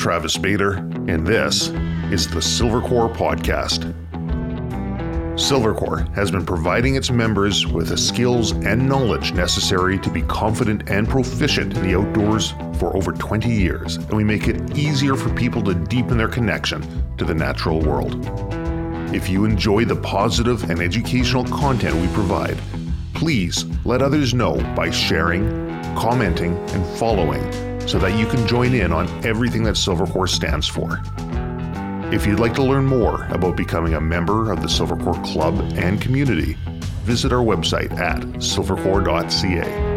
Travis 0.00 0.38
Bader, 0.38 0.76
and 1.08 1.26
this 1.26 1.68
is 2.10 2.26
the 2.26 2.40
Silvercore 2.40 3.14
Podcast. 3.14 3.92
Silvercore 5.34 6.10
has 6.14 6.30
been 6.30 6.46
providing 6.46 6.94
its 6.94 7.10
members 7.10 7.66
with 7.66 7.90
the 7.90 7.98
skills 7.98 8.52
and 8.52 8.88
knowledge 8.88 9.34
necessary 9.34 9.98
to 9.98 10.08
be 10.08 10.22
confident 10.22 10.88
and 10.88 11.06
proficient 11.06 11.76
in 11.76 11.82
the 11.82 11.98
outdoors 11.98 12.52
for 12.78 12.96
over 12.96 13.12
20 13.12 13.50
years, 13.50 13.96
and 13.96 14.14
we 14.14 14.24
make 14.24 14.48
it 14.48 14.74
easier 14.74 15.16
for 15.16 15.28
people 15.34 15.62
to 15.64 15.74
deepen 15.74 16.16
their 16.16 16.28
connection 16.28 16.82
to 17.18 17.26
the 17.26 17.34
natural 17.34 17.78
world. 17.82 18.24
If 19.14 19.28
you 19.28 19.44
enjoy 19.44 19.84
the 19.84 19.96
positive 19.96 20.70
and 20.70 20.80
educational 20.80 21.44
content 21.44 21.94
we 21.96 22.08
provide, 22.14 22.58
please 23.12 23.66
let 23.84 24.00
others 24.00 24.32
know 24.32 24.56
by 24.74 24.88
sharing, 24.88 25.46
commenting, 25.94 26.56
and 26.70 26.98
following 26.98 27.69
so 27.90 27.98
that 27.98 28.16
you 28.16 28.24
can 28.24 28.46
join 28.46 28.72
in 28.72 28.92
on 28.92 29.08
everything 29.26 29.64
that 29.64 29.74
Silvercore 29.74 30.28
stands 30.28 30.68
for. 30.68 31.02
If 32.14 32.24
you'd 32.24 32.38
like 32.38 32.54
to 32.54 32.62
learn 32.62 32.86
more 32.86 33.24
about 33.30 33.56
becoming 33.56 33.94
a 33.94 34.00
member 34.00 34.52
of 34.52 34.62
the 34.62 34.68
Silvercore 34.68 35.24
Club 35.24 35.58
and 35.74 36.00
community, 36.00 36.56
visit 37.02 37.32
our 37.32 37.42
website 37.42 37.90
at 37.98 38.20
silvercore.ca. 38.38 39.89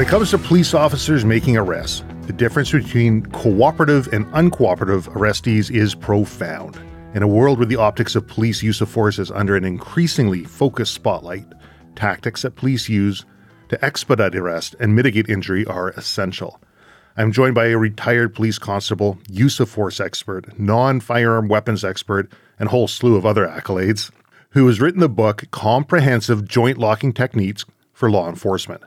When 0.00 0.06
it 0.06 0.10
comes 0.10 0.30
to 0.30 0.38
police 0.38 0.72
officers 0.72 1.26
making 1.26 1.58
arrests, 1.58 2.02
the 2.22 2.32
difference 2.32 2.72
between 2.72 3.26
cooperative 3.26 4.10
and 4.14 4.24
uncooperative 4.28 5.12
arrestees 5.12 5.70
is 5.70 5.94
profound. 5.94 6.80
In 7.12 7.22
a 7.22 7.28
world 7.28 7.58
where 7.58 7.66
the 7.66 7.76
optics 7.76 8.14
of 8.14 8.26
police 8.26 8.62
use 8.62 8.80
of 8.80 8.88
force 8.88 9.18
is 9.18 9.30
under 9.30 9.56
an 9.56 9.64
increasingly 9.66 10.44
focused 10.44 10.94
spotlight, 10.94 11.44
tactics 11.96 12.40
that 12.40 12.56
police 12.56 12.88
use 12.88 13.26
to 13.68 13.84
expedite 13.84 14.34
arrest 14.34 14.74
and 14.80 14.96
mitigate 14.96 15.28
injury 15.28 15.66
are 15.66 15.90
essential. 15.90 16.62
I'm 17.18 17.30
joined 17.30 17.54
by 17.54 17.66
a 17.66 17.76
retired 17.76 18.34
police 18.34 18.58
constable, 18.58 19.18
use 19.28 19.60
of 19.60 19.68
force 19.68 20.00
expert, 20.00 20.58
non 20.58 21.00
firearm 21.00 21.46
weapons 21.46 21.84
expert, 21.84 22.32
and 22.58 22.68
a 22.68 22.70
whole 22.70 22.88
slew 22.88 23.16
of 23.16 23.26
other 23.26 23.46
accolades, 23.46 24.10
who 24.52 24.66
has 24.66 24.80
written 24.80 25.00
the 25.00 25.10
book 25.10 25.44
Comprehensive 25.50 26.48
Joint 26.48 26.78
Locking 26.78 27.12
Techniques 27.12 27.66
for 27.92 28.10
Law 28.10 28.30
Enforcement. 28.30 28.82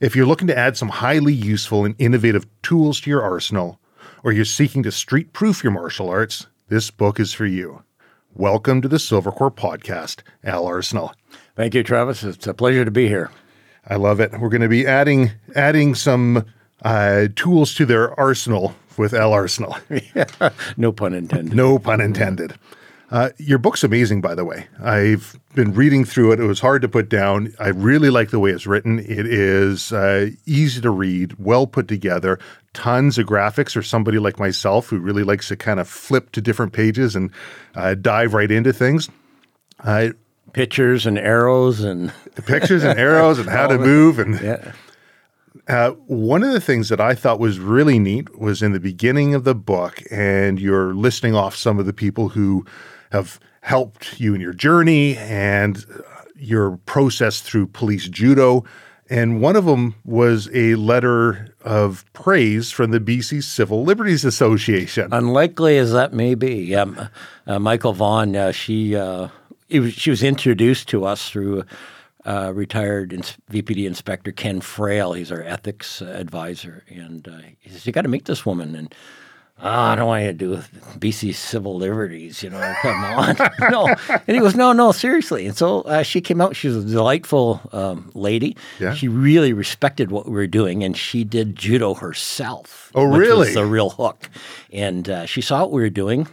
If 0.00 0.16
you're 0.16 0.24
looking 0.24 0.46
to 0.46 0.56
add 0.56 0.78
some 0.78 0.88
highly 0.88 1.34
useful 1.34 1.84
and 1.84 1.94
innovative 1.98 2.46
tools 2.62 3.02
to 3.02 3.10
your 3.10 3.20
arsenal, 3.20 3.78
or 4.24 4.32
you're 4.32 4.46
seeking 4.46 4.82
to 4.84 4.90
street 4.90 5.34
proof 5.34 5.62
your 5.62 5.74
martial 5.74 6.08
arts, 6.08 6.46
this 6.68 6.90
book 6.90 7.20
is 7.20 7.34
for 7.34 7.44
you. 7.44 7.82
Welcome 8.32 8.80
to 8.80 8.88
the 8.88 8.96
Silvercore 8.96 9.54
Podcast, 9.54 10.22
Al 10.42 10.64
Arsenault. 10.64 11.12
Thank 11.54 11.74
you, 11.74 11.82
Travis. 11.82 12.24
It's 12.24 12.46
a 12.46 12.54
pleasure 12.54 12.86
to 12.86 12.90
be 12.90 13.08
here. 13.08 13.30
I 13.86 13.96
love 13.96 14.20
it. 14.20 14.32
We're 14.40 14.48
going 14.48 14.62
to 14.62 14.70
be 14.70 14.86
adding 14.86 15.32
adding 15.54 15.94
some 15.94 16.46
uh, 16.82 17.26
tools 17.36 17.74
to 17.74 17.84
their 17.84 18.18
arsenal 18.18 18.74
with 18.96 19.12
Al 19.12 19.32
Arsenault. 19.32 19.82
no 20.78 20.92
pun 20.92 21.12
intended. 21.12 21.54
No 21.54 21.78
pun 21.78 22.00
intended. 22.00 22.54
Uh, 23.10 23.30
your 23.38 23.58
book's 23.58 23.82
amazing, 23.82 24.20
by 24.20 24.36
the 24.36 24.44
way. 24.44 24.68
I've 24.80 25.38
been 25.54 25.74
reading 25.74 26.04
through 26.04 26.32
it. 26.32 26.40
It 26.40 26.44
was 26.44 26.60
hard 26.60 26.82
to 26.82 26.88
put 26.88 27.08
down. 27.08 27.52
I 27.58 27.68
really 27.68 28.08
like 28.08 28.30
the 28.30 28.38
way 28.38 28.50
it's 28.50 28.68
written. 28.68 29.00
It 29.00 29.26
is 29.26 29.92
uh, 29.92 30.30
easy 30.46 30.80
to 30.80 30.90
read, 30.90 31.34
well 31.38 31.66
put 31.66 31.88
together, 31.88 32.38
tons 32.72 33.18
of 33.18 33.26
graphics 33.26 33.72
for 33.72 33.82
somebody 33.82 34.20
like 34.20 34.38
myself 34.38 34.88
who 34.88 35.00
really 35.00 35.24
likes 35.24 35.48
to 35.48 35.56
kind 35.56 35.80
of 35.80 35.88
flip 35.88 36.30
to 36.32 36.40
different 36.40 36.72
pages 36.72 37.16
and 37.16 37.32
uh, 37.74 37.94
dive 37.94 38.32
right 38.32 38.50
into 38.50 38.72
things. 38.72 39.08
pictures 40.52 41.06
and 41.06 41.18
arrows 41.18 41.80
and 41.80 42.12
pictures 42.46 42.84
and 42.84 42.98
arrows 42.98 43.38
and 43.38 43.48
how 43.48 43.66
to 43.66 43.78
move 43.78 44.18
and 44.18 44.40
yeah. 44.40 44.72
Uh, 45.68 45.90
one 46.06 46.42
of 46.42 46.52
the 46.52 46.60
things 46.60 46.88
that 46.88 47.00
I 47.00 47.14
thought 47.14 47.38
was 47.38 47.58
really 47.58 47.98
neat 47.98 48.38
was 48.38 48.62
in 48.62 48.72
the 48.72 48.80
beginning 48.80 49.34
of 49.34 49.44
the 49.44 49.54
book, 49.54 50.00
and 50.10 50.60
you're 50.60 50.94
listing 50.94 51.34
off 51.34 51.54
some 51.54 51.78
of 51.78 51.86
the 51.86 51.92
people 51.92 52.30
who 52.30 52.64
have 53.10 53.40
helped 53.62 54.18
you 54.20 54.34
in 54.34 54.40
your 54.40 54.52
journey 54.52 55.16
and 55.16 55.84
your 56.36 56.78
process 56.78 57.40
through 57.40 57.66
police 57.66 58.08
judo. 58.08 58.64
And 59.08 59.42
one 59.42 59.56
of 59.56 59.64
them 59.64 59.96
was 60.04 60.48
a 60.54 60.76
letter 60.76 61.54
of 61.62 62.04
praise 62.12 62.70
from 62.70 62.92
the 62.92 63.00
BC 63.00 63.42
Civil 63.42 63.82
Liberties 63.82 64.24
Association. 64.24 65.12
Unlikely 65.12 65.78
as 65.78 65.92
that 65.92 66.12
may 66.12 66.36
be, 66.36 66.74
um, 66.76 66.96
uh, 66.98 67.58
Micheal 67.58 67.94
Vonn, 67.94 68.36
uh, 68.36 68.52
she 68.52 68.94
uh, 68.94 69.28
was, 69.68 69.92
she 69.94 70.10
was 70.10 70.22
introduced 70.22 70.88
to 70.88 71.04
us 71.04 71.28
through 71.28 71.64
uh, 72.24 72.52
retired 72.54 73.12
ins- 73.12 73.36
VPD 73.50 73.84
Inspector 73.84 74.30
Ken 74.32 74.60
Frail. 74.60 75.12
He's 75.12 75.32
our 75.32 75.42
ethics 75.42 76.00
advisor, 76.00 76.84
and 76.88 77.26
uh, 77.26 77.38
he 77.58 77.70
says 77.70 77.86
you 77.86 77.92
got 77.92 78.02
to 78.02 78.08
meet 78.08 78.26
this 78.26 78.46
woman 78.46 78.76
and 78.76 78.94
oh, 79.62 79.68
I 79.68 79.94
don't 79.94 80.06
want 80.06 80.24
you 80.24 80.32
to 80.32 80.36
do 80.36 80.50
with 80.50 80.70
BC 80.98 81.34
civil 81.34 81.76
liberties, 81.76 82.42
you 82.42 82.50
know, 82.50 82.74
come 82.82 83.04
on. 83.04 83.36
no. 83.70 83.86
And 84.08 84.22
he 84.26 84.38
goes, 84.38 84.54
no, 84.54 84.72
no, 84.72 84.92
seriously. 84.92 85.46
And 85.46 85.56
so 85.56 85.82
uh, 85.82 86.02
she 86.02 86.20
came 86.20 86.40
out. 86.40 86.56
She 86.56 86.68
was 86.68 86.84
a 86.84 86.88
delightful 86.88 87.60
um, 87.72 88.10
lady. 88.14 88.56
Yeah. 88.78 88.94
She 88.94 89.08
really 89.08 89.52
respected 89.52 90.10
what 90.10 90.26
we 90.26 90.32
were 90.32 90.46
doing, 90.46 90.82
and 90.82 90.96
she 90.96 91.24
did 91.24 91.56
judo 91.56 91.94
herself. 91.94 92.90
Oh, 92.94 93.04
really? 93.04 93.38
Was 93.38 93.54
the 93.54 93.66
real 93.66 93.90
hook. 93.90 94.28
And 94.72 95.08
uh, 95.08 95.26
she 95.26 95.40
saw 95.40 95.60
what 95.60 95.72
we 95.72 95.82
were 95.82 95.90
doing, 95.90 96.26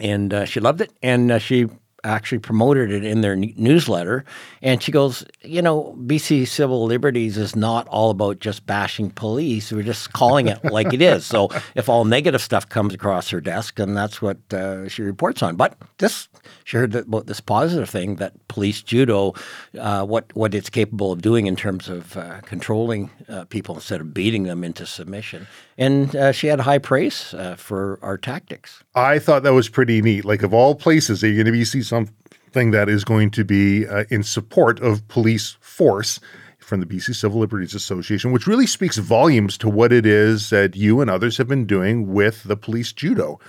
and 0.00 0.32
uh, 0.32 0.44
she 0.44 0.60
loved 0.60 0.80
it. 0.80 0.92
And 1.02 1.30
uh, 1.30 1.38
she 1.38 1.68
actually 2.04 2.38
promoted 2.38 2.90
it 2.90 3.04
in 3.04 3.20
their 3.20 3.36
newsletter. 3.36 4.24
And 4.62 4.82
she 4.82 4.92
goes, 4.92 5.24
You 5.42 5.62
know, 5.62 5.96
BC 5.98 6.46
Civil 6.48 6.84
Liberties 6.84 7.36
is 7.36 7.56
not 7.56 7.86
all 7.88 8.10
about 8.10 8.40
just 8.40 8.66
bashing 8.66 9.10
police. 9.10 9.72
We're 9.72 9.82
just 9.82 10.12
calling 10.12 10.48
it 10.48 10.64
like 10.72 10.92
it 10.92 11.02
is. 11.02 11.26
So 11.26 11.48
if 11.74 11.88
all 11.88 12.04
negative 12.04 12.40
stuff 12.40 12.68
comes 12.68 12.94
across 12.94 13.30
her 13.30 13.40
desk, 13.40 13.76
then 13.76 13.94
that's 13.94 14.20
what 14.20 14.38
uh, 14.52 14.88
she 14.88 15.02
reports 15.02 15.42
on. 15.42 15.56
But 15.56 15.76
this, 15.98 16.28
she 16.64 16.76
heard 16.76 16.94
about 16.94 17.26
this 17.26 17.40
positive 17.40 17.88
thing 17.88 18.16
that 18.16 18.32
police 18.48 18.82
judo, 18.82 19.34
uh, 19.78 20.04
what, 20.04 20.34
what 20.34 20.54
it's 20.54 20.70
capable 20.70 21.12
of 21.12 21.22
doing 21.22 21.46
in 21.46 21.56
terms 21.56 21.88
of 21.88 22.16
uh, 22.16 22.40
controlling 22.42 23.10
uh, 23.28 23.44
people 23.46 23.74
instead 23.74 24.00
of 24.00 24.14
beating 24.14 24.44
them 24.44 24.64
into 24.64 24.86
submission. 24.86 25.46
And 25.78 26.14
uh, 26.14 26.32
she 26.32 26.48
had 26.48 26.60
high 26.60 26.78
praise 26.78 27.32
uh, 27.32 27.54
for 27.56 27.98
our 28.02 28.18
tactics. 28.18 28.84
I 28.94 29.18
thought 29.18 29.44
that 29.44 29.54
was 29.54 29.68
pretty 29.68 30.02
neat. 30.02 30.24
Like, 30.26 30.42
of 30.42 30.52
all 30.52 30.74
places, 30.74 31.24
are 31.24 31.26
you're 31.26 31.36
going 31.36 31.46
to 31.46 31.52
be 31.52 31.64
something 31.90 32.70
that 32.70 32.88
is 32.88 33.04
going 33.04 33.30
to 33.32 33.44
be 33.44 33.86
uh, 33.86 34.04
in 34.08 34.22
support 34.22 34.80
of 34.80 35.06
police 35.08 35.56
force 35.60 36.20
from 36.58 36.80
the 36.80 36.86
BC 36.86 37.14
Civil 37.16 37.40
Liberties 37.40 37.74
Association, 37.74 38.32
which 38.32 38.46
really 38.46 38.66
speaks 38.66 38.96
volumes 38.96 39.58
to 39.58 39.68
what 39.68 39.92
it 39.92 40.06
is 40.06 40.50
that 40.50 40.76
you 40.76 41.00
and 41.00 41.10
others 41.10 41.36
have 41.36 41.48
been 41.48 41.66
doing 41.66 42.12
with 42.12 42.44
the 42.44 42.56
police 42.56 42.92
judo. 42.92 43.40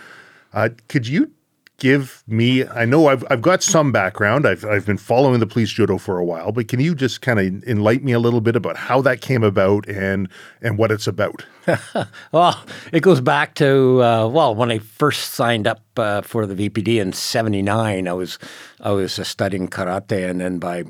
Uh, 0.53 0.69
could 0.89 1.07
you 1.07 1.31
give 1.81 2.23
me 2.27 2.63
I 2.63 2.85
know 2.85 3.07
I've 3.07 3.25
I've 3.31 3.41
got 3.41 3.63
some 3.63 3.91
background. 3.91 4.45
I've 4.45 4.63
I've 4.63 4.85
been 4.85 4.99
following 4.99 5.39
the 5.39 5.47
police 5.47 5.71
judo 5.71 5.97
for 5.97 6.19
a 6.19 6.23
while, 6.23 6.51
but 6.51 6.67
can 6.67 6.79
you 6.79 6.93
just 6.93 7.21
kind 7.21 7.39
of 7.39 7.63
enlighten 7.63 8.05
me 8.05 8.11
a 8.11 8.19
little 8.19 8.39
bit 8.39 8.55
about 8.55 8.77
how 8.77 9.01
that 9.01 9.21
came 9.21 9.43
about 9.43 9.89
and 9.89 10.29
and 10.61 10.77
what 10.77 10.91
it's 10.91 11.07
about? 11.07 11.43
well, 12.31 12.63
it 12.93 13.01
goes 13.01 13.19
back 13.19 13.55
to 13.55 14.03
uh, 14.03 14.27
well 14.27 14.53
when 14.53 14.69
I 14.69 14.77
first 14.77 15.33
signed 15.33 15.65
up 15.65 15.81
uh, 15.97 16.21
for 16.21 16.45
the 16.45 16.69
VPD 16.69 17.01
in 17.01 17.13
'79. 17.13 18.07
I 18.07 18.13
was 18.13 18.37
I 18.79 18.91
was 18.91 19.17
uh, 19.17 19.23
studying 19.23 19.67
karate, 19.67 20.29
and 20.29 20.39
then 20.39 20.59
by 20.59 20.83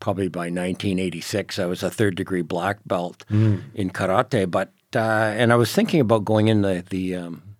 probably 0.00 0.26
by 0.26 0.50
1986, 0.50 1.60
I 1.60 1.66
was 1.66 1.84
a 1.84 1.90
third 1.90 2.16
degree 2.16 2.42
black 2.42 2.78
belt 2.84 3.24
mm. 3.30 3.62
in 3.76 3.90
karate. 3.90 4.50
But 4.50 4.72
uh, 4.96 5.38
and 5.38 5.52
I 5.52 5.56
was 5.56 5.72
thinking 5.72 6.00
about 6.00 6.24
going 6.24 6.48
in 6.48 6.62
the 6.62 6.84
the 6.90 7.14
um, 7.14 7.51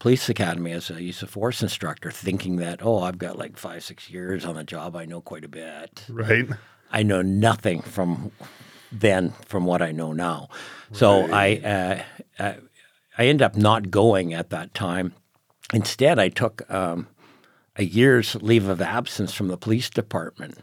police 0.00 0.28
academy 0.28 0.72
as 0.72 0.90
a 0.90 1.00
use 1.00 1.22
of 1.22 1.30
force 1.30 1.62
instructor, 1.62 2.10
thinking 2.10 2.56
that 2.56 2.80
oh, 2.82 3.04
I've 3.04 3.18
got 3.18 3.38
like 3.38 3.56
five 3.56 3.84
six 3.84 4.10
years 4.10 4.44
on 4.44 4.56
the 4.56 4.64
job, 4.64 4.96
I 4.96 5.04
know 5.04 5.20
quite 5.20 5.44
a 5.44 5.48
bit. 5.48 6.04
Right. 6.08 6.48
I 6.90 7.04
know 7.04 7.22
nothing 7.22 7.82
from 7.82 8.32
then 8.90 9.34
from 9.46 9.64
what 9.64 9.80
I 9.80 9.92
know 9.92 10.12
now. 10.12 10.48
So. 10.92 11.32
I 11.32 12.04
uh, 12.38 12.54
I 13.20 13.26
ended 13.26 13.42
up 13.42 13.54
not 13.54 13.90
going 13.90 14.32
at 14.32 14.48
that 14.48 14.72
time. 14.72 15.12
Instead, 15.74 16.18
I 16.18 16.30
took 16.30 16.68
um, 16.72 17.06
a 17.76 17.84
year's 17.84 18.34
leave 18.36 18.66
of 18.66 18.80
absence 18.80 19.34
from 19.34 19.48
the 19.48 19.58
police 19.58 19.90
department. 19.90 20.56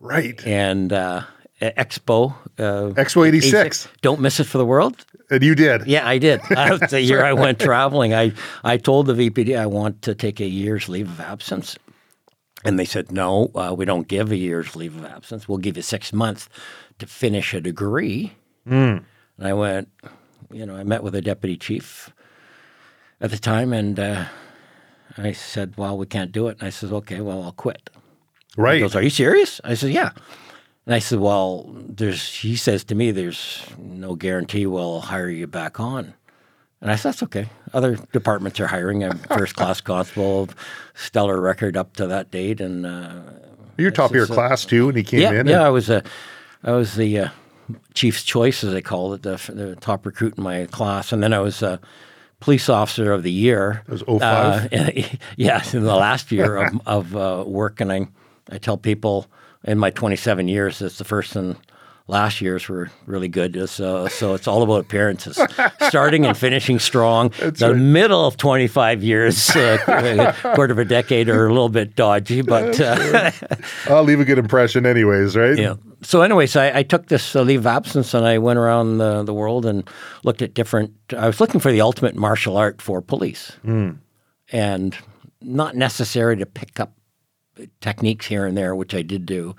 Right. 0.00 0.42
And 0.46 0.94
uh, 0.94 1.24
Expo. 1.60 2.34
Uh, 2.58 2.94
Expo 2.94 3.28
86. 3.28 3.88
Don't 4.00 4.18
miss 4.18 4.40
it 4.40 4.44
for 4.44 4.56
the 4.56 4.64
world. 4.64 5.04
And 5.30 5.42
you 5.42 5.54
did. 5.54 5.86
Yeah, 5.86 6.06
I 6.06 6.18
did. 6.18 6.40
the 6.48 7.00
year 7.00 7.24
I 7.24 7.32
went 7.32 7.60
traveling, 7.60 8.14
I, 8.14 8.32
I 8.64 8.76
told 8.76 9.06
the 9.06 9.14
VPD 9.14 9.58
I 9.58 9.66
want 9.66 10.02
to 10.02 10.14
take 10.14 10.40
a 10.40 10.46
year's 10.46 10.88
leave 10.88 11.08
of 11.08 11.20
absence. 11.20 11.78
And 12.64 12.78
they 12.78 12.84
said, 12.84 13.10
no, 13.12 13.50
uh, 13.54 13.74
we 13.76 13.84
don't 13.84 14.08
give 14.08 14.30
a 14.30 14.36
year's 14.36 14.76
leave 14.76 14.96
of 14.96 15.04
absence. 15.04 15.48
We'll 15.48 15.58
give 15.58 15.76
you 15.76 15.82
six 15.82 16.12
months 16.12 16.48
to 16.98 17.06
finish 17.06 17.54
a 17.54 17.60
degree. 17.60 18.32
Mm. 18.68 19.04
And 19.38 19.48
I 19.48 19.52
went, 19.54 19.88
you 20.52 20.66
know, 20.66 20.76
I 20.76 20.82
met 20.82 21.02
with 21.02 21.14
a 21.14 21.22
deputy 21.22 21.56
chief 21.56 22.12
at 23.20 23.30
the 23.30 23.38
time, 23.38 23.72
and 23.72 23.98
uh, 23.98 24.24
I 25.16 25.32
said, 25.32 25.74
"Well, 25.76 25.96
we 25.96 26.06
can't 26.06 26.32
do 26.32 26.48
it." 26.48 26.58
And 26.58 26.66
I 26.66 26.70
said, 26.70 26.92
"Okay, 26.92 27.20
well, 27.20 27.42
I'll 27.42 27.52
quit." 27.52 27.90
Right. 28.56 28.76
He 28.76 28.80
goes, 28.80 28.96
"Are 28.96 29.02
you 29.02 29.10
serious?" 29.10 29.60
I 29.64 29.74
said, 29.74 29.90
"Yeah." 29.90 30.10
And 30.90 30.96
I 30.96 30.98
said, 30.98 31.20
"Well, 31.20 31.70
there's." 31.72 32.34
He 32.34 32.56
says 32.56 32.82
to 32.86 32.96
me, 32.96 33.12
"There's 33.12 33.62
no 33.78 34.16
guarantee 34.16 34.66
we'll 34.66 35.02
hire 35.02 35.28
you 35.28 35.46
back 35.46 35.78
on." 35.78 36.14
And 36.80 36.90
I 36.90 36.96
said, 36.96 37.10
"That's 37.10 37.22
okay. 37.22 37.48
Other 37.72 37.94
departments 38.12 38.58
are 38.58 38.66
hiring 38.66 39.04
a 39.04 39.14
first-class 39.28 39.82
constable, 39.82 40.48
stellar 40.94 41.40
record 41.40 41.76
up 41.76 41.94
to 41.94 42.08
that 42.08 42.32
date, 42.32 42.60
and 42.60 42.84
uh, 42.84 43.20
You're 43.78 43.92
top 43.92 44.10
of 44.10 44.16
your 44.16 44.26
class 44.26 44.64
too, 44.64 44.88
and 44.88 44.96
he 44.96 45.04
came 45.04 45.20
yeah, 45.20 45.30
in. 45.30 45.46
yeah. 45.46 45.58
and- 45.58 45.62
I 45.62 45.70
was 45.70 45.90
a, 45.90 46.02
I 46.64 46.72
was 46.72 46.96
the 46.96 47.20
uh, 47.20 47.28
chief's 47.94 48.24
choice, 48.24 48.64
as 48.64 48.72
they 48.72 48.82
call 48.82 49.14
it, 49.14 49.22
the, 49.22 49.36
the 49.54 49.76
top 49.76 50.04
recruit 50.04 50.38
in 50.38 50.42
my 50.42 50.66
class, 50.72 51.12
and 51.12 51.22
then 51.22 51.32
I 51.32 51.38
was 51.38 51.62
a 51.62 51.78
police 52.40 52.68
officer 52.68 53.12
of 53.12 53.22
the 53.22 53.30
year. 53.30 53.84
That 53.86 53.92
was 53.92 54.20
05? 54.20 54.72
Uh, 54.72 54.90
yeah, 55.36 55.62
in 55.72 55.84
the 55.84 55.94
last 55.94 56.32
year 56.32 56.56
of, 56.56 56.80
of 56.84 57.14
uh, 57.14 57.44
work, 57.46 57.80
and 57.80 57.92
I, 57.92 58.08
I 58.50 58.58
tell 58.58 58.76
people 58.76 59.28
in 59.64 59.78
my 59.78 59.90
27 59.90 60.48
years, 60.48 60.80
it's 60.80 60.98
the 60.98 61.04
first 61.04 61.36
and 61.36 61.56
last 62.10 62.40
years 62.40 62.68
were 62.68 62.90
really 63.06 63.28
good. 63.28 63.68
So, 63.68 64.08
so 64.08 64.34
it's 64.34 64.48
all 64.48 64.62
about 64.62 64.80
appearances, 64.80 65.40
starting 65.88 66.26
and 66.26 66.36
finishing 66.36 66.78
strong. 66.78 67.28
the 67.38 67.70
right. 67.72 67.76
middle 67.76 68.26
of 68.26 68.36
25 68.36 69.02
years, 69.02 69.50
uh, 69.50 70.34
quarter 70.54 70.72
of 70.72 70.78
a 70.78 70.84
decade, 70.84 71.28
are 71.28 71.46
a 71.46 71.52
little 71.52 71.68
bit 71.68 71.96
dodgy, 71.96 72.42
but. 72.42 72.78
Uh, 72.80 73.30
I'll 73.86 74.02
leave 74.02 74.20
a 74.20 74.24
good 74.24 74.38
impression, 74.38 74.84
anyways, 74.84 75.36
right? 75.36 75.56
yeah. 75.56 75.74
So, 76.02 76.22
anyways, 76.22 76.56
I, 76.56 76.78
I 76.78 76.82
took 76.82 77.06
this 77.06 77.36
uh, 77.36 77.42
leave 77.42 77.60
of 77.60 77.66
absence 77.66 78.14
and 78.14 78.26
I 78.26 78.38
went 78.38 78.58
around 78.58 78.98
the, 78.98 79.22
the 79.22 79.34
world 79.34 79.66
and 79.66 79.88
looked 80.24 80.42
at 80.42 80.54
different. 80.54 80.92
I 81.16 81.26
was 81.26 81.40
looking 81.40 81.60
for 81.60 81.70
the 81.70 81.82
ultimate 81.82 82.16
martial 82.16 82.56
art 82.56 82.82
for 82.82 83.00
police, 83.00 83.52
and 84.52 84.96
not 85.42 85.76
necessary 85.76 86.36
to 86.36 86.46
pick 86.46 86.80
up 86.80 86.92
techniques 87.80 88.26
here 88.26 88.46
and 88.46 88.56
there, 88.56 88.74
which 88.74 88.94
I 88.94 89.02
did 89.02 89.26
do. 89.26 89.54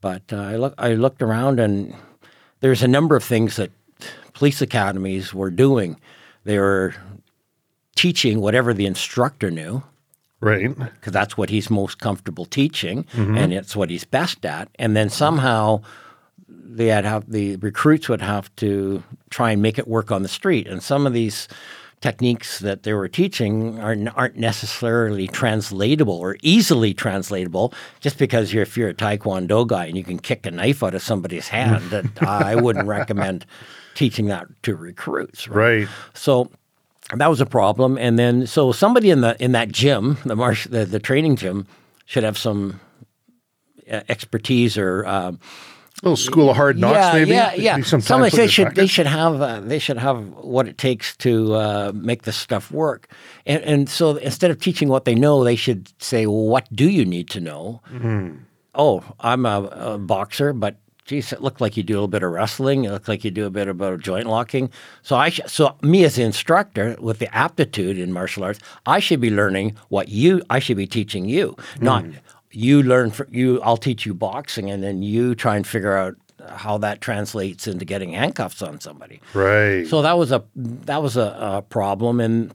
But 0.00 0.22
uh, 0.32 0.36
I 0.36 0.56
look, 0.56 0.74
I 0.78 0.94
looked 0.94 1.22
around 1.22 1.60
and 1.60 1.94
there's 2.60 2.82
a 2.82 2.88
number 2.88 3.16
of 3.16 3.24
things 3.24 3.56
that 3.56 3.70
police 4.32 4.60
academies 4.62 5.34
were 5.34 5.50
doing. 5.50 6.00
They 6.44 6.58
were 6.58 6.94
teaching 7.96 8.40
whatever 8.40 8.72
the 8.72 8.86
instructor 8.86 9.50
knew 9.50 9.82
Right. 10.40 10.74
because 10.78 11.12
that's 11.12 11.36
what 11.36 11.50
he's 11.50 11.68
most 11.68 11.98
comfortable 11.98 12.46
teaching 12.46 13.04
and 13.12 13.52
it's 13.52 13.76
what 13.76 13.90
he's 13.90 14.04
best 14.04 14.46
at. 14.46 14.68
And 14.78 14.96
then 14.96 15.10
somehow 15.10 15.82
they 16.48 16.86
had 16.86 17.04
have 17.04 17.30
the 17.30 17.56
recruits 17.56 18.08
would 18.08 18.22
have 18.22 18.54
to 18.56 19.02
try 19.28 19.50
and 19.50 19.60
make 19.60 19.78
it 19.78 19.86
work 19.86 20.10
on 20.10 20.22
the 20.22 20.28
street. 20.28 20.66
And 20.66 20.82
some 20.82 21.06
of 21.06 21.12
these 21.12 21.46
techniques 22.00 22.60
that 22.60 22.82
they 22.82 22.94
were 22.94 23.08
teaching 23.08 23.78
are, 23.78 23.94
aren't 24.16 24.36
necessarily 24.36 25.26
translatable 25.26 26.14
or 26.14 26.36
easily 26.42 26.94
translatable 26.94 27.74
just 28.00 28.16
because 28.18 28.52
you're, 28.54 28.62
if 28.62 28.76
you're 28.76 28.88
a 28.88 28.94
taekwondo 28.94 29.66
guy 29.66 29.84
and 29.84 29.96
you 29.96 30.04
can 30.04 30.18
kick 30.18 30.46
a 30.46 30.50
knife 30.50 30.82
out 30.82 30.94
of 30.94 31.02
somebody's 31.02 31.48
hand 31.56 31.82
that 31.90 32.06
I 32.22 32.56
wouldn't 32.56 32.86
recommend 32.86 33.44
teaching 33.94 34.26
that 34.26 34.46
to 34.62 34.74
recruits 34.74 35.46
Right. 35.48 35.88
so 36.14 36.50
that 37.14 37.28
was 37.28 37.40
a 37.40 37.46
problem. 37.46 37.98
And 37.98 38.18
then 38.18 38.46
so 38.46 38.72
somebody 38.72 39.10
in 39.10 39.20
the 39.20 39.36
in 39.42 39.52
that 39.52 39.70
gym, 39.72 40.16
the 40.24 40.36
marsh, 40.36 40.68
the, 40.68 40.84
the 40.86 41.00
training 41.00 41.36
gym, 41.36 41.66
should 42.06 42.22
have 42.22 42.38
some 42.38 42.80
uh, 43.90 44.00
expertise 44.08 44.78
or 44.78 45.04
um, 45.06 45.40
little 46.02 46.16
school 46.16 46.50
of 46.50 46.56
hard 46.56 46.78
knocks, 46.78 46.96
yeah, 46.96 47.12
maybe. 47.12 47.30
yeah, 47.30 47.54
yeah. 47.54 47.76
Maybe 47.76 47.86
some 47.86 48.00
Somebody 48.00 48.30
time 48.30 48.38
they 48.38 48.46
should 48.46 48.74
they 48.74 48.86
should 48.86 49.06
have 49.06 49.40
uh, 49.40 49.60
they 49.60 49.78
should 49.78 49.98
have 49.98 50.28
what 50.28 50.66
it 50.66 50.78
takes 50.78 51.16
to 51.18 51.54
uh, 51.54 51.92
make 51.94 52.22
this 52.22 52.36
stuff 52.36 52.70
work. 52.70 53.08
And 53.46 53.62
and 53.62 53.88
so 53.88 54.16
instead 54.16 54.50
of 54.50 54.60
teaching 54.60 54.88
what 54.88 55.04
they 55.04 55.14
know, 55.14 55.44
they 55.44 55.56
should 55.56 55.90
say, 56.02 56.26
well, 56.26 56.46
what 56.46 56.66
do 56.74 56.88
you 56.88 57.04
need 57.04 57.28
to 57.30 57.40
know? 57.40 57.82
Mm-hmm. 57.90 58.36
Oh, 58.74 59.04
I'm 59.20 59.46
a, 59.46 59.64
a 59.72 59.98
boxer, 59.98 60.52
but 60.52 60.76
geez, 61.04 61.32
it 61.32 61.42
looked 61.42 61.60
like 61.60 61.76
you 61.76 61.82
do 61.82 61.94
a 61.94 61.96
little 61.96 62.08
bit 62.08 62.22
of 62.22 62.30
wrestling. 62.30 62.84
It 62.84 62.92
looked 62.92 63.08
like 63.08 63.24
you 63.24 63.32
do 63.32 63.44
a 63.44 63.50
bit 63.50 63.66
about 63.66 63.98
joint 63.98 64.26
locking. 64.26 64.70
So 65.02 65.16
I 65.16 65.30
sh- 65.30 65.40
so 65.46 65.76
me 65.82 66.04
as 66.04 66.14
the 66.14 66.22
instructor 66.22 66.96
with 67.00 67.18
the 67.18 67.34
aptitude 67.34 67.98
in 67.98 68.12
martial 68.12 68.44
arts, 68.44 68.60
I 68.86 69.00
should 69.00 69.20
be 69.20 69.30
learning 69.30 69.76
what 69.88 70.08
you 70.08 70.40
I 70.48 70.60
should 70.60 70.76
be 70.76 70.86
teaching 70.86 71.28
you, 71.28 71.56
not 71.80 72.04
you 72.50 72.82
learn 72.82 73.10
for 73.10 73.26
you. 73.30 73.60
I'll 73.62 73.76
teach 73.76 74.06
you 74.06 74.14
boxing, 74.14 74.70
and 74.70 74.82
then 74.82 75.02
you 75.02 75.34
try 75.34 75.56
and 75.56 75.66
figure 75.66 75.96
out 75.96 76.16
how 76.48 76.78
that 76.78 77.00
translates 77.00 77.66
into 77.66 77.84
getting 77.84 78.12
handcuffs 78.12 78.62
on 78.62 78.80
somebody. 78.80 79.20
Right. 79.34 79.86
So 79.86 80.02
that 80.02 80.16
was 80.18 80.32
a 80.32 80.44
that 80.56 81.02
was 81.02 81.16
a, 81.16 81.36
a 81.40 81.62
problem, 81.62 82.20
and 82.20 82.54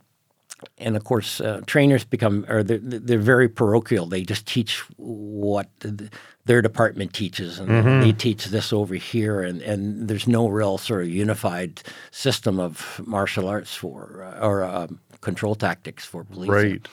and 0.78 0.96
of 0.96 1.04
course 1.04 1.42
uh, 1.42 1.62
trainers 1.66 2.04
become 2.04 2.46
or 2.50 2.64
they're, 2.64 2.80
they're 2.80 3.20
very 3.20 3.48
parochial. 3.48 4.06
They 4.06 4.24
just 4.24 4.46
teach 4.46 4.80
what 4.98 5.68
th- 5.80 6.10
their 6.46 6.62
department 6.62 7.14
teaches, 7.14 7.60
and 7.60 8.04
they 8.04 8.12
teach 8.12 8.46
this 8.46 8.72
over 8.74 8.96
here, 8.96 9.42
and 9.42 9.62
and 9.62 10.08
there's 10.08 10.28
no 10.28 10.48
real 10.48 10.78
sort 10.78 11.04
of 11.04 11.10
unified 11.10 11.82
system 12.12 12.60
of 12.60 13.02
martial 13.06 13.48
arts 13.48 13.76
for 13.76 14.24
uh, 14.24 14.46
or 14.46 14.64
um, 14.64 15.00
control 15.22 15.56
tactics 15.56 16.06
for 16.06 16.24
police. 16.24 16.50
right. 16.50 16.88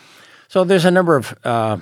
So 0.48 0.64
there's 0.64 0.84
a 0.84 0.90
number 0.90 1.16
of 1.16 1.34
uh, 1.44 1.78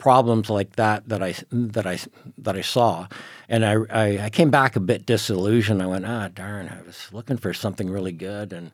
problems 0.00 0.50
like 0.50 0.74
that 0.76 1.08
that 1.08 1.22
I 1.22 1.34
that 1.52 1.86
I 1.86 1.98
that 2.38 2.56
I 2.56 2.62
saw, 2.62 3.06
and 3.48 3.64
I, 3.64 3.74
I 3.90 4.24
I 4.26 4.30
came 4.30 4.50
back 4.50 4.74
a 4.76 4.80
bit 4.80 5.06
disillusioned. 5.06 5.80
I 5.82 5.86
went, 5.86 6.04
ah, 6.06 6.28
darn, 6.34 6.68
I 6.68 6.82
was 6.86 7.08
looking 7.12 7.36
for 7.38 7.54
something 7.54 7.88
really 7.88 8.12
good, 8.12 8.52
and 8.52 8.72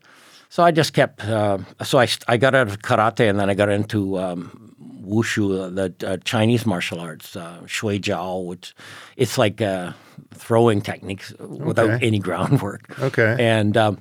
so 0.48 0.62
I 0.62 0.70
just 0.70 0.92
kept. 0.94 1.24
Uh, 1.24 1.58
so 1.84 1.98
I 1.98 2.08
I 2.28 2.36
got 2.38 2.54
out 2.54 2.68
of 2.68 2.78
karate, 2.78 3.28
and 3.28 3.38
then 3.38 3.50
I 3.50 3.54
got 3.54 3.68
into. 3.68 4.18
Um, 4.18 4.62
Wushu, 5.06 5.44
uh, 5.54 5.70
the 5.70 5.94
uh, 6.04 6.16
Chinese 6.24 6.66
martial 6.66 6.98
arts, 6.98 7.36
uh, 7.36 7.60
Shuai 7.66 8.00
Jiao, 8.00 8.44
which 8.44 8.74
it's 9.16 9.38
like 9.38 9.62
uh, 9.62 9.92
throwing 10.34 10.80
techniques 10.80 11.32
without 11.38 11.90
Okay. 11.90 12.06
any 12.06 12.18
groundwork. 12.26 12.90
Okay. 12.98 13.36
And 13.38 13.76
um, 13.76 13.98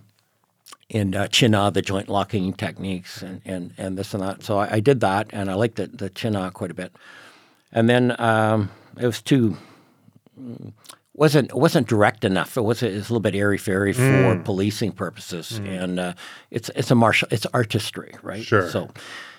and 0.91 1.15
uh, 1.15 1.27
Chin 1.27 1.51
Na, 1.51 1.69
the 1.69 1.81
joint 1.81 2.09
locking 2.09 2.53
techniques, 2.53 3.21
and, 3.21 3.41
and, 3.45 3.73
and 3.77 3.97
this 3.97 4.13
and 4.13 4.21
that. 4.23 4.43
So 4.43 4.59
I, 4.59 4.75
I 4.75 4.79
did 4.79 4.99
that, 4.99 5.27
and 5.31 5.49
I 5.49 5.55
liked 5.55 5.75
the, 5.75 5.87
the 5.87 6.09
Chin 6.09 6.33
Na 6.33 6.49
quite 6.49 6.71
a 6.71 6.75
bit. 6.75 6.95
And 7.71 7.89
then 7.89 8.15
um, 8.19 8.69
it 8.99 9.05
was 9.05 9.21
too 9.21 9.57
wasn't 11.13 11.53
wasn't 11.53 11.87
direct 11.87 12.23
enough. 12.23 12.57
It 12.57 12.61
was, 12.61 12.83
it 12.83 12.93
was 12.93 13.09
a 13.09 13.13
little 13.13 13.19
bit 13.19 13.35
airy 13.35 13.57
fairy 13.57 13.93
for 13.93 14.39
policing 14.43 14.91
purposes, 14.91 15.59
and 15.65 15.99
uh, 15.99 16.13
it's 16.51 16.69
it's 16.75 16.91
a 16.91 16.95
martial 16.95 17.27
it's 17.31 17.45
artistry, 17.47 18.13
right? 18.21 18.43
Sure. 18.43 18.69
So, 18.69 18.89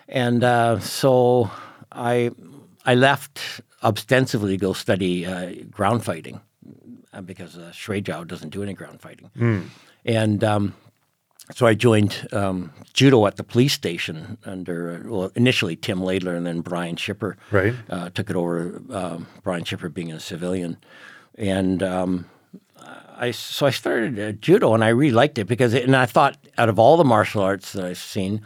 and 0.08 0.42
uh, 0.42 0.80
so 0.80 1.50
I 1.92 2.30
I 2.84 2.94
left 2.94 3.60
ostensibly 3.82 4.52
to 4.52 4.56
go 4.56 4.72
study 4.72 5.26
uh, 5.26 5.52
ground 5.70 6.04
fighting 6.04 6.40
uh, 7.12 7.20
because 7.20 7.56
uh, 7.56 7.70
Shuai 7.72 8.02
Jiao 8.02 8.26
doesn't 8.26 8.50
do 8.50 8.62
any 8.62 8.74
ground 8.74 9.00
fighting, 9.00 9.30
and. 10.04 10.42
Um, 10.44 10.74
so 11.52 11.66
I 11.66 11.74
joined 11.74 12.28
um, 12.32 12.72
judo 12.92 13.26
at 13.26 13.36
the 13.36 13.44
police 13.44 13.72
station 13.72 14.38
under 14.44 15.02
well 15.06 15.30
initially 15.34 15.76
Tim 15.76 16.00
Laidler 16.00 16.36
and 16.36 16.46
then 16.46 16.60
Brian 16.60 16.96
Shipper. 16.96 17.36
Right. 17.50 17.74
Uh, 17.88 18.10
took 18.10 18.30
it 18.30 18.36
over. 18.36 18.82
Um, 18.90 19.26
Brian 19.42 19.64
Shipper 19.64 19.88
being 19.88 20.12
a 20.12 20.20
civilian, 20.20 20.76
and 21.36 21.82
um, 21.82 22.26
I 23.16 23.30
so 23.30 23.66
I 23.66 23.70
started 23.70 24.18
uh, 24.18 24.32
judo 24.32 24.74
and 24.74 24.84
I 24.84 24.88
really 24.88 25.12
liked 25.12 25.38
it 25.38 25.46
because 25.46 25.74
it, 25.74 25.84
and 25.84 25.96
I 25.96 26.06
thought 26.06 26.36
out 26.58 26.68
of 26.68 26.78
all 26.78 26.96
the 26.96 27.04
martial 27.04 27.42
arts 27.42 27.72
that 27.72 27.84
I've 27.84 27.98
seen, 27.98 28.42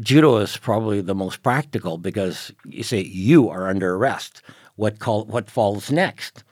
judo 0.00 0.36
is 0.38 0.56
probably 0.56 1.00
the 1.00 1.14
most 1.14 1.42
practical 1.42 1.98
because 1.98 2.52
you 2.64 2.82
say 2.82 3.00
you 3.00 3.48
are 3.48 3.68
under 3.68 3.94
arrest. 3.94 4.42
What 4.76 4.98
call 4.98 5.24
what 5.24 5.50
falls 5.50 5.90
next? 5.90 6.44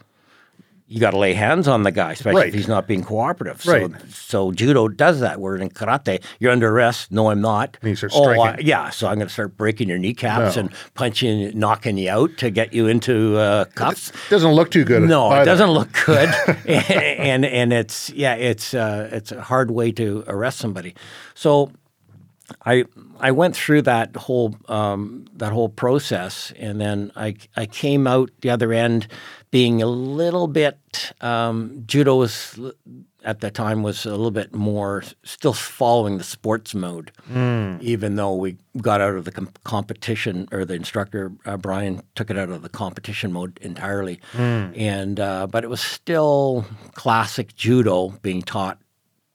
You 0.92 0.98
got 0.98 1.12
to 1.12 1.18
lay 1.18 1.34
hands 1.34 1.68
on 1.68 1.84
the 1.84 1.92
guy, 1.92 2.10
especially 2.12 2.40
Right. 2.40 2.48
if 2.48 2.54
he's 2.54 2.66
not 2.66 2.88
being 2.88 3.04
cooperative. 3.04 3.64
Right. 3.64 3.88
So, 4.08 4.08
so 4.08 4.52
judo 4.52 4.88
does 4.88 5.20
that. 5.20 5.40
Where 5.40 5.54
in 5.56 5.70
karate, 5.70 6.20
you're 6.40 6.50
under 6.50 6.68
arrest. 6.68 7.12
No, 7.12 7.30
I'm 7.30 7.40
not. 7.40 7.76
And 7.80 7.90
you 7.90 7.94
start 7.96 8.12
oh, 8.14 8.28
I- 8.28 8.34
striking. 8.34 8.66
yeah. 8.66 8.90
So 8.90 9.06
I'm 9.06 9.14
going 9.14 9.28
to 9.28 9.32
start 9.32 9.56
breaking 9.56 9.88
your 9.88 9.98
kneecaps 9.98 10.56
No. 10.56 10.62
and 10.62 10.70
punching, 10.94 11.56
knocking 11.56 11.96
you 11.96 12.10
out 12.10 12.36
to 12.38 12.50
get 12.50 12.72
you 12.72 12.88
into 12.88 13.36
uh, 13.38 13.66
cuffs. 13.76 14.10
Doesn't 14.30 14.50
look 14.52 14.72
too 14.72 14.84
good. 14.84 15.02
No, 15.04 15.32
it 15.40 15.44
doesn't 15.44 15.70
look 15.70 15.92
good, 16.06 16.28
and 16.66 17.44
and 17.44 17.72
it's 17.72 18.10
yeah, 18.10 18.34
it's 18.34 18.74
uh, 18.74 19.08
it's 19.12 19.30
a 19.30 19.40
hard 19.40 19.70
way 19.70 19.92
to 19.92 20.24
arrest 20.26 20.58
somebody. 20.58 20.94
So 21.34 21.70
I 22.66 22.84
I 23.20 23.30
went 23.30 23.54
through 23.54 23.82
that 23.82 24.16
whole 24.16 24.56
um, 24.68 25.26
that 25.36 25.52
whole 25.52 25.68
process, 25.68 26.52
and 26.58 26.80
then 26.80 27.12
I 27.14 27.36
I 27.56 27.66
came 27.66 28.08
out 28.08 28.30
the 28.40 28.50
other 28.50 28.72
end 28.72 29.06
being 29.50 29.82
a 29.82 29.86
little 29.86 30.46
bit 30.46 31.12
um, 31.20 31.82
judo 31.86 32.16
was 32.16 32.58
at 33.22 33.40
the 33.40 33.50
time 33.50 33.82
was 33.82 34.06
a 34.06 34.10
little 34.10 34.30
bit 34.30 34.54
more 34.54 35.02
still 35.24 35.52
following 35.52 36.16
the 36.18 36.24
sports 36.24 36.74
mode, 36.74 37.12
even 37.82 38.16
though 38.16 38.34
we 38.34 38.56
got 38.80 39.00
out 39.00 39.14
of 39.14 39.24
the 39.24 39.32
com- 39.32 39.50
competition 39.64 40.48
or 40.52 40.64
the 40.64 40.74
instructor 40.74 41.30
uh, 41.44 41.56
Brian 41.56 42.00
took 42.14 42.30
it 42.30 42.38
out 42.38 42.48
of 42.48 42.62
the 42.62 42.68
competition 42.68 43.32
mode 43.32 43.58
entirely, 43.60 44.20
and 44.74 45.20
uh, 45.20 45.46
but 45.46 45.64
it 45.64 45.68
was 45.70 45.80
still 45.82 46.64
classic 46.94 47.54
judo 47.56 48.10
being 48.22 48.40
taught 48.42 48.78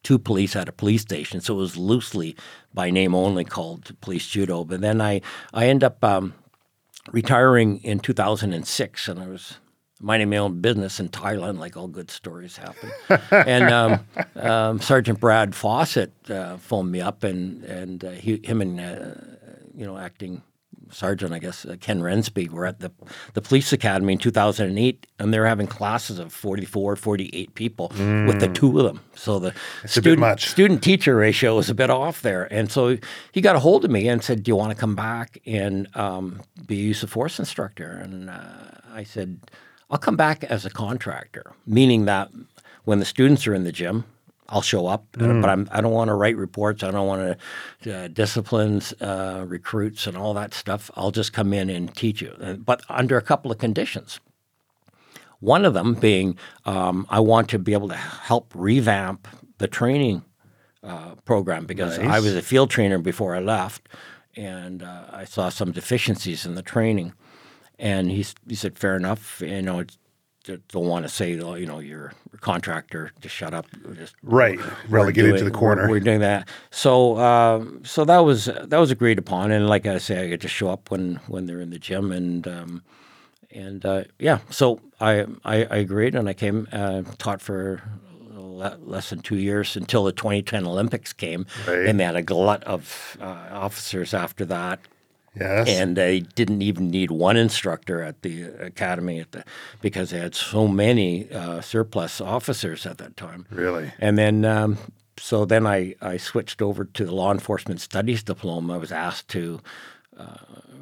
to 0.04 0.18
police 0.18 0.56
at 0.56 0.70
a 0.70 0.72
police 0.72 1.02
station, 1.02 1.42
so 1.42 1.54
it 1.56 1.58
was 1.58 1.78
loosely 1.78 2.36
by 2.74 2.90
name 2.90 3.14
only 3.14 3.44
called 3.44 3.96
police 4.02 4.28
judo. 4.28 4.64
But 4.64 4.82
then 4.82 5.02
I 5.02 5.22
I 5.54 5.68
end 5.68 5.84
up 5.84 6.04
um, 6.04 6.34
retiring 7.12 7.84
in 7.84 8.00
2006, 8.00 9.08
and 9.08 9.20
I 9.20 9.28
was 9.28 9.58
minding 10.02 10.30
my 10.30 10.38
own 10.38 10.62
business 10.62 11.00
in 11.00 11.10
Thailand, 11.10 11.60
like 11.60 11.78
all 11.78 11.88
good 11.88 12.12
stories 12.12 12.58
happen. 12.58 12.92
and 13.32 13.72
um, 13.72 14.06
um, 14.36 14.80
Sergeant 14.82 15.20
Brad 15.20 15.56
Fawcett 15.56 16.14
uh, 16.30 16.58
phoned 16.58 16.92
me 16.92 17.02
up, 17.02 17.24
and 17.24 17.64
and 17.64 18.04
uh, 18.04 18.12
he, 18.12 18.40
him 18.44 18.62
and 18.62 18.80
uh, 18.80 19.16
you 19.74 19.86
know 19.86 19.98
acting 19.98 20.42
sergeant, 20.92 21.34
I 21.34 21.40
guess, 21.40 21.66
uh, 21.66 21.76
Ken 21.80 22.02
Rensby, 22.02 22.50
were 22.50 22.66
at 22.66 22.80
the, 22.80 22.92
the 23.34 23.42
police 23.42 23.74
academy 23.74 24.14
in 24.14 24.20
2008, 24.20 25.08
and 25.20 25.34
they 25.34 25.40
were 25.40 25.48
having 25.48 25.68
classes 25.68 26.20
of 26.20 26.34
44, 26.34 26.96
48 26.96 27.56
people 27.56 27.90
mm. 27.90 28.28
with 28.28 28.40
the 28.40 28.48
two 28.48 28.80
of 28.80 28.86
them. 28.86 29.02
So 29.16 29.40
the 29.40 29.54
student, 29.86 30.40
student 30.40 30.84
teacher 30.84 31.16
ratio 31.16 31.56
was 31.56 31.70
a 31.70 31.76
bit 31.76 31.90
off 31.90 32.22
there. 32.22 32.52
And 32.52 32.72
so 32.72 32.98
he 33.32 33.42
got 33.42 33.56
a 33.56 33.60
hold 33.60 33.86
of 33.86 33.92
me 33.92 34.08
and 34.08 34.24
said, 34.24 34.44
Do 34.44 34.52
you 34.52 34.56
want 34.56 34.72
to 34.72 34.78
come 34.78 34.96
back 34.96 35.40
and 35.46 35.88
um, 35.96 36.42
be 36.66 36.80
a 36.80 36.84
use 36.84 37.04
of 37.04 37.10
force 37.10 37.40
instructor? 37.40 37.92
And 37.92 38.30
uh, 38.30 38.42
I 38.94 39.04
said, 39.04 39.40
I'll 39.96 40.00
come 40.00 40.18
back 40.18 40.44
as 40.44 40.66
a 40.66 40.70
contractor, 40.70 41.54
meaning 41.66 42.04
that 42.04 42.30
when 42.84 43.00
the 43.00 43.06
students 43.06 43.48
are 43.48 43.54
in 43.54 43.64
the 43.64 43.72
gym, 43.72 44.04
I'll 44.50 44.62
show 44.62 44.88
up, 44.88 45.10
mm. 45.14 45.42
but 45.42 45.50
I'm, 45.50 45.70
I 45.72 45.80
don't 45.80 45.94
want 45.94 46.10
to 46.10 46.16
write 46.16 46.36
reports. 46.36 46.84
I 46.84 46.92
don't 46.92 47.08
want 47.08 47.40
to 47.84 47.96
uh, 47.98 48.08
disciplines 48.10 48.92
uh, 49.00 49.46
recruits 49.48 50.06
and 50.06 50.18
all 50.18 50.34
that 50.34 50.54
stuff. 50.54 50.92
I'll 50.98 51.12
just 51.12 51.32
come 51.32 51.54
in 51.54 51.70
and 51.70 51.96
teach 51.96 52.22
you, 52.22 52.36
but 52.66 52.82
under 52.90 53.16
a 53.16 53.22
couple 53.22 53.54
of 53.54 53.58
conditions. 53.58 54.20
One 55.40 55.64
of 55.64 55.74
them 55.74 55.94
being 55.94 56.38
um, 56.66 57.08
I 57.10 57.22
want 57.22 57.48
to 57.52 57.58
be 57.58 57.72
able 57.72 57.88
to 57.88 57.96
help 57.96 58.52
revamp 58.54 59.30
the 59.60 59.70
training 59.70 60.26
uh, 60.84 61.16
program 61.24 61.66
because 61.66 61.98
nice. 62.00 62.10
I 62.10 62.20
was 62.20 62.36
a 62.36 62.42
field 62.42 62.70
trainer 62.70 62.98
before 62.98 63.34
I 63.34 63.40
left, 63.40 63.88
and 64.36 64.84
uh, 64.84 65.06
I 65.14 65.24
saw 65.24 65.48
some 65.48 65.72
deficiencies 65.72 66.46
in 66.46 66.56
the 66.56 66.62
training. 66.62 67.14
And 67.78 68.10
he, 68.10 68.26
he 68.48 68.56
said, 68.56 68.78
fair 68.78 68.96
enough. 68.96 69.42
You 69.42 69.62
know, 69.62 69.84
don't 70.46 70.88
want 70.88 71.06
to 71.06 71.10
say, 71.10 71.32
you 71.32 71.66
know, 71.66 71.80
you're 71.80 72.14
contractor, 72.42 73.12
just 73.22 73.36
shut 73.36 73.54
up. 73.54 73.66
Just, 73.96 74.16
right, 74.22 74.60
relegated 74.88 75.38
to 75.38 75.44
the 75.44 75.52
corner. 75.52 75.84
We're, 75.84 75.92
we're, 75.92 76.00
doing 76.00 76.20
that. 76.20 76.48
So, 76.70 77.18
um, 77.18 77.82
so 77.84 78.06
that 78.06 78.20
was 78.20 78.46
that 78.46 78.78
was 78.78 78.92
agreed 78.92 79.18
upon, 79.18 79.52
and 79.52 79.68
like 79.68 79.86
I 79.86 79.98
say, 79.98 80.24
I 80.24 80.28
get 80.28 80.42
to 80.42 80.48
show 80.48 80.70
up 80.70 80.92
when 80.92 81.20
when 81.28 81.46
they're 81.48 81.62
in 81.62 81.72
the 81.72 81.80
gym, 81.80 82.12
and 82.12 82.48
um, 82.48 82.84
and 83.52 83.86
uh, 83.86 84.04
yeah, 84.20 84.40
so 84.50 84.80
I, 85.00 85.26
I, 85.44 85.66
I 85.66 85.78
agreed, 85.78 86.16
and 86.16 86.30
I 86.30 86.34
came 86.34 86.68
uh, 86.72 87.04
taught 87.18 87.42
for 87.42 87.82
less 88.22 89.10
than 89.10 89.20
two 89.20 89.38
years 89.38 89.76
until 89.76 90.04
the 90.04 90.12
2010 90.12 90.66
Olympics 90.66 91.12
came, 91.14 91.46
right. 91.68 91.88
and 91.88 92.00
they 92.00 92.04
had 92.04 92.16
a 92.16 92.22
glut 92.22 92.64
of 92.64 93.18
uh, 93.20 93.48
officers 93.52 94.14
after 94.14 94.46
that 94.46 94.80
Yes. 95.40 95.68
And 95.68 95.98
they 95.98 96.22
didn't 96.22 96.62
even 96.62 96.90
need 96.90 97.12
one 97.12 97.36
instructor 97.38 98.02
at 98.02 98.22
the 98.22 98.44
academy 98.44 99.20
at 99.20 99.32
the, 99.32 99.44
because 99.82 100.12
they 100.12 100.20
had 100.20 100.36
so 100.36 100.68
many 100.68 101.30
uh, 101.32 101.62
surplus 101.62 102.22
officers 102.22 102.86
at 102.86 102.98
that 103.00 103.18
time. 103.18 103.46
Really? 103.50 103.92
And 104.00 104.18
then, 104.18 104.46
um, 104.46 104.78
so 105.18 105.46
then 105.46 105.68
I, 105.68 105.96
I 106.02 106.18
switched 106.18 106.62
over 106.62 106.86
to 106.86 107.06
the 107.06 107.14
law 107.14 107.32
enforcement 107.32 107.82
studies 107.82 108.24
diploma. 108.24 108.76
I 108.76 108.78
was 108.78 108.92
asked 108.92 109.28
to 109.30 109.60
uh, 110.18 110.38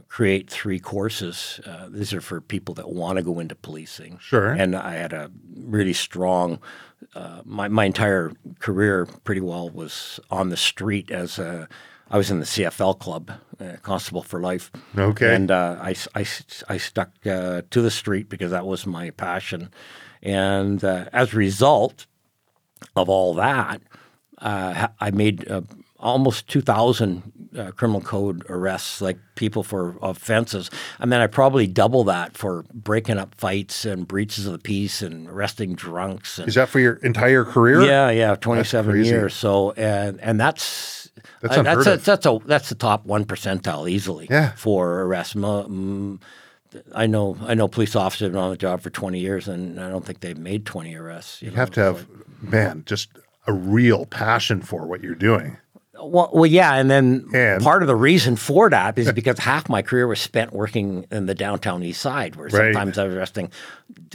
create 0.07 0.49
three 0.49 0.79
courses. 0.79 1.59
Uh, 1.65 1.87
these 1.89 2.13
are 2.13 2.21
for 2.21 2.39
people 2.39 2.75
that 2.75 2.89
want 2.89 3.17
to 3.17 3.23
go 3.23 3.39
into 3.39 3.55
policing. 3.55 4.19
Sure. 4.19 4.49
And 4.49 4.75
I 4.75 4.93
had 4.93 5.13
a 5.13 5.31
really 5.55 5.93
strong, 5.93 6.59
uh, 7.15 7.41
my, 7.43 7.67
my 7.67 7.85
entire 7.85 8.31
career 8.59 9.07
pretty 9.23 9.41
well 9.41 9.69
was 9.69 10.19
on 10.29 10.49
the 10.49 10.57
street 10.57 11.09
as 11.09 11.39
a 11.39 11.67
I 12.13 12.17
was 12.17 12.29
in 12.29 12.39
the 12.39 12.45
CFL 12.45 12.99
club, 12.99 13.31
uh, 13.59 13.77
Constable 13.81 14.21
for 14.21 14.39
Life. 14.39 14.71
Okay. 14.95 15.33
And 15.33 15.49
uh, 15.49 15.79
I, 15.81 15.95
I, 16.13 16.25
I 16.69 16.77
stuck 16.77 17.09
uh, 17.25 17.63
to 17.71 17.81
the 17.81 17.89
street 17.89 18.29
because 18.29 18.51
that 18.51 18.67
was 18.67 18.85
my 18.85 19.09
passion. 19.09 19.71
And 20.21 20.83
uh, 20.83 21.05
as 21.11 21.33
a 21.33 21.37
result 21.37 22.05
of 22.95 23.09
all 23.09 23.33
that, 23.33 23.81
uh, 24.37 24.89
I 24.99 25.09
made 25.09 25.49
uh, 25.49 25.61
almost 25.97 26.47
2,000 26.49 27.49
uh, 27.57 27.71
criminal 27.71 28.01
code 28.01 28.45
arrests, 28.47 29.01
like 29.01 29.17
people 29.33 29.63
for 29.63 29.97
offenses. 30.03 30.69
And 30.99 31.11
then 31.11 31.19
I 31.19 31.25
probably 31.25 31.65
double 31.65 32.03
that 32.03 32.37
for 32.37 32.63
breaking 32.71 33.17
up 33.17 33.33
fights 33.33 33.85
and 33.85 34.07
breaches 34.07 34.45
of 34.45 34.53
the 34.53 34.59
peace 34.59 35.01
and 35.01 35.27
arresting 35.27 35.73
drunks. 35.73 36.37
And, 36.37 36.47
Is 36.47 36.53
that 36.55 36.69
for 36.69 36.79
your 36.79 36.95
entire 36.97 37.43
career? 37.43 37.81
Yeah, 37.81 38.11
yeah, 38.11 38.35
27 38.35 39.03
years. 39.03 39.33
So, 39.33 39.71
and, 39.71 40.21
and 40.21 40.39
that's 40.39 41.02
that's, 41.41 41.57
uh, 41.57 41.63
that's, 41.63 41.87
a, 41.87 41.97
that's 41.97 42.25
a 42.25 42.39
that's 42.45 42.69
the 42.69 42.75
top 42.75 43.05
one 43.05 43.25
percentile 43.25 43.89
easily 43.89 44.27
yeah. 44.29 44.51
for 44.55 45.01
arrests. 45.01 45.33
Mm, 45.35 46.19
I 46.95 47.05
know 47.05 47.37
I 47.41 47.53
know 47.53 47.67
police 47.67 47.95
officers 47.95 48.27
have 48.27 48.31
been 48.33 48.41
on 48.41 48.51
the 48.51 48.57
job 48.57 48.81
for 48.81 48.89
20 48.89 49.19
years, 49.19 49.47
and 49.47 49.79
I 49.79 49.89
don't 49.89 50.05
think 50.05 50.21
they've 50.21 50.37
made 50.37 50.65
20 50.65 50.95
arrests. 50.95 51.41
You, 51.41 51.47
you 51.47 51.51
know, 51.51 51.59
have 51.59 51.71
to 51.71 51.81
have, 51.81 52.07
man, 52.41 52.83
just 52.85 53.09
a 53.45 53.53
real 53.53 54.05
passion 54.05 54.61
for 54.61 54.87
what 54.87 55.03
you're 55.03 55.15
doing. 55.15 55.57
Well, 56.09 56.29
well, 56.33 56.45
yeah, 56.45 56.75
and 56.75 56.89
then 56.89 57.27
and, 57.33 57.63
part 57.63 57.81
of 57.81 57.87
the 57.87 57.95
reason 57.95 58.35
for 58.35 58.69
that 58.69 58.97
is 58.97 59.11
because 59.11 59.39
half 59.39 59.69
my 59.69 59.81
career 59.81 60.07
was 60.07 60.19
spent 60.19 60.53
working 60.53 61.05
in 61.11 61.25
the 61.25 61.35
downtown 61.35 61.83
east 61.83 62.01
side, 62.01 62.35
where 62.35 62.47
right. 62.47 62.73
sometimes 62.73 62.97
I 62.97 63.05
was 63.05 63.15
arresting 63.15 63.51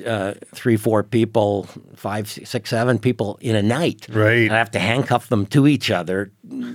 uh, 0.05 0.35
three, 0.55 0.77
four 0.77 1.03
people, 1.03 1.65
five, 1.95 2.29
six, 2.29 2.71
seven 2.71 2.99
people 2.99 3.39
in 3.41 3.57
a 3.57 3.63
night. 3.63 4.07
Right, 4.11 4.45
and 4.45 4.53
I 4.53 4.59
have 4.59 4.71
to 4.73 4.79
handcuff 4.79 5.29
them 5.29 5.47
to 5.47 5.67
each 5.67 5.91
other 5.91 6.33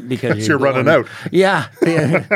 because 0.08 0.48
you're, 0.48 0.60
you're 0.60 0.74
running 0.74 0.88
out. 0.88 1.08
Yeah, 1.32 1.68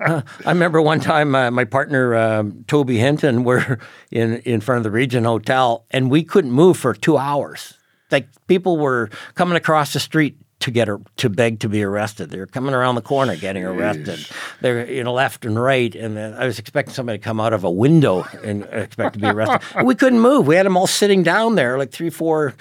uh, 0.00 0.22
I 0.44 0.48
remember 0.48 0.80
one 0.80 1.00
time 1.00 1.34
uh, 1.34 1.50
my 1.50 1.64
partner 1.64 2.14
um, 2.14 2.64
Toby 2.66 2.98
Hinton 2.98 3.44
were 3.44 3.78
in 4.10 4.38
in 4.38 4.60
front 4.60 4.78
of 4.78 4.84
the 4.84 4.90
Regent 4.90 5.26
Hotel, 5.26 5.84
and 5.90 6.10
we 6.10 6.22
couldn't 6.22 6.52
move 6.52 6.76
for 6.76 6.94
two 6.94 7.18
hours. 7.18 7.74
Like 8.10 8.28
people 8.46 8.76
were 8.78 9.10
coming 9.34 9.56
across 9.56 9.92
the 9.92 10.00
street 10.00 10.36
to 10.66 10.72
get 10.72 10.88
to 11.18 11.30
beg 11.30 11.60
to 11.60 11.68
be 11.68 11.84
arrested. 11.84 12.30
They're 12.30 12.46
coming 12.46 12.74
around 12.74 12.96
the 12.96 13.00
corner 13.00 13.36
getting 13.36 13.64
arrested. 13.64 14.26
They're 14.60 14.90
you 14.90 15.04
know 15.04 15.12
left 15.12 15.44
and 15.44 15.60
right, 15.60 15.94
and 15.94 16.18
I 16.18 16.44
was 16.44 16.58
expecting 16.58 16.92
somebody 16.92 17.18
to 17.18 17.24
come 17.24 17.38
out 17.38 17.52
of 17.52 17.62
a 17.62 17.70
window 17.70 18.26
and 18.42 18.64
expect 18.64 19.14
to 19.14 19.20
be 19.20 19.28
arrested. 19.28 19.62
we 19.84 19.94
couldn't 19.94 20.18
move. 20.20 20.48
We 20.48 20.56
had 20.56 20.66
them 20.66 20.76
all 20.76 20.88
sitting 20.88 21.22
down 21.22 21.54
there, 21.54 21.78
like 21.78 21.92
three, 21.92 22.10
four. 22.10 22.54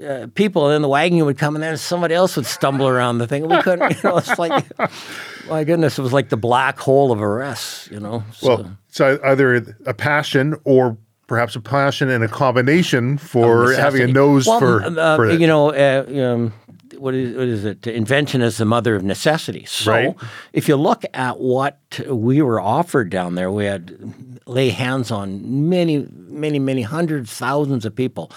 Uh, 0.00 0.28
people, 0.34 0.66
and 0.66 0.74
then 0.74 0.82
the 0.82 0.88
wagon 0.88 1.22
would 1.26 1.36
come, 1.36 1.56
and 1.56 1.62
then 1.62 1.76
somebody 1.76 2.14
else 2.14 2.34
would 2.36 2.46
stumble 2.46 2.88
around 2.88 3.18
the 3.18 3.26
thing. 3.26 3.46
We 3.46 3.60
couldn't, 3.60 3.90
you 3.90 4.02
know. 4.02 4.16
It's 4.16 4.38
like, 4.38 4.64
my 5.48 5.64
goodness, 5.64 5.98
it 5.98 6.02
was 6.02 6.12
like 6.12 6.30
the 6.30 6.38
black 6.38 6.78
hole 6.78 7.12
of 7.12 7.20
arrests, 7.20 7.90
you 7.90 8.00
know. 8.00 8.22
So, 8.32 8.48
well, 8.48 8.76
so 8.88 9.20
either 9.22 9.76
a 9.84 9.92
passion 9.92 10.56
or 10.64 10.96
perhaps 11.30 11.54
a 11.54 11.60
passion 11.60 12.10
and 12.10 12.24
a 12.24 12.28
combination 12.28 13.16
for 13.16 13.72
having 13.72 14.02
a 14.02 14.06
nose 14.08 14.48
well, 14.48 14.58
for, 14.58 14.82
uh, 14.82 15.14
for 15.14 15.30
you 15.30 15.46
know, 15.46 15.72
uh, 15.72 16.04
um, 16.26 16.52
what 17.00 17.14
is, 17.14 17.36
what 17.36 17.48
is 17.48 17.64
it? 17.64 17.86
Invention 17.86 18.42
is 18.42 18.58
the 18.58 18.64
mother 18.64 18.94
of 18.94 19.02
necessity. 19.02 19.64
So 19.64 19.92
right. 19.92 20.16
if 20.52 20.68
you 20.68 20.76
look 20.76 21.04
at 21.14 21.40
what 21.40 21.78
we 22.08 22.42
were 22.42 22.60
offered 22.60 23.10
down 23.10 23.34
there, 23.34 23.50
we 23.50 23.64
had 23.64 24.40
lay 24.46 24.68
hands 24.68 25.10
on 25.10 25.68
many, 25.68 26.06
many, 26.10 26.58
many 26.58 26.82
hundreds, 26.82 27.32
thousands 27.32 27.84
of 27.84 27.94
people. 27.94 28.30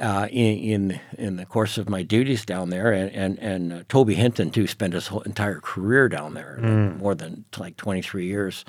Uh, 0.00 0.26
in, 0.30 0.58
in, 0.58 1.00
in 1.18 1.36
the 1.36 1.46
course 1.46 1.78
of 1.78 1.88
my 1.88 2.02
duties 2.02 2.44
down 2.44 2.70
there, 2.70 2.90
and 2.90 3.12
and, 3.12 3.38
and 3.38 3.72
uh, 3.72 3.82
Toby 3.88 4.14
Hinton 4.14 4.50
too 4.50 4.66
spent 4.66 4.94
his 4.94 5.06
whole 5.06 5.20
entire 5.20 5.60
career 5.60 6.08
down 6.08 6.34
there, 6.34 6.58
mm. 6.60 6.98
more 6.98 7.14
than 7.14 7.44
like 7.58 7.76
twenty 7.76 8.02
three 8.02 8.26
years. 8.26 8.64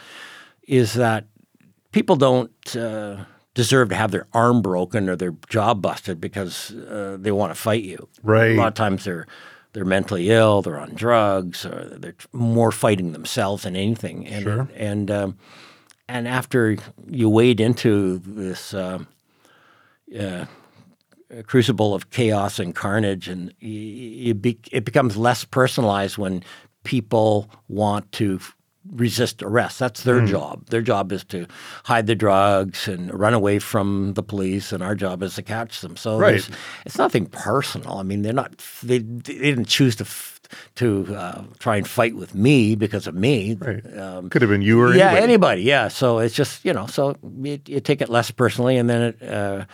Is 0.67 0.93
that 0.93 1.25
people 1.91 2.17
don't 2.17 2.75
uh, 2.75 3.23
deserve 3.53 3.89
to 3.89 3.95
have 3.95 4.11
their 4.11 4.27
arm 4.33 4.61
broken 4.61 5.09
or 5.09 5.15
their 5.15 5.35
jaw 5.49 5.73
busted 5.73 6.19
because 6.19 6.71
uh, 6.71 7.17
they 7.19 7.31
want 7.31 7.53
to 7.53 7.59
fight 7.59 7.83
you. 7.83 8.07
Right. 8.23 8.51
A 8.51 8.55
lot 8.55 8.67
of 8.67 8.73
times 8.73 9.05
they're 9.05 9.27
they're 9.73 9.85
mentally 9.85 10.29
ill, 10.29 10.61
they're 10.61 10.79
on 10.79 10.93
drugs, 10.93 11.65
or 11.65 11.97
they're 11.97 12.15
more 12.31 12.71
fighting 12.71 13.11
themselves 13.11 13.63
than 13.63 13.75
anything. 13.75 14.27
And 14.27 14.43
sure. 14.43 14.69
and 14.75 15.09
um, 15.09 15.37
and 16.07 16.27
after 16.27 16.77
you 17.09 17.29
wade 17.29 17.59
into 17.59 18.19
this 18.19 18.73
uh, 18.73 18.99
uh, 20.17 20.45
crucible 21.47 21.95
of 21.95 22.11
chaos 22.11 22.59
and 22.59 22.75
carnage, 22.75 23.27
and 23.27 23.53
you, 23.59 23.69
you 23.69 24.33
be, 24.35 24.59
it 24.71 24.85
becomes 24.85 25.17
less 25.17 25.43
personalized 25.43 26.17
when 26.17 26.43
people 26.83 27.49
want 27.67 28.11
to 28.11 28.39
resist 28.91 29.41
arrest. 29.41 29.79
That's 29.79 30.03
their 30.03 30.21
mm. 30.21 30.27
job. 30.27 30.65
Their 30.67 30.81
job 30.81 31.11
is 31.11 31.23
to 31.25 31.47
hide 31.85 32.07
the 32.07 32.15
drugs 32.15 32.87
and 32.87 33.13
run 33.13 33.33
away 33.33 33.59
from 33.59 34.13
the 34.13 34.23
police, 34.23 34.71
and 34.71 34.83
our 34.83 34.95
job 34.95 35.23
is 35.23 35.35
to 35.35 35.41
catch 35.41 35.81
them. 35.81 35.95
So 35.95 36.17
right. 36.17 36.47
it's 36.85 36.97
nothing 36.97 37.27
personal. 37.27 37.97
I 37.97 38.03
mean, 38.03 38.21
they're 38.21 38.33
not. 38.33 38.57
They, 38.81 38.99
they 38.99 39.37
didn't 39.37 39.65
choose 39.65 39.95
to. 39.97 40.05
to 40.75 41.15
uh, 41.15 41.43
try 41.57 41.77
and 41.77 41.87
fight 41.87 42.15
with 42.15 42.35
me 42.35 42.75
because 42.75 43.07
of 43.07 43.15
me. 43.15 43.55
Right. 43.55 43.97
Um, 43.97 44.29
Could 44.29 44.41
have 44.43 44.51
been 44.51 44.61
you 44.61 44.81
or 44.81 44.93
yeah, 44.93 45.07
anybody. 45.07 45.23
anybody. 45.23 45.61
Yeah. 45.63 45.87
So 45.87 46.19
it's 46.19 46.35
just 46.35 46.63
you 46.65 46.73
know, 46.73 46.85
so 46.85 47.15
you, 47.41 47.59
you 47.65 47.79
take 47.79 48.01
it 48.01 48.09
less 48.09 48.29
personally, 48.31 48.77
and 48.77 48.89
then 48.89 49.01
it, 49.01 49.23
uh, 49.23 49.65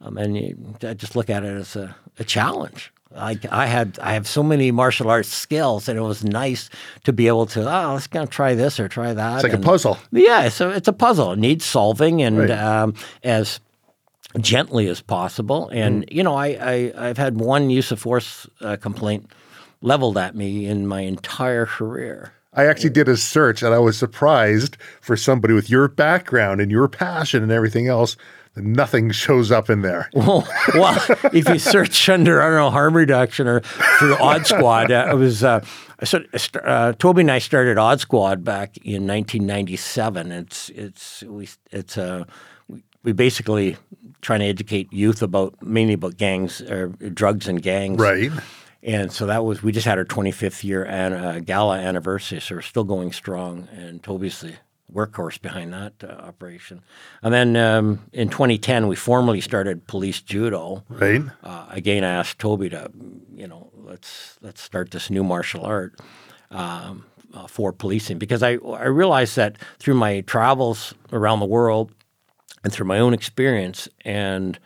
um, 0.00 0.16
and 0.18 0.36
you, 0.36 0.74
I 0.82 0.94
just 0.94 1.14
look 1.14 1.30
at 1.30 1.44
it 1.44 1.54
as 1.54 1.76
a, 1.76 1.94
a 2.18 2.24
challenge. 2.24 2.92
I, 3.16 3.38
I 3.50 3.66
had 3.66 3.98
I 4.00 4.14
have 4.14 4.26
so 4.26 4.42
many 4.42 4.70
martial 4.70 5.10
arts 5.10 5.28
skills, 5.28 5.88
and 5.88 5.98
it 5.98 6.02
was 6.02 6.24
nice 6.24 6.70
to 7.04 7.12
be 7.12 7.28
able 7.28 7.46
to 7.46 7.60
oh 7.60 7.94
let's 7.94 8.06
gonna 8.06 8.26
try 8.26 8.54
this 8.54 8.80
or 8.80 8.88
try 8.88 9.12
that. 9.12 9.34
It's 9.36 9.44
like 9.44 9.52
and, 9.52 9.64
a 9.64 9.66
puzzle. 9.66 9.98
Yeah, 10.10 10.48
so 10.48 10.70
it's 10.70 10.88
a 10.88 10.92
puzzle. 10.92 11.32
It 11.32 11.38
needs 11.38 11.64
solving, 11.64 12.22
and 12.22 12.38
Right. 12.38 12.50
um, 12.50 12.94
as 13.22 13.60
gently 14.40 14.88
as 14.88 15.00
possible. 15.00 15.68
And 15.72 16.04
you 16.10 16.22
know, 16.22 16.34
I, 16.34 16.46
I 16.46 16.92
I've 16.96 17.18
had 17.18 17.38
one 17.38 17.70
use 17.70 17.92
of 17.92 18.00
force 18.00 18.48
uh, 18.60 18.76
complaint 18.76 19.30
leveled 19.80 20.18
at 20.18 20.34
me 20.34 20.66
in 20.66 20.86
my 20.86 21.00
entire 21.02 21.66
career. 21.66 22.32
I 22.56 22.66
actually 22.66 22.90
did 22.90 23.08
a 23.08 23.16
search 23.16 23.62
and 23.62 23.74
I 23.74 23.78
was 23.78 23.98
surprised 23.98 24.76
for 25.00 25.16
somebody 25.16 25.54
with 25.54 25.68
your 25.68 25.88
background 25.88 26.60
and 26.60 26.70
your 26.70 26.86
passion 26.88 27.42
and 27.42 27.50
everything 27.50 27.88
else 27.88 28.16
nothing 28.56 29.10
shows 29.10 29.50
up 29.50 29.70
in 29.70 29.82
there. 29.82 30.10
Well, 30.24 30.46
well, 30.74 30.96
if 31.32 31.48
you 31.48 31.58
search 31.58 32.08
under 32.08 32.40
I 32.40 32.46
don't 32.46 32.56
know 32.56 32.70
harm 32.70 32.96
reduction 32.96 33.46
or 33.46 33.60
through 33.98 34.16
Odd 34.16 34.46
Squad, 34.46 34.90
uh, 34.90 35.08
it 35.10 35.16
was. 35.16 35.44
Uh, 35.44 35.64
so, 36.02 36.20
uh, 36.64 36.92
Toby 36.92 37.20
and 37.20 37.30
I 37.30 37.40
started 37.40 37.76
Odd 37.76 38.00
Squad 38.00 38.42
back 38.42 38.76
in 38.78 39.06
1997. 39.06 40.32
It's 40.32 40.70
it's 40.70 41.22
we 41.24 41.48
it's 41.70 41.98
uh, 41.98 42.24
we, 43.02 43.12
basically 43.12 43.76
trying 44.22 44.40
to 44.40 44.46
educate 44.46 44.90
youth 44.92 45.20
about 45.20 45.62
mainly 45.62 45.94
about 45.94 46.16
gangs 46.16 46.62
or 46.62 46.88
drugs 46.88 47.48
and 47.48 47.60
gangs. 47.60 48.00
Right. 48.00 48.32
And 48.82 49.12
so 49.12 49.26
that 49.26 49.44
was 49.44 49.62
we 49.62 49.72
just 49.72 49.86
had 49.86 49.98
our 49.98 50.04
25th 50.04 50.64
year 50.64 50.84
an, 50.84 51.12
uh, 51.12 51.40
gala 51.44 51.78
anniversary, 51.78 52.40
so 52.40 52.54
we're 52.54 52.62
still 52.62 52.84
going 52.84 53.12
strong. 53.12 53.68
And 53.72 54.02
Toby's 54.02 54.40
the 54.40 54.54
workhorse 54.94 55.40
behind 55.40 55.72
that 55.72 55.92
uh, 56.02 56.06
operation. 56.06 56.82
And 57.22 57.34
then 57.34 57.56
um, 57.56 58.00
in 58.12 58.28
2010, 58.28 58.86
we 58.86 58.96
formally 58.96 59.40
started 59.40 59.86
police 59.86 60.20
judo. 60.22 60.84
Right. 60.88 61.22
Uh, 61.42 61.66
again, 61.70 62.04
I 62.04 62.10
asked 62.10 62.38
Toby 62.38 62.70
to, 62.70 62.90
you 63.34 63.46
know, 63.46 63.70
let's 63.74 64.38
let's 64.40 64.62
start 64.62 64.90
this 64.90 65.10
new 65.10 65.24
martial 65.24 65.64
art 65.64 65.98
um, 66.50 67.04
uh, 67.34 67.46
for 67.46 67.72
policing 67.72 68.18
because 68.18 68.42
I 68.42 68.52
I 68.52 68.86
realized 68.86 69.36
that 69.36 69.58
through 69.78 69.94
my 69.94 70.22
travels 70.22 70.94
around 71.12 71.40
the 71.40 71.46
world 71.46 71.92
and 72.62 72.72
through 72.72 72.86
my 72.86 72.98
own 72.98 73.12
experience, 73.12 73.88
and 74.04 74.58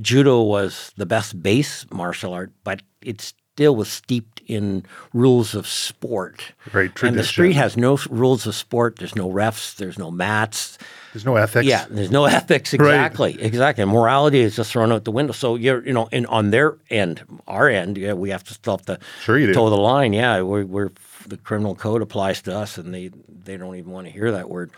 judo 0.00 0.42
was 0.42 0.92
the 0.96 1.06
best 1.06 1.42
base 1.42 1.86
martial 1.90 2.34
art, 2.34 2.52
but 2.64 2.82
it 3.00 3.20
still 3.20 3.74
was 3.74 3.88
steeped 3.88 4.35
in 4.46 4.84
rules 5.12 5.54
of 5.54 5.66
sport. 5.66 6.52
Right, 6.72 6.90
And 7.02 7.16
the 7.18 7.24
street 7.24 7.54
has 7.54 7.76
no 7.76 7.98
rules 8.10 8.46
of 8.46 8.54
sport. 8.54 8.96
There's 8.96 9.16
no 9.16 9.28
refs. 9.28 9.76
There's 9.76 9.98
no 9.98 10.10
mats. 10.10 10.78
There's 11.12 11.24
no 11.24 11.36
ethics. 11.36 11.66
Yeah, 11.66 11.86
there's 11.88 12.10
no 12.10 12.24
ethics. 12.26 12.74
Exactly, 12.74 13.40
exactly. 13.40 13.82
And 13.82 13.90
morality 13.90 14.40
is 14.40 14.56
just 14.56 14.70
thrown 14.72 14.92
out 14.92 15.04
the 15.04 15.10
window. 15.12 15.32
So 15.32 15.54
you're, 15.56 15.84
you 15.86 15.92
know, 15.92 16.08
and 16.12 16.26
on 16.26 16.50
their 16.50 16.76
end, 16.90 17.22
our 17.46 17.68
end, 17.68 17.96
yeah, 17.96 18.12
we 18.12 18.30
have 18.30 18.44
to 18.44 18.54
still 18.54 18.76
have 18.76 18.86
to 18.86 18.98
Sure 19.22 19.38
you 19.38 19.48
do. 19.48 19.54
toe 19.54 19.70
the 19.70 19.76
line. 19.76 20.12
Yeah, 20.12 20.42
we're, 20.42 20.64
we're 20.64 20.90
the 21.26 21.36
criminal 21.38 21.74
code 21.74 22.02
applies 22.02 22.42
to 22.42 22.56
us, 22.56 22.78
and 22.78 22.92
they 22.94 23.10
they 23.28 23.56
don't 23.56 23.74
even 23.76 23.90
want 23.90 24.06
to 24.06 24.12
hear 24.12 24.30
that 24.32 24.48
word. 24.50 24.70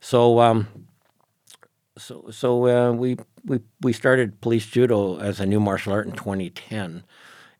So, 0.00 0.38
um, 0.40 0.68
so 1.98 2.26
so 2.30 2.66
uh, 2.68 2.92
we 2.92 3.16
we 3.44 3.60
we 3.80 3.92
started 3.92 4.40
police 4.40 4.66
judo 4.66 5.18
as 5.18 5.40
a 5.40 5.46
new 5.46 5.60
martial 5.60 5.92
art 5.92 6.06
in 6.06 6.12
2010. 6.12 7.02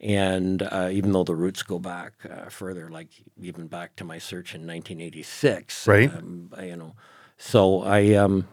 And 0.00 0.62
uh, 0.62 0.90
even 0.92 1.12
though 1.12 1.24
the 1.24 1.34
roots 1.34 1.62
go 1.62 1.78
back 1.78 2.12
uh, 2.30 2.50
further, 2.50 2.90
like 2.90 3.08
even 3.40 3.66
back 3.66 3.96
to 3.96 4.04
my 4.04 4.18
search 4.18 4.54
in 4.54 4.66
1986, 4.66 5.86
Right. 5.86 6.12
Um, 6.14 6.52
you 6.62 6.76
know, 6.76 6.94
so 7.38 7.82
I 7.82 8.14
um, 8.14 8.46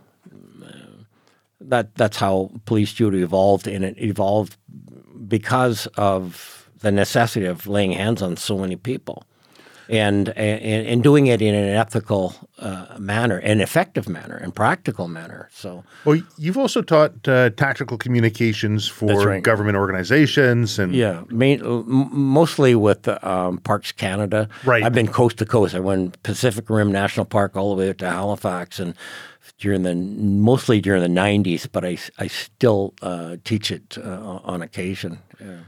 that 1.59 1.95
that's 1.95 2.17
how 2.17 2.51
police 2.65 2.93
judo 2.93 3.17
evolved, 3.17 3.67
and 3.67 3.83
it 3.83 3.97
evolved 3.97 4.57
because 5.27 5.87
of 5.98 6.70
the 6.79 6.91
necessity 6.91 7.46
of 7.46 7.68
laying 7.68 7.94
hands 7.94 8.22
on 8.22 8.37
so 8.37 8.57
many 8.57 8.75
people, 8.75 9.24
and 9.89 10.29
and, 10.29 10.87
and 10.87 11.03
doing 11.03 11.27
it 11.27 11.41
in 11.41 11.53
an 11.53 11.69
ethical 11.69 12.35
uh, 12.59 12.96
manner, 12.98 13.37
an 13.39 13.61
effective 13.61 14.07
manner, 14.07 14.35
and 14.35 14.55
practical 14.55 15.07
manner. 15.07 15.50
So 15.53 15.83
Well, 16.05 16.22
you've 16.37 16.57
also 16.57 16.81
taught 16.81 17.27
uh, 17.27 17.50
tactical 17.51 17.98
communications 17.98 18.87
for 18.87 19.25
right. 19.25 19.43
government 19.43 19.77
organizations 19.77 20.79
and 20.79 20.93
yeah, 20.93 21.24
main, 21.29 21.61
mostly 21.85 22.75
with 22.75 23.07
um, 23.24 23.57
Parks 23.59 23.91
Canada. 23.91 24.50
Right. 24.63 24.83
I've 24.83 24.93
been 24.93 25.07
coast 25.07 25.37
to 25.37 25.46
coast. 25.46 25.75
I 25.75 25.79
went 25.79 26.22
Pacific 26.24 26.69
Rim 26.69 26.91
National 26.91 27.25
Park 27.25 27.55
all 27.55 27.75
the 27.75 27.79
way 27.79 27.89
up 27.89 27.98
to 27.98 28.09
Halifax, 28.09 28.79
and 28.79 28.96
during 29.57 29.83
the 29.83 29.96
mostly 29.96 30.81
during 30.81 31.01
the 31.01 31.22
'90s. 31.22 31.67
But 31.72 31.85
I 31.85 31.98
I 32.17 32.27
still 32.27 32.93
uh, 33.01 33.37
teach 33.43 33.72
it 33.72 33.98
uh, 33.98 34.39
on 34.43 34.61
occasion. 34.61 35.19
Yeah. 35.39 35.59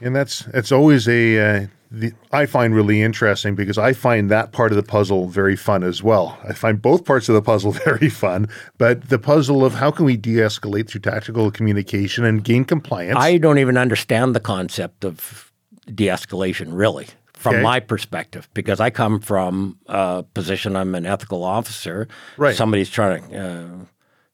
And 0.00 0.16
that's 0.16 0.46
it's 0.54 0.72
always 0.72 1.06
a 1.08 1.38
uh, 1.38 1.66
the, 1.90 2.12
I 2.32 2.46
find 2.46 2.74
really 2.74 3.02
interesting 3.02 3.54
because 3.54 3.76
I 3.78 3.92
find 3.92 4.30
that 4.30 4.52
part 4.52 4.70
of 4.70 4.76
the 4.76 4.82
puzzle 4.82 5.26
very 5.28 5.56
fun 5.56 5.82
as 5.82 6.02
well. 6.02 6.38
I 6.48 6.52
find 6.52 6.80
both 6.80 7.04
parts 7.04 7.28
of 7.28 7.34
the 7.34 7.42
puzzle 7.42 7.72
very 7.84 8.08
fun, 8.08 8.48
but 8.78 9.08
the 9.08 9.18
puzzle 9.18 9.64
of 9.64 9.74
how 9.74 9.90
can 9.90 10.04
we 10.04 10.16
de-escalate 10.16 10.88
through 10.88 11.00
tactical 11.00 11.50
communication 11.50 12.24
and 12.24 12.44
gain 12.44 12.64
compliance. 12.64 13.16
I 13.18 13.38
don't 13.38 13.58
even 13.58 13.76
understand 13.76 14.36
the 14.36 14.40
concept 14.40 15.04
of 15.04 15.52
de-escalation, 15.92 16.68
really, 16.70 17.08
from 17.34 17.56
Okay. 17.56 17.62
my 17.62 17.80
perspective, 17.80 18.48
because 18.54 18.78
I 18.80 18.90
come 18.90 19.18
from 19.20 19.78
a 19.86 20.22
position. 20.34 20.76
I'm 20.76 20.94
an 20.94 21.06
ethical 21.06 21.42
officer. 21.42 22.06
Right. 22.36 22.54
Somebody's 22.54 22.90
trying 22.90 23.28
to, 23.30 23.36
uh, 23.36 23.84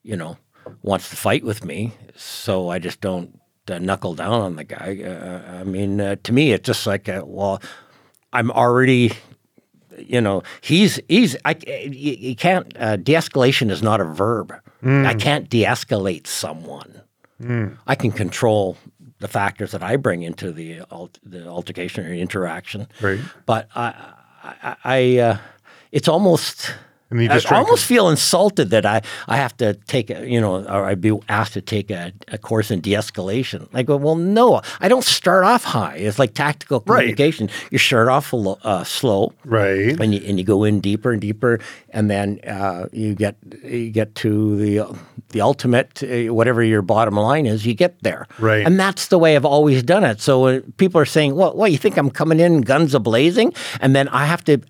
you 0.03 0.17
know, 0.17 0.37
wants 0.83 1.09
to 1.11 1.17
fight 1.17 1.43
with 1.45 1.65
me, 1.65 1.93
so 2.17 2.69
I 2.69 2.79
just 2.81 3.01
don't 3.01 3.39
uh, 3.71 3.79
knuckle 3.79 4.15
down 4.15 4.33
on 4.41 4.57
the 4.57 4.65
guy. 4.65 5.01
Uh, 5.05 5.61
I 5.61 5.65
mean, 5.65 6.01
uh, 6.01 6.17
to 6.23 6.33
me, 6.33 6.53
it's 6.53 6.67
just 6.67 6.87
like, 6.87 7.09
uh, 7.09 7.23
well, 7.25 7.61
I'm 8.33 8.51
already. 8.51 9.13
You 9.99 10.21
know, 10.21 10.43
he's 10.61 11.01
he's. 11.09 11.37
I 11.45 11.57
you, 11.67 12.13
you 12.19 12.37
can't. 12.37 12.71
Uh, 12.79 12.97
de-escalation 12.97 13.71
is 13.71 13.83
not 13.83 14.01
a 14.01 14.05
verb. 14.05 14.53
I 14.83 15.15
can't 15.15 15.49
de-escalate 15.49 16.27
someone. 16.27 17.01
I 17.87 17.95
can 17.95 18.13
control 18.13 18.77
the 19.19 19.29
factors 19.29 19.73
that 19.73 19.83
I 19.83 19.97
bring 19.97 20.23
into 20.23 20.53
the 20.53 20.83
alt- 20.91 21.19
the 21.25 21.47
altercation 21.49 22.05
or 22.07 22.13
interaction. 22.13 22.87
Right. 23.01 23.21
But 23.47 23.69
I, 23.75 23.95
I, 24.45 24.77
I 24.85 25.19
uh, 25.19 25.39
it's 25.93 26.09
almost. 26.09 26.75
And 27.11 27.23
you 27.23 27.29
I, 27.31 27.35
just 27.35 27.53
I 27.53 27.57
almost 27.59 27.85
feel 27.85 28.09
insulted 28.09 28.71
that 28.71 28.85
I, 28.85 29.01
I 29.29 29.37
have 29.37 29.57
to 29.59 29.75
take 29.87 30.11
a 30.11 30.29
you 30.29 30.41
know 30.41 30.65
or 30.65 30.85
I'd 30.87 31.01
be 31.01 31.13
asked 31.29 31.53
to 31.55 31.61
take 31.61 31.91
a, 31.91 32.13
a 32.29 32.39
course 32.39 32.71
in 32.71 32.81
de-escalation. 32.81 33.69
I 33.73 33.83
go, 33.85 33.97
well, 33.97 34.17
no, 34.17 34.61
I 34.81 34.89
don't 34.89 35.05
start 35.05 35.45
off 35.45 35.65
high. 35.65 35.97
It's 35.97 36.19
like 36.19 36.35
tactical 36.35 36.83
Right. 36.87 37.01
communication. 37.01 37.49
You 37.71 37.79
start 37.79 38.09
off 38.09 38.33
a 38.33 38.37
lo- 38.37 38.59
uh, 38.63 38.85
slow, 38.85 39.33
right. 39.45 39.99
and 40.01 40.15
you, 40.15 40.21
and 40.27 40.39
you 40.39 40.45
go 40.45 40.65
in 40.65 40.81
deeper 40.81 41.13
and 41.13 41.21
deeper, 41.21 41.61
and 41.91 42.11
then 42.11 42.41
uh, 42.47 42.87
you 42.93 43.15
get 43.15 43.37
you 43.63 43.91
get 43.91 44.15
to 44.17 44.57
the 44.57 44.97
the 45.31 45.41
ultimate, 45.41 46.03
uh, 46.03 46.33
whatever 46.35 46.63
your 46.63 46.83
bottom 46.83 47.15
line 47.17 47.47
is, 47.47 47.67
you 47.67 47.75
get 47.75 48.01
there. 48.03 48.27
Right. 48.39 48.65
And 48.67 48.79
that's 48.79 49.09
the 49.09 49.19
way 49.19 49.35
I've 49.37 49.45
always 49.45 49.83
done 49.83 50.05
it. 50.05 50.21
So 50.21 50.47
uh, 50.47 50.61
people 50.77 51.01
are 51.01 51.07
saying, 51.07 51.35
"Well, 51.37 51.55
what 51.55 51.71
you 51.73 51.79
think 51.79 51.97
I'm 51.97 52.11
coming 52.11 52.41
in 52.41 52.61
guns 52.63 52.95
a 52.95 53.01
blazing?" 53.01 53.53
And 53.81 53.95
then 53.95 54.09
I 54.09 54.27
have 54.27 54.45
to 54.45 54.61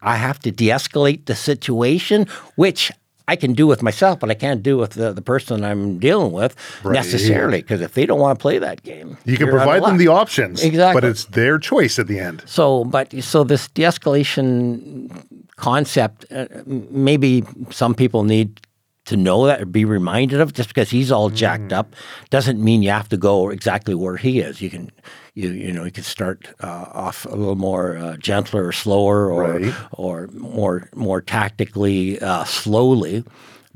I 0.00 0.16
have 0.16 0.38
to 0.40 0.50
de-escalate 0.50 1.26
the 1.26 1.34
situation, 1.34 2.26
which. 2.56 2.90
I 3.30 3.36
can 3.36 3.52
do 3.52 3.66
with 3.66 3.82
myself, 3.82 4.20
but 4.20 4.30
I 4.30 4.34
can't 4.34 4.62
do 4.62 4.78
with 4.78 4.92
the, 4.92 5.12
the 5.12 5.20
person 5.20 5.62
I'm 5.62 5.98
dealing 5.98 6.32
with 6.32 6.56
Right. 6.82 6.94
necessarily. 6.94 7.60
Because 7.60 7.82
if 7.82 7.92
they 7.92 8.06
don't 8.06 8.18
want 8.20 8.38
to 8.38 8.40
play 8.42 8.58
that 8.58 8.82
game, 8.84 9.18
You 9.26 9.36
can 9.36 9.48
you're 9.48 9.60
out 9.60 9.68
of 9.68 9.72
provide 9.74 9.82
them 9.90 9.98
the 9.98 10.08
options, 10.08 10.64
Exactly. 10.64 10.98
but 11.02 11.06
it's 11.06 11.26
their 11.26 11.58
choice 11.58 11.98
at 11.98 12.06
the 12.06 12.18
end. 12.18 12.42
So, 12.46 12.84
but 12.84 13.12
so 13.22 13.44
this 13.44 13.68
de-escalation 13.68 15.10
concept, 15.56 16.24
uh, 16.32 16.46
maybe 16.66 17.44
some 17.70 17.94
people 17.94 18.24
need 18.24 18.60
to 19.08 19.16
know 19.16 19.46
that 19.46 19.60
or 19.62 19.66
be 19.66 19.84
reminded 19.84 20.40
of. 20.40 20.52
Just 20.52 20.68
because 20.68 20.90
he's 20.90 21.10
all 21.12 21.30
jacked 21.30 21.72
up 21.72 21.94
doesn't 22.30 22.62
mean 22.62 22.82
you 22.82 22.90
have 22.90 23.08
to 23.08 23.16
go 23.16 23.50
exactly 23.50 23.94
where 23.94 24.16
he 24.16 24.40
is. 24.40 24.60
You 24.62 24.70
can, 24.70 24.90
you 25.34 25.50
you 25.50 25.72
know, 25.72 25.84
you 25.84 25.90
can 25.90 26.04
start 26.04 26.48
uh, 26.62 26.86
off 26.92 27.24
a 27.26 27.34
little 27.34 27.56
more 27.56 27.96
uh, 27.96 28.16
gentler 28.16 28.66
or 28.66 28.72
slower, 28.72 29.30
or 29.30 29.58
Right. 29.58 29.74
or 29.92 30.28
more 30.32 30.88
more 30.94 31.20
tactically 31.20 32.20
uh, 32.20 32.44
slowly. 32.44 33.24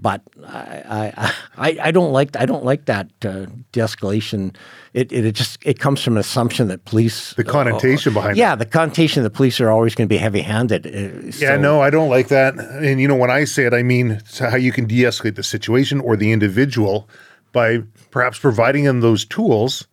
But 0.02 0.20
I, 0.44 1.32
I, 1.56 1.78
I, 1.80 1.90
don't 1.92 2.12
like 2.12 2.36
I 2.36 2.44
don't 2.44 2.64
like 2.64 2.86
that 2.86 3.06
uh, 3.24 3.46
de-escalation. 3.70 4.56
It, 4.94 5.12
it 5.12 5.24
it 5.24 5.34
just 5.36 5.58
it 5.64 5.78
comes 5.78 6.02
from 6.02 6.14
an 6.14 6.20
assumption 6.20 6.66
that 6.68 6.84
police 6.84 7.34
The 7.34 7.44
connotation 7.44 8.12
behind 8.12 8.32
it. 8.36 8.40
yeah, 8.40 8.56
the 8.56 8.66
connotation 8.66 9.22
that 9.22 9.30
police 9.30 9.60
are 9.60 9.70
always 9.70 9.94
going 9.94 10.08
to 10.08 10.12
be 10.12 10.18
heavy-handed. 10.18 10.86
uh, 10.86 11.30
Yeah, 11.38 11.56
no, 11.56 11.80
I 11.80 11.90
don't 11.90 12.10
like 12.10 12.28
that. 12.28 12.54
And 12.58 13.00
you 13.00 13.06
know, 13.06 13.14
when 13.14 13.30
I 13.30 13.44
say 13.44 13.64
it, 13.64 13.72
I 13.72 13.82
mean 13.84 14.20
how 14.40 14.56
you 14.56 14.72
can 14.72 14.86
de-escalate 14.86 15.36
the 15.36 15.44
situation 15.44 16.00
or 16.00 16.16
the 16.16 16.32
individual 16.32 17.08
by 17.52 17.82
perhaps 18.10 18.38
providing 18.40 18.84
them 18.84 19.00
those 19.02 19.24
tools 19.24 19.86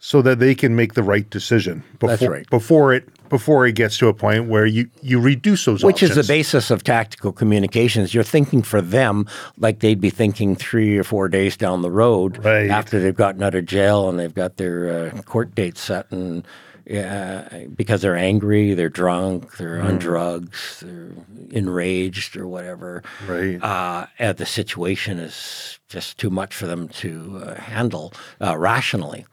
so 0.00 0.22
that 0.22 0.40
they 0.40 0.54
can 0.56 0.74
make 0.74 0.94
the 0.94 1.02
right 1.04 1.30
decision 1.30 1.84
before 2.00 2.08
That's 2.16 2.26
right. 2.28 2.50
before 2.50 2.92
it 2.92 3.08
before 3.32 3.66
it 3.66 3.72
gets 3.74 3.96
to 3.96 4.08
a 4.08 4.12
point 4.14 4.46
where 4.46 4.66
you 4.66 4.90
you 5.00 5.18
reduce 5.18 5.64
those 5.64 5.82
Which 5.82 6.02
is 6.02 6.14
the 6.14 6.22
basis 6.22 6.70
of 6.70 6.84
tactical 6.84 7.32
communications. 7.32 8.12
You're 8.12 8.24
thinking 8.24 8.60
for 8.62 8.82
them 8.82 9.26
like 9.56 9.78
they'd 9.80 10.02
be 10.02 10.10
thinking 10.10 10.54
three 10.54 10.98
or 10.98 11.02
four 11.02 11.30
days 11.30 11.56
down 11.56 11.80
the 11.80 11.90
road 11.90 12.44
Right. 12.44 12.68
after 12.68 13.00
they've 13.00 13.16
gotten 13.16 13.42
out 13.42 13.54
of 13.54 13.64
jail 13.64 14.10
and 14.10 14.18
they've 14.18 14.34
got 14.34 14.58
their 14.58 15.12
uh, 15.16 15.22
court 15.22 15.54
date 15.54 15.78
set 15.78 16.10
and 16.12 16.46
yeah, 16.84 17.64
because 17.74 18.02
they're 18.02 18.16
angry, 18.16 18.74
they're 18.74 18.88
drunk, 18.88 19.56
they're 19.56 19.80
on 19.80 19.98
drugs, 19.98 20.82
they're 20.84 21.12
enraged 21.50 22.36
or 22.36 22.48
whatever. 22.48 23.02
Right. 23.26 23.62
Uh, 23.62 24.06
and 24.18 24.36
the 24.36 24.46
situation 24.46 25.18
is 25.18 25.78
just 25.88 26.18
too 26.18 26.30
much 26.30 26.54
for 26.54 26.66
them 26.66 26.88
to 26.88 27.42
uh, 27.44 27.54
handle 27.54 28.12
uh, 28.40 28.56
rationally. 28.58 29.26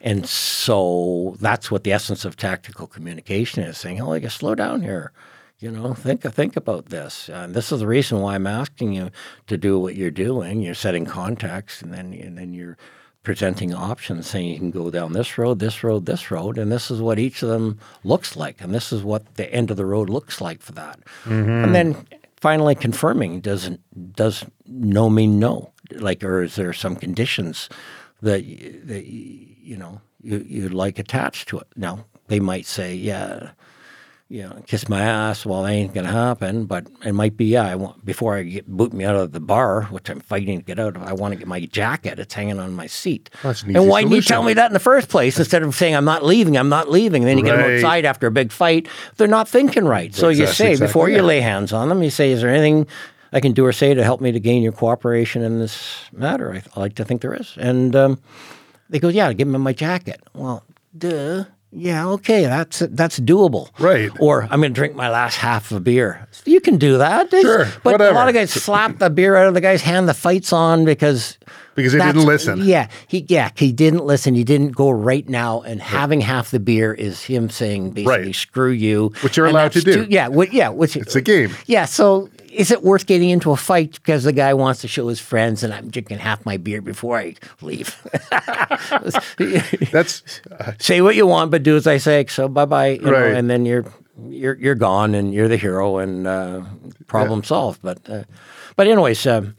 And 0.00 0.28
so 0.28 1.36
that's 1.40 1.70
what 1.70 1.84
the 1.84 1.92
essence 1.92 2.24
of 2.24 2.36
tactical 2.36 2.86
communication 2.86 3.64
is 3.64 3.78
saying, 3.78 4.00
oh, 4.00 4.14
you 4.14 4.28
slow 4.28 4.54
down 4.54 4.82
here. 4.82 5.12
You 5.58 5.70
know, 5.70 5.94
think 5.94 6.22
think 6.22 6.56
about 6.56 6.86
this. 6.86 7.30
And 7.30 7.54
this 7.54 7.72
is 7.72 7.80
the 7.80 7.86
reason 7.86 8.20
why 8.20 8.34
I'm 8.34 8.46
asking 8.46 8.92
you 8.92 9.10
to 9.46 9.56
do 9.56 9.78
what 9.78 9.94
you're 9.94 10.10
doing. 10.10 10.60
You're 10.60 10.74
setting 10.74 11.06
context, 11.06 11.80
and 11.80 11.94
then 11.94 12.12
and 12.12 12.36
then 12.36 12.52
you're 12.52 12.76
presenting 13.24 13.74
options, 13.74 14.28
saying 14.28 14.50
you 14.50 14.58
can 14.58 14.70
go 14.70 14.90
down 14.90 15.14
this 15.14 15.36
road, 15.36 15.58
this 15.58 15.82
road, 15.82 16.06
this 16.06 16.30
road, 16.30 16.58
and 16.58 16.70
this 16.70 16.90
is 16.90 17.00
what 17.00 17.18
each 17.18 17.42
of 17.42 17.48
them 17.48 17.80
looks 18.04 18.36
like, 18.36 18.60
and 18.60 18.72
this 18.72 18.92
is 18.92 19.02
what 19.02 19.34
the 19.34 19.52
end 19.52 19.70
of 19.70 19.76
the 19.76 19.86
road 19.86 20.08
looks 20.08 20.40
like 20.40 20.60
for 20.62 20.72
that. 20.72 21.00
Mm-hmm. 21.24 21.64
And 21.64 21.74
then 21.74 22.06
finally 22.36 22.74
confirming 22.74 23.40
does 23.40 23.70
does 24.14 24.44
no 24.66 25.10
mean 25.10 25.40
no, 25.40 25.72
like, 25.92 26.22
or 26.22 26.42
is 26.42 26.54
there 26.54 26.72
some 26.72 26.94
conditions 26.94 27.68
that 28.22 28.44
that 28.86 29.06
you 29.06 29.76
know 29.76 30.00
you, 30.20 30.44
you'd 30.46 30.74
like 30.74 30.98
attached 30.98 31.48
to 31.48 31.58
it? 31.58 31.66
Now 31.74 32.04
they 32.28 32.40
might 32.40 32.66
say, 32.66 32.94
yeah 32.94 33.50
you 34.28 34.42
know, 34.42 34.62
kiss 34.66 34.88
my 34.88 35.02
ass. 35.02 35.44
Well, 35.44 35.62
that 35.62 35.70
ain't 35.70 35.94
gonna 35.94 36.10
happen. 36.10 36.64
But 36.66 36.86
it 37.04 37.12
might 37.12 37.36
be. 37.36 37.44
Yeah, 37.46 37.64
I 37.66 37.74
want 37.76 38.04
before 38.04 38.36
I 38.36 38.42
get 38.42 38.66
boot 38.66 38.92
me 38.92 39.04
out 39.04 39.14
of 39.16 39.32
the 39.32 39.40
bar, 39.40 39.82
which 39.84 40.08
I'm 40.08 40.20
fighting 40.20 40.58
to 40.60 40.64
get 40.64 40.78
out 40.78 40.96
of. 40.96 41.02
I 41.02 41.12
want 41.12 41.32
to 41.32 41.38
get 41.38 41.46
my 41.46 41.60
jacket. 41.66 42.18
It's 42.18 42.34
hanging 42.34 42.58
on 42.58 42.72
my 42.74 42.86
seat. 42.86 43.30
That's 43.42 43.62
an 43.62 43.76
and 43.76 43.88
why 43.88 44.02
didn't 44.02 44.14
you 44.14 44.22
tell 44.22 44.42
me 44.42 44.54
that 44.54 44.66
in 44.66 44.72
the 44.72 44.80
first 44.80 45.08
place 45.08 45.38
instead 45.38 45.62
of 45.62 45.74
saying 45.74 45.94
I'm 45.94 46.04
not 46.04 46.24
leaving? 46.24 46.56
I'm 46.56 46.68
not 46.70 46.90
leaving. 46.90 47.22
And 47.22 47.28
then 47.28 47.38
you 47.38 47.44
get 47.44 47.56
them 47.56 47.60
Right. 47.66 47.76
outside 47.76 48.04
after 48.04 48.26
a 48.26 48.30
big 48.30 48.50
fight. 48.50 48.88
They're 49.16 49.28
not 49.28 49.48
thinking 49.48 49.84
right. 49.84 50.14
So 50.14 50.28
you 50.30 50.46
say 50.46 50.70
exactly 50.72 50.86
before 50.86 51.08
you 51.10 51.22
lay 51.22 51.40
hands 51.40 51.72
on 51.72 51.88
them, 51.90 52.02
you 52.02 52.10
say, 52.10 52.30
"Is 52.32 52.40
there 52.40 52.50
anything?" 52.50 52.86
I 53.32 53.40
can 53.40 53.52
do 53.52 53.66
or 53.66 53.72
say 53.72 53.92
to 53.94 54.04
help 54.04 54.20
me 54.20 54.30
to 54.30 54.38
gain 54.38 54.62
your 54.62 54.70
cooperation 54.70 55.42
in 55.42 55.58
this 55.58 56.04
matter. 56.12 56.52
I, 56.54 56.62
I 56.76 56.80
like 56.80 56.94
to 56.94 57.04
think 57.04 57.20
there 57.20 57.34
is. 57.34 57.56
And 57.58 57.96
um, 57.96 58.20
they 58.88 59.00
go, 59.00 59.08
yeah, 59.08 59.32
give 59.32 59.48
me 59.48 59.58
my 59.58 59.72
jacket. 59.72 60.20
Well, 60.34 60.62
duh. 60.96 61.42
Yeah, 61.76 62.06
okay, 62.10 62.42
that's 62.44 62.80
that's 62.90 63.18
doable. 63.18 63.68
Right. 63.80 64.10
Or 64.20 64.44
I'm 64.44 64.60
going 64.60 64.72
to 64.72 64.78
drink 64.78 64.94
my 64.94 65.10
last 65.10 65.36
half 65.36 65.70
of 65.70 65.78
a 65.78 65.80
beer. 65.80 66.28
You 66.44 66.60
can 66.60 66.76
do 66.76 66.98
that. 66.98 67.30
Sure, 67.30 67.66
But 67.82 68.00
a 68.00 68.12
lot 68.12 68.28
of 68.28 68.34
guys 68.34 68.52
slap 68.52 68.98
the 68.98 69.10
beer 69.10 69.34
out 69.36 69.48
of 69.48 69.54
the 69.54 69.60
guy's 69.60 69.82
hand. 69.82 70.08
The 70.08 70.14
fight's 70.14 70.52
on 70.52 70.84
because 70.84 71.36
Because 71.74 71.92
he 71.92 71.98
didn't 71.98 72.24
listen. 72.26 72.60
Yeah, 72.64 72.88
he 73.08 73.24
yeah 73.28 73.50
he 73.56 73.72
didn't 73.72 74.04
listen. 74.04 74.34
He 74.34 74.44
didn't 74.44 74.72
go 74.76 74.90
right 74.90 75.28
now. 75.28 75.62
And 75.62 75.80
having 75.82 76.20
half 76.20 76.50
the 76.50 76.60
beer 76.60 76.94
is 76.94 77.22
him 77.22 77.50
saying 77.50 77.90
basically 77.90 78.24
Right. 78.26 78.34
screw 78.34 78.70
you, 78.70 79.12
Which 79.22 79.36
you're 79.36 79.46
And 79.46 79.54
allowed 79.56 79.72
to 79.72 79.80
do. 79.80 80.04
too- 80.04 80.06
yeah, 80.10 80.28
wh- 80.30 80.52
yeah. 80.52 80.68
Which 80.68 80.96
It's 80.96 81.16
a 81.16 81.20
game. 81.20 81.50
yeah, 81.66 81.84
so 81.86 82.28
is 82.52 82.70
it 82.70 82.84
worth 82.84 83.06
getting 83.06 83.30
into 83.30 83.50
a 83.50 83.56
fight 83.56 83.94
because 83.94 84.22
the 84.22 84.32
guy 84.32 84.54
wants 84.54 84.80
to 84.82 84.88
show 84.88 85.08
his 85.08 85.18
friends 85.18 85.64
and 85.64 85.74
I'm 85.74 85.90
drinking 85.90 86.18
half 86.18 86.44
my 86.46 86.56
beer 86.56 86.80
before 86.80 87.18
I 87.18 87.34
leave? 87.62 87.96
That's 89.92 90.22
uh, 90.50 90.72
say 90.78 91.00
what 91.00 91.16
you 91.16 91.26
want, 91.26 91.50
but 91.50 91.62
do 91.62 91.76
as 91.76 91.86
I 91.86 91.96
say. 91.98 92.26
So 92.26 92.48
bye 92.48 92.64
bye, 92.64 92.98
Right. 93.02 93.32
and 93.34 93.48
then 93.50 93.66
you're 93.66 93.84
you're 94.28 94.54
you're 94.56 94.74
gone 94.74 95.14
and 95.14 95.34
you're 95.34 95.48
the 95.48 95.56
hero 95.56 95.98
and 95.98 96.26
uh, 96.26 96.62
problem 97.06 97.42
solved. 97.44 97.80
But 97.82 97.98
uh, 98.08 98.24
but 98.76 98.86
anyways, 98.86 99.26
um, 99.26 99.56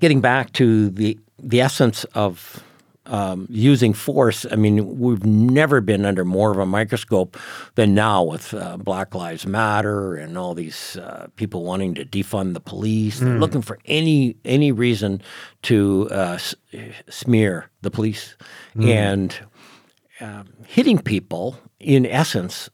getting 0.00 0.20
back 0.20 0.52
to 0.54 0.90
the 0.90 1.18
the 1.38 1.60
essence 1.60 2.04
of 2.14 2.62
um, 3.08 3.46
using 3.50 3.92
force. 3.92 4.44
I 4.50 4.56
mean, 4.56 4.98
we've 4.98 5.24
never 5.24 5.80
been 5.80 6.04
under 6.04 6.24
more 6.24 6.50
of 6.50 6.58
a 6.58 6.66
microscope 6.66 7.36
than 7.76 7.94
now 7.94 8.24
with 8.24 8.52
uh, 8.52 8.78
Black 8.78 9.14
Lives 9.14 9.46
Matter 9.46 10.16
and 10.16 10.36
all 10.36 10.54
these 10.54 10.96
uh, 10.96 11.28
people 11.36 11.62
wanting 11.62 11.94
to 11.94 12.04
defund 12.04 12.54
the 12.54 12.60
police. 12.60 13.20
They're 13.20 13.38
looking 13.38 13.62
for 13.62 13.78
any 13.84 14.34
any 14.44 14.72
reason 14.72 15.22
to 15.62 16.08
uh, 16.10 16.38
s- 16.40 16.54
smear 17.08 17.70
the 17.82 17.90
police 17.90 18.36
and 18.80 19.38
um, 20.20 20.48
hitting 20.66 20.98
people. 20.98 21.58
In 21.78 22.06
essence, 22.06 22.70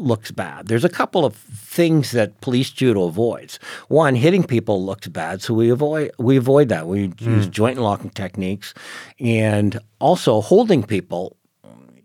looks 0.00 0.30
bad. 0.30 0.66
There's 0.66 0.84
a 0.84 0.88
couple 0.88 1.24
of 1.24 1.34
things 1.36 2.10
that 2.12 2.40
police 2.40 2.70
judo 2.70 3.04
avoids. 3.04 3.58
One, 3.88 4.14
hitting 4.14 4.44
people 4.44 4.84
looks 4.84 5.08
bad, 5.08 5.42
so 5.42 5.54
we 5.54 5.70
avoid 5.70 6.10
we 6.18 6.36
avoid 6.36 6.68
that. 6.70 6.86
We 6.86 7.12
use 7.18 7.46
joint 7.48 7.78
locking 7.78 8.10
techniques, 8.10 8.74
and 9.20 9.78
also 10.00 10.40
holding 10.40 10.82
people 10.82 11.36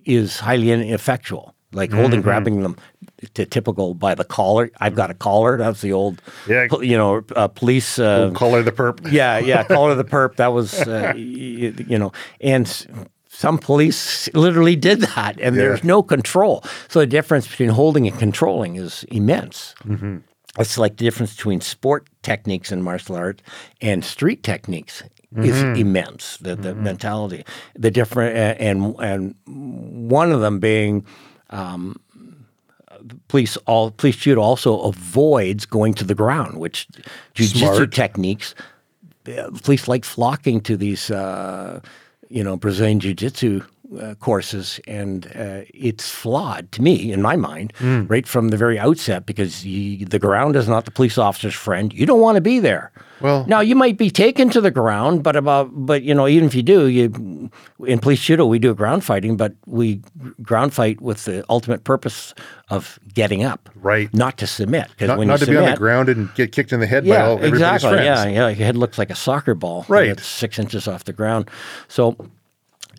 is 0.05 0.39
highly 0.39 0.71
ineffectual. 0.71 1.53
Like 1.73 1.91
holding, 1.91 2.21
grabbing 2.21 2.61
them 2.63 2.77
to 3.33 3.45
typical 3.45 3.95
by 3.95 4.15
the 4.15 4.23
collar. 4.23 4.71
I've 4.79 4.95
got 4.95 5.11
a 5.11 5.13
collar. 5.13 5.57
That's 5.57 5.81
the 5.81 5.91
old, 5.91 6.21
Yeah. 6.47 6.67
you 6.81 6.95
know, 6.95 7.21
uh, 7.35 7.49
police. 7.49 7.99
Uh, 7.99 8.31
color 8.33 8.63
the 8.63 8.71
perp. 8.71 9.11
yeah, 9.11 9.39
yeah, 9.39 9.63
collar 9.65 9.93
the 9.93 10.05
perp. 10.05 10.37
That 10.37 10.53
was, 10.53 10.73
uh, 10.87 11.11
y- 11.13 11.73
y- 11.77 11.85
you 11.85 11.97
know, 11.99 12.13
and 12.39 12.65
some 13.37 13.57
police 13.57 14.29
literally 14.33 14.75
did 14.77 15.01
that, 15.01 15.39
and 15.41 15.55
there's 15.57 15.83
no 15.83 16.01
control. 16.03 16.63
So 16.87 16.99
the 16.99 17.07
difference 17.07 17.47
between 17.47 17.69
holding 17.69 18.07
and 18.07 18.17
controlling 18.17 18.75
is 18.77 19.03
immense. 19.11 19.75
It's 20.57 20.77
like 20.77 20.95
the 20.97 21.03
difference 21.05 21.35
between 21.35 21.59
sport 21.61 22.07
techniques 22.21 22.71
in 22.71 22.81
martial 22.81 23.15
art 23.17 23.41
and 23.81 24.03
street 24.05 24.41
techniques 24.43 25.03
is 25.43 25.61
immense. 25.77 26.37
The, 26.37 26.55
the 26.55 26.73
mentality, 26.75 27.43
the 27.75 27.91
different, 27.91 28.37
and 28.61 28.95
and 28.99 29.35
one 30.09 30.31
of 30.31 30.39
them 30.39 30.59
being 30.59 31.05
police 33.27 33.57
all 33.67 33.91
police 33.91 34.15
judo 34.15 34.41
also 34.41 34.79
avoids 34.81 35.65
going 35.65 35.93
to 35.95 36.05
the 36.05 36.15
ground, 36.15 36.57
which 36.57 36.87
jiu-jitsu 37.33 37.87
techniques. 37.87 38.55
uh, 39.27 39.49
Police 39.63 39.87
like 39.87 40.05
flocking 40.05 40.61
to 40.61 40.77
these, 40.77 41.11
uh, 41.11 41.79
you 42.29 42.43
know, 42.43 42.57
Brazilian 42.57 42.99
jiu-jitsu 42.99 43.63
uh, 44.01 44.15
courses, 44.15 44.79
and 44.87 45.27
uh, 45.35 45.61
it's 45.73 46.09
flawed 46.09 46.71
to 46.73 46.81
me, 46.81 47.11
in 47.11 47.21
my 47.21 47.35
mind, 47.35 47.73
Hmm. 47.77 48.05
right 48.07 48.27
from 48.27 48.49
the 48.49 48.57
very 48.57 48.77
outset, 48.79 49.25
because 49.25 49.65
you, 49.65 50.05
the 50.05 50.19
ground 50.19 50.55
is 50.55 50.67
not 50.67 50.85
the 50.85 50.91
police 50.91 51.17
officer's 51.17 51.53
friend. 51.55 51.93
You 51.93 52.05
don't 52.05 52.21
want 52.21 52.35
to 52.35 52.41
be 52.41 52.59
there. 52.59 52.91
Well- 53.21 53.45
now 53.47 53.61
you 53.61 53.75
might 53.75 53.97
be 53.97 54.09
taken 54.09 54.49
to 54.49 54.59
the 54.61 54.71
ground, 54.71 55.23
but 55.23 55.35
about, 55.35 55.69
but 55.73 56.03
you 56.03 56.13
know, 56.13 56.27
even 56.27 56.47
if 56.47 56.55
you 56.55 56.63
do, 56.63 56.87
you 56.87 57.49
in 57.85 57.99
police 57.99 58.21
judo 58.21 58.45
we 58.45 58.59
do 58.59 58.73
ground 58.75 59.03
fighting, 59.03 59.37
but 59.37 59.53
we 59.65 60.01
ground 60.41 60.73
fight 60.73 60.99
with 61.01 61.23
the 61.25 61.45
ultimate 61.49 61.83
purpose 61.85 62.33
of 62.69 62.99
getting 63.13 63.43
up, 63.43 63.69
Right. 63.75 64.11
Not 64.13 64.37
to 64.39 64.47
submit, 64.47 64.87
because 64.89 65.07
Not, 65.09 65.17
when 65.19 65.27
not 65.27 65.39
to 65.39 65.45
be 65.45 65.55
on 65.55 65.69
the 65.71 65.77
ground 65.77 66.09
and 66.09 66.33
get 66.35 66.51
kicked 66.51 66.73
in 66.73 66.79
the 66.79 66.87
head 66.87 67.03
by 67.03 67.09
yeah, 67.15 67.25
all 67.27 67.33
everybody's 67.37 67.61
exactly. 67.61 67.89
friends. 67.91 68.05
Yeah, 68.05 68.25
yeah. 68.25 68.47
Your 68.49 68.65
head 68.65 68.75
looks 68.75 68.97
like 68.97 69.09
a 69.11 69.15
soccer 69.15 69.53
ball. 69.53 69.85
Right. 69.87 70.09
It's 70.09 70.25
six 70.25 70.57
inches 70.59 70.87
off 70.87 71.03
the 71.05 71.13
ground. 71.13 71.49
So, 71.87 72.17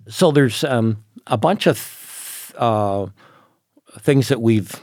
so 0.08 0.30
there's 0.30 0.64
um, 0.64 1.04
a 1.26 1.36
bunch 1.36 1.66
of 1.66 1.76
th- 1.76 2.60
uh, 2.60 3.06
things 3.98 4.28
that 4.28 4.40
we've 4.40 4.80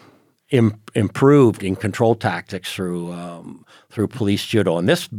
Im- 0.49 0.79
improved 0.93 1.63
in 1.63 1.75
control 1.75 2.13
tactics 2.13 2.71
through 2.71 3.11
um, 3.11 3.65
through 3.89 4.07
police 4.07 4.45
judo. 4.45 4.77
And 4.77 4.87
this 4.87 5.09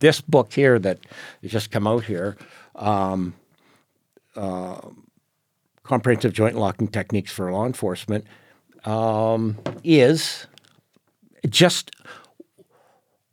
this 0.00 0.20
book 0.20 0.52
here 0.52 0.80
that 0.80 0.98
has 1.42 1.52
just 1.52 1.70
come 1.70 1.86
out 1.86 2.04
here, 2.04 2.36
um, 2.74 3.34
uh, 4.34 4.80
comprehensive 5.84 6.32
joint 6.32 6.56
locking 6.56 6.88
techniques 6.88 7.30
for 7.30 7.52
law 7.52 7.64
enforcement, 7.64 8.24
um, 8.84 9.56
is 9.84 10.48
just 11.48 11.92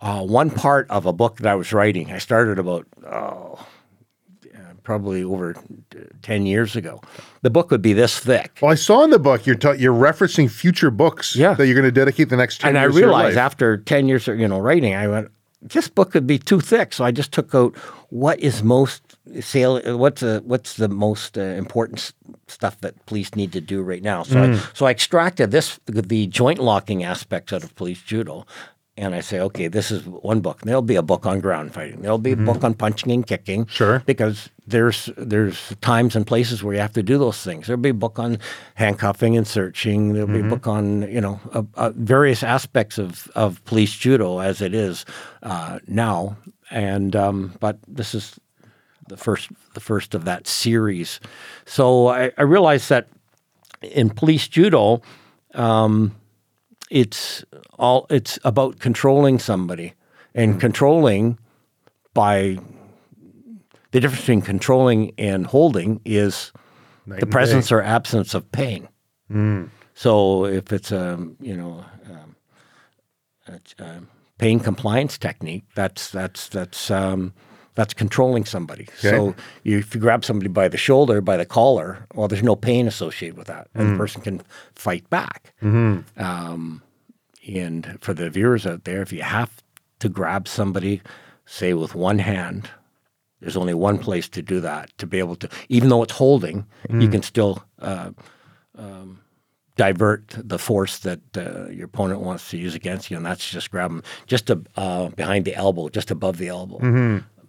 uh, 0.01 0.21
one 0.21 0.51
part 0.51 0.87
of 0.91 1.07
a 1.07 1.13
book 1.13 1.37
that 1.37 1.47
I 1.47 1.55
was 1.55 1.73
writing. 1.73 2.11
I 2.11 2.19
started 2.19 2.59
about 2.59 2.85
oh, 3.05 3.65
probably 4.89 5.23
over 5.23 5.53
uh, 5.55 5.99
ten 6.23 6.47
years 6.47 6.75
ago. 6.75 6.99
The 7.43 7.51
book 7.51 7.69
would 7.69 7.83
be 7.83 7.93
this 7.93 8.17
thick. 8.19 8.57
Well, 8.59 8.71
I 8.71 8.75
saw 8.75 9.03
in 9.03 9.11
the 9.11 9.19
book 9.19 9.45
you're 9.45 9.55
ta- 9.55 9.77
you're 9.83 9.93
referencing 9.93 10.49
future 10.49 10.89
books 10.89 11.35
Yeah. 11.35 11.53
that 11.53 11.67
you're 11.67 11.75
going 11.75 11.85
to 11.93 11.99
dedicate 12.01 12.29
the 12.29 12.37
next 12.37 12.63
and 12.65 12.75
I 12.75 12.81
years 12.81 12.95
of 12.95 12.99
your 12.99 13.09
realized 13.09 13.37
after 13.37 13.77
ten 13.77 14.07
years 14.07 14.27
of 14.27 14.39
you 14.39 14.47
know 14.47 14.57
writing, 14.59 14.95
I 14.95 15.07
went, 15.07 15.27
this 15.61 15.87
book 15.89 16.11
could 16.13 16.25
be 16.25 16.39
too 16.39 16.59
thick. 16.59 16.91
So 16.93 17.05
I 17.05 17.11
just 17.11 17.31
took 17.31 17.53
out 17.53 17.75
what 18.09 18.39
is 18.39 18.63
most 18.63 19.03
sale, 19.41 19.79
what's 19.97 20.21
the 20.21 20.41
what's 20.43 20.73
the 20.77 20.87
most 20.89 21.37
uh, 21.37 21.41
important 21.41 21.99
s- 21.99 22.13
stuff 22.47 22.79
that 22.81 22.93
police 23.05 23.35
need 23.35 23.51
to 23.53 23.61
do 23.61 23.83
right 23.83 24.01
now. 24.01 24.23
So 24.23 24.35
Mm. 24.37 24.55
I, 24.57 24.69
so 24.73 24.87
I 24.87 24.91
extracted 24.91 25.51
this 25.51 25.79
the 25.85 26.25
joint 26.27 26.57
locking 26.59 27.03
aspects 27.03 27.53
out 27.53 27.63
of 27.63 27.75
police 27.75 28.01
judo. 28.01 28.45
And 28.99 29.15
I 29.15 29.21
say, 29.21 29.39
okay, 29.39 29.69
this 29.69 29.91
is 29.91 30.05
one 30.05 30.41
book. 30.41 30.59
There'll 30.61 30.81
be 30.81 30.97
a 30.97 31.01
book 31.01 31.25
on 31.25 31.39
ground 31.39 31.73
fighting. 31.73 32.01
There'll 32.01 32.17
be 32.17 32.33
a 32.33 32.35
book 32.35 32.65
on 32.65 32.73
punching 32.73 33.09
and 33.09 33.25
kicking. 33.25 33.61
Mm-hmm. 33.61 33.71
Sure. 33.71 34.03
Because 34.05 34.49
there's 34.67 35.09
there's 35.15 35.73
times 35.79 36.17
and 36.17 36.27
places 36.27 36.63
where 36.63 36.73
you 36.73 36.81
have 36.81 36.91
to 36.93 37.03
do 37.03 37.17
those 37.17 37.41
things. 37.41 37.67
There'll 37.67 37.81
be 37.81 37.89
a 37.89 37.93
book 37.93 38.19
on 38.19 38.39
handcuffing 38.75 39.37
and 39.37 39.47
searching. 39.47 40.11
There'll 40.11 40.27
be 40.27 40.41
a 40.41 40.43
book 40.43 40.67
on 40.67 41.09
you 41.09 41.21
know 41.21 41.39
uh, 41.53 41.63
uh, 41.75 41.91
various 41.95 42.43
aspects 42.43 42.97
of, 42.97 43.31
of 43.35 43.63
police 43.63 43.95
judo 43.95 44.39
as 44.39 44.61
it 44.61 44.73
is 44.73 45.05
uh, 45.43 45.79
now. 45.87 46.35
And 46.69 47.15
um, 47.15 47.53
but 47.61 47.79
this 47.87 48.13
is 48.13 48.37
the 49.07 49.15
first 49.15 49.49
the 49.75 49.79
first 49.79 50.13
of 50.13 50.25
that 50.25 50.45
series. 50.45 51.21
So 51.65 52.07
I, 52.07 52.31
I 52.37 52.43
realized 52.43 52.89
that 52.89 53.07
in 53.81 54.09
police 54.09 54.49
judo, 54.49 55.01
um, 55.53 56.15
it's 56.89 57.45
all 57.79 58.05
it's 58.09 58.37
about 58.43 58.79
controlling 58.79 59.39
somebody 59.39 59.93
and 60.35 60.59
controlling 60.59 61.39
by 62.13 62.59
the 63.91 63.99
difference 63.99 64.21
between 64.21 64.41
controlling 64.41 65.11
and 65.17 65.47
holding 65.47 66.01
is 66.05 66.51
Night 67.05 67.21
the 67.21 67.25
presence 67.25 67.69
day. 67.69 67.75
or 67.75 67.81
absence 67.81 68.33
of 68.35 68.51
pain. 68.51 68.87
So 69.95 70.45
if 70.45 70.71
it's 70.71 70.91
a 70.91 71.17
you 71.39 71.55
know 71.57 71.83
um, 72.09 72.35
a, 73.47 73.83
a 73.83 74.01
pain 74.37 74.59
compliance 74.59 75.17
technique, 75.17 75.63
that's 75.75 76.09
that's 76.11 76.47
that's 76.49 76.91
um, 76.91 77.33
that's 77.75 77.93
controlling 77.93 78.45
somebody. 78.45 78.87
So 78.97 79.35
you, 79.63 79.79
if 79.79 79.95
you 79.95 80.01
grab 80.01 80.23
somebody 80.25 80.49
by 80.49 80.67
the 80.67 80.77
shoulder, 80.77 81.21
by 81.21 81.37
the 81.37 81.45
collar, 81.45 82.05
well, 82.13 82.27
there's 82.27 82.43
no 82.43 82.55
pain 82.55 82.87
associated 82.87 83.37
with 83.37 83.47
that, 83.47 83.67
and 83.73 83.93
the 83.93 83.97
person 83.97 84.21
can 84.21 84.41
fight 84.75 85.09
back. 85.09 85.53
Um, 86.17 86.81
and 87.57 87.97
for 88.01 88.13
the 88.13 88.29
viewers 88.29 88.65
out 88.65 88.83
there, 88.83 89.01
if 89.01 89.11
you 89.11 89.21
have 89.23 89.63
to 89.99 90.09
grab 90.09 90.47
somebody, 90.47 91.01
say 91.45 91.73
with 91.73 91.95
one 91.95 92.19
hand, 92.19 92.69
there's 93.41 93.57
only 93.57 93.73
one 93.73 93.97
place 93.97 94.27
to 94.29 94.41
do 94.41 94.59
that. 94.61 94.97
To 94.97 95.07
be 95.07 95.19
able 95.19 95.35
to, 95.37 95.49
even 95.69 95.89
though 95.89 96.03
it's 96.03 96.13
holding, 96.13 96.65
you 96.89 97.07
can 97.09 97.23
still 97.23 97.63
uh, 97.79 98.11
um, 98.77 99.21
divert 99.75 100.35
the 100.37 100.59
force 100.59 100.99
that 100.99 101.19
uh, 101.37 101.69
your 101.69 101.85
opponent 101.85 102.19
wants 102.19 102.49
to 102.49 102.57
use 102.57 102.75
against 102.75 103.09
you, 103.09 103.17
and 103.17 103.25
that's 103.25 103.49
just 103.49 103.71
grab 103.71 103.91
them 103.91 104.03
just 104.27 104.49
a, 104.49 104.61
uh, 104.75 105.09
behind 105.09 105.45
the 105.45 105.55
elbow, 105.55 105.87
just 105.89 106.11
above 106.11 106.37
the 106.37 106.49
elbow, 106.49 106.79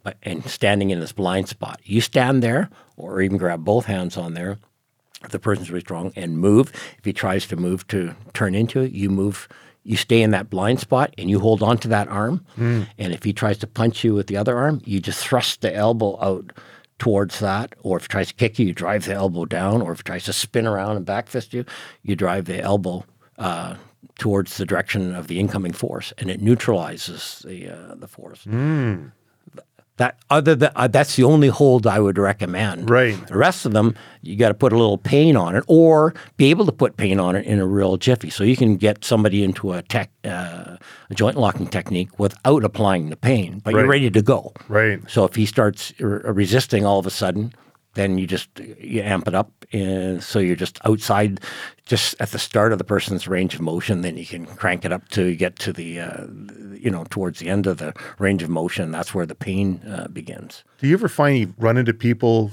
but, 0.04 0.16
and 0.22 0.44
standing 0.46 0.90
in 0.90 1.00
this 1.00 1.12
blind 1.12 1.48
spot. 1.48 1.80
You 1.84 2.00
stand 2.00 2.42
there, 2.42 2.70
or 2.96 3.20
even 3.20 3.36
grab 3.36 3.64
both 3.64 3.86
hands 3.86 4.16
on 4.16 4.34
there. 4.34 4.58
If 5.24 5.32
the 5.32 5.38
person's 5.38 5.70
really 5.70 5.80
strong, 5.82 6.12
and 6.16 6.38
move. 6.38 6.72
If 6.98 7.04
he 7.04 7.12
tries 7.12 7.46
to 7.48 7.56
move 7.56 7.86
to 7.88 8.14
turn 8.32 8.54
into 8.54 8.80
it, 8.80 8.92
you 8.92 9.10
move. 9.10 9.48
You 9.82 9.96
stay 9.96 10.22
in 10.22 10.30
that 10.32 10.50
blind 10.50 10.80
spot 10.80 11.14
and 11.16 11.30
you 11.30 11.40
hold 11.40 11.62
on 11.62 11.78
to 11.78 11.88
that 11.88 12.08
arm. 12.08 12.44
And 12.98 13.12
if 13.14 13.22
he 13.24 13.32
tries 13.32 13.58
to 13.58 13.66
punch 13.66 14.04
you 14.04 14.14
with 14.14 14.26
the 14.26 14.36
other 14.36 14.56
arm, 14.56 14.80
you 14.84 15.00
just 15.00 15.20
thrust 15.26 15.60
the 15.62 15.74
elbow 15.74 16.18
out 16.22 16.52
towards 16.98 17.40
that. 17.40 17.74
Or 17.82 17.96
if 17.96 18.04
he 18.04 18.08
tries 18.08 18.28
to 18.28 18.34
kick 18.34 18.58
you, 18.58 18.66
you 18.66 18.72
drive 18.74 19.06
the 19.06 19.14
elbow 19.14 19.46
down. 19.46 19.80
Or 19.80 19.92
if 19.92 20.00
he 20.00 20.02
tries 20.04 20.24
to 20.24 20.32
spin 20.34 20.66
around 20.66 20.96
and 20.96 21.06
back 21.06 21.28
fist 21.28 21.54
you, 21.54 21.64
you 22.02 22.14
drive 22.14 22.44
the 22.44 22.60
elbow 22.60 23.04
uh, 23.38 23.76
towards 24.18 24.58
the 24.58 24.66
direction 24.66 25.14
of 25.14 25.28
the 25.28 25.40
incoming 25.40 25.72
force, 25.72 26.12
and 26.18 26.30
it 26.30 26.42
neutralizes 26.42 27.42
the 27.46 27.70
uh, 27.70 27.94
the 27.94 28.06
force. 28.08 28.44
That 30.00 30.16
other 30.30 30.54
than, 30.54 30.70
uh, 30.76 30.88
that's 30.88 31.16
the 31.16 31.24
only 31.24 31.48
hold 31.48 31.86
I 31.86 32.00
would 32.00 32.16
recommend. 32.16 32.88
Right. 32.88 33.14
The 33.26 33.36
rest 33.36 33.66
of 33.66 33.72
them, 33.74 33.94
you 34.22 34.34
got 34.34 34.48
to 34.48 34.54
put 34.54 34.72
a 34.72 34.76
little 34.78 34.96
pain 34.96 35.36
on 35.36 35.54
it, 35.54 35.62
or 35.66 36.14
be 36.38 36.46
able 36.48 36.64
to 36.64 36.72
put 36.72 36.96
pain 36.96 37.20
on 37.20 37.36
it 37.36 37.44
in 37.44 37.58
a 37.58 37.66
real 37.66 37.98
jiffy. 37.98 38.30
So 38.30 38.42
you 38.42 38.56
can 38.56 38.76
get 38.76 39.04
somebody 39.04 39.44
into 39.44 39.74
a 39.74 39.82
tech, 39.82 40.10
uh, 40.24 40.78
a 41.10 41.14
joint 41.14 41.36
locking 41.36 41.66
technique 41.66 42.18
without 42.18 42.64
applying 42.64 43.10
the 43.10 43.16
pain, 43.16 43.60
but 43.62 43.74
Right. 43.74 43.80
you're 43.80 43.90
ready 43.90 44.10
to 44.10 44.22
go. 44.22 44.54
Right. 44.70 45.00
So 45.06 45.24
if 45.26 45.34
he 45.34 45.44
starts 45.44 45.92
r- 46.00 46.22
resisting 46.32 46.86
all 46.86 46.98
of 46.98 47.06
a 47.06 47.10
sudden, 47.10 47.52
then 48.00 48.18
you 48.18 48.26
just 48.26 48.48
you 48.80 49.02
amp 49.02 49.28
it 49.28 49.34
up, 49.34 49.52
and 49.72 50.22
so 50.22 50.38
you're 50.38 50.56
just 50.56 50.78
outside, 50.86 51.40
just 51.86 52.14
at 52.20 52.30
the 52.30 52.38
start 52.38 52.72
of 52.72 52.78
the 52.78 52.84
person's 52.84 53.28
range 53.28 53.54
of 53.54 53.60
motion. 53.60 54.00
Then 54.00 54.16
you 54.16 54.26
can 54.26 54.46
crank 54.46 54.84
it 54.84 54.92
up 54.92 55.08
to 55.10 55.34
get 55.36 55.58
to 55.60 55.72
the, 55.72 56.00
uh, 56.00 56.26
you 56.74 56.90
know, 56.90 57.04
towards 57.10 57.38
the 57.38 57.48
end 57.50 57.66
of 57.66 57.76
the 57.78 57.92
range 58.18 58.42
of 58.42 58.48
motion. 58.48 58.90
That's 58.90 59.14
where 59.14 59.26
the 59.26 59.34
pain 59.34 59.80
uh, 59.86 60.08
begins. 60.08 60.64
Do 60.78 60.88
you 60.88 60.94
ever 60.94 61.08
find 61.08 61.38
you 61.38 61.54
run 61.58 61.76
into 61.76 61.92
people 61.92 62.50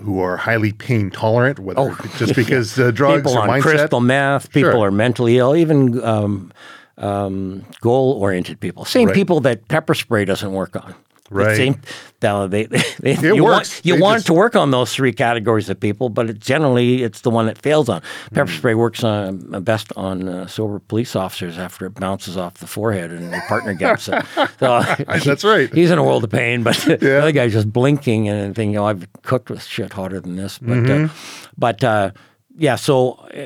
who 0.00 0.20
are 0.20 0.36
highly 0.36 0.72
pain 0.72 1.10
tolerant, 1.10 1.58
whether 1.58 1.94
just 2.18 2.34
because 2.36 2.78
uh, 2.78 2.90
drugs 2.94 3.22
Oh. 3.26 3.30
people 3.30 3.38
or 3.38 3.42
on 3.42 3.48
mindset? 3.48 3.62
crystal 3.62 4.00
meth, 4.00 4.50
people 4.52 4.70
Sure. 4.72 4.86
are 4.86 4.90
mentally 4.92 5.38
ill, 5.38 5.56
even 5.56 6.02
um, 6.04 6.52
um, 6.98 7.64
goal-oriented 7.80 8.60
people. 8.60 8.84
Same 8.84 9.06
Right. 9.08 9.14
people 9.14 9.40
that 9.40 9.68
pepper 9.68 9.94
spray 9.94 10.24
doesn't 10.24 10.52
work 10.52 10.76
on. 10.76 10.94
Right. 11.30 11.56
Same, 11.56 11.80
they, 12.20 12.46
they, 12.46 12.66
they- 13.00 13.12
It 13.12 13.22
you 13.22 13.44
works. 13.44 13.74
Want, 13.76 13.80
you 13.84 13.94
They 13.94 14.00
want 14.00 14.16
just- 14.16 14.26
it 14.26 14.28
to 14.28 14.32
work 14.34 14.56
on 14.56 14.70
those 14.70 14.94
three 14.94 15.12
categories 15.12 15.68
of 15.68 15.78
people, 15.78 16.08
but 16.08 16.30
it, 16.30 16.38
generally 16.40 17.02
it's 17.02 17.20
the 17.20 17.30
one 17.30 17.46
that 17.46 17.58
fails 17.58 17.88
on. 17.88 18.00
Pepper 18.32 18.50
spray 18.50 18.74
works 18.74 19.04
on 19.04 19.38
best 19.62 19.92
on 19.96 20.28
uh, 20.28 20.46
sober 20.46 20.78
police 20.78 21.14
officers 21.14 21.58
after 21.58 21.86
it 21.86 21.94
bounces 21.94 22.36
off 22.36 22.54
the 22.54 22.66
forehead 22.66 23.10
and 23.10 23.32
their 23.32 23.42
partner 23.42 23.74
gets 23.74 24.08
it. 24.08 24.24
So, 24.58 24.82
That's 25.24 25.44
right. 25.44 25.72
He's 25.72 25.90
in 25.90 25.98
a 25.98 26.04
world 26.04 26.24
of 26.24 26.30
pain, 26.30 26.62
but 26.62 26.76
the 26.86 27.18
other 27.18 27.32
guy's 27.32 27.52
just 27.52 27.72
blinking 27.72 28.28
and 28.28 28.54
thinking, 28.56 28.76
"Oh, 28.78 28.86
I've 28.86 29.06
cooked 29.22 29.50
with 29.50 29.62
shit 29.62 29.92
hotter 29.92 30.20
than 30.20 30.36
this." 30.36 30.58
But, 30.58 30.68
Mm-hmm. 30.78 31.04
uh, 31.06 31.08
but 31.58 31.84
uh, 31.84 32.10
yeah. 32.56 32.76
So, 32.76 33.12
uh, 33.34 33.36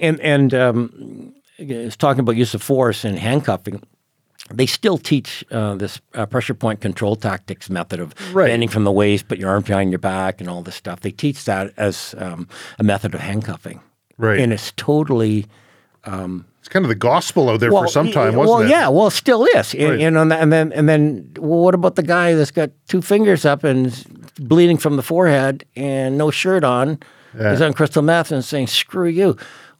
and 0.00 0.20
and 0.20 0.54
um, 0.54 1.34
it's 1.56 1.96
talking 1.96 2.20
about 2.20 2.36
use 2.36 2.54
of 2.54 2.62
force 2.62 3.04
and 3.04 3.18
handcuffing. 3.18 3.82
They 4.52 4.66
still 4.66 4.98
teach 4.98 5.44
uh, 5.50 5.74
this 5.74 6.00
uh, 6.14 6.26
pressure 6.26 6.54
point 6.54 6.80
control 6.80 7.16
tactics 7.16 7.68
method 7.70 8.00
of 8.00 8.14
Right. 8.34 8.48
bending 8.48 8.68
from 8.68 8.84
the 8.84 8.92
waist, 8.92 9.28
put 9.28 9.38
your 9.38 9.50
arm 9.50 9.62
behind 9.62 9.90
your 9.90 9.98
back, 9.98 10.40
and 10.40 10.48
all 10.48 10.62
this 10.62 10.74
stuff. 10.74 11.00
They 11.00 11.10
teach 11.10 11.44
that 11.44 11.72
as 11.76 12.14
um, 12.18 12.48
a 12.78 12.82
method 12.84 13.14
of 13.14 13.20
handcuffing, 13.20 13.80
Right. 14.16 14.40
And 14.40 14.52
it's 14.52 14.72
totally 14.76 15.46
It's 16.04 16.68
kind 16.68 16.84
of 16.84 16.88
the 16.88 16.94
gospel 16.94 17.48
out 17.50 17.60
there 17.60 17.70
for 17.70 17.86
some 17.88 18.10
time, 18.10 18.34
well, 18.34 18.48
wasn't 18.48 18.70
it? 18.70 18.72
Well, 18.72 18.80
yeah, 18.82 18.88
well, 18.88 19.06
it 19.08 19.12
still 19.12 19.44
is. 19.56 19.74
And, 19.74 19.90
Right. 19.90 20.00
and, 20.00 20.32
and 20.32 20.52
then, 20.52 20.72
and 20.72 20.88
then, 20.88 21.30
well, 21.38 21.60
what 21.60 21.74
about 21.74 21.94
the 21.96 22.02
guy 22.02 22.34
that's 22.34 22.50
got 22.50 22.70
two 22.88 23.02
fingers 23.02 23.44
up 23.44 23.64
and 23.64 23.92
bleeding 24.38 24.78
from 24.78 24.96
the 24.96 25.02
forehead 25.02 25.64
and 25.76 26.16
no 26.18 26.30
shirt 26.30 26.64
on? 26.64 26.98
Yeah. 27.38 27.50
He's 27.52 27.60
on 27.60 27.74
crystal 27.74 28.02
meth 28.02 28.32
and 28.32 28.42
saying, 28.44 28.68
"Screw 28.68 29.06
you." 29.06 29.36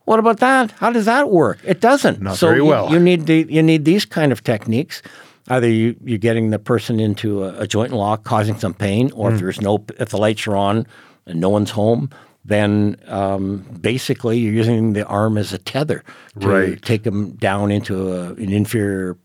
What 0.08 0.18
about 0.18 0.38
that? 0.40 0.70
How 0.72 0.90
does 0.90 1.04
that 1.04 1.30
work? 1.30 1.58
It 1.64 1.80
doesn't. 1.80 2.20
Not 2.22 2.36
so 2.38 2.46
very 2.48 2.60
you- 2.60 2.64
well. 2.66 2.90
You, 2.90 2.98
need 2.98 3.26
the, 3.26 3.46
you 3.48 3.62
need 3.62 3.84
these 3.84 4.04
kind 4.06 4.32
of 4.32 4.42
techniques. 4.42 5.02
Either 5.48 5.68
you, 5.68 5.96
you're 6.04 6.18
getting 6.18 6.50
the 6.50 6.58
person 6.58 6.98
into 7.00 7.44
a, 7.44 7.60
a 7.60 7.66
joint 7.66 7.92
lock, 7.92 8.24
causing 8.24 8.58
some 8.58 8.72
pain, 8.74 9.10
or 9.12 9.28
Hmm. 9.28 9.34
if 9.36 9.40
there's 9.42 9.60
no, 9.60 9.84
if 9.98 10.08
the 10.08 10.16
lights 10.18 10.46
are 10.46 10.56
on 10.56 10.86
and 11.26 11.40
no 11.40 11.50
one's 11.50 11.70
home, 11.70 12.08
then 12.44 12.96
um, 13.06 13.58
basically 13.80 14.38
you're 14.38 14.54
using 14.54 14.94
the 14.94 15.04
arm 15.06 15.36
as 15.36 15.52
a 15.52 15.58
tether 15.58 16.02
to 16.40 16.48
Right. 16.48 16.82
take 16.82 17.04
him 17.06 17.32
down 17.32 17.70
into 17.70 18.12
a, 18.12 18.32
an 18.32 18.50
inferior 18.52 19.16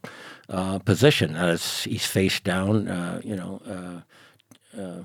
uh, 0.49 0.79
position 0.79 1.35
as 1.37 1.83
he's 1.85 2.05
face 2.05 2.39
down. 2.41 2.87
Uh, 2.89 3.21
you 3.23 3.35
know, 3.37 3.61
uh, 3.65 4.81
uh, 4.81 5.03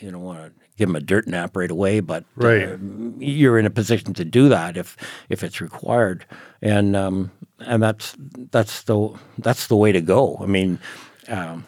you 0.00 0.10
don't 0.10 0.22
want 0.22 0.52
to 0.54 0.59
give 0.80 0.88
him 0.88 0.96
a 0.96 1.00
dirt 1.00 1.28
nap 1.28 1.56
right 1.56 1.70
away, 1.70 2.00
but 2.00 2.24
Right. 2.34 2.70
uh, 2.70 2.76
you're 3.18 3.58
in 3.58 3.66
a 3.66 3.70
position 3.70 4.14
to 4.14 4.24
do 4.24 4.48
that 4.48 4.76
if 4.76 4.96
if 5.28 5.44
it's 5.44 5.60
required, 5.60 6.24
and 6.62 6.96
um, 6.96 7.30
and 7.60 7.80
that's 7.82 8.16
that's 8.50 8.82
the 8.84 9.10
that's 9.38 9.66
the 9.68 9.76
way 9.76 9.92
to 9.92 10.00
go. 10.00 10.38
I 10.42 10.46
mean. 10.46 10.78
Um, 11.28 11.64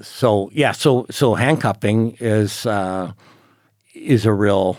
so 0.00 0.50
yeah, 0.52 0.72
so 0.72 1.06
so 1.10 1.34
handcuffing 1.34 2.16
is 2.20 2.66
uh, 2.66 3.12
is 3.94 4.26
a 4.26 4.32
real 4.32 4.76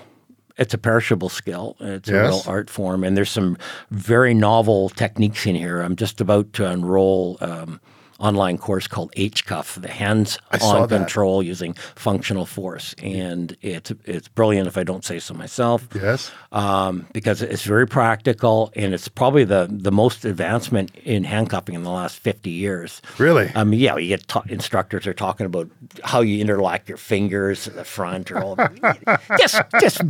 it's 0.57 0.73
a 0.73 0.77
perishable 0.77 1.29
skill. 1.29 1.75
It's 1.79 2.09
a 2.09 2.13
real 2.29 2.41
art 2.47 2.69
form, 2.69 3.03
and 3.03 3.15
there's 3.17 3.29
some 3.31 3.57
very 3.91 4.33
novel 4.33 4.89
techniques 4.89 5.45
in 5.45 5.55
here. 5.55 5.81
I'm 5.81 5.95
just 5.95 6.21
about 6.21 6.51
to 6.53 6.65
unroll 6.69 7.37
um, 7.41 7.79
online 8.19 8.57
course 8.57 8.87
called 8.87 9.11
H-Cuff, 9.15 9.77
the 9.81 9.89
hands-on 9.89 10.87
control 10.87 11.43
using 11.43 11.73
functional 11.95 12.45
force, 12.45 12.95
and 13.03 13.55
it's 13.61 13.91
it's 14.05 14.27
brilliant 14.27 14.67
if 14.67 14.77
I 14.77 14.83
don't 14.83 15.03
say 15.03 15.19
so 15.19 15.33
myself 15.33 15.87
Yes. 15.93 16.31
um, 16.51 17.07
because 17.13 17.41
it's 17.41 17.63
very 17.63 17.85
practical 17.87 18.71
and 18.75 18.93
it's 18.93 19.07
probably 19.07 19.43
the, 19.43 19.67
the 19.69 19.91
most 19.91 20.23
advancement 20.25 20.95
in 21.03 21.23
handcuffing 21.25 21.75
in 21.75 21.83
the 21.83 21.89
last 21.89 22.17
50 22.19 22.49
years. 22.49 23.01
Really? 23.17 23.49
Um, 23.55 23.73
yeah, 23.73 23.97
you 23.97 24.07
get 24.09 24.27
ta- 24.27 24.43
instructors 24.47 25.05
are 25.07 25.13
talking 25.13 25.45
about 25.45 25.69
how 26.03 26.21
you 26.21 26.39
interlock 26.41 26.87
your 26.87 26.97
fingers 26.97 27.67
at 27.67 27.75
the 27.75 27.83
front 27.83 28.31
or 28.31 28.41
all 28.41 28.55
just 29.37 29.61
just 29.81 30.01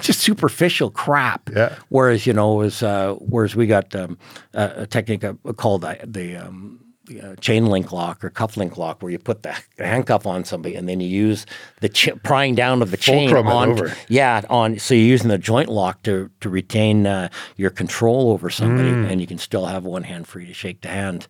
just 0.00 0.20
superficial 0.20 0.90
crap. 0.90 1.48
Yeah. 1.54 1.74
Whereas 1.90 2.26
you 2.26 2.32
know, 2.32 2.60
as 2.62 2.82
uh, 2.82 3.14
whereas 3.20 3.54
we 3.54 3.66
got 3.66 3.94
um, 3.94 4.18
a, 4.54 4.82
a 4.82 4.86
technique 4.86 5.24
uh, 5.24 5.34
called 5.56 5.82
the, 5.82 5.98
the 6.04 6.36
um, 6.36 6.80
the, 6.80 6.81
uh, 7.20 7.34
chain 7.36 7.66
link 7.66 7.92
lock 7.92 8.24
or 8.24 8.30
cuff 8.30 8.56
link 8.56 8.76
lock, 8.76 9.02
where 9.02 9.10
you 9.12 9.18
put 9.18 9.42
the 9.42 9.54
handcuff 9.78 10.26
on 10.26 10.44
somebody 10.44 10.74
and 10.74 10.88
then 10.88 11.00
you 11.00 11.08
use 11.08 11.46
the 11.80 11.88
ch- 11.88 12.10
prying 12.22 12.54
down 12.54 12.82
of 12.82 12.90
the 12.90 12.96
chain 12.96 13.34
on. 13.34 13.70
over. 13.70 13.94
Yeah, 14.08 14.42
on 14.48 14.78
so 14.78 14.94
you're 14.94 15.06
using 15.06 15.28
the 15.28 15.38
joint 15.38 15.68
lock 15.68 16.02
to 16.04 16.30
to 16.40 16.48
retain 16.48 17.06
uh, 17.06 17.28
your 17.56 17.70
control 17.70 18.30
over 18.30 18.50
somebody, 18.50 18.90
Mm. 18.90 19.10
and 19.10 19.20
you 19.20 19.26
can 19.26 19.38
still 19.38 19.66
have 19.66 19.84
one 19.84 20.04
hand 20.04 20.26
free 20.26 20.46
to 20.46 20.54
shake 20.54 20.80
the 20.82 20.88
hand. 20.88 21.26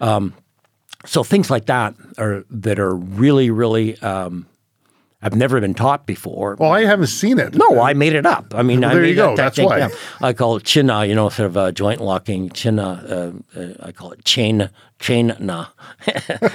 Um, 0.00 0.34
so 1.04 1.24
things 1.24 1.50
like 1.50 1.66
that 1.66 1.94
are 2.18 2.44
that 2.50 2.78
are 2.78 2.94
really 2.94 3.50
really 3.50 3.98
um, 4.02 4.46
I've 5.22 5.36
never 5.36 5.60
been 5.60 5.74
taught 5.74 6.04
before. 6.06 6.56
well, 6.58 6.72
I 6.72 6.84
haven't 6.84 7.06
seen 7.06 7.38
it. 7.38 7.54
No, 7.54 7.80
I 7.80 7.92
made 7.94 8.12
it 8.12 8.26
up. 8.26 8.54
I 8.56 8.62
mean, 8.62 8.80
Well, 8.80 8.90
I 8.90 8.94
there 8.94 9.02
made 9.02 9.08
you 9.10 9.14
that 9.16 9.22
go. 9.22 9.36
That's 9.36 9.58
why. 9.58 9.78
down. 9.78 9.90
I 10.20 10.32
call 10.32 10.56
it 10.56 10.64
chin 10.64 10.86
na, 10.86 11.02
you 11.02 11.14
know, 11.14 11.28
sort 11.28 11.46
of 11.46 11.56
a 11.56 11.70
joint 11.70 12.00
locking 12.00 12.50
chin 12.50 12.76
na. 12.76 12.90
Uh, 12.92 13.32
uh, 13.56 13.68
I 13.80 13.92
call 13.92 14.10
it 14.12 14.24
chain 14.24 14.68
chain 14.98 15.34
na, 15.40 15.66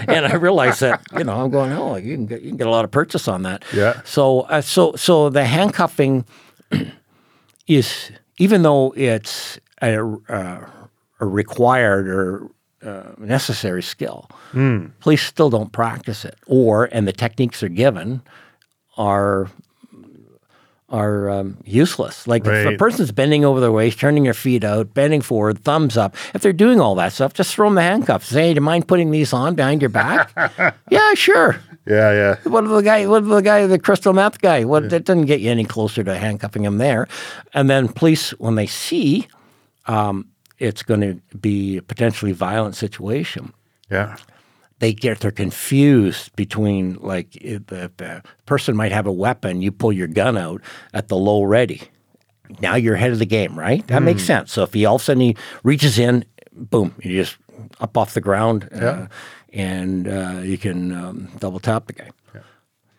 and 0.08 0.26
I 0.26 0.36
realized 0.36 0.80
that 0.82 1.02
you 1.18 1.24
know 1.24 1.42
I'm 1.44 1.50
going, 1.50 1.72
oh, 1.74 1.96
you 1.96 2.16
can 2.16 2.26
get 2.26 2.42
you 2.42 2.50
can 2.50 2.58
get 2.58 2.68
a 2.68 2.70
lot 2.72 2.84
of 2.86 2.92
purchase 2.92 3.28
on 3.28 3.44
that. 3.44 3.64
Yeah. 3.74 4.02
So 4.04 4.42
uh, 4.42 4.62
so 4.62 4.96
so 4.96 5.30
the 5.30 5.46
handcuffing 5.46 6.26
is 7.68 8.12
even 8.38 8.62
though 8.64 8.94
it's 8.96 9.60
a, 9.82 10.00
uh, 10.30 10.66
a 11.20 11.26
required 11.26 12.08
or 12.08 12.50
uh, 12.86 13.12
necessary 13.18 13.82
skill, 13.84 14.30
police 15.00 15.24
still 15.24 15.50
don't 15.50 15.72
practice 15.72 16.26
it, 16.26 16.36
or 16.48 16.86
and 16.92 17.08
the 17.08 17.14
techniques 17.14 17.64
are 17.64 17.70
given 17.70 18.22
are 18.98 19.50
are 20.90 21.30
um, 21.30 21.58
useless. 21.66 22.28
Like 22.28 22.46
if 22.46 22.66
a 22.66 22.78
person's 22.78 23.12
bending 23.12 23.44
over 23.44 23.60
their 23.60 23.72
waist, 23.74 24.00
turning 24.00 24.24
their 24.24 24.34
feet 24.34 24.64
out, 24.64 24.94
bending 24.94 25.22
forward, 25.22 25.60
thumbs 25.60 25.98
up, 25.98 26.16
if 26.34 26.42
they're 26.42 26.54
doing 26.54 26.80
all 26.80 26.96
that 26.96 27.12
stuff, 27.12 27.34
just 27.34 27.54
throw 27.54 27.68
them 27.68 27.76
the 27.76 27.82
handcuffs. 27.82 28.28
Say, 28.28 28.48
hey, 28.48 28.54
do 28.54 28.60
you 28.60 28.62
mind 28.62 28.88
putting 28.88 29.12
these 29.12 29.34
on 29.34 29.56
behind 29.56 29.82
your 29.82 29.90
back? 29.90 30.32
yeah, 30.90 31.14
sure. 31.14 31.60
Yeah, 31.86 32.12
yeah. 32.12 32.50
What 32.50 32.68
the 32.68 32.82
guy? 32.82 33.06
What 33.06 33.28
the 33.28 33.42
guy? 33.42 33.66
The 33.68 33.80
crystal 33.80 34.14
meth 34.14 34.40
guy? 34.42 34.64
What 34.64 34.90
that 34.90 35.04
doesn't 35.06 35.26
get 35.26 35.42
you 35.42 35.52
any 35.52 35.66
closer 35.66 36.04
to 36.04 36.18
handcuffing 36.18 36.64
him 36.64 36.78
there. 36.78 37.08
And 37.54 37.70
then 37.70 37.88
police, 37.90 38.32
when 38.32 38.56
they 38.56 38.68
see 38.68 39.28
um, 39.88 40.28
it's 40.60 40.84
going 40.84 41.02
to 41.02 41.38
be 41.38 41.78
a 41.78 41.82
potentially 41.82 42.32
violent 42.32 42.76
situation, 42.76 43.54
Yeah. 43.90 44.16
They 44.80 44.94
get 44.94 45.20
they're 45.20 45.32
confused 45.32 46.36
between 46.36 46.96
like 46.96 47.32
the, 47.32 47.92
the 47.98 48.24
person 48.46 48.76
might 48.76 48.92
have 48.92 49.08
a 49.08 49.12
weapon, 49.12 49.62
you 49.62 49.72
pull 49.72 49.92
your 49.92 50.08
gun 50.08 50.38
out 50.38 50.62
at 50.94 51.08
the 51.08 51.18
low 51.18 51.44
ready. 51.44 51.82
Now 52.62 52.76
you're 52.76 52.96
ahead 52.96 53.12
of 53.12 53.20
the 53.20 53.26
game, 53.26 53.58
right? 53.60 53.86
That 53.88 54.02
makes 54.04 54.24
sense. 54.24 54.54
So 54.54 54.64
if 54.64 54.74
he 54.74 54.86
all 54.86 54.96
of 54.96 55.02
a 55.02 55.04
sudden 55.04 55.22
he 55.22 55.36
reaches 55.64 56.00
in, 56.00 56.24
boom, 56.54 56.96
you 57.02 57.22
just 57.22 57.38
up 57.82 57.98
off 57.98 58.14
the 58.14 58.22
ground, 58.22 58.70
uh, 58.72 59.08
and 59.52 60.08
uh, 60.08 60.42
you 60.44 60.58
can 60.58 60.94
um, 60.94 61.30
double 61.40 61.60
tap 61.60 61.88
the 61.88 61.94
guy. 61.94 62.10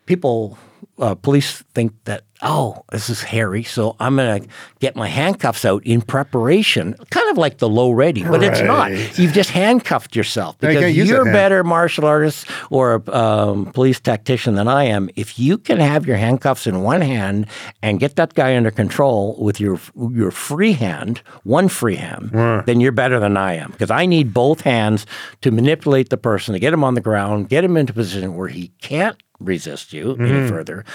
People, 0.05 0.57
uh, 0.97 1.15
police 1.15 1.63
think 1.73 1.93
that 2.05 2.23
oh, 2.41 2.83
this 2.91 3.09
is 3.09 3.21
hairy, 3.21 3.63
so 3.63 3.95
I'm 3.99 4.15
gonna 4.15 4.41
get 4.79 4.95
my 4.95 5.07
handcuffs 5.07 5.65
out 5.65 5.85
in 5.85 6.01
preparation, 6.01 6.95
kind 7.09 7.29
of 7.29 7.37
like 7.37 7.57
the 7.57 7.67
low 7.67 7.91
ready, 7.91 8.23
but 8.23 8.43
it's 8.43 8.61
not. 8.61 8.91
You've 9.17 9.33
just 9.33 9.49
handcuffed 9.49 10.15
yourself 10.15 10.55
you 10.61 10.69
because 10.69 10.83
that 10.83 10.91
you're 10.91 11.25
hand. 11.25 11.33
better 11.33 11.63
martial 11.63 12.05
artist 12.05 12.47
or 12.69 13.03
a 13.07 13.15
um, 13.15 13.65
police 13.73 13.99
tactician 13.99 14.55
than 14.55 14.67
I 14.67 14.85
am. 14.85 15.09
If 15.15 15.37
you 15.37 15.57
can 15.57 15.79
have 15.79 16.05
your 16.05 16.17
handcuffs 16.17 16.67
in 16.67 16.81
one 16.81 17.01
hand 17.01 17.47
and 17.81 17.99
get 17.99 18.15
that 18.15 18.33
guy 18.33 18.55
under 18.55 18.71
control 18.71 19.35
with 19.39 19.59
your 19.59 19.79
your 20.11 20.31
free 20.31 20.73
hand, 20.73 21.21
one 21.43 21.67
free 21.67 21.95
hand, 21.95 22.31
then 22.65 22.79
you're 22.79 22.91
better 22.91 23.19
than 23.19 23.37
I 23.37 23.55
am 23.55 23.71
because 23.71 23.91
I 23.91 24.05
need 24.05 24.33
both 24.33 24.61
hands 24.61 25.05
to 25.41 25.51
manipulate 25.51 26.09
the 26.09 26.17
person 26.17 26.53
to 26.53 26.59
get 26.59 26.73
him 26.73 26.83
on 26.83 26.93
the 26.93 27.01
ground, 27.01 27.49
get 27.49 27.63
him 27.63 27.75
into 27.75 27.91
a 27.91 27.95
position 27.95 28.35
where 28.35 28.47
he 28.47 28.69
can't 28.81 29.17
resist 29.39 29.93
you 29.93 30.13
Mm-hmm. 30.15 30.25
any 30.25 30.47
further. 30.49 30.85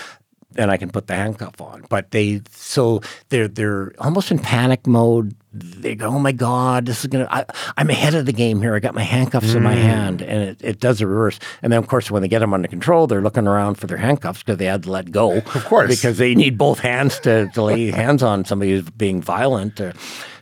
Then 0.53 0.71
I 0.71 0.77
can 0.77 0.89
put 0.91 1.09
the 1.09 1.17
handcuff 1.17 1.61
on. 1.61 1.85
But 1.89 2.13
they 2.13 2.41
so 2.53 3.01
they're 3.29 3.49
they're 3.49 3.93
almost 3.99 4.31
in 4.31 4.39
panic 4.39 4.87
mode. 4.87 5.35
They 5.53 5.97
go, 5.97 6.07
"Oh 6.07 6.21
my 6.21 6.31
God, 6.31 6.87
this 6.87 7.01
is 7.01 7.07
gonna! 7.09 7.27
I, 7.29 7.45
I'm 7.77 7.91
ahead 7.91 8.15
of 8.15 8.25
the 8.27 8.33
game 8.33 8.61
here. 8.63 8.77
I 8.77 8.79
got 8.79 8.95
my 8.95 9.03
handcuffs 9.03 9.53
in 9.53 9.63
Mm. 9.63 9.65
my 9.65 9.75
hand, 9.75 10.23
and 10.23 10.43
it, 10.51 10.63
it 10.63 10.79
does 10.81 11.01
the 11.01 11.09
reverse. 11.09 11.41
And 11.61 11.73
then, 11.73 11.79
of 11.81 11.89
course, 11.89 12.09
when 12.09 12.23
they 12.23 12.29
get 12.29 12.39
them 12.39 12.55
under 12.55 12.69
control, 12.69 13.09
they're 13.09 13.21
looking 13.21 13.49
around 13.49 13.77
for 13.77 13.89
their 13.89 13.97
handcuffs 13.99 14.45
because 14.45 14.59
they 14.59 14.67
had 14.67 14.85
to 14.85 14.93
let 14.93 15.11
go. 15.11 15.39
Of 15.39 15.65
course. 15.65 15.91
because 15.91 16.19
they 16.19 16.37
need 16.37 16.57
both 16.57 16.79
hands 16.79 17.19
to, 17.21 17.49
to 17.55 17.63
lay 17.63 17.91
hands 18.03 18.23
on 18.23 18.45
somebody 18.45 18.71
who's 18.73 18.89
being 18.91 19.21
violent. 19.23 19.81
Uh, 19.81 19.93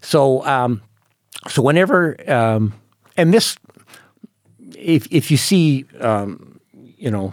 So, 0.02 0.44
um, 0.44 0.82
so 1.48 1.62
whenever, 1.62 2.16
um, 2.30 2.74
and 3.16 3.32
this, 3.32 3.56
if 4.76 5.06
if 5.10 5.30
you 5.30 5.38
see, 5.38 5.86
um, 6.00 6.60
you 6.98 7.10
know, 7.10 7.32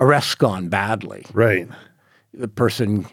arrests 0.00 0.34
gone 0.34 0.68
badly, 0.68 1.24
Right. 1.32 1.68
the 2.32 2.48
person 2.48 3.06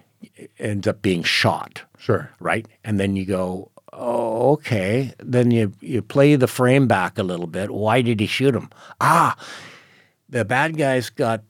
ends 0.59 0.87
up 0.87 1.01
being 1.01 1.23
shot, 1.23 1.81
Sure. 1.97 2.29
right? 2.39 2.67
And 2.83 2.99
then 2.99 3.15
you 3.15 3.25
go, 3.25 3.71
oh, 3.93 4.51
okay. 4.53 5.13
Then 5.19 5.51
you 5.51 5.71
you 5.81 6.01
play 6.01 6.35
the 6.35 6.47
frame 6.47 6.87
back 6.87 7.17
a 7.17 7.23
little 7.23 7.47
bit. 7.47 7.71
Why 7.71 8.01
did 8.01 8.19
he 8.19 8.25
shoot 8.27 8.55
him? 8.55 8.69
Ah, 8.99 9.35
the 10.29 10.43
bad 10.45 10.77
guy's 10.77 11.09
got 11.09 11.43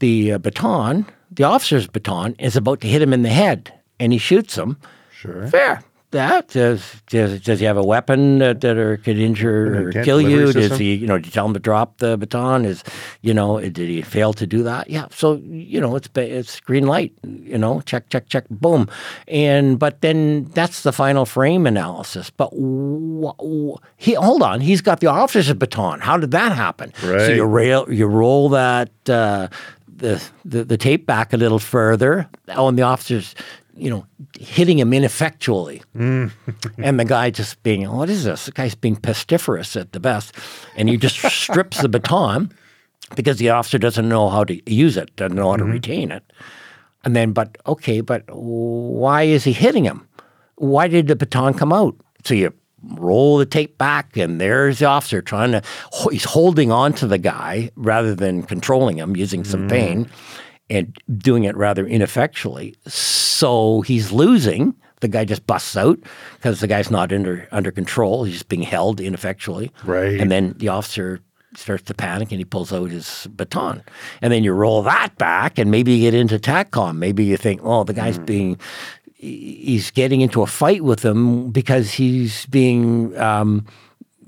the 0.00 0.32
uh, 0.32 0.38
baton, 0.38 1.06
the 1.30 1.44
officer's 1.44 1.86
baton, 1.86 2.34
is 2.38 2.56
about 2.56 2.80
to 2.80 2.88
hit 2.88 3.02
him 3.02 3.12
in 3.12 3.22
the 3.22 3.28
head, 3.28 3.72
and 4.00 4.12
he 4.12 4.18
shoots 4.18 4.56
him. 4.56 4.76
Sure. 5.12 5.46
Fair. 5.48 5.82
That 6.12 6.48
does, 6.48 7.02
does 7.08 7.40
does 7.40 7.58
he 7.60 7.64
have 7.66 7.76
a 7.78 7.82
weapon 7.82 8.38
that, 8.38 8.60
that 8.60 8.76
or 8.76 8.98
could 8.98 9.18
injure 9.18 9.88
or 9.88 9.92
kill 10.04 10.20
you? 10.20 10.52
Does 10.52 10.78
he, 10.78 10.94
you 10.94 11.06
know, 11.06 11.16
did 11.16 11.26
you 11.26 11.32
tell 11.32 11.46
him 11.46 11.54
to 11.54 11.58
drop 11.60 11.98
the 11.98 12.16
baton? 12.16 12.64
Is, 12.64 12.84
you 13.22 13.32
know, 13.34 13.58
did 13.60 13.76
he 13.76 14.02
fail 14.02 14.32
to 14.34 14.46
do 14.46 14.62
that? 14.62 14.90
Yeah. 14.90 15.06
So 15.10 15.40
you 15.44 15.80
know, 15.80 15.96
it's 15.96 16.08
it's 16.14 16.60
green 16.60 16.86
light. 16.86 17.12
You 17.24 17.56
know, 17.58 17.80
check, 17.80 18.08
check, 18.10 18.28
check, 18.28 18.44
boom, 18.50 18.88
and 19.26 19.78
but 19.78 20.02
then 20.02 20.44
that's 20.54 20.82
the 20.82 20.92
final 20.92 21.24
frame 21.24 21.66
analysis. 21.66 22.30
But 22.30 22.50
wh- 22.52 23.34
wh- 23.40 23.80
he 23.96 24.14
hold 24.14 24.42
on, 24.42 24.60
he's 24.60 24.82
got 24.82 25.00
the 25.00 25.06
officer's 25.08 25.54
baton. 25.54 26.00
How 26.00 26.18
did 26.18 26.30
that 26.32 26.52
happen? 26.52 26.92
Right. 27.02 27.20
So 27.26 27.32
you 27.32 27.44
rail, 27.44 27.90
you 27.92 28.06
roll 28.06 28.50
that. 28.50 28.90
Uh, 29.08 29.48
the, 29.94 30.22
the 30.44 30.64
the 30.64 30.76
tape 30.76 31.06
back 31.06 31.32
a 31.32 31.36
little 31.36 31.60
further. 31.60 32.28
Oh, 32.48 32.66
and 32.66 32.76
the 32.76 32.82
officer's, 32.82 33.36
you 33.74 33.90
know, 33.90 34.06
hitting 34.38 34.78
him 34.78 34.92
ineffectually, 34.92 35.82
mm. 35.96 36.30
and 36.78 37.00
the 37.00 37.04
guy 37.04 37.30
just 37.30 37.62
being, 37.62 37.90
what 37.90 38.10
is 38.10 38.24
this? 38.24 38.46
The 38.46 38.52
guy's 38.52 38.74
being 38.74 38.96
pestiferous 38.96 39.80
at 39.80 39.92
the 39.92 40.00
best, 40.00 40.34
and 40.76 40.88
he 40.88 40.96
just 40.96 41.16
strips 41.32 41.80
the 41.80 41.88
baton 41.88 42.52
because 43.16 43.38
the 43.38 43.50
officer 43.50 43.78
doesn't 43.78 44.08
know 44.08 44.28
how 44.28 44.44
to 44.44 44.72
use 44.72 44.96
it, 44.96 45.14
doesn't 45.16 45.36
know 45.36 45.50
how 45.50 45.56
to 45.56 45.64
mm-hmm. 45.64 45.72
retain 45.72 46.10
it, 46.10 46.22
and 47.04 47.16
then, 47.16 47.32
but 47.32 47.56
okay, 47.66 48.00
but 48.00 48.24
why 48.28 49.22
is 49.22 49.44
he 49.44 49.52
hitting 49.52 49.84
him? 49.84 50.08
Why 50.56 50.88
did 50.88 51.08
the 51.08 51.16
baton 51.16 51.54
come 51.54 51.72
out? 51.72 51.96
So 52.24 52.34
you 52.34 52.52
roll 52.94 53.38
the 53.38 53.46
tape 53.46 53.78
back, 53.78 54.16
and 54.16 54.40
there's 54.40 54.78
the 54.80 54.86
officer 54.86 55.22
trying 55.22 55.52
to, 55.52 55.62
he's 56.10 56.24
holding 56.24 56.70
on 56.70 56.92
to 56.94 57.06
the 57.06 57.18
guy 57.18 57.70
rather 57.76 58.14
than 58.14 58.42
controlling 58.42 58.98
him 58.98 59.16
using 59.16 59.44
some 59.44 59.68
mm. 59.68 59.70
pain 59.70 60.10
and 60.72 60.96
doing 61.18 61.44
it 61.44 61.56
rather 61.56 61.86
ineffectually. 61.86 62.74
So 62.86 63.82
he's 63.82 64.12
losing. 64.12 64.74
The 65.00 65.08
guy 65.08 65.24
just 65.24 65.46
busts 65.46 65.76
out 65.76 65.98
because 66.36 66.60
the 66.60 66.66
guy's 66.66 66.90
not 66.90 67.12
under 67.12 67.48
under 67.52 67.70
control. 67.70 68.24
He's 68.24 68.42
being 68.42 68.62
held 68.62 69.00
ineffectually. 69.00 69.72
Right. 69.84 70.20
And 70.20 70.30
then 70.30 70.54
the 70.58 70.68
officer 70.68 71.20
starts 71.56 71.82
to 71.84 71.94
panic 71.94 72.30
and 72.30 72.38
he 72.38 72.44
pulls 72.44 72.72
out 72.72 72.90
his 72.90 73.26
baton. 73.30 73.82
And 74.20 74.32
then 74.32 74.44
you 74.44 74.52
roll 74.52 74.82
that 74.82 75.16
back 75.18 75.58
and 75.58 75.70
maybe 75.70 75.92
you 75.92 76.10
get 76.10 76.18
into 76.18 76.38
TACCOM. 76.38 76.96
Maybe 76.96 77.24
you 77.24 77.36
think, 77.36 77.60
oh, 77.62 77.84
the 77.84 77.92
guy's 77.92 78.18
being, 78.18 78.58
he's 79.14 79.90
getting 79.90 80.20
into 80.20 80.42
a 80.42 80.46
fight 80.46 80.82
with 80.82 81.04
him 81.04 81.50
because 81.50 81.92
he's 81.92 82.46
being, 82.46 83.16
um, 83.18 83.66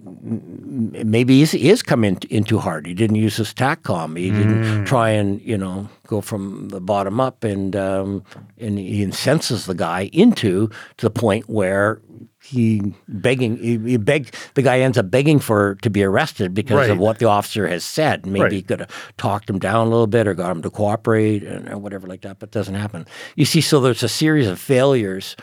maybe 0.04 1.38
he's, 1.38 1.52
he 1.52 1.70
is 1.70 1.82
coming 1.82 2.18
in 2.30 2.44
too 2.44 2.58
hard. 2.58 2.86
He 2.86 2.94
didn't 2.94 3.16
use 3.16 3.36
his 3.36 3.54
TACCOM. 3.54 4.18
He 4.18 4.30
didn't 4.30 4.84
try 4.86 5.10
and, 5.10 5.40
you 5.40 5.56
know, 5.56 5.88
go 6.06 6.20
from 6.20 6.68
the 6.68 6.80
bottom 6.80 7.20
up 7.20 7.44
and, 7.44 7.74
um, 7.76 8.22
and 8.58 8.78
he 8.78 9.02
incenses 9.02 9.66
the 9.66 9.74
guy 9.74 10.10
into 10.12 10.68
to 10.98 11.06
the 11.06 11.10
point 11.10 11.48
where 11.48 12.00
he 12.42 12.94
begging 13.08 13.56
he, 13.56 13.78
he 13.78 13.96
begged 13.96 14.36
the 14.52 14.60
guy 14.60 14.80
ends 14.80 14.98
up 14.98 15.10
begging 15.10 15.38
for 15.38 15.76
to 15.76 15.88
be 15.88 16.02
arrested 16.04 16.52
because 16.52 16.76
Right. 16.76 16.90
of 16.90 16.98
what 16.98 17.18
the 17.18 17.24
officer 17.24 17.66
has 17.66 17.84
said. 17.84 18.26
Maybe 18.26 18.40
Right. 18.42 18.52
he 18.52 18.62
could 18.62 18.80
have 18.80 19.14
talked 19.16 19.48
him 19.48 19.58
down 19.58 19.86
a 19.86 19.90
little 19.90 20.06
bit 20.06 20.26
or 20.28 20.34
got 20.34 20.50
him 20.50 20.60
to 20.60 20.68
cooperate 20.70 21.42
and 21.42 21.68
or 21.70 21.78
whatever 21.78 22.06
like 22.06 22.20
that, 22.20 22.38
but 22.40 22.48
it 22.50 22.52
doesn't 22.52 22.74
happen. 22.74 23.06
You 23.34 23.46
see, 23.46 23.62
so 23.62 23.80
there's 23.80 24.02
a 24.02 24.08
series 24.10 24.46
of 24.46 24.58
failures, 24.58 25.36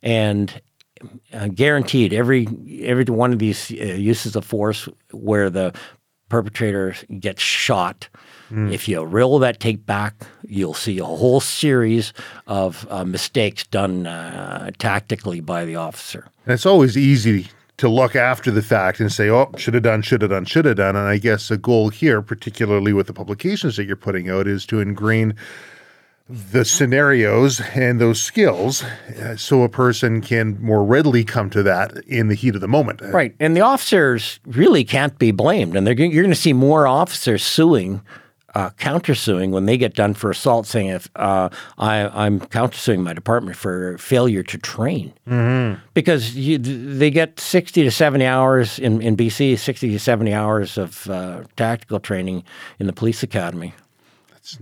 and 0.00 0.60
uh, 1.32 1.48
guaranteed 1.48 2.12
every 2.12 2.46
every 2.82 3.04
one 3.04 3.32
of 3.32 3.38
these 3.38 3.70
uh, 3.72 3.74
uses 3.74 4.36
of 4.36 4.44
force 4.44 4.88
where 5.10 5.50
the 5.50 5.72
perpetrator 6.28 6.94
gets 7.20 7.42
shot. 7.42 8.08
If 8.50 8.88
you 8.88 9.02
roll 9.02 9.40
that 9.40 9.58
tape 9.58 9.84
back, 9.84 10.14
you'll 10.42 10.74
see 10.74 10.98
a 10.98 11.04
whole 11.04 11.40
series 11.40 12.12
of 12.46 12.86
uh, 12.88 13.04
mistakes 13.04 13.64
done 13.66 14.06
uh, 14.06 14.70
tactically 14.78 15.40
by 15.40 15.64
the 15.64 15.74
officer. 15.74 16.28
And 16.46 16.54
it's 16.54 16.66
always 16.66 16.96
easy 16.96 17.48
to 17.78 17.88
look 17.88 18.14
after 18.14 18.52
the 18.52 18.62
fact 18.62 19.00
and 19.00 19.10
say, 19.10 19.28
oh, 19.28 19.50
should 19.56 19.74
have 19.74 19.82
done, 19.82 20.02
should 20.02 20.22
have 20.22 20.30
done, 20.30 20.44
should 20.44 20.66
have 20.66 20.76
done. 20.76 20.94
And 20.94 21.08
I 21.08 21.18
guess 21.18 21.50
a 21.50 21.56
goal 21.56 21.88
here, 21.88 22.22
particularly 22.22 22.92
with 22.92 23.08
the 23.08 23.12
publications 23.12 23.76
that 23.76 23.86
you're 23.86 23.96
putting 23.96 24.30
out, 24.30 24.46
is 24.46 24.66
to 24.66 24.78
ingrain 24.78 25.34
the 26.28 26.64
scenarios 26.64 27.60
and 27.74 28.00
those 28.00 28.22
skills 28.22 28.82
uh, 28.82 29.36
so 29.36 29.62
a 29.62 29.68
person 29.68 30.22
can 30.22 30.60
more 30.62 30.82
readily 30.82 31.22
come 31.22 31.50
to 31.50 31.62
that 31.62 31.96
in 32.06 32.28
the 32.28 32.34
heat 32.34 32.54
of 32.54 32.62
the 32.62 32.68
moment. 32.68 33.00
Right, 33.02 33.34
and 33.38 33.54
the 33.54 33.60
officers 33.60 34.40
really 34.46 34.84
can't 34.84 35.18
be 35.18 35.32
blamed, 35.32 35.76
and 35.76 35.86
g- 35.86 36.06
you're 36.06 36.22
going 36.22 36.34
to 36.34 36.40
see 36.40 36.54
more 36.54 36.86
officers 36.86 37.44
suing, 37.44 38.00
uh, 38.54 38.70
countersuing 38.70 39.50
when 39.50 39.66
they 39.66 39.76
get 39.76 39.94
done 39.94 40.14
for 40.14 40.30
assault, 40.30 40.66
saying 40.66 40.86
if 40.86 41.10
uh, 41.16 41.50
I, 41.76 42.06
I'm 42.24 42.40
countersuing 42.40 43.00
my 43.00 43.12
department 43.12 43.58
for 43.58 43.98
failure 43.98 44.42
to 44.44 44.56
train, 44.56 45.12
mm-hmm. 45.28 45.78
because 45.92 46.34
you, 46.34 46.56
they 46.56 47.10
get 47.10 47.38
60 47.38 47.82
to 47.82 47.90
70 47.90 48.24
hours 48.24 48.78
in, 48.78 49.02
in 49.02 49.14
BC, 49.14 49.58
60 49.58 49.90
to 49.90 49.98
70 49.98 50.32
hours 50.32 50.78
of 50.78 51.10
uh, 51.10 51.42
tactical 51.56 52.00
training 52.00 52.44
in 52.78 52.86
the 52.86 52.94
police 52.94 53.22
academy. 53.22 53.74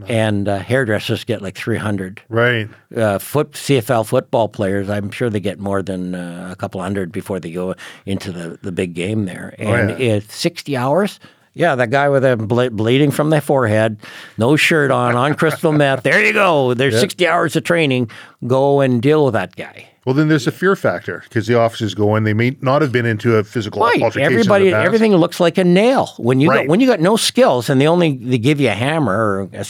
And 0.07 0.49
uh, 0.49 0.59
hairdressers 0.59 1.25
get 1.25 1.43
like 1.43 1.57
300. 1.57 2.23
Right. 2.29 2.69
Uh, 2.95 3.19
foot 3.19 3.53
CFL 3.53 4.07
football 4.07 4.49
players, 4.49 4.89
I'm 4.89 5.11
sure 5.11 5.29
they 5.31 5.41
get 5.41 5.59
more 5.59 5.83
than 5.83 6.15
uh, 6.15 6.49
a 6.53 6.57
couple 6.57 6.81
hundred 6.81 7.13
before 7.13 7.41
they 7.41 7.51
go 7.53 7.75
into 8.07 8.33
the, 8.33 8.59
the 8.63 8.73
big 8.73 8.95
game 8.95 9.25
there. 9.25 9.55
And 9.59 9.91
Oh, 9.93 9.97
yeah. 9.97 10.15
it's 10.17 10.35
60 10.37 10.77
hours. 10.77 11.19
Yeah, 11.55 11.75
that 11.75 11.91
guy 11.91 12.09
with 12.09 12.25
a 12.25 12.37
ble- 12.37 12.71
bleeding 12.71 13.11
from 13.11 13.29
the 13.31 13.41
forehead, 13.43 13.99
no 14.39 14.57
shirt 14.57 14.91
on, 14.91 15.15
on 15.17 15.35
crystal 15.35 15.73
meth. 15.83 16.03
There 16.03 16.25
you 16.25 16.33
go. 16.33 16.73
There's 16.73 16.99
60 16.99 17.27
hours 17.29 17.57
of 17.57 17.65
training. 17.65 18.11
Go 18.47 18.81
and 18.81 19.03
deal 19.03 19.25
with 19.27 19.35
that 19.35 19.55
guy. 19.55 19.89
Well, 20.05 20.17
then 20.17 20.27
there's 20.27 20.49
a 20.49 20.53
fear 20.53 20.75
factor 20.75 21.21
because 21.29 21.47
the 21.47 21.57
officers 21.57 21.95
go 21.95 22.17
in. 22.17 22.25
They 22.25 22.35
may 22.35 22.57
not 22.61 22.83
have 22.83 22.91
been 22.91 23.07
into 23.07 23.37
a 23.37 23.45
physical 23.45 23.83
Right. 23.83 24.03
altercation. 24.03 24.33
Everybody, 24.33 24.73
everything 24.75 25.15
looks 25.15 25.39
like 25.39 25.59
a 25.59 25.65
nail 25.65 26.13
when 26.17 26.41
you 26.41 26.51
Right. 26.51 26.63
got, 26.67 26.69
when 26.69 26.81
you 26.81 26.89
got 26.89 26.99
no 27.01 27.17
skills, 27.17 27.71
and 27.71 27.81
they 27.81 27.87
only 27.87 28.17
they 28.21 28.39
give 28.39 28.61
you 28.61 28.69
a 28.69 28.73
hammer 28.73 29.13
or 29.17 29.49
a, 29.53 29.61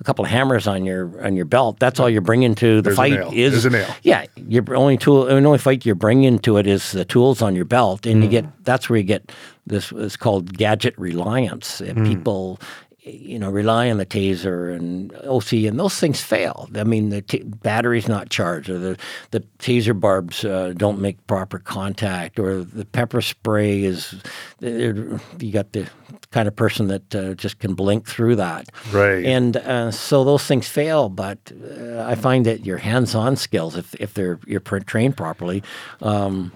a 0.00 0.04
couple 0.04 0.24
of 0.24 0.30
hammers 0.30 0.68
on 0.68 0.84
your 0.84 1.10
on 1.24 1.34
your 1.34 1.44
belt. 1.44 1.80
That's 1.80 1.98
all 1.98 2.08
you're 2.08 2.20
bringing 2.20 2.54
to 2.56 2.76
the 2.76 2.82
There's 2.82 2.96
fight. 2.96 3.12
Is 3.34 3.50
There's 3.52 3.64
a 3.66 3.70
nail. 3.70 3.88
Yeah, 4.04 4.26
your 4.48 4.76
only 4.76 4.96
tool, 4.96 5.24
the 5.24 5.34
only 5.34 5.58
fight 5.58 5.84
you're 5.84 5.96
bringing 5.96 6.38
to 6.40 6.58
it 6.58 6.68
is 6.68 6.92
the 6.92 7.04
tools 7.04 7.42
on 7.42 7.56
your 7.56 7.64
belt, 7.64 8.06
and 8.06 8.22
you 8.22 8.28
Mm. 8.28 8.30
get 8.30 8.64
that's 8.64 8.88
where 8.88 8.96
you 8.98 9.02
get 9.04 9.32
this. 9.66 9.90
is 9.92 10.16
called 10.16 10.56
gadget 10.56 10.94
reliance. 10.98 11.80
And 11.80 11.98
Mm. 11.98 12.06
People. 12.06 12.60
You 13.02 13.38
know, 13.38 13.50
rely 13.50 13.90
on 13.90 13.96
the 13.96 14.04
taser 14.04 14.74
and 14.74 15.14
OC, 15.24 15.52
and 15.64 15.80
those 15.80 15.98
things 15.98 16.20
fail. 16.20 16.68
I 16.74 16.84
mean, 16.84 17.08
the 17.08 17.22
t- 17.22 17.42
battery's 17.42 18.08
not 18.08 18.28
charged, 18.28 18.68
or 18.68 18.78
the 18.78 18.98
the 19.30 19.40
taser 19.58 19.98
barbs 19.98 20.44
uh, 20.44 20.74
don't 20.76 21.00
make 21.00 21.26
proper 21.26 21.58
contact, 21.58 22.38
or 22.38 22.62
the 22.62 22.84
pepper 22.84 23.22
spray 23.22 23.84
is. 23.84 24.14
You 24.60 25.18
got 25.50 25.72
the 25.72 25.88
kind 26.30 26.46
of 26.46 26.54
person 26.54 26.88
that 26.88 27.14
uh, 27.14 27.34
just 27.34 27.58
can 27.58 27.74
blink 27.74 28.06
through 28.06 28.36
that, 28.36 28.68
Right. 28.92 29.24
And 29.24 29.56
uh, 29.56 29.90
so 29.90 30.24
those 30.24 30.44
things 30.44 30.68
fail. 30.68 31.08
But 31.08 31.52
uh, 31.52 32.02
I 32.02 32.14
find 32.14 32.46
that 32.46 32.66
your 32.66 32.78
hands-on 32.78 33.36
skills, 33.36 33.76
if 33.76 33.94
if 33.94 34.14
they're 34.14 34.38
you're 34.46 34.60
trained 34.60 35.16
properly, 35.16 35.62
um, 36.02 36.52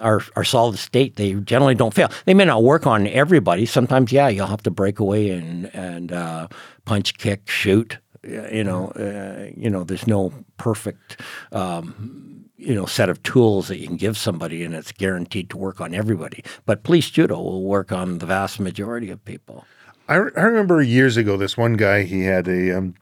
are 0.00 0.22
are 0.34 0.44
solid 0.44 0.78
state. 0.78 1.16
They 1.16 1.34
generally 1.34 1.74
don't 1.74 1.94
fail. 1.94 2.10
They 2.24 2.34
may 2.34 2.44
not 2.44 2.62
work 2.62 2.86
on 2.86 3.06
everybody. 3.06 3.66
Sometimes, 3.66 4.12
yeah, 4.12 4.28
you'll 4.28 4.46
have 4.46 4.62
to 4.62 4.70
break 4.70 4.98
away 4.98 5.30
and 5.30 5.74
and 5.74 6.12
uh, 6.12 6.48
punch, 6.84 7.18
kick, 7.18 7.48
shoot. 7.48 7.98
You 8.22 8.64
know, 8.64 8.88
uh, 8.88 9.50
you 9.56 9.70
know. 9.70 9.84
There's 9.84 10.06
no 10.06 10.32
perfect. 10.56 11.20
Um, 11.52 12.44
you 12.58 12.74
know, 12.74 12.86
set 12.86 13.10
of 13.10 13.22
tools 13.22 13.68
that 13.68 13.78
you 13.78 13.86
can 13.86 13.96
give 13.96 14.16
somebody, 14.16 14.64
and 14.64 14.74
it's 14.74 14.90
guaranteed 14.90 15.50
to 15.50 15.58
work 15.58 15.80
on 15.80 15.94
everybody. 15.94 16.42
But 16.64 16.82
police 16.84 17.10
judo 17.10 17.40
will 17.40 17.62
work 17.62 17.92
on 17.92 18.18
the 18.18 18.26
vast 18.26 18.58
majority 18.58 19.10
of 19.10 19.22
people. 19.24 19.66
I, 20.08 20.16
re- 20.16 20.32
I 20.36 20.42
remember 20.42 20.80
years 20.80 21.16
ago, 21.16 21.36
this 21.36 21.56
one 21.56 21.74
guy, 21.74 22.04
he 22.04 22.22
had 22.22 22.48
a, 22.48 22.78
um, 22.78 22.94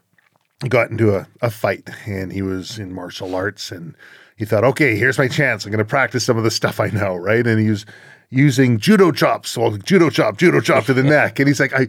got 0.69 0.91
into 0.91 1.15
a, 1.15 1.29
a 1.41 1.51
fight 1.51 1.89
and 2.07 2.33
he 2.33 2.43
was 2.43 2.79
in 2.79 2.93
martial 2.93 3.35
arts 3.35 3.71
and 3.71 3.95
he 4.37 4.45
thought, 4.45 4.65
okay, 4.65 4.97
here's 4.97 5.19
my 5.19 5.29
chance. 5.29 5.65
I'm 5.65 5.71
going 5.71 5.79
to 5.79 5.85
practice 5.85 6.25
some 6.25 6.37
of 6.37 6.45
the 6.45 6.51
stuff 6.51 6.81
I 6.81 6.89
know, 6.89 7.15
right? 7.17 7.47
And 7.47 7.61
he 7.61 7.71
was 7.71 7.87
using 8.31 8.79
judo 8.79 9.13
chops, 9.13 9.57
well, 9.57 9.77
judo 9.77 10.11
chop, 10.11 10.39
judo 10.39 10.61
chop 10.61 10.85
to 10.87 10.95
the 10.95 11.03
neck. 11.05 11.39
And 11.39 11.47
he's 11.47 11.61
like, 11.61 11.73
I, 11.73 11.87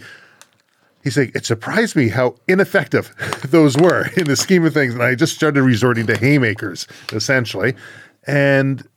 he's 1.03 1.17
like, 1.17 1.35
it 1.35 1.45
surprised 1.45 1.95
me 1.95 2.09
how 2.09 2.35
ineffective 2.47 3.13
those 3.49 3.77
were 3.77 4.09
in 4.17 4.25
the 4.25 4.35
scheme 4.35 4.65
of 4.65 4.73
things. 4.73 4.93
And 4.93 5.03
I 5.03 5.15
just 5.15 5.35
started 5.35 5.63
resorting 5.63 6.05
to 6.07 6.17
haymakers, 6.17 6.87
essentially. 7.11 7.75
And 8.27 8.87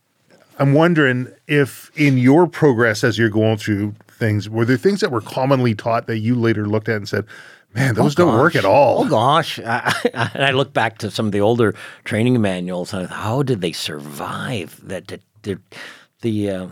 I'm 0.59 0.73
wondering 0.73 1.31
if 1.47 1.91
in 1.95 2.17
your 2.17 2.45
progress 2.45 3.03
as 3.03 3.17
you're 3.17 3.29
going 3.29 3.57
through 3.57 3.95
things, 4.09 4.49
were 4.49 4.65
there 4.65 4.77
things 4.77 4.99
that 4.99 5.11
were 5.11 5.21
commonly 5.21 5.73
taught 5.73 6.05
that 6.07 6.19
you 6.19 6.35
later 6.35 6.67
looked 6.67 6.89
at 6.89 6.97
and 6.97 7.09
said, 7.09 7.25
man, 7.73 7.95
those 7.95 8.15
don't 8.15 8.37
work 8.37 8.55
at 8.55 8.65
all? 8.65 9.05
Oh 9.05 9.09
gosh! 9.09 9.59
I, 9.59 9.93
I, 10.13 10.31
and 10.33 10.43
I 10.43 10.51
look 10.51 10.73
back 10.73 10.97
to 10.99 11.11
some 11.11 11.25
of 11.27 11.31
the 11.31 11.41
older 11.41 11.75
training 12.03 12.39
manuals. 12.41 12.93
And 12.93 13.07
how 13.07 13.43
did 13.43 13.61
they 13.61 13.71
survive? 13.71 14.79
That 14.83 15.07
the 15.07 15.19
the 15.43 15.59
the, 16.21 16.49
uh, 16.51 16.67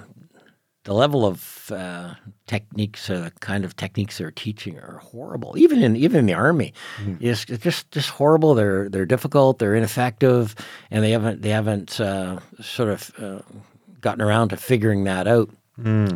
the 0.83 0.93
level 0.93 1.25
of 1.25 1.71
uh, 1.71 2.15
techniques, 2.47 3.09
uh, 3.09 3.21
the 3.21 3.31
kind 3.39 3.63
of 3.63 3.75
techniques 3.75 4.17
they're 4.17 4.31
teaching, 4.31 4.77
are 4.77 4.99
horrible. 5.03 5.57
Even 5.57 5.81
in 5.81 5.95
even 5.95 6.19
in 6.19 6.25
the 6.25 6.33
army, 6.33 6.73
it's, 7.19 7.45
it's 7.49 7.63
just 7.63 7.91
just 7.91 8.09
horrible. 8.09 8.55
They're 8.55 8.89
they're 8.89 9.05
difficult. 9.05 9.59
They're 9.59 9.75
ineffective, 9.75 10.55
and 10.91 11.03
they 11.03 11.11
haven't 11.11 11.41
they 11.41 11.49
haven't 11.49 11.99
uh, 11.99 12.39
sort 12.61 12.89
of 12.89 13.11
uh, 13.19 13.39
gotten 14.01 14.21
around 14.21 14.49
to 14.49 14.57
figuring 14.57 15.03
that 15.05 15.27
out. 15.27 15.49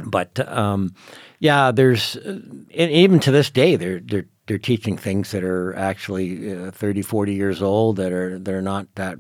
But 0.10 0.40
um, 0.48 0.96
yeah, 1.40 1.72
there's 1.72 2.16
uh, 2.18 2.40
even 2.72 3.20
to 3.20 3.32
this 3.32 3.52
day 3.52 3.76
they're 3.76 4.00
they're 4.00 4.26
they're 4.48 4.58
teaching 4.58 4.98
things 4.98 5.32
that 5.32 5.44
are 5.44 5.76
actually 5.76 6.54
uh, 6.54 6.72
30, 6.72 7.02
40 7.02 7.34
years 7.34 7.62
old 7.62 7.96
that 7.98 8.12
are 8.12 8.40
they're 8.40 8.62
not 8.62 8.88
that 8.96 9.18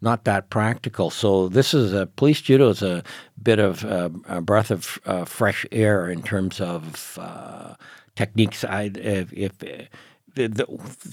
not 0.00 0.24
that 0.24 0.50
practical. 0.50 1.10
So 1.10 1.48
this 1.48 1.72
is 1.74 1.92
a 1.92 2.06
police 2.06 2.40
judo 2.40 2.70
is 2.70 2.82
a 2.82 3.02
bit 3.42 3.58
of 3.58 3.84
uh, 3.84 4.10
a 4.28 4.40
breath 4.40 4.70
of 4.70 4.98
uh, 5.06 5.24
fresh 5.24 5.64
air 5.72 6.08
in 6.08 6.22
terms 6.22 6.60
of 6.60 7.18
uh, 7.20 7.74
techniques. 8.16 8.64
I 8.64 8.90
if, 8.94 9.32
if 9.32 9.58
the, 9.58 9.88
the, 10.34 10.66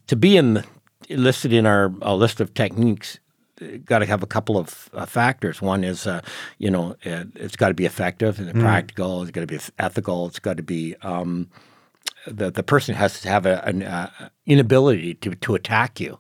to 0.08 0.16
be 0.16 0.38
in 0.38 0.56
the, 0.56 0.66
listed 1.10 1.54
in 1.54 1.66
our 1.66 1.94
uh, 2.02 2.16
list 2.16 2.42
of 2.42 2.54
techniques 2.54 3.20
got 3.86 4.00
to 4.00 4.06
have 4.08 4.24
a 4.24 4.28
couple 4.28 4.58
of 4.58 4.90
uh, 4.94 5.06
factors. 5.06 5.62
One 5.62 5.84
is, 5.84 6.08
uh, 6.08 6.22
you 6.58 6.72
know, 6.72 6.96
it, 7.04 7.28
it's 7.36 7.56
got 7.56 7.68
to 7.68 7.74
be 7.76 7.86
effective 7.86 8.40
and 8.40 8.60
practical. 8.60 9.22
It's 9.22 9.32
got 9.32 9.42
to 9.42 9.48
be 9.48 9.60
ethical. 9.78 10.26
It's 10.28 10.40
got 10.40 10.58
to 10.58 10.64
be 10.64 10.96
um, 11.04 11.48
the 12.28 12.52
the 12.52 12.64
person 12.64 12.96
has 12.96 13.22
to 13.22 13.30
have 13.30 13.46
a, 13.46 13.64
an 13.66 13.84
uh, 13.84 14.10
inability 14.46 15.16
to 15.16 15.36
to 15.36 15.56
attack 15.56 16.00
you, 16.00 16.20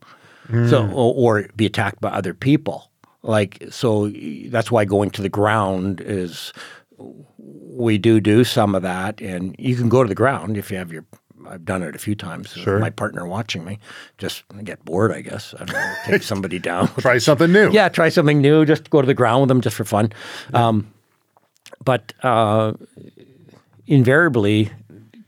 so 0.69 0.87
or, 0.91 1.13
or 1.41 1.47
be 1.55 1.65
attacked 1.65 2.01
by 2.01 2.09
other 2.09 2.33
people. 2.33 2.89
Like 3.23 3.63
so, 3.69 4.09
that's 4.47 4.71
why 4.71 4.85
going 4.85 5.11
to 5.11 5.21
the 5.21 5.29
ground 5.29 6.01
is. 6.01 6.53
We 7.73 7.97
do 7.97 8.19
do 8.19 8.43
some 8.43 8.75
of 8.75 8.83
that, 8.83 9.21
and 9.21 9.55
you 9.57 9.75
can 9.75 9.89
go 9.89 10.03
to 10.03 10.09
the 10.09 10.15
ground 10.15 10.57
if 10.57 10.69
you 10.71 10.77
have 10.77 10.91
your. 10.91 11.05
I've 11.47 11.65
done 11.65 11.81
it 11.81 11.95
a 11.95 11.99
few 11.99 12.13
times. 12.13 12.53
with 12.53 12.63
Sure. 12.63 12.77
My 12.77 12.91
partner 12.91 13.25
watching 13.25 13.65
me, 13.65 13.79
just 14.19 14.43
get 14.63 14.85
bored, 14.85 15.11
I 15.11 15.21
guess. 15.21 15.55
I 15.55 15.65
don't 15.65 15.73
know, 15.73 15.93
take 16.05 16.21
somebody 16.33 16.59
down. 16.59 16.87
Try 16.99 17.17
something 17.17 17.51
new. 17.51 17.71
Yeah, 17.71 17.89
try 17.89 18.09
something 18.09 18.39
new. 18.39 18.65
Just 18.65 18.91
go 18.91 19.01
to 19.01 19.07
the 19.07 19.15
ground 19.15 19.41
with 19.41 19.47
them 19.47 19.61
just 19.61 19.75
for 19.75 19.83
fun. 19.85 20.13
Um, 20.53 20.93
but 21.83 22.13
uh, 22.21 22.73
invariably, 23.87 24.71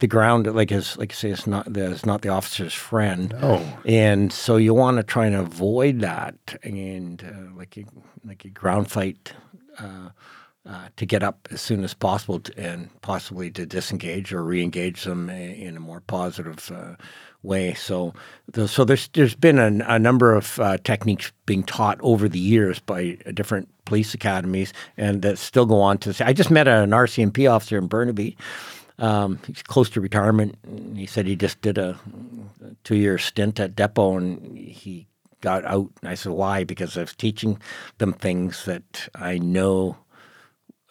the 0.03 0.07
ground, 0.07 0.53
like 0.53 0.69
is 0.69 0.97
like 0.97 1.13
I 1.13 1.15
say, 1.15 1.29
it's 1.29 1.47
not 1.47 1.71
the 1.71 1.89
it's 1.89 2.05
not 2.05 2.23
the 2.23 2.27
officer's 2.27 2.73
friend. 2.73 3.33
No. 3.39 3.65
and 3.85 4.33
so 4.33 4.57
you 4.57 4.73
want 4.73 4.97
to 4.97 5.03
try 5.03 5.25
and 5.27 5.35
avoid 5.35 6.01
that, 6.01 6.35
and 6.61 7.23
uh, 7.23 7.57
like 7.57 7.77
you 7.77 7.85
like 8.25 8.43
a 8.43 8.49
ground 8.49 8.91
fight. 8.91 9.31
Uh, 9.79 10.09
uh, 10.65 10.87
to 10.95 11.05
get 11.05 11.23
up 11.23 11.45
as 11.51 11.59
soon 11.59 11.83
as 11.83 11.93
possible 11.93 12.39
to, 12.39 12.57
and 12.57 12.89
possibly 13.01 13.51
to 13.51 13.65
disengage 13.65 14.31
or 14.31 14.41
re-engage 14.41 15.03
them 15.03 15.29
in 15.29 15.75
a 15.75 15.79
more 15.81 15.99
positive 15.99 16.71
uh, 16.71 16.95
way. 17.41 17.73
So, 17.73 18.13
the, 18.49 18.69
so 18.69 18.85
there's 18.85 19.09
there's 19.09 19.35
been 19.35 19.59
a, 19.59 19.85
a 19.95 19.99
number 19.99 20.33
of 20.33 20.59
uh, 20.59 20.77
techniques 20.77 21.33
being 21.45 21.63
taught 21.63 21.99
over 22.01 22.29
the 22.29 22.39
years 22.39 22.79
by 22.79 23.17
different 23.33 23.67
police 23.83 24.13
academies, 24.13 24.71
and 24.95 25.21
that 25.23 25.37
still 25.37 25.65
go 25.65 25.81
on 25.81 25.97
to. 25.97 26.13
Say. 26.13 26.23
I 26.23 26.31
just 26.31 26.51
met 26.51 26.67
an 26.67 26.91
RCMP 26.91 27.51
officer 27.51 27.77
in 27.77 27.87
Burnaby. 27.87 28.37
Um, 28.99 29.39
he's 29.47 29.63
close 29.63 29.89
to 29.91 30.01
retirement. 30.01 30.55
He 30.95 31.05
said 31.05 31.25
he 31.25 31.35
just 31.35 31.61
did 31.61 31.77
a 31.77 31.99
two-year 32.83 33.17
stint 33.17 33.59
at 33.59 33.75
Depot, 33.75 34.17
and 34.17 34.57
he 34.57 35.07
got 35.41 35.65
out. 35.65 35.89
And 36.01 36.09
I 36.11 36.15
said, 36.15 36.31
"Why?" 36.33 36.63
Because 36.63 36.97
I 36.97 37.01
was 37.01 37.15
teaching 37.15 37.59
them 37.97 38.13
things 38.13 38.65
that 38.65 39.09
I 39.15 39.39
know 39.39 39.97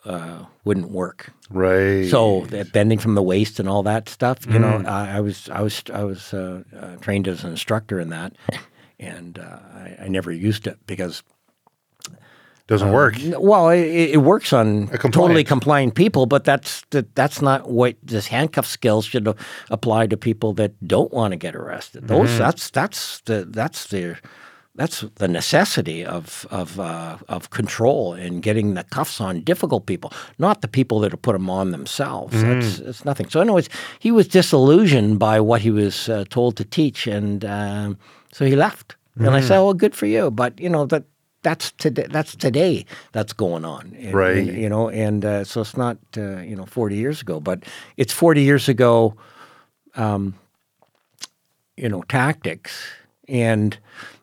uh, 0.05 0.47
wouldn't 0.65 0.91
work. 0.91 1.33
Right. 1.49 2.09
So 2.09 2.47
that 2.47 2.73
bending 2.73 2.99
from 2.99 3.15
the 3.15 3.23
waist 3.23 3.61
and 3.61 3.69
all 3.69 3.83
that 3.85 4.09
stuff, 4.09 4.45
you 4.47 4.59
know, 4.59 4.81
Mm. 4.81 4.89
I, 4.89 5.19
I 5.19 5.21
was 5.21 5.49
I 5.49 5.61
was 5.61 5.83
I 5.93 6.03
was 6.05 6.35
uh, 6.35 6.65
uh, 6.77 6.97
trained 6.97 7.29
as 7.29 7.45
an 7.45 7.51
instructor 7.51 8.01
in 8.01 8.09
that, 8.09 8.33
and 8.99 9.39
uh, 9.39 9.59
I, 9.75 9.97
I 10.05 10.09
never 10.09 10.33
used 10.33 10.67
it 10.67 10.79
because 10.87 11.23
Doesn't 12.69 12.93
work. 12.93 13.15
well, 13.39 13.69
it, 13.71 13.81
it 14.15 14.23
works 14.23 14.53
on 14.53 14.87
compliant. 14.87 15.15
totally 15.15 15.45
compliant 15.45 15.95
people, 15.95 16.27
but 16.27 16.45
that's 16.45 16.83
that, 16.91 17.15
that's 17.15 17.43
not 17.43 17.69
what 17.71 17.97
this 18.03 18.29
handcuff 18.29 18.67
skills 18.67 19.05
should 19.05 19.29
apply 19.71 20.07
to 20.07 20.17
people 20.17 20.53
that 20.55 20.73
don't 20.87 21.13
want 21.13 21.33
to 21.33 21.37
get 21.37 21.55
arrested. 21.57 22.09
Those 22.09 22.29
Mm-hmm. 22.31 22.39
that's 22.39 22.71
that's 22.71 23.21
the 23.23 23.45
that's 23.45 23.87
the 23.89 24.17
that's 24.75 25.05
the 25.17 25.29
necessity 25.29 26.03
of 26.07 26.47
of 26.51 26.79
uh, 26.81 27.19
of 27.29 27.51
control 27.51 28.15
and 28.15 28.43
getting 28.43 28.75
the 28.75 28.85
cuffs 28.85 29.21
on 29.21 29.43
difficult 29.45 29.85
people, 29.87 30.11
not 30.39 30.63
the 30.63 30.69
people 30.69 31.01
that 31.01 31.11
have 31.13 31.21
put 31.23 31.33
them 31.35 31.51
on 31.51 31.73
themselves. 31.73 32.35
Mm-hmm. 32.35 32.61
That's 32.61 32.79
it's 32.79 33.05
nothing. 33.05 33.29
So, 33.29 33.41
anyways, 33.41 33.69
he 33.99 34.11
was 34.13 34.29
disillusioned 34.29 35.19
by 35.19 35.41
what 35.41 35.61
he 35.63 35.71
was 35.71 36.09
uh, 36.09 36.25
told 36.31 36.57
to 36.57 36.65
teach, 36.65 37.07
and 37.07 37.45
um, 37.45 37.99
so 38.33 38.47
he 38.47 38.57
left. 38.57 38.97
And 39.17 39.29
I 39.29 39.41
Mm-hmm. 39.41 39.49
said, 39.49 39.59
"Well, 39.61 39.75
good 39.75 39.95
for 39.95 40.07
you, 40.07 40.31
but 40.31 40.59
you 40.61 40.71
know 40.71 40.87
that." 40.87 41.03
That's 41.43 41.73
today. 41.73 42.07
That's 42.09 42.37
today. 42.37 42.85
That's 43.13 43.33
going 43.33 43.65
on, 43.65 43.95
And- 43.99 44.15
Right. 44.15 44.37
and, 44.37 44.57
you 44.57 44.69
know, 44.69 44.89
and 44.91 45.25
uh, 45.25 45.45
so 45.45 45.61
it's 45.61 45.77
not 45.77 45.97
uh, 46.17 46.39
you 46.41 46.55
know 46.57 46.67
forty 46.67 46.97
years 46.97 47.21
ago, 47.21 47.41
but 47.41 47.65
it's 47.97 48.13
forty 48.13 48.43
years 48.43 48.69
ago. 48.69 49.15
Um, 49.97 50.35
you 51.77 51.89
know, 51.89 52.03
tactics, 52.09 52.73
and 53.29 53.77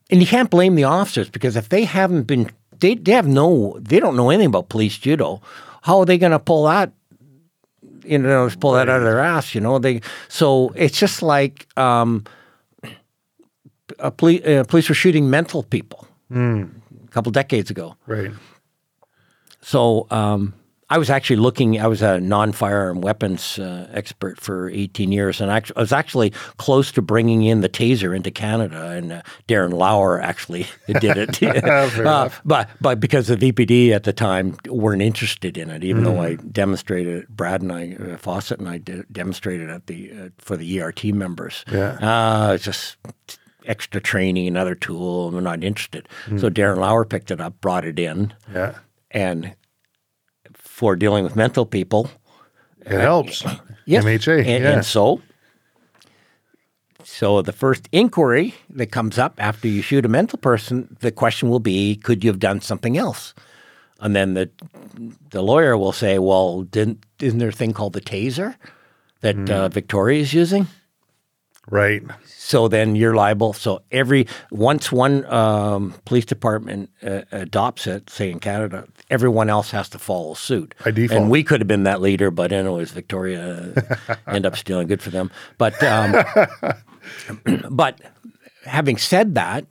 and 0.09 0.21
you 0.21 0.27
can't 0.27 0.49
blame 0.49 0.75
the 0.75 0.85
officers 0.85 1.29
because 1.29 1.55
if 1.57 1.69
they 1.69 1.83
haven't 1.83 2.23
been, 2.23 2.49
they, 2.79 2.95
they 2.95 3.11
have 3.11 3.27
no, 3.27 3.77
they 3.81 3.99
don't 3.99 4.15
know 4.15 4.29
anything 4.29 4.47
about 4.47 4.69
police 4.69 4.97
judo. 4.97 5.41
How 5.81 5.99
are 5.99 6.05
they 6.05 6.17
going 6.17 6.31
to 6.31 6.39
pull 6.39 6.63
that? 6.65 6.91
You 8.05 8.17
know, 8.17 8.49
pull 8.59 8.73
that 8.73 8.87
out 8.89 8.97
of 8.99 9.03
their 9.03 9.19
ass. 9.19 9.53
You 9.53 9.61
know, 9.61 9.77
they. 9.79 10.01
So 10.29 10.71
it's 10.75 10.97
just 10.97 11.21
like 11.21 11.67
um, 11.77 12.23
a 13.99 14.09
police, 14.09 14.41
uh, 14.45 14.63
police 14.67 14.87
were 14.89 14.95
shooting 14.95 15.29
mental 15.29 15.63
people 15.63 16.07
a 16.31 16.67
couple 17.19 17.31
decades 17.33 17.69
ago. 17.69 17.97
Right. 18.07 18.31
So 19.61 20.07
um, 20.09 20.53
I 20.89 20.97
was 20.97 21.09
actually 21.09 21.35
looking. 21.35 21.77
I 21.77 21.87
was 21.87 22.01
a 22.01 22.21
non-firearm 22.21 23.01
weapons 23.01 23.59
uh, 23.59 23.89
expert 23.91 24.39
for 24.39 24.69
18 24.69 25.11
years, 25.11 25.41
and 25.41 25.51
I 25.51 25.61
was 25.75 25.91
actually 25.91 26.31
close 26.55 26.93
to 26.93 27.01
bringing 27.01 27.43
in 27.43 27.59
the 27.59 27.67
taser 27.67 28.15
into 28.15 28.31
Canada. 28.31 28.91
And 28.91 29.11
uh, 29.11 29.21
Darren 29.49 29.73
Laur 29.73 30.21
actually 30.21 30.65
did 30.87 31.17
it, 31.17 31.43
uh, 31.43 32.29
but 32.45 32.69
but 32.79 33.01
because 33.01 33.27
the 33.27 33.35
VPD 33.35 33.91
at 33.91 34.05
the 34.05 34.13
time 34.13 34.55
weren't 34.69 35.01
interested 35.01 35.57
in 35.57 35.69
it, 35.69 35.83
even 35.83 36.05
though 36.05 36.21
I 36.21 36.35
demonstrated. 36.35 37.27
Brad 37.27 37.61
and 37.61 37.73
I, 37.73 37.95
uh, 37.95 38.17
Fawcett 38.17 38.59
and 38.59 38.69
I, 38.69 38.77
did, 38.77 39.05
demonstrated 39.11 39.69
at 39.69 39.87
the 39.87 40.11
uh, 40.11 40.29
for 40.37 40.55
the 40.55 40.81
ERT 40.81 41.03
members. 41.05 41.65
Yeah. 41.69 41.97
uh, 42.01 42.57
just 42.57 42.95
extra 43.65 43.99
training, 44.01 44.47
another 44.47 44.75
tool. 44.75 45.27
and 45.27 45.35
We're 45.35 45.41
not 45.41 45.63
interested. 45.63 46.07
So 46.37 46.49
Darren 46.49 46.77
Laur 46.77 47.05
picked 47.05 47.31
it 47.31 47.41
up, 47.41 47.59
brought 47.61 47.85
it 47.85 47.99
in 47.99 48.33
Yeah. 48.53 48.75
and 49.11 49.53
for 50.53 50.95
dealing 50.95 51.23
with 51.23 51.35
mental 51.35 51.65
people. 51.65 52.09
It 52.85 52.99
helps. 52.99 53.43
Yes. 53.85 54.03
MHA. 54.05 54.39
And, 54.45 54.63
yeah. 54.63 54.71
and 54.71 54.85
so, 54.85 55.21
so 57.03 57.41
the 57.41 57.51
first 57.51 57.87
inquiry 57.91 58.53
that 58.69 58.91
comes 58.91 59.17
up 59.17 59.33
after 59.37 59.67
you 59.67 59.81
shoot 59.81 60.05
a 60.05 60.09
mental 60.09 60.37
person, 60.39 60.95
the 60.99 61.11
question 61.11 61.49
will 61.49 61.59
be, 61.59 61.95
could 61.95 62.23
you 62.23 62.29
have 62.29 62.39
done 62.39 62.61
something 62.61 62.97
else? 62.97 63.33
And 63.99 64.15
then 64.15 64.33
the 64.33 64.49
the 65.31 65.41
lawyer 65.41 65.77
will 65.77 65.91
say, 65.91 66.19
well, 66.19 66.61
didn't 66.61 67.03
isn't 67.19 67.39
there 67.39 67.49
a 67.49 67.53
thing 67.53 67.73
called 67.73 67.93
the 67.93 68.01
taser 68.01 68.55
that 69.21 69.35
Hmm. 69.35 69.49
uh, 69.51 69.67
Victoria 69.69 70.21
is 70.21 70.33
using? 70.33 70.67
Right. 71.69 72.03
So 72.25 72.67
then 72.67 72.95
you're 72.95 73.13
liable. 73.13 73.53
So 73.53 73.81
every 73.91 74.27
once 74.51 74.91
one 74.91 75.25
um, 75.25 75.93
police 76.05 76.25
department 76.25 76.89
uh, 77.03 77.21
adopts 77.31 77.85
it, 77.85 78.09
say 78.09 78.31
in 78.31 78.39
Canada, 78.39 78.87
everyone 79.09 79.49
else 79.49 79.71
has 79.71 79.89
to 79.89 79.99
follow 79.99 80.33
suit. 80.33 80.73
By 80.83 80.91
default. 80.91 81.21
And 81.21 81.29
we 81.29 81.43
could 81.43 81.61
have 81.61 81.67
been 81.67 81.83
that 81.83 82.01
leader, 82.01 82.31
but 82.31 82.51
anyways, 82.51 82.91
Victoria 82.91 83.73
uh, 84.07 84.15
end 84.27 84.45
up 84.45 84.57
stealing. 84.57 84.87
Good 84.87 85.01
for 85.01 85.11
them. 85.11 85.31
But 85.57 85.81
um, 85.83 86.23
but 87.69 88.01
having 88.65 88.97
said 88.97 89.35
that, 89.35 89.65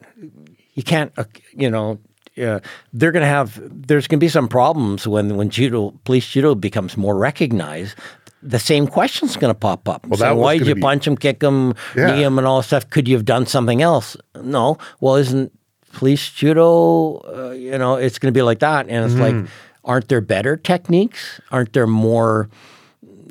you 0.74 0.82
can't. 0.82 1.12
Uh, 1.16 1.24
you 1.52 1.70
know. 1.70 1.98
Uh, 2.36 2.60
they're 2.92 3.10
going 3.10 3.24
to 3.24 3.26
have. 3.26 3.60
There's 3.64 4.06
going 4.06 4.20
to 4.20 4.24
be 4.24 4.28
some 4.28 4.46
problems 4.46 5.08
when 5.08 5.36
when 5.36 5.50
judo, 5.50 5.90
police 6.04 6.28
judo 6.28 6.54
becomes 6.54 6.96
more 6.96 7.16
recognized. 7.16 7.96
The 8.42 8.58
same 8.58 8.86
question's 8.86 9.36
going 9.36 9.52
to 9.52 9.58
pop 9.58 9.88
up. 9.88 10.06
Saying, 10.14 10.36
Why 10.38 10.58
did 10.58 10.66
you 10.68 10.74
be- 10.76 10.80
punch 10.80 11.06
him, 11.06 11.16
kick 11.16 11.42
him, 11.42 11.74
Yeah. 11.96 12.14
knee 12.14 12.22
him, 12.22 12.38
and 12.38 12.46
all 12.46 12.60
that 12.60 12.66
stuff? 12.66 12.88
Could 12.90 13.08
you 13.08 13.16
have 13.16 13.24
done 13.24 13.46
something 13.46 13.82
else? 13.82 14.16
No. 14.42 14.78
Well, 15.00 15.16
isn't 15.16 15.52
police 15.92 16.30
judo? 16.30 17.18
Uh, 17.26 17.50
you 17.50 17.76
know, 17.78 17.96
it's 17.96 18.18
going 18.18 18.32
to 18.32 18.38
be 18.38 18.42
like 18.42 18.60
that, 18.60 18.86
and 18.88 19.04
it's 19.04 19.14
Mm-hmm. 19.14 19.40
like, 19.40 19.50
aren't 19.84 20.08
there 20.08 20.20
better 20.20 20.56
techniques? 20.56 21.40
Aren't 21.50 21.72
there 21.72 21.86
more? 21.86 22.48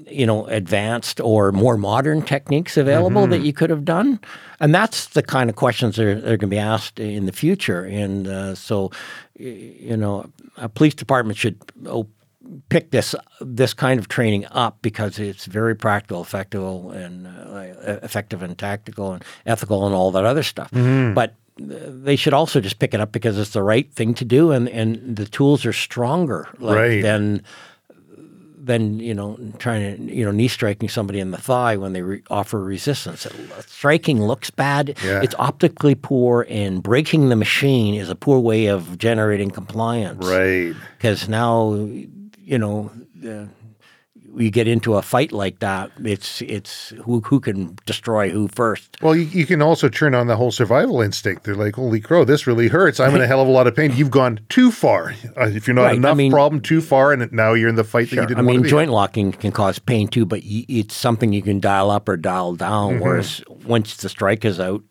you 0.09 0.25
know, 0.25 0.45
advanced 0.45 1.19
or 1.19 1.51
more 1.51 1.75
modern 1.75 2.21
techniques 2.21 2.77
available 2.77 3.23
Mm-hmm. 3.23 3.31
that 3.31 3.41
you 3.41 3.51
could 3.51 3.69
have 3.69 3.83
done? 3.83 4.21
And 4.61 4.73
that's 4.73 5.07
the 5.07 5.21
kind 5.21 5.49
of 5.49 5.57
questions 5.57 5.97
that 5.97 6.05
are, 6.05 6.15
that 6.15 6.23
are 6.23 6.37
going 6.37 6.39
to 6.39 6.47
be 6.47 6.57
asked 6.57 6.97
in 6.97 7.25
the 7.25 7.33
future. 7.33 7.83
And 7.83 8.25
uh, 8.25 8.55
so, 8.55 8.89
you 9.35 9.97
know, 9.97 10.29
a 10.55 10.69
police 10.69 10.93
department 10.95 11.37
should 11.37 11.57
pick 12.69 12.91
this 12.91 13.15
this 13.41 13.73
kind 13.73 13.99
of 13.99 14.07
training 14.07 14.45
up 14.51 14.77
because 14.81 15.19
it's 15.19 15.45
very 15.45 15.75
practical, 15.75 16.21
effective, 16.21 16.63
and 16.91 17.27
uh, 17.27 17.99
effective 18.03 18.41
and 18.43 18.57
tactical 18.57 19.13
and 19.13 19.23
ethical 19.45 19.85
and 19.85 19.93
all 19.95 20.11
that 20.11 20.25
other 20.25 20.43
stuff. 20.43 20.71
Mm-hmm. 20.71 21.13
But 21.13 21.35
uh, 21.61 21.75
they 21.87 22.15
should 22.15 22.33
also 22.33 22.59
just 22.59 22.79
pick 22.79 22.93
it 22.93 22.99
up 22.99 23.11
because 23.11 23.37
it's 23.37 23.51
the 23.51 23.63
right 23.63 23.91
thing 23.93 24.13
to 24.15 24.25
do, 24.25 24.51
and, 24.51 24.69
and 24.69 25.15
the 25.15 25.25
tools 25.25 25.65
are 25.65 25.73
stronger 25.73 26.47
like, 26.59 26.75
Right. 26.77 27.01
than 27.01 27.43
than 28.59 28.99
you 28.99 29.13
know 29.13 29.37
trying 29.59 29.95
to 29.95 30.13
you 30.13 30.25
know 30.25 30.31
knee 30.31 30.47
striking 30.49 30.89
somebody 30.89 31.19
in 31.19 31.31
the 31.31 31.37
thigh 31.37 31.77
when 31.77 31.93
they 31.93 32.01
re- 32.01 32.21
offer 32.29 32.61
resistance. 32.61 33.25
It, 33.25 33.33
striking 33.65 34.21
looks 34.21 34.49
bad. 34.49 34.97
Yeah. 35.03 35.21
It's 35.23 35.35
optically 35.39 35.95
poor, 35.95 36.45
and 36.49 36.83
breaking 36.83 37.29
the 37.29 37.35
machine 37.35 37.93
is 37.95 38.09
a 38.09 38.15
poor 38.15 38.39
way 38.39 38.67
of 38.67 38.97
generating 38.97 39.51
compliance. 39.51 40.25
Right. 40.25 40.75
Because 40.97 41.29
now, 41.29 41.87
you 42.47 42.57
know. 42.57 42.91
You 44.35 44.51
get 44.51 44.67
into 44.67 44.95
a 44.95 45.01
fight 45.01 45.31
like 45.31 45.59
that, 45.59 45.89
it's 46.03 46.41
it's 46.41 46.89
who 47.05 47.21
who 47.21 47.39
can 47.39 47.77
destroy 47.85 48.29
who 48.29 48.47
first. 48.49 48.97
Well, 49.01 49.15
you, 49.15 49.23
you 49.23 49.45
can 49.45 49.61
also 49.61 49.89
turn 49.89 50.13
on 50.13 50.27
the 50.27 50.35
whole 50.35 50.51
survival 50.51 51.01
instinct. 51.01 51.43
They're 51.43 51.55
like, 51.55 51.75
"Holy 51.75 51.99
crow, 52.01 52.25
this 52.25 52.45
really 52.45 52.67
hurts! 52.67 52.99
I'm 52.99 53.15
in 53.15 53.21
a 53.21 53.25
hell 53.27 53.41
of 53.41 53.47
a 53.47 53.51
lot 53.51 53.67
of 53.67 53.75
pain." 53.75 53.93
You've 53.95 54.11
gone 54.11 54.39
too 54.49 54.69
far. 54.71 55.13
Uh, 55.37 55.47
if 55.47 55.65
you're 55.67 55.73
not 55.75 55.83
Right, 55.83 55.93
I 55.93 55.95
enough 55.95 56.17
mean- 56.17 56.31
problem, 56.31 56.61
too 56.61 56.81
far, 56.81 57.13
and 57.13 57.31
now 57.31 57.53
you're 57.53 57.69
in 57.69 57.75
the 57.75 57.83
fight 57.83 58.09
that 58.09 58.15
you 58.17 58.21
didn't 58.27 58.39
I 58.39 58.41
want 58.43 58.61
mean, 58.61 58.67
joint 58.69 58.91
locking 58.91 59.31
can 59.31 59.51
cause 59.51 59.79
pain 59.79 60.07
too, 60.07 60.25
but 60.25 60.41
y- 60.43 60.65
it's 60.67 60.95
something 60.95 61.31
you 61.31 61.41
can 61.41 61.59
dial 61.59 61.89
up 61.89 62.09
or 62.09 62.17
dial 62.17 62.55
down. 62.55 62.95
Mm-hmm. 62.95 63.03
Whereas 63.03 63.41
once 63.65 63.97
the 63.97 64.09
strike 64.09 64.43
is 64.45 64.59
out, 64.59 64.83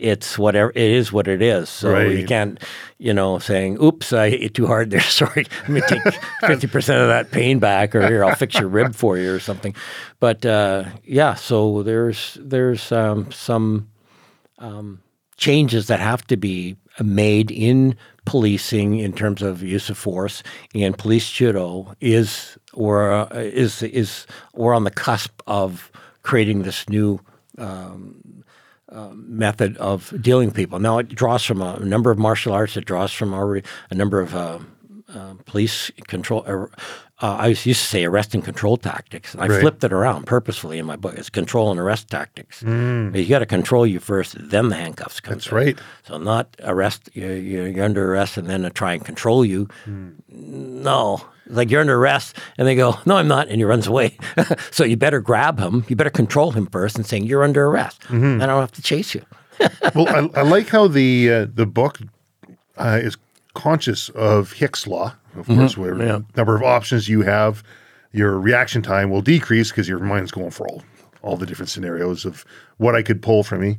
it's 0.00 0.38
whatever 0.38 0.70
it 0.70 0.76
is. 0.76 1.12
What 1.12 1.28
it 1.28 1.42
is. 1.42 1.68
So 1.68 1.98
you 2.00 2.26
can't, 2.26 2.60
you 2.98 3.14
know, 3.14 3.38
saying 3.38 3.82
"Oops, 3.82 4.12
I 4.12 4.30
hit 4.30 4.40
you 4.40 4.48
too 4.48 4.66
hard 4.66 4.90
there. 4.90 5.00
Sorry, 5.20 5.46
let 5.62 5.68
me 5.68 5.80
take 5.82 6.02
fifty 6.46 6.66
percent 6.66 7.00
of 7.00 7.08
that 7.08 7.30
pain 7.30 7.58
back, 7.58 7.94
or 7.94 8.06
here 8.06 8.24
I'll 8.24 8.34
fix 8.34 8.58
your 8.58 8.68
rib 8.68 8.94
for 8.94 9.18
you, 9.18 9.32
or 9.32 9.40
something." 9.40 9.74
But 10.18 10.44
uh, 10.46 10.84
yeah, 11.04 11.34
so 11.34 11.82
there's 11.82 12.38
there's 12.40 12.92
um, 12.92 13.30
some 13.32 13.88
changes 15.36 15.86
that 15.86 16.00
have 16.00 16.26
to 16.26 16.36
be 16.36 16.76
made 17.02 17.50
in 17.50 17.96
policing 18.26 18.98
in 18.98 19.12
terms 19.12 19.42
of 19.42 19.62
use 19.62 19.88
of 19.88 19.96
force 19.96 20.42
and 20.74 20.96
police 20.98 21.30
judo 21.30 21.94
is 22.00 22.58
or 22.74 23.10
uh, 23.10 23.26
is 23.32 23.82
is 23.82 24.26
we're 24.54 24.74
on 24.74 24.84
the 24.84 24.90
cusp 24.90 25.40
of 25.46 25.90
creating 26.22 26.62
this 26.62 26.88
new 26.88 27.18
um, 27.58 28.39
uh, 28.90 29.10
method 29.14 29.76
of 29.78 30.12
dealing 30.20 30.46
with 30.48 30.56
people. 30.56 30.78
Now 30.78 30.98
it 30.98 31.08
draws 31.08 31.44
from 31.44 31.62
a 31.62 31.78
number 31.80 32.10
of 32.10 32.18
martial 32.18 32.52
arts. 32.52 32.76
It 32.76 32.84
draws 32.86 33.12
from 33.12 33.32
already 33.34 33.66
a 33.90 33.94
number 33.94 34.20
of 34.20 34.34
uh, 34.34 34.58
uh, 35.14 35.34
police 35.46 35.90
control. 36.06 36.44
Uh, 36.46 36.66
uh, 37.22 37.36
I 37.38 37.48
used 37.48 37.64
to 37.64 37.74
say 37.74 38.04
arrest 38.04 38.34
and 38.34 38.42
control 38.42 38.78
tactics. 38.78 39.34
And 39.34 39.42
I 39.42 39.46
Right. 39.48 39.60
flipped 39.60 39.84
it 39.84 39.92
around 39.92 40.26
purposefully 40.26 40.78
in 40.78 40.86
my 40.86 40.96
book. 40.96 41.14
It's 41.18 41.28
control 41.28 41.70
and 41.70 41.78
arrest 41.78 42.08
tactics. 42.08 42.62
You 42.62 43.26
got 43.28 43.40
to 43.40 43.46
control 43.46 43.86
you 43.86 44.00
first, 44.00 44.36
then 44.38 44.70
the 44.70 44.76
handcuffs 44.76 45.20
come. 45.20 45.32
Mm. 45.32 45.36
That's 45.36 45.52
right. 45.52 45.78
So 46.04 46.16
not 46.16 46.56
arrest. 46.64 47.10
You're, 47.12 47.36
you're 47.36 47.84
under 47.84 48.10
arrest, 48.10 48.38
and 48.38 48.48
then 48.48 48.62
to 48.62 48.70
try 48.70 48.94
and 48.94 49.04
control 49.04 49.44
you. 49.44 49.68
No, 50.28 51.14
it's 51.16 51.24
like 51.50 51.70
you're 51.70 51.80
under 51.80 51.96
arrest, 51.96 52.36
and 52.58 52.66
they 52.66 52.74
go, 52.74 52.96
"No, 53.06 53.16
I'm 53.16 53.28
not," 53.28 53.48
and 53.48 53.56
he 53.56 53.64
runs 53.64 53.86
away. 53.86 54.16
so 54.70 54.84
you 54.84 54.96
better 54.96 55.20
grab 55.20 55.58
him. 55.58 55.84
You 55.88 55.96
better 55.96 56.10
control 56.10 56.52
him 56.52 56.66
first, 56.66 56.96
and 56.96 57.06
saying 57.06 57.24
you're 57.24 57.44
under 57.44 57.66
arrest. 57.66 58.00
Mm-hmm. 58.02 58.40
I 58.42 58.46
don't 58.46 58.60
have 58.60 58.72
to 58.72 58.82
chase 58.82 59.14
you. 59.14 59.22
well, 59.94 60.08
I, 60.08 60.40
I 60.40 60.42
like 60.42 60.68
how 60.68 60.88
the 60.88 61.30
uh, 61.30 61.46
the 61.52 61.66
book 61.66 61.98
uh, 62.78 62.98
is 63.02 63.16
conscious 63.54 64.08
of 64.10 64.52
Hick's 64.52 64.86
law. 64.86 65.14
Of 65.36 65.46
course, 65.46 65.76
where 65.76 65.92
Mm-hmm. 65.94 66.06
Yeah. 66.06 66.20
number 66.36 66.56
of 66.56 66.62
options 66.62 67.08
you 67.08 67.22
have, 67.22 67.62
your 68.12 68.38
reaction 68.40 68.82
time 68.82 69.10
will 69.10 69.22
decrease 69.22 69.70
because 69.70 69.88
your 69.88 70.00
mind's 70.00 70.30
going 70.32 70.50
for 70.50 70.66
all 70.68 70.82
all 71.22 71.36
the 71.36 71.44
different 71.46 71.68
scenarios 71.68 72.24
of 72.24 72.44
what 72.78 72.94
I 72.96 73.02
could 73.02 73.20
pull 73.20 73.44
from 73.44 73.60
me, 73.60 73.78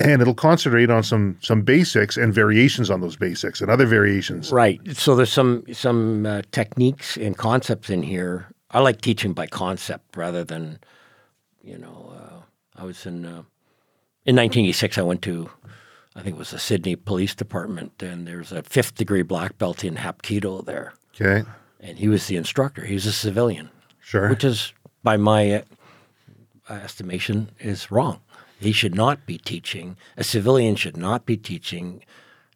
and 0.00 0.20
it'll 0.20 0.34
concentrate 0.34 0.90
on 0.90 1.02
some 1.02 1.38
some 1.40 1.62
basics 1.62 2.16
and 2.16 2.34
variations 2.34 2.90
on 2.90 3.00
those 3.00 3.16
basics 3.16 3.60
and 3.60 3.70
other 3.70 3.86
variations. 3.86 4.50
Right. 4.50 4.80
So 4.96 5.14
there's 5.14 5.32
some 5.32 5.64
some 5.72 6.26
uh, 6.26 6.42
techniques 6.50 7.16
and 7.16 7.36
concepts 7.36 7.90
in 7.90 8.02
here. 8.02 8.48
I 8.70 8.80
like 8.80 9.00
teaching 9.00 9.34
by 9.34 9.46
concept 9.46 10.16
rather 10.16 10.42
than, 10.42 10.80
you 11.62 11.78
know, 11.78 12.12
uh, 12.16 12.80
I 12.80 12.84
was 12.84 13.06
in 13.06 13.24
uh, 13.24 13.44
in 14.26 14.36
1986. 14.36 14.98
I 14.98 15.02
went 15.02 15.22
to, 15.22 15.50
I 16.16 16.22
think 16.22 16.36
it 16.36 16.38
was 16.38 16.50
the 16.50 16.58
Sydney 16.58 16.96
Police 16.96 17.34
Department, 17.34 18.02
and 18.02 18.26
there's 18.26 18.52
a 18.52 18.62
fifth 18.62 18.96
degree 18.96 19.22
black 19.22 19.58
belt 19.58 19.84
in 19.84 19.96
Hapkido 19.96 20.64
there, 20.64 20.94
Okay, 21.14 21.48
and 21.78 21.98
he 21.98 22.08
was 22.08 22.26
the 22.26 22.36
instructor. 22.36 22.84
He 22.84 22.94
was 22.94 23.06
a 23.06 23.12
civilian, 23.12 23.70
sure. 24.00 24.28
which 24.28 24.42
is, 24.42 24.72
by 25.04 25.16
my 25.16 25.62
uh, 26.68 26.72
estimation, 26.72 27.50
is 27.60 27.92
wrong. 27.92 28.20
He 28.64 28.72
should 28.72 28.94
not 28.94 29.26
be 29.26 29.38
teaching. 29.38 29.96
A 30.16 30.24
civilian 30.24 30.74
should 30.76 30.96
not 30.96 31.24
be 31.26 31.36
teaching 31.36 32.02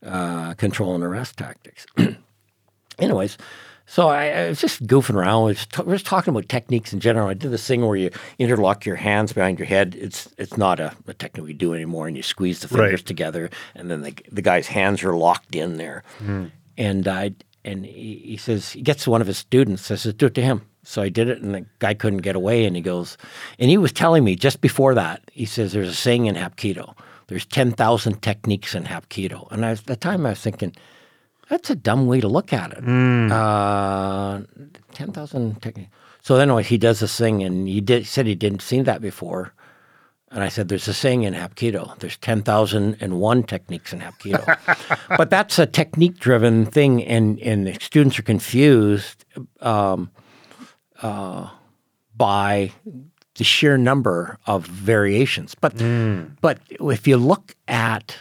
uh, 0.04 0.54
control 0.54 0.94
and 0.94 1.04
arrest 1.04 1.36
tactics. 1.36 1.86
Anyways, 2.98 3.38
So 3.86 4.08
I, 4.08 4.26
I 4.28 4.48
was 4.48 4.60
just 4.60 4.86
goofing 4.86 5.14
around. 5.14 5.44
We 5.44 5.50
was, 5.52 5.66
t- 5.66 5.82
we 5.82 5.92
was 5.92 6.02
talking 6.02 6.32
about 6.32 6.48
techniques 6.48 6.92
in 6.92 7.00
general. 7.00 7.28
I 7.28 7.34
did 7.34 7.50
this 7.52 7.66
thing 7.66 7.86
where 7.86 7.96
you 7.96 8.10
interlock 8.38 8.84
your 8.84 8.96
hands 8.96 9.32
behind 9.32 9.58
your 9.58 9.66
head. 9.66 9.96
It's 9.98 10.28
it's 10.36 10.56
not 10.56 10.78
a, 10.80 10.94
a 11.06 11.14
technique 11.14 11.46
we 11.46 11.52
do 11.54 11.72
anymore, 11.74 12.06
and 12.08 12.16
you 12.16 12.22
squeeze 12.22 12.60
the 12.60 12.68
fingers 12.68 13.00
Right. 13.00 13.06
together, 13.06 13.50
and 13.74 13.90
then 13.90 14.02
the, 14.02 14.14
the 14.30 14.42
guy's 14.42 14.66
hands 14.66 15.02
are 15.04 15.16
locked 15.16 15.54
in 15.54 15.76
there. 15.78 16.02
And 16.76 17.06
I 17.08 17.34
and 17.64 17.84
he, 17.86 18.20
he 18.24 18.36
says 18.36 18.70
he 18.72 18.82
gets 18.82 19.06
one 19.06 19.20
of 19.20 19.26
his 19.26 19.38
students. 19.38 19.90
I 19.90 19.94
says, 19.96 20.14
"Do 20.14 20.26
it 20.26 20.34
to 20.34 20.42
him." 20.42 20.62
So 20.88 21.02
I 21.02 21.10
did 21.10 21.28
it, 21.28 21.42
and 21.42 21.54
the 21.54 21.66
guy 21.80 21.92
couldn't 21.92 22.22
get 22.22 22.34
away. 22.34 22.64
And 22.64 22.74
he 22.74 22.80
goes, 22.80 23.18
and 23.58 23.68
he 23.68 23.76
was 23.76 23.92
telling 23.92 24.24
me 24.24 24.34
just 24.34 24.62
before 24.62 24.94
that. 24.94 25.20
He 25.32 25.44
says, 25.44 25.72
"There's 25.72 25.90
a 25.90 25.94
saying 25.94 26.24
in 26.24 26.34
Hapkido. 26.34 26.94
There's 27.26 27.44
ten 27.44 27.72
thousand 27.72 28.22
techniques 28.22 28.74
in 28.74 28.84
Hapkido." 28.84 29.52
And 29.52 29.66
I, 29.66 29.72
at 29.72 29.84
the 29.84 29.96
time, 29.96 30.24
I 30.24 30.30
was 30.30 30.40
thinking. 30.40 30.74
That's 31.50 31.70
a 31.70 31.74
dumb 31.74 32.06
way 32.06 32.20
to 32.20 32.28
look 32.28 32.52
at 32.52 32.72
it. 32.72 32.84
Uh, 32.84 34.40
Ten 34.92 35.12
thousand 35.12 35.60
techniques. 35.62 35.90
So 36.22 36.36
then 36.36 36.48
anyway, 36.48 36.62
he 36.62 36.78
does 36.78 37.00
this 37.00 37.16
thing, 37.16 37.42
and 37.42 37.68
he 37.68 37.80
did 37.82 38.06
said 38.06 38.26
he 38.26 38.34
didn't 38.34 38.62
seen 38.62 38.84
that 38.84 39.02
before. 39.02 39.52
And 40.30 40.42
I 40.42 40.48
said, 40.48 40.68
"There's 40.68 40.88
a 40.88 40.94
saying 40.94 41.22
in 41.22 41.34
Hapkido. 41.34 41.98
There's 41.98 42.16
ten 42.16 42.40
thousand 42.42 42.96
and 43.00 43.20
one 43.20 43.42
techniques 43.42 43.92
in 43.92 44.00
Hapkido, 44.00 44.42
but 45.18 45.28
that's 45.28 45.58
a 45.58 45.66
technique-driven 45.66 46.64
thing, 46.66 47.04
and 47.04 47.38
and 47.40 47.66
the 47.66 47.74
students 47.74 48.18
are 48.18 48.22
confused 48.22 49.24
um, 49.60 50.10
uh, 51.02 51.48
by 52.16 52.72
the 53.36 53.44
sheer 53.44 53.78
number 53.78 54.38
of 54.46 54.66
variations. 54.66 55.54
But 55.54 55.74
but 56.40 56.58
if 56.70 57.06
you 57.06 57.16
look 57.16 57.54
at 57.68 58.16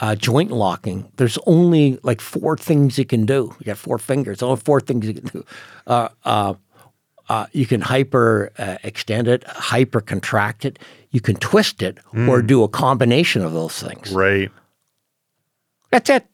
uh, 0.00 0.16
joint 0.16 0.50
locking, 0.50 1.10
there's 1.16 1.38
only 1.46 1.98
like 2.02 2.20
four 2.20 2.56
things 2.56 2.98
you 2.98 3.04
can 3.04 3.24
do. 3.24 3.54
You 3.60 3.66
got 3.66 3.78
four 3.78 3.98
fingers, 3.98 4.42
only 4.42 4.56
four 4.56 4.80
things 4.80 5.06
you 5.06 5.14
can 5.14 5.24
do. 5.26 5.44
Uh, 5.86 6.08
uh, 6.24 6.54
uh, 7.28 7.46
you 7.52 7.66
can 7.66 7.80
hyper 7.80 8.50
uh, 8.58 8.78
extend 8.82 9.28
it, 9.28 9.44
hyper 9.44 10.00
contract 10.00 10.64
it. 10.64 10.78
You 11.12 11.20
can 11.20 11.36
twist 11.36 11.82
it, 11.82 11.98
or 12.28 12.42
do 12.42 12.64
a 12.64 12.68
combination 12.68 13.42
of 13.42 13.52
those 13.52 13.80
things. 13.80 14.12
Right. 14.12 14.50
That's 15.90 16.10
it. 16.10 16.26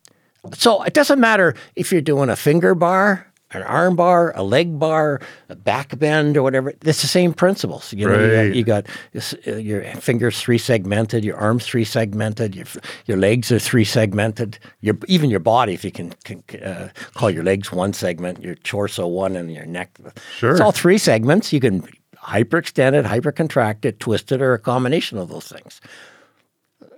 So 0.54 0.82
it 0.84 0.94
doesn't 0.94 1.20
matter 1.20 1.54
if 1.76 1.92
you're 1.92 2.00
doing 2.00 2.30
a 2.30 2.36
finger 2.36 2.74
bar, 2.74 3.27
an 3.52 3.62
arm 3.62 3.96
bar, 3.96 4.32
a 4.36 4.42
leg 4.42 4.78
bar, 4.78 5.20
a 5.48 5.56
back 5.56 5.98
bend, 5.98 6.36
or 6.36 6.42
whatever. 6.42 6.70
It's 6.84 7.00
the 7.00 7.06
same 7.08 7.32
principles. 7.32 7.92
You 7.92 8.06
know, 8.08 8.12
Right. 8.36 8.54
you 8.54 8.62
got, 8.64 8.86
you 9.12 9.20
got 9.20 9.58
your 9.64 9.84
fingers 10.00 10.38
three 10.40 10.58
segmented, 10.58 11.24
your 11.24 11.36
arms 11.36 11.64
three 11.64 11.84
segmented, 11.84 12.54
your 12.54 12.66
your 13.06 13.16
legs 13.16 13.50
are 13.50 13.58
three 13.58 13.84
segmented. 13.84 14.58
Your 14.80 14.98
even 15.06 15.30
your 15.30 15.40
body, 15.40 15.72
if 15.72 15.84
you 15.84 15.90
can, 15.90 16.12
can 16.24 16.42
uh, 16.62 16.88
call 17.14 17.30
your 17.30 17.42
legs 17.42 17.72
one 17.72 17.92
segment, 17.92 18.42
your 18.42 18.54
torso 18.56 19.06
one, 19.06 19.34
and 19.36 19.50
your 19.52 19.66
neck. 19.66 19.98
Sure. 20.36 20.52
It's 20.52 20.60
all 20.60 20.72
three 20.72 20.98
segments. 20.98 21.52
You 21.52 21.60
can 21.60 21.82
hyperextend 22.16 22.92
it, 22.94 23.06
hypercontract 23.06 23.84
it, 23.84 24.00
twist 24.00 24.30
it, 24.32 24.42
or 24.42 24.52
a 24.52 24.58
combination 24.58 25.16
of 25.18 25.28
those 25.30 25.46
things. 25.48 25.80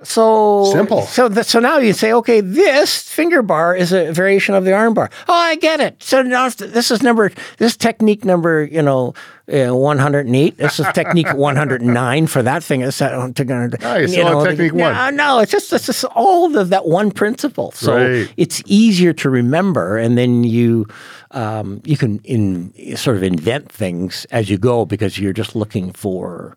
So 0.02 0.64
Simple. 0.72 1.02
So 1.02 1.28
th- 1.28 1.44
so 1.46 1.60
now 1.60 1.76
you 1.78 1.92
say, 1.92 2.12
okay, 2.14 2.40
this 2.40 3.02
finger 3.02 3.42
bar 3.42 3.76
is 3.76 3.92
a 3.92 4.10
variation 4.12 4.54
of 4.54 4.64
the 4.64 4.72
arm 4.72 4.94
bar. 4.94 5.10
Oh, 5.28 5.34
I 5.34 5.56
get 5.56 5.78
it. 5.80 6.02
So 6.02 6.22
now 6.22 6.48
this 6.48 6.90
is 6.90 7.02
number 7.02 7.30
this 7.58 7.76
technique 7.76 8.24
number 8.24 8.64
you 8.64 8.80
know 8.80 9.12
uh, 9.52 9.74
one 9.76 9.98
hundred 9.98 10.24
and 10.26 10.34
eight. 10.34 10.56
This 10.56 10.80
is 10.80 10.86
technique 10.94 11.28
one 11.34 11.54
hundred 11.56 11.82
and 11.82 11.92
nine 11.92 12.26
for 12.28 12.42
that 12.42 12.64
thing. 12.64 12.80
It's 12.80 12.98
that 12.98 13.14
one. 13.14 13.34
Oh, 13.82 13.96
you 13.98 14.08
still 14.08 14.26
have 14.40 14.48
technique 14.56 14.72
one. 14.72 14.94
No, 14.94 15.10
no, 15.10 15.38
it's 15.40 15.52
just 15.52 15.70
it's 15.72 15.84
just 15.86 16.04
all 16.04 16.56
of 16.56 16.70
that 16.70 16.86
one 16.86 17.10
principle. 17.10 17.70
So 17.72 17.96
Right. 17.96 18.32
it's 18.38 18.62
easier 18.66 19.12
to 19.12 19.28
remember, 19.28 19.98
and 19.98 20.16
then 20.16 20.44
you 20.44 20.86
um, 21.32 21.82
you 21.84 21.98
can 21.98 22.20
in 22.24 22.72
sort 22.96 23.16
of 23.18 23.22
invent 23.22 23.70
things 23.70 24.26
as 24.30 24.48
you 24.48 24.56
go 24.56 24.86
because 24.86 25.18
you're 25.18 25.34
just 25.34 25.54
looking 25.54 25.92
for 25.92 26.56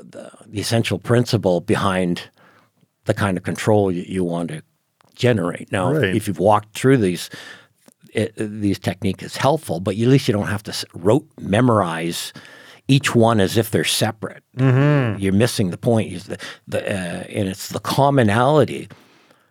the, 0.00 0.28
the 0.46 0.58
essential 0.60 0.98
principle 0.98 1.60
behind 1.60 2.22
the 3.04 3.14
kind 3.14 3.36
of 3.36 3.42
control 3.42 3.90
you, 3.92 4.04
you 4.06 4.24
want 4.24 4.48
to 4.50 4.62
generate. 5.14 5.70
Now, 5.72 5.92
Right. 5.92 6.14
if 6.16 6.26
you've 6.28 6.38
walked 6.38 6.76
through 6.78 6.98
these, 6.98 7.30
it, 8.12 8.32
these 8.36 8.78
techniques 8.78 9.22
is 9.24 9.36
helpful, 9.36 9.80
but 9.80 9.94
at 9.94 10.00
least 10.08 10.28
you 10.28 10.32
don't 10.32 10.46
have 10.48 10.62
to 10.64 10.86
rote 10.94 11.26
memorize 11.40 12.32
each 12.88 13.14
one 13.14 13.40
as 13.40 13.56
if 13.56 13.70
they're 13.70 13.84
separate. 13.84 14.42
You're 14.58 15.32
missing 15.32 15.70
the 15.70 15.78
point. 15.78 16.12
The, 16.24 16.38
the, 16.68 16.80
uh, 16.86 17.24
and 17.28 17.48
it's 17.48 17.68
the 17.70 17.80
commonality. 17.80 18.88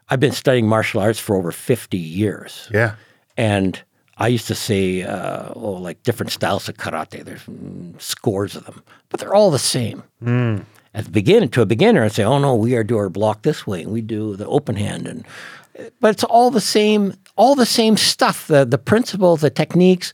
I've 0.09 0.19
been 0.19 0.31
studying 0.33 0.67
martial 0.67 1.01
arts 1.01 1.19
for 1.19 1.35
over 1.35 1.51
50 1.51 1.97
years. 1.97 2.69
Yeah. 2.71 2.95
And 3.35 3.81
I 4.17 4.27
used 4.27 4.47
to 4.47 4.55
say, 4.55 5.01
uh, 5.01 5.49
oh, 5.55 5.71
like 5.71 6.03
different 6.03 6.31
styles 6.31 6.69
of 6.69 6.75
karate. 6.77 7.23
There's 7.25 7.43
mm, 7.45 7.99
scores 7.99 8.55
of 8.55 8.65
them, 8.65 8.83
but 9.09 9.19
they're 9.19 9.33
all 9.33 9.49
the 9.49 9.57
same. 9.59 10.03
At 10.93 11.05
the 11.05 11.11
beginning, 11.11 11.49
to 11.49 11.61
a 11.61 11.65
beginner, 11.65 12.03
I'd 12.03 12.11
say, 12.11 12.23
oh 12.23 12.37
no, 12.39 12.55
we 12.55 12.75
are 12.75 12.83
do 12.83 12.97
our 12.97 13.09
block 13.09 13.41
this 13.41 13.65
way, 13.65 13.81
and 13.81 13.91
we 13.91 14.01
do 14.01 14.35
the 14.35 14.45
open 14.47 14.75
hand, 14.75 15.07
and 15.07 15.25
but 15.99 16.11
it's 16.13 16.23
all 16.23 16.51
the 16.51 16.61
same, 16.61 17.13
all 17.35 17.55
the 17.55 17.65
same 17.65 17.97
stuff. 17.97 18.47
The 18.47 18.63
the 18.63 18.77
principles, 18.77 19.41
the 19.41 19.49
techniques, 19.49 20.13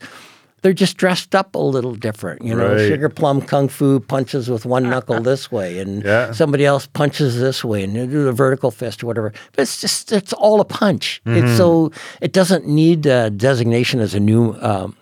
they're 0.62 0.72
just 0.72 0.96
dressed 0.96 1.34
up 1.34 1.54
a 1.54 1.58
little 1.58 1.94
different. 1.94 2.42
You 2.42 2.54
know, 2.54 2.72
Right. 2.74 2.88
sugar 2.88 3.10
plum 3.10 3.42
kung 3.42 3.68
fu 3.68 4.00
punches 4.00 4.48
with 4.48 4.64
one 4.64 4.88
knuckle 4.88 5.20
this 5.20 5.52
way, 5.52 5.78
and 5.80 6.02
Yeah. 6.12 6.32
somebody 6.32 6.64
else 6.64 6.86
punches 6.86 7.38
this 7.38 7.62
way, 7.62 7.84
and 7.84 7.94
they 7.94 8.06
do 8.06 8.24
the 8.24 8.32
vertical 8.32 8.70
fist 8.70 9.02
or 9.02 9.06
whatever. 9.06 9.32
But 9.52 9.62
it's 9.62 9.82
just 9.82 10.12
it's 10.12 10.32
all 10.32 10.60
a 10.62 10.64
punch. 10.64 11.20
Mm-hmm. 11.26 11.44
It's 11.46 11.56
so 11.58 11.92
it 12.22 12.32
doesn't 12.32 12.66
need 12.66 13.04
a 13.04 13.28
designation 13.28 14.00
as 14.00 14.14
a 14.14 14.20
new. 14.20 14.54
Um, 14.62 14.96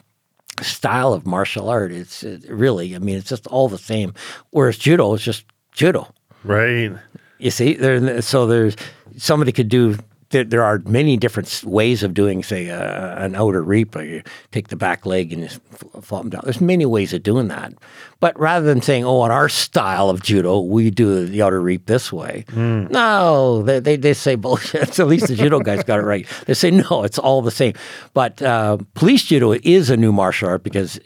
style 0.61 1.13
of 1.13 1.25
martial 1.25 1.69
art 1.69 1.93
it's 1.93 2.25
it 2.25 2.43
really 2.51 2.97
i 2.97 2.99
mean 2.99 3.17
it's 3.17 3.29
just 3.29 3.47
all 3.47 3.69
the 3.69 3.79
same 3.79 4.13
whereas 4.51 4.77
judo 4.77 5.15
is 5.15 5.23
just 5.23 5.45
judo 5.79 6.07
Right. 6.45 6.93
you 7.39 7.51
see, 7.51 7.75
there. 7.75 8.21
So 8.23 8.47
there's 8.47 8.77
somebody 9.17 9.53
could 9.53 9.69
do. 9.69 9.97
There, 10.31 10.45
there 10.45 10.63
are 10.63 10.79
many 10.85 11.17
different 11.17 11.63
ways 11.65 12.03
of 12.03 12.13
doing, 12.13 12.43
say, 12.43 12.69
uh, 12.69 13.25
an 13.25 13.35
outer 13.35 13.63
reap. 13.63 13.97
Or 13.97 14.03
you 14.05 14.23
take 14.53 14.69
the 14.69 14.77
back 14.77 15.07
leg 15.07 15.33
and 15.33 15.41
you 15.43 15.49
s- 15.49 15.59
f- 15.73 16.05
fall 16.05 16.19
them 16.21 16.29
down. 16.31 16.43
There's 16.45 16.61
many 16.61 16.85
ways 16.85 17.15
of 17.15 17.23
doing 17.23 17.49
that. 17.49 17.73
But 18.21 18.39
rather 18.39 18.67
than 18.67 18.83
saying, 18.83 19.05
"Oh, 19.07 19.25
in 19.25 19.31
our 19.31 19.49
style 19.49 20.11
of 20.11 20.23
judo, 20.23 20.61
we 20.61 20.91
do 20.91 21.25
the 21.27 21.41
outer 21.43 21.61
reap 21.63 21.87
this 21.87 22.13
way," 22.13 22.45
no, 22.55 23.63
they, 23.63 23.81
they 23.81 23.97
they 23.97 24.15
say 24.15 24.35
bullshit. 24.37 24.93
So 24.95 25.05
at 25.07 25.09
least 25.09 25.29
the 25.29 25.35
judo 25.35 25.61
guys 25.61 25.83
got 25.85 25.99
it 25.99 26.03
right. 26.05 26.27
They 26.47 26.55
say 26.55 26.71
no, 26.71 27.05
it's 27.05 27.19
all 27.19 27.41
the 27.43 27.51
same. 27.51 27.73
But 28.15 28.43
uh, 28.43 28.79
police 28.95 29.25
judo 29.25 29.53
is 29.63 29.89
a 29.91 29.97
new 29.97 30.13
martial 30.13 30.49
art 30.51 30.63
because 30.63 31.01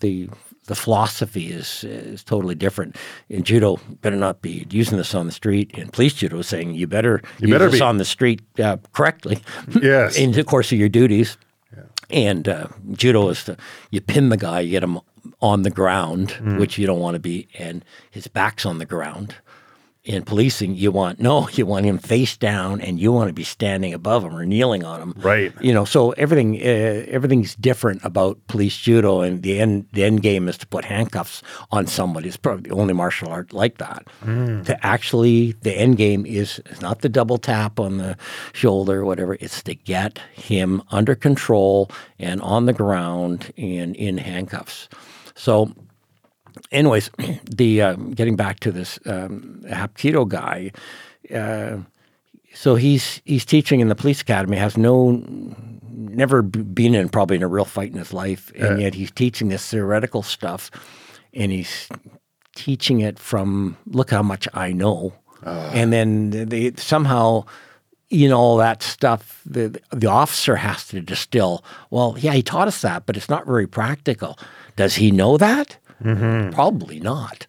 the 0.00 0.28
the 0.66 0.74
philosophy 0.74 1.50
is 1.52 1.84
is 1.84 2.22
totally 2.24 2.54
different. 2.54 2.96
In 3.28 3.42
judo, 3.42 3.78
better 4.02 4.16
not 4.16 4.40
be 4.42 4.66
using 4.70 4.98
this 4.98 5.14
on 5.14 5.26
the 5.26 5.32
street. 5.32 5.70
In 5.78 5.88
police 5.88 6.14
judo, 6.14 6.42
saying 6.42 6.74
you 6.74 6.86
better 6.86 7.22
use 7.40 7.50
better 7.50 7.70
this 7.70 7.80
be. 7.80 7.84
on 7.86 7.98
the 7.98 8.04
street 8.04 8.40
uh, 8.58 8.76
correctly 8.92 9.38
Yes. 9.82 10.16
in 10.16 10.32
the 10.32 10.44
course 10.44 10.72
of 10.72 10.78
your 10.78 10.88
duties. 10.90 11.36
And 12.08 12.48
uh, 12.48 12.68
judo 12.92 13.28
is 13.30 13.42
to 13.44 13.56
you 13.90 14.00
pin 14.00 14.28
the 14.28 14.36
guy, 14.36 14.60
you 14.60 14.70
get 14.70 14.82
him 14.84 15.00
on 15.40 15.62
the 15.62 15.70
ground, 15.70 16.28
Mm. 16.40 16.58
which 16.60 16.78
you 16.78 16.86
don't 16.86 17.00
want 17.00 17.14
to 17.14 17.20
be, 17.20 17.48
and 17.58 17.84
his 18.10 18.28
back's 18.28 18.64
on 18.64 18.78
the 18.78 18.86
ground. 18.86 19.34
In 20.06 20.22
policing, 20.22 20.76
you 20.76 20.92
want 20.92 21.18
no, 21.18 21.48
you 21.52 21.66
want 21.66 21.84
him 21.84 21.98
face 21.98 22.36
down, 22.36 22.80
and 22.80 22.98
you 22.98 23.12
want 23.12 23.28
to 23.28 23.34
be 23.34 23.44
standing 23.44 23.92
above 23.92 24.24
him 24.24 24.36
or 24.36 24.46
kneeling 24.46 24.84
on 24.84 25.02
him. 25.02 25.14
Right. 25.18 25.52
You 25.60 25.74
know, 25.74 25.84
so 25.84 26.12
everything 26.12 26.56
uh, 26.56 27.04
everything's 27.08 27.54
different 27.56 28.04
about 28.04 28.38
police 28.46 28.76
judo, 28.76 29.20
and 29.20 29.42
the 29.42 29.60
end 29.60 29.86
the 29.92 30.04
end 30.04 30.22
game 30.22 30.48
is 30.48 30.56
to 30.58 30.66
put 30.66 30.84
handcuffs 30.84 31.42
on 31.72 31.86
somebody. 31.86 32.28
It's 32.28 32.36
probably 32.36 32.70
the 32.70 32.76
only 32.76 32.94
martial 32.94 33.28
art 33.28 33.52
like 33.52 33.78
that. 33.78 34.06
To 34.64 34.86
actually, 34.86 35.52
the 35.62 35.72
end 35.72 35.96
game 35.96 36.24
is 36.24 36.60
is 36.66 36.80
not 36.80 37.00
the 37.00 37.08
double 37.08 37.38
tap 37.38 37.80
on 37.80 37.98
the 37.98 38.16
shoulder 38.52 39.00
or 39.00 39.04
whatever. 39.04 39.36
It's 39.40 39.62
to 39.64 39.74
get 39.74 40.18
him 40.32 40.82
under 40.90 41.14
control 41.14 41.90
and 42.18 42.40
on 42.40 42.66
the 42.66 42.72
ground 42.72 43.52
and 43.58 43.96
in 43.96 44.18
handcuffs. 44.18 44.88
So 45.34 45.72
anyways, 46.72 47.10
the 47.44 47.82
uh, 47.82 47.94
getting 47.94 48.36
back 48.36 48.60
to 48.60 48.72
this 48.72 48.98
um, 49.06 49.62
Hapkido 49.66 50.28
guy, 50.28 50.72
uh, 51.34 51.78
so 52.54 52.74
he's 52.74 53.20
he's 53.24 53.44
teaching 53.44 53.80
in 53.80 53.88
the 53.88 53.94
police 53.94 54.20
academy, 54.20 54.56
has 54.56 54.76
no 54.76 55.22
never 55.90 56.42
been 56.42 56.94
in 56.94 57.08
probably 57.08 57.36
in 57.36 57.42
a 57.42 57.48
real 57.48 57.64
fight 57.64 57.90
in 57.92 57.98
his 57.98 58.12
life, 58.12 58.52
and 58.54 58.80
yet 58.80 58.94
he's 58.94 59.10
teaching 59.10 59.48
this 59.48 59.68
theoretical 59.68 60.22
stuff, 60.22 60.70
and 61.34 61.52
he's 61.52 61.88
teaching 62.54 63.00
it 63.00 63.18
from 63.18 63.76
look 63.86 64.10
how 64.10 64.22
much 64.22 64.48
I 64.54 64.72
know, 64.72 65.12
and 65.72 65.92
then 65.92 66.30
they 66.30 66.72
somehow. 66.76 67.44
You 68.08 68.28
know 68.28 68.38
all 68.38 68.56
that 68.58 68.84
stuff. 68.84 69.42
The 69.44 69.80
the 69.90 70.06
officer 70.06 70.54
has 70.54 70.86
to 70.88 71.00
distill. 71.00 71.64
Well, 71.90 72.14
yeah, 72.16 72.34
he 72.34 72.42
taught 72.42 72.68
us 72.68 72.80
that, 72.82 73.04
but 73.04 73.16
it's 73.16 73.28
not 73.28 73.46
very 73.46 73.66
practical. 73.66 74.38
Does 74.76 74.94
he 74.94 75.10
know 75.10 75.36
that? 75.38 75.76
Probably 76.52 77.00
not. 77.00 77.46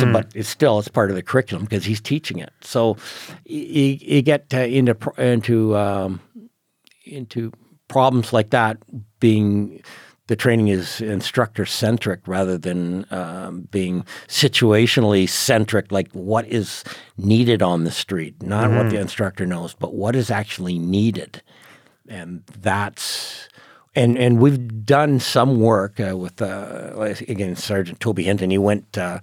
So, 0.00 0.12
but 0.12 0.28
it's 0.34 0.48
still 0.48 0.78
it's 0.78 0.88
part 0.88 1.10
of 1.10 1.16
the 1.16 1.22
curriculum 1.22 1.64
because 1.64 1.84
he's 1.84 2.00
teaching 2.00 2.38
it. 2.38 2.52
So 2.62 2.96
you, 3.44 3.98
you 4.00 4.22
get 4.22 4.52
uh, 4.54 4.58
into 4.58 4.96
into 5.18 5.76
um, 5.76 6.20
into 7.04 7.52
problems 7.88 8.32
like 8.32 8.50
that 8.50 8.78
being 9.18 9.82
the 10.30 10.36
training 10.36 10.68
is 10.68 11.00
instructor 11.00 11.66
centric 11.66 12.20
rather 12.24 12.56
than 12.56 13.04
um, 13.10 13.62
being 13.72 14.04
situationally 14.28 15.28
centric, 15.28 15.90
like 15.90 16.08
what 16.12 16.46
is 16.46 16.84
needed 17.18 17.62
on 17.62 17.82
the 17.82 17.90
street, 17.90 18.40
not 18.40 18.68
mm-hmm. 18.68 18.76
what 18.76 18.90
the 18.90 19.00
instructor 19.00 19.44
knows, 19.44 19.74
but 19.74 19.92
what 19.92 20.14
is 20.14 20.30
actually 20.30 20.78
needed. 20.78 21.42
And 22.08 22.44
that's 22.46 23.48
and 23.94 24.16
and 24.18 24.40
we've 24.40 24.84
done 24.84 25.20
some 25.20 25.60
work 25.60 25.98
uh, 26.00 26.16
with 26.16 26.40
uh, 26.40 26.92
again 27.28 27.56
Sergeant 27.56 28.00
Toby 28.00 28.24
Hinton. 28.24 28.50
He 28.50 28.58
went 28.58 28.96
uh, 28.96 29.20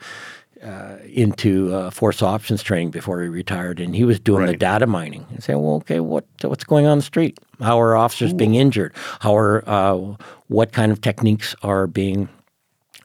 uh, 0.64 0.98
into 1.06 1.74
uh, 1.74 1.90
force 1.90 2.22
options 2.22 2.64
training 2.64 2.92
before 2.92 3.22
he 3.22 3.30
retired, 3.30 3.80
and 3.80 3.96
he 3.96 4.04
was 4.04 4.20
doing 4.20 4.42
right. 4.42 4.52
the 4.52 4.58
data 4.58 4.88
mining 4.88 5.26
and 5.30 5.44
saying, 5.44 5.62
"Well, 5.62 5.76
okay, 5.76 6.00
what 6.00 6.26
what's 6.42 6.64
going 6.64 6.86
on 6.86 6.98
the 6.98 7.04
street? 7.04 7.40
How 7.60 7.80
are 7.80 7.96
officers 7.96 8.34
Ooh. 8.34 8.38
being 8.38 8.56
injured? 8.56 8.94
How 9.20 9.36
are 9.36 9.68
uh, 9.68 10.16
what 10.48 10.72
kind 10.72 10.92
of 10.92 11.02
techniques 11.02 11.56
are 11.64 11.88
being 11.88 12.30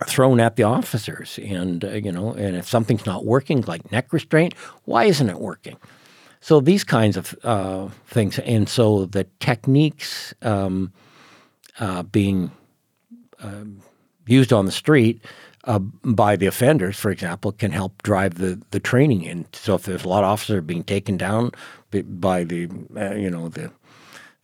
thrown 0.07 0.41
at 0.41 0.57
the 0.57 0.65
officers? 0.65 1.39
And 1.45 1.85
uh, 1.85 1.91
you 1.91 2.11
know, 2.11 2.33
and 2.33 2.57
if 2.57 2.69
something's 2.69 3.07
not 3.07 3.25
working, 3.25 3.63
like 3.63 3.93
neck 3.93 4.13
restraint, 4.13 4.55
why 4.85 5.05
isn't 5.05 5.29
it 5.29 5.39
working?" 5.39 5.77
So 6.41 6.59
these 6.59 6.83
kinds 6.83 7.17
of 7.17 7.37
uh, 7.45 7.89
things, 8.07 8.39
and 8.41 8.69
so 8.69 9.07
the 9.07 9.29
techniques 9.39 10.35
um, 10.43 10.93
uh, 11.81 12.03
being 12.03 12.51
um, 13.41 13.83
used 14.27 14.53
on 14.53 14.67
the 14.67 14.73
street 14.73 15.23
uh, 15.65 15.79
by 15.79 16.37
the 16.37 16.47
offenders, 16.47 16.99
for 16.99 17.11
example, 17.11 17.53
can 17.53 17.71
help 17.71 18.03
drive 18.03 18.35
the, 18.35 18.61
the 18.71 18.81
training. 18.81 19.27
And 19.27 19.47
so, 19.53 19.75
if 19.75 19.85
there's 19.85 20.05
a 20.05 20.09
lot 20.09 20.25
of 20.25 20.31
officers 20.31 20.63
being 20.65 20.85
taken 20.85 21.17
down 21.17 21.53
by 21.91 22.45
the 22.45 22.69
uh, 22.97 23.15
you 23.15 23.31
know 23.31 23.49
the 23.49 23.71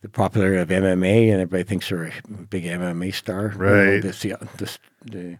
the 0.01 0.09
popularity 0.09 0.61
of 0.61 0.69
MMA, 0.69 1.23
and 1.23 1.41
everybody 1.41 1.63
thinks 1.63 1.89
they're 1.89 2.05
a 2.05 2.31
big 2.49 2.63
MMA 2.63 3.13
star, 3.13 3.53
right? 3.55 3.83
You 3.83 3.91
know, 3.91 3.99
this, 3.99 4.21
this, 4.57 4.79
the 5.03 5.37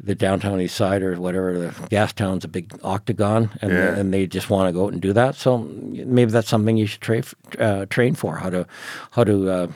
the 0.00 0.14
downtown 0.14 0.60
east 0.60 0.76
side 0.76 1.02
or 1.02 1.16
whatever 1.20 1.58
the 1.58 1.68
Gastown's 1.88 2.44
a 2.44 2.48
big 2.48 2.72
octagon 2.84 3.50
and, 3.60 3.72
yeah. 3.72 3.96
and 3.96 4.14
they 4.14 4.26
just 4.26 4.48
want 4.48 4.68
to 4.68 4.72
go 4.72 4.86
out 4.86 4.92
and 4.92 5.02
do 5.02 5.12
that. 5.12 5.34
So 5.34 5.58
maybe 5.58 6.30
that's 6.30 6.48
something 6.48 6.76
you 6.76 6.86
should 6.86 7.00
tra- 7.00 7.22
uh, 7.58 7.86
train 7.86 8.14
for 8.14 8.36
how 8.36 8.50
to 8.50 8.66
how 9.10 9.24
to 9.24 9.50
uh, 9.50 9.66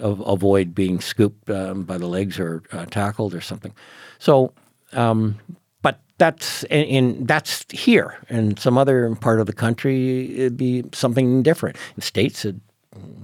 avoid 0.00 0.74
being 0.74 1.00
scooped 1.00 1.48
um, 1.50 1.84
by 1.84 1.98
the 1.98 2.06
legs 2.06 2.40
or 2.40 2.62
uh, 2.72 2.86
tackled 2.86 3.32
or 3.32 3.40
something. 3.40 3.72
So 4.18 4.52
um, 4.92 5.38
but 5.82 6.00
that's 6.18 6.64
in, 6.64 6.84
in, 6.84 7.26
that's 7.26 7.64
here. 7.70 8.18
In 8.28 8.56
some 8.56 8.76
other 8.76 9.14
part 9.16 9.38
of 9.38 9.46
the 9.46 9.52
country 9.52 10.34
it'd 10.36 10.56
be 10.56 10.84
something 10.92 11.44
different. 11.44 11.76
In 11.94 12.02
states 12.02 12.44
it 12.44 12.56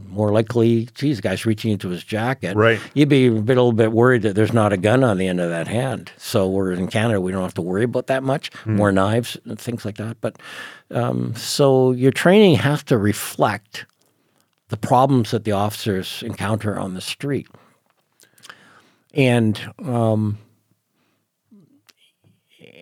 more 0.09 0.31
likely, 0.31 0.89
geez, 0.95 1.17
the 1.17 1.23
guy's 1.23 1.45
reaching 1.45 1.73
into 1.73 1.89
his 1.89 2.05
jacket. 2.05 2.57
Right. 2.57 2.81
You'd 2.95 3.09
be 3.09 3.27
a, 3.27 3.33
bit, 3.33 3.57
a 3.57 3.62
little 3.62 3.73
bit 3.73 3.93
worried 3.93 4.23
that 4.23 4.35
there's 4.35 4.53
not 4.53 4.73
a 4.73 4.77
gun 4.77 5.03
on 5.03 5.19
the 5.19 5.27
end 5.27 5.41
of 5.41 5.51
that 5.51 5.67
hand. 5.67 6.12
So 6.17 6.49
we're 6.49 6.73
in 6.73 6.89
Canada, 6.89 7.21
we 7.21 7.33
don't 7.33 7.43
have 7.43 7.55
to 7.55 7.62
worry 7.62 7.85
about 7.85 8.07
that 8.07 8.23
much. 8.23 8.51
Mm. 8.64 8.77
More 8.77 8.93
knives 8.93 9.37
and 9.45 9.59
things 9.59 9.85
like 9.85 9.97
that. 9.97 10.21
But 10.21 10.39
um, 10.91 11.35
so 11.35 11.93
your 11.93 12.12
training 12.12 12.57
has 12.57 12.83
to 12.85 12.97
reflect 12.97 13.87
the 14.69 14.77
problems 14.77 15.33
that 15.33 15.45
the 15.45 15.53
officers 15.53 16.23
encounter 16.25 16.79
on 16.79 16.95
the 16.95 17.01
street. 17.01 17.49
And 19.14 19.59
um, 19.83 20.39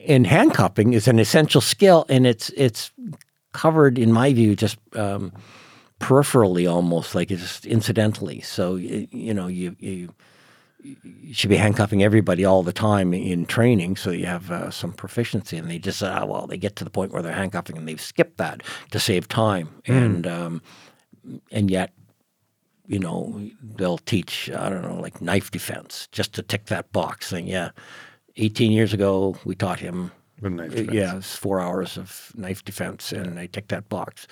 and 0.07 0.27
handcuffing 0.27 0.93
is 0.93 1.09
an 1.09 1.19
essential 1.19 1.61
skill, 1.61 2.05
and 2.09 2.27
it's 2.27 2.51
it's 2.51 2.91
covered, 3.53 3.99
in 3.99 4.13
my 4.13 4.33
view, 4.33 4.57
just 4.57 4.77
um, 4.97 5.33
peripherally 6.05 6.71
almost, 6.71 7.15
like 7.15 7.31
it's 7.31 7.41
just 7.41 7.67
incidentally. 7.67 8.41
So 8.43 8.77
you, 8.77 9.09
you 9.11 9.35
know 9.35 9.47
you, 9.47 9.75
you 9.79 10.15
you 11.03 11.33
should 11.33 11.49
be 11.49 11.57
handcuffing 11.57 12.03
everybody 12.03 12.45
all 12.45 12.63
the 12.63 12.73
time 12.73 13.15
in 13.15 13.47
training, 13.47 13.97
so 13.97 14.11
you 14.11 14.27
have 14.27 14.51
uh, 14.51 14.71
some 14.71 14.93
proficiency. 14.93 15.57
And 15.57 15.71
they 15.71 15.79
just 15.79 16.03
oh, 16.03 16.27
well, 16.27 16.47
they 16.47 16.59
get 16.59 16.77
to 16.77 16.85
the 16.85 16.91
point 16.91 17.11
where 17.13 17.23
they're 17.23 17.33
handcuffing 17.33 17.79
and 17.79 17.89
they've 17.89 18.01
skipped 18.01 18.37
that 18.37 18.63
to 18.91 19.01
save 19.01 19.29
time, 19.29 19.69
mm. 19.87 19.97
and 19.97 20.27
um, 20.27 20.63
and 21.51 21.71
yet. 21.71 21.93
You 22.87 22.99
know, 22.99 23.41
they'll 23.63 23.97
teach, 23.97 24.51
I 24.51 24.69
don't 24.69 24.83
know, 24.83 25.01
like 25.01 25.23
knife 25.23 25.51
defense, 25.51 26.07
just 26.13 26.35
to 26.35 26.43
tick 26.43 26.67
that 26.67 26.93
box, 26.93 27.29
saying, 27.29 27.47
yeah, 27.47 27.71
18 28.37 28.73
years 28.73 28.93
ago, 28.93 29.39
we 29.47 29.55
taught 29.55 29.81
him 29.81 30.13
yeah, 30.93 31.17
it's 31.17 31.37
four 31.37 31.61
hours 31.61 31.97
of 31.97 32.33
knife 32.35 32.65
defense, 32.65 33.13
and 33.13 33.39
I 33.39 33.47
tick 33.47 33.69
that 33.69 33.89
box. 33.89 34.27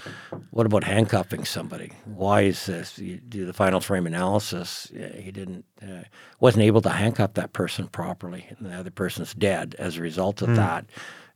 What 0.51 0.67
about 0.67 0.85
handcuffing 0.85 1.45
somebody? 1.45 1.93
Why 2.05 2.43
is 2.43 2.67
this? 2.67 2.99
You 2.99 3.19
do 3.19 3.47
the 3.47 3.53
final 3.53 3.81
frame 3.81 4.07
analysis. 4.07 4.91
He 4.93 5.31
didn't, 5.31 5.65
uh, 5.81 6.03
wasn't 6.41 6.65
able 6.65 6.83
to 6.83 6.91
handcuff 6.91 7.35
that 7.35 7.53
person 7.53 7.87
properly, 7.87 8.47
and 8.51 8.67
the 8.67 8.75
other 8.75 8.91
person's 8.91 9.35
dead 9.35 9.77
as 9.79 9.97
a 9.97 10.03
result 10.03 10.43
of 10.43 10.51
mm. 10.51 10.57
that 10.57 10.87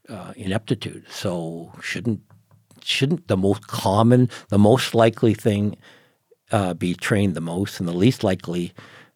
uh, 0.08 0.32
ineptitude. 0.36 1.04
So 1.10 1.72
shouldn't 1.80 2.20
shouldn't 2.82 3.28
the 3.28 3.36
most 3.36 3.66
common, 3.66 4.28
the 4.48 4.58
most 4.58 4.94
likely 4.94 5.34
thing 5.34 5.76
uh, 6.52 6.74
be 6.74 6.94
trained 6.94 7.34
the 7.34 7.40
most, 7.40 7.80
and 7.80 7.88
the 7.88 7.92
least 7.92 8.22
likely 8.22 8.72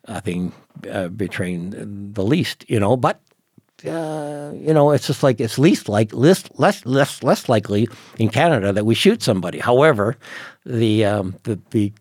uh, 0.07 0.21
thing 0.21 0.53
uh, 0.91 1.09
be 1.09 1.29
trained 1.29 2.15
the 2.15 2.25
least? 2.25 2.65
You 2.69 2.81
know, 2.81 2.97
but 2.97 3.21
uh, 3.85 4.53
you 4.55 4.73
know, 4.73 4.91
it's 4.91 5.07
just 5.07 5.23
like 5.23 5.41
it's 5.41 5.59
least 5.59 5.89
like 5.89 6.13
less 6.13 6.45
less 6.59 6.85
less 6.87 7.23
less 7.23 7.49
likely 7.49 7.89
in 8.19 8.29
Canada 8.29 8.73
that 8.73 8.85
we 8.85 8.95
shoot 8.95 9.23
somebody. 9.23 9.59
However, 9.59 10.17
the 10.65 11.05
um, 11.05 11.37
the 11.45 11.59
the 11.71 11.93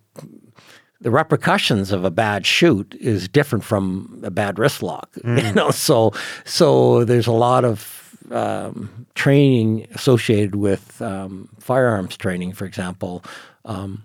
the 1.02 1.12
repercussions 1.12 1.92
of 1.92 2.04
a 2.04 2.12
bad 2.12 2.46
shoot 2.46 2.96
is 3.00 3.28
different 3.30 3.64
from 3.64 4.20
a 4.24 4.32
bad 4.32 4.60
wrist 4.60 4.84
lock. 4.84 5.10
Mm. 5.24 5.44
You 5.44 5.54
know, 5.54 5.72
so 5.72 6.12
so 6.46 7.04
there's 7.04 7.28
a 7.28 7.32
lot 7.32 7.66
of 7.66 8.16
um, 8.32 9.06
training 9.16 9.88
associated 9.94 10.56
with 10.56 11.02
um, 11.02 11.50
firearms 11.60 12.18
training, 12.18 12.54
for 12.54 12.66
example. 12.66 13.24
Um, 13.66 14.04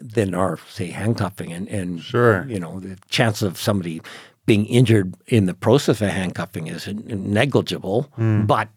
than 0.00 0.34
are 0.34 0.58
say 0.68 0.88
handcuffing 0.88 1.52
and, 1.52 1.68
and 1.68 2.02
sure. 2.02 2.44
you 2.48 2.58
know 2.58 2.80
the 2.80 2.98
chance 3.08 3.40
of 3.40 3.56
somebody 3.56 4.02
being 4.46 4.64
injured 4.66 5.14
in 5.26 5.46
the 5.46 5.54
process 5.54 6.00
of 6.00 6.08
handcuffing 6.08 6.68
is 6.68 6.86
negligible. 6.86 8.08
Mm. 8.16 8.46
But 8.46 8.68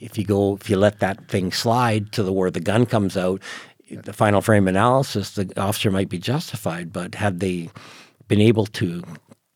if 0.00 0.18
you 0.18 0.24
go, 0.24 0.56
if 0.56 0.68
you 0.68 0.76
let 0.76 1.00
that 1.00 1.28
thing 1.28 1.50
slide 1.52 2.12
to 2.12 2.22
the 2.22 2.32
where 2.32 2.50
the 2.50 2.60
gun 2.60 2.86
comes 2.86 3.16
out, 3.16 3.42
the 3.90 4.12
final 4.12 4.40
frame 4.40 4.68
analysis, 4.68 5.34
the 5.34 5.50
officer 5.60 5.90
might 5.90 6.08
be 6.08 6.18
justified. 6.18 6.92
But 6.92 7.14
had 7.14 7.40
they 7.40 7.70
been 8.28 8.40
able 8.40 8.66
to 8.66 9.02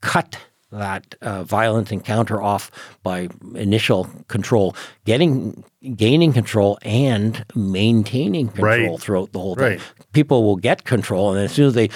cut 0.01 0.39
that 0.73 1.15
uh, 1.23 1.45
violent 1.45 1.93
encounter 1.93 2.43
off 2.43 2.71
by 3.03 3.29
initial 3.55 4.05
control, 4.29 4.75
getting 5.05 5.65
gaining 5.95 6.33
control 6.33 6.79
and 6.83 7.45
maintaining 7.55 8.49
control 8.49 8.91
right. 8.93 9.01
throughout 9.01 9.33
the 9.33 9.39
whole 9.39 9.55
thing. 9.55 9.79
Right. 9.79 9.81
People 10.13 10.45
will 10.45 10.57
get 10.57 10.85
control, 10.85 11.33
and 11.33 11.45
as 11.45 11.53
soon 11.53 11.67
as 11.67 11.75
they 11.75 11.89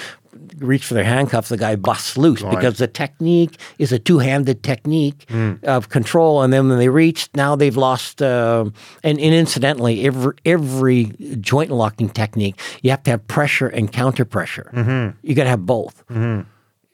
reach 0.57 0.85
for 0.85 0.93
their 0.93 1.03
handcuffs, 1.03 1.49
the 1.49 1.57
guy 1.57 1.75
busts 1.75 2.17
loose 2.17 2.41
because 2.43 2.77
the 2.77 2.87
technique 2.87 3.57
is 3.77 3.91
a 3.91 3.99
two-handed 3.99 4.63
technique 4.63 5.25
mm. 5.27 5.63
of 5.63 5.89
control. 5.89 6.41
And 6.41 6.51
then 6.51 6.69
when 6.69 6.77
they 6.77 6.89
reach, 6.89 7.29
now 7.35 7.55
they've 7.55 7.77
lost. 7.77 8.21
Uh, 8.21 8.65
and, 9.03 9.19
and, 9.19 9.33
incidentally, 9.33 10.05
every 10.05 10.33
every 10.45 11.05
joint 11.39 11.71
locking 11.71 12.09
technique, 12.09 12.59
you 12.81 12.91
have 12.91 13.03
to 13.03 13.11
have 13.11 13.27
pressure 13.27 13.67
and 13.67 13.91
counter 13.91 14.25
pressure. 14.25 14.69
Mm-hmm. 14.73 15.17
You 15.27 15.35
got 15.35 15.43
to 15.43 15.49
have 15.49 15.65
both. 15.65 16.03
Mm-hmm. 16.07 16.47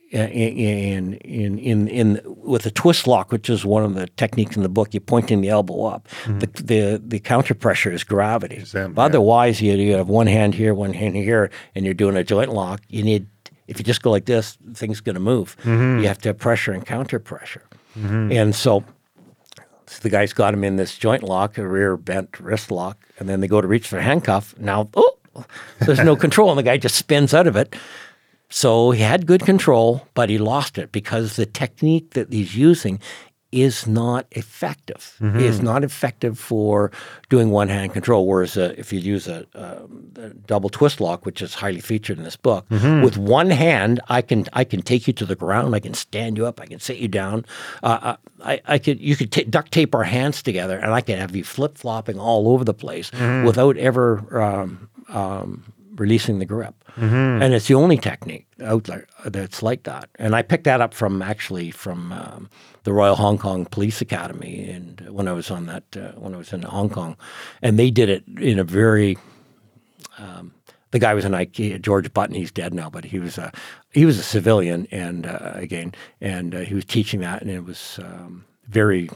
In, 0.09 1.15
in 1.15 1.59
in 1.59 1.87
in 1.89 2.21
with 2.25 2.65
a 2.65 2.71
twist 2.71 3.07
lock, 3.07 3.29
which 3.29 3.49
is 3.49 3.65
one 3.65 3.83
of 3.83 3.93
the 3.93 4.07
techniques 4.07 4.55
in 4.55 4.63
the 4.63 4.69
book, 4.69 4.93
you're 4.93 5.01
pointing 5.01 5.41
the 5.41 5.49
elbow 5.49 5.83
up. 5.83 6.07
Mm-hmm. 6.23 6.39
The, 6.39 6.47
the 6.63 7.01
the 7.05 7.19
counter 7.19 7.53
pressure 7.53 7.91
is 7.91 8.05
gravity. 8.05 8.55
Exam, 8.55 8.93
Otherwise, 8.97 9.61
you, 9.61 9.73
you 9.73 9.95
have 9.95 10.07
one 10.07 10.27
hand 10.27 10.55
here, 10.55 10.73
one 10.73 10.93
hand 10.93 11.17
here, 11.17 11.49
and 11.75 11.83
you're 11.83 11.93
doing 11.93 12.15
a 12.15 12.23
joint 12.23 12.53
lock. 12.53 12.83
You 12.87 13.03
need 13.03 13.27
if 13.67 13.79
you 13.79 13.83
just 13.83 14.01
go 14.01 14.11
like 14.11 14.25
this, 14.25 14.57
thing's 14.73 15.01
going 15.01 15.15
to 15.15 15.21
move. 15.21 15.57
Mm-hmm. 15.63 15.99
You 15.99 16.07
have 16.07 16.19
to 16.19 16.29
have 16.29 16.37
pressure 16.37 16.71
and 16.71 16.85
counter 16.85 17.19
pressure. 17.19 17.63
Mm-hmm. 17.97 18.31
And 18.31 18.55
so, 18.55 18.83
so, 19.87 19.99
the 20.01 20.09
guy's 20.09 20.33
got 20.33 20.53
him 20.53 20.63
in 20.63 20.75
this 20.75 20.97
joint 20.97 21.23
lock, 21.23 21.57
a 21.57 21.67
rear 21.67 21.97
bent 21.97 22.39
wrist 22.39 22.71
lock, 22.71 22.97
and 23.19 23.27
then 23.27 23.39
they 23.39 23.47
go 23.47 23.61
to 23.61 23.67
reach 23.67 23.87
for 23.87 23.99
handcuff. 23.99 24.57
Now, 24.57 24.89
oh, 24.95 25.17
there's 25.79 25.99
no 25.99 26.15
control, 26.25 26.49
and 26.49 26.57
the 26.57 26.63
guy 26.63 26.77
just 26.77 26.95
spins 26.95 27.33
out 27.33 27.47
of 27.47 27.55
it. 27.55 27.75
So 28.49 28.91
he 28.91 29.01
had 29.01 29.25
good 29.25 29.43
control, 29.43 30.07
but 30.13 30.29
he 30.29 30.37
lost 30.37 30.77
it 30.77 30.91
because 30.91 31.35
the 31.35 31.45
technique 31.45 32.11
that 32.11 32.31
he's 32.31 32.55
using 32.55 32.99
is 33.51 33.87
not 33.87 34.25
effective. 34.31 35.15
Mm-hmm. 35.21 35.39
Is 35.39 35.61
not 35.61 35.83
effective 35.83 36.37
for 36.37 36.91
doing 37.29 37.49
one 37.49 37.69
hand 37.69 37.93
control. 37.93 38.27
Whereas 38.27 38.57
uh, 38.57 38.73
if 38.77 38.91
you 38.91 38.99
use 38.99 39.27
a, 39.27 39.45
um, 39.55 40.11
a, 40.17 40.29
double 40.29 40.69
twist 40.69 40.99
lock, 40.99 41.25
which 41.25 41.41
is 41.41 41.55
highly 41.55 41.79
featured 41.79 42.17
in 42.17 42.23
this 42.23 42.35
book, 42.35 42.67
mm-hmm. 42.69 43.03
with 43.03 43.17
one 43.17 43.49
hand 43.49 44.01
I 44.09 44.21
can 44.21 44.45
I 44.53 44.63
can 44.63 44.81
take 44.81 45.07
you 45.07 45.13
to 45.13 45.25
the 45.25 45.35
ground. 45.35 45.73
I 45.75 45.79
can 45.79 45.93
stand 45.93 46.37
you 46.37 46.45
up. 46.45 46.59
I 46.59 46.65
can 46.65 46.79
sit 46.79 46.97
you 46.97 47.07
down. 47.07 47.45
Uh, 47.83 47.99
uh 48.01 48.15
I, 48.43 48.61
I 48.65 48.77
could 48.79 48.99
you 48.99 49.15
could 49.15 49.31
t- 49.31 49.43
duct 49.45 49.71
tape 49.71 49.95
our 49.95 50.03
hands 50.03 50.43
together, 50.43 50.77
and 50.77 50.93
I 50.93 51.01
can 51.01 51.17
have 51.17 51.35
you 51.35 51.43
flip 51.43 51.77
flopping 51.77 52.19
all 52.19 52.49
over 52.49 52.63
the 52.63 52.73
place 52.73 53.11
mm-hmm. 53.11 53.45
without 53.45 53.77
ever 53.77 54.41
um, 54.41 54.89
um, 55.09 55.73
releasing 55.99 56.39
the 56.39 56.45
grip, 56.45 56.75
and 57.43 57.53
it's 57.53 57.67
the 57.67 57.75
only 57.75 57.97
technique 57.97 58.47
out 58.63 58.85
there 58.85 59.07
that's 59.25 59.61
like 59.61 59.83
that. 59.83 60.09
And 60.15 60.35
I 60.35 60.41
picked 60.41 60.63
that 60.63 60.81
up 60.81 60.93
from 60.93 61.21
actually 61.21 61.71
from 61.71 62.11
um, 62.11 62.49
the 62.83 62.93
Royal 62.93 63.15
Hong 63.15 63.37
Kong 63.37 63.65
Police 63.65 64.01
Academy, 64.01 64.69
and 64.69 65.01
when 65.09 65.27
I 65.27 65.33
was 65.33 65.51
on 65.51 65.65
that 65.67 65.83
uh, 65.95 66.11
when 66.19 66.33
I 66.33 66.37
was 66.37 66.53
in 66.53 66.63
Hong 66.63 66.89
Kong, 66.89 67.17
and 67.61 67.77
they 67.77 67.91
did 67.91 68.09
it 68.09 68.23
in 68.39 68.59
a 68.59 68.63
very 68.63 69.17
the 70.91 70.99
guy 70.99 71.13
was 71.13 71.25
an 71.25 71.33
IKEA, 71.33 71.81
George 71.81 72.11
Button. 72.13 72.35
He's 72.35 72.51
dead 72.51 72.73
now, 72.73 72.89
but 72.89 73.05
he 73.05 73.19
was 73.19 73.37
a 73.37 73.51
he 73.91 74.05
was 74.05 74.17
a 74.17 74.23
civilian, 74.23 74.87
and 74.91 75.25
uh, 75.25 75.51
again, 75.53 75.93
and 76.21 76.55
uh, 76.55 76.59
he 76.59 76.73
was 76.73 76.85
teaching 76.85 77.19
that, 77.21 77.41
and 77.41 77.51
it 77.51 77.65
was 77.65 77.99
um, 78.03 78.45
very 78.67 79.09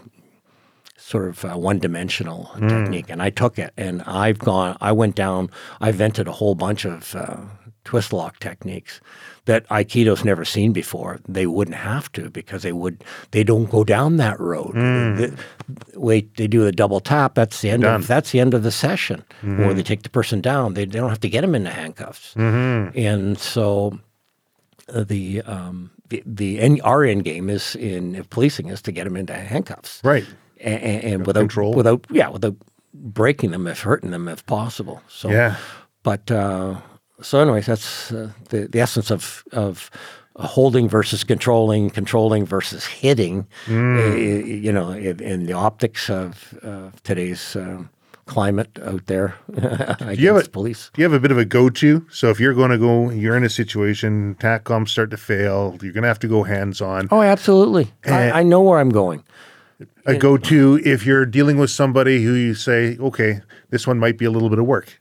sort 1.12 1.28
of 1.30 1.44
uh, 1.46 1.50
one 1.70 1.78
dimensional 1.80 2.50
technique. 2.70 3.10
And 3.10 3.22
I 3.22 3.30
took 3.30 3.60
it, 3.60 3.72
and 3.78 4.02
I've 4.04 4.40
gone. 4.40 4.78
I 4.80 4.92
went 4.92 5.16
down. 5.16 5.50
I 5.82 5.90
invented 5.90 6.28
a 6.28 6.32
whole 6.32 6.56
bunch 6.56 6.86
of 6.86 7.14
uh, 7.16 7.38
twist 7.84 8.14
lock 8.14 8.40
techniques 8.40 9.02
that 9.46 9.68
Aikido's 9.70 10.24
never 10.24 10.46
seen 10.46 10.72
before. 10.72 11.20
They 11.28 11.46
wouldn't 11.48 11.76
have 11.78 12.12
to 12.14 12.30
because 12.30 12.62
they 12.64 12.72
would. 12.72 13.04
They 13.32 13.44
don't 13.44 13.70
go 13.70 13.84
down 13.84 14.18
that 14.18 14.40
road. 14.40 14.74
The- 14.76 15.34
wait, 15.96 16.38
they 16.38 16.48
do 16.48 16.64
the 16.64 16.72
double 16.72 17.00
tap. 17.00 17.36
That's 17.36 17.60
the 17.62 17.70
end 17.72 17.84
Done. 17.84 17.96
of 18.02 18.08
that's 18.08 18.32
the 18.32 18.40
end 18.40 18.54
of 18.54 18.64
the 18.64 18.72
session. 18.72 19.24
Or 19.44 19.74
they 19.74 19.84
take 19.84 20.04
the 20.04 20.10
person 20.10 20.40
down. 20.42 20.76
They, 20.76 20.86
they 20.86 21.00
don't 21.00 21.10
have 21.10 21.20
to 21.22 21.30
get 21.30 21.42
them 21.42 21.56
into 21.56 21.72
handcuffs. 21.72 22.34
And 22.36 23.38
so 23.38 24.00
uh, 24.94 25.04
the 25.04 25.42
um, 25.42 25.92
the, 26.10 26.22
the 26.26 26.60
end, 26.60 26.82
our 26.84 27.04
end 27.04 27.24
game 27.24 27.50
is 27.50 27.76
in 27.76 28.24
policing 28.30 28.68
is 28.70 28.82
to 28.84 28.92
get 28.92 29.06
them 29.06 29.16
into 29.18 29.34
handcuffs, 29.34 30.02
Right. 30.04 30.26
And, 30.64 31.04
and, 31.04 31.28
without 31.28 31.42
control. 31.42 31.74
without 31.74 32.06
yeah, 32.12 32.30
without 32.30 32.56
breaking 32.94 33.52
them 33.52 33.68
if 33.68 33.82
hurting 33.82 34.12
them 34.12 34.28
if 34.28 34.46
possible. 34.46 35.02
So 35.08 35.30
Yeah. 35.30 35.56
but 36.04 36.30
uh, 36.32 36.76
so 37.22 37.40
anyways, 37.40 37.66
that's 37.66 38.12
uh, 38.12 38.30
the 38.50 38.68
the 38.68 38.80
essence 38.80 39.12
of 39.12 39.44
of 39.52 39.90
holding 40.36 40.90
versus 40.90 41.24
controlling, 41.24 41.90
controlling 41.90 42.46
versus 42.46 42.86
hitting. 42.86 43.48
uh, 43.70 44.16
you 44.16 44.72
know, 44.72 44.92
in, 44.92 45.20
in 45.22 45.46
the 45.46 45.54
optics 45.54 46.10
of 46.10 46.54
uh, 46.64 46.90
today's 47.04 47.56
um 47.56 47.90
climate 48.26 48.80
out 48.86 49.06
there 49.08 49.34
against 49.58 50.20
you 50.22 50.34
have 50.34 50.46
a- 50.46 50.50
police. 50.50 50.90
Do 50.94 51.02
you 51.02 51.06
have 51.10 51.14
a 51.14 51.20
bit 51.20 51.32
of 51.32 51.38
a 51.38 51.44
go-to? 51.46 52.06
So 52.10 52.30
if 52.30 52.40
you're 52.40 52.54
going 52.54 52.72
to 52.72 52.78
go, 52.78 53.10
you're 53.10 53.36
in 53.36 53.44
a 53.44 53.50
situation, 53.50 54.36
TACCOM 54.40 54.88
start 54.88 55.12
to 55.12 55.18
fail, 55.18 55.76
you're 55.82 55.92
going 55.92 56.04
to 56.04 56.08
have 56.08 56.20
to 56.20 56.28
go 56.30 56.44
hands-on. 56.44 57.08
Oh, 57.12 57.22
absolutely. 57.22 57.92
I, 58.06 58.40
I 58.40 58.44
know 58.44 58.62
where 58.62 58.80
I'm 58.80 58.90
going. 58.92 59.24
A 60.06 60.16
go-to 60.16 60.80
if 60.84 61.06
you're 61.06 61.26
dealing 61.26 61.58
with 61.58 61.70
somebody 61.70 62.24
who 62.24 62.34
you 62.34 62.54
say, 62.54 62.98
okay, 62.98 63.42
this 63.70 63.86
one 63.86 64.00
might 64.00 64.18
be 64.18 64.26
a 64.26 64.32
little 64.32 64.50
bit 64.50 64.60
of 64.60 64.66
work. 64.66 65.00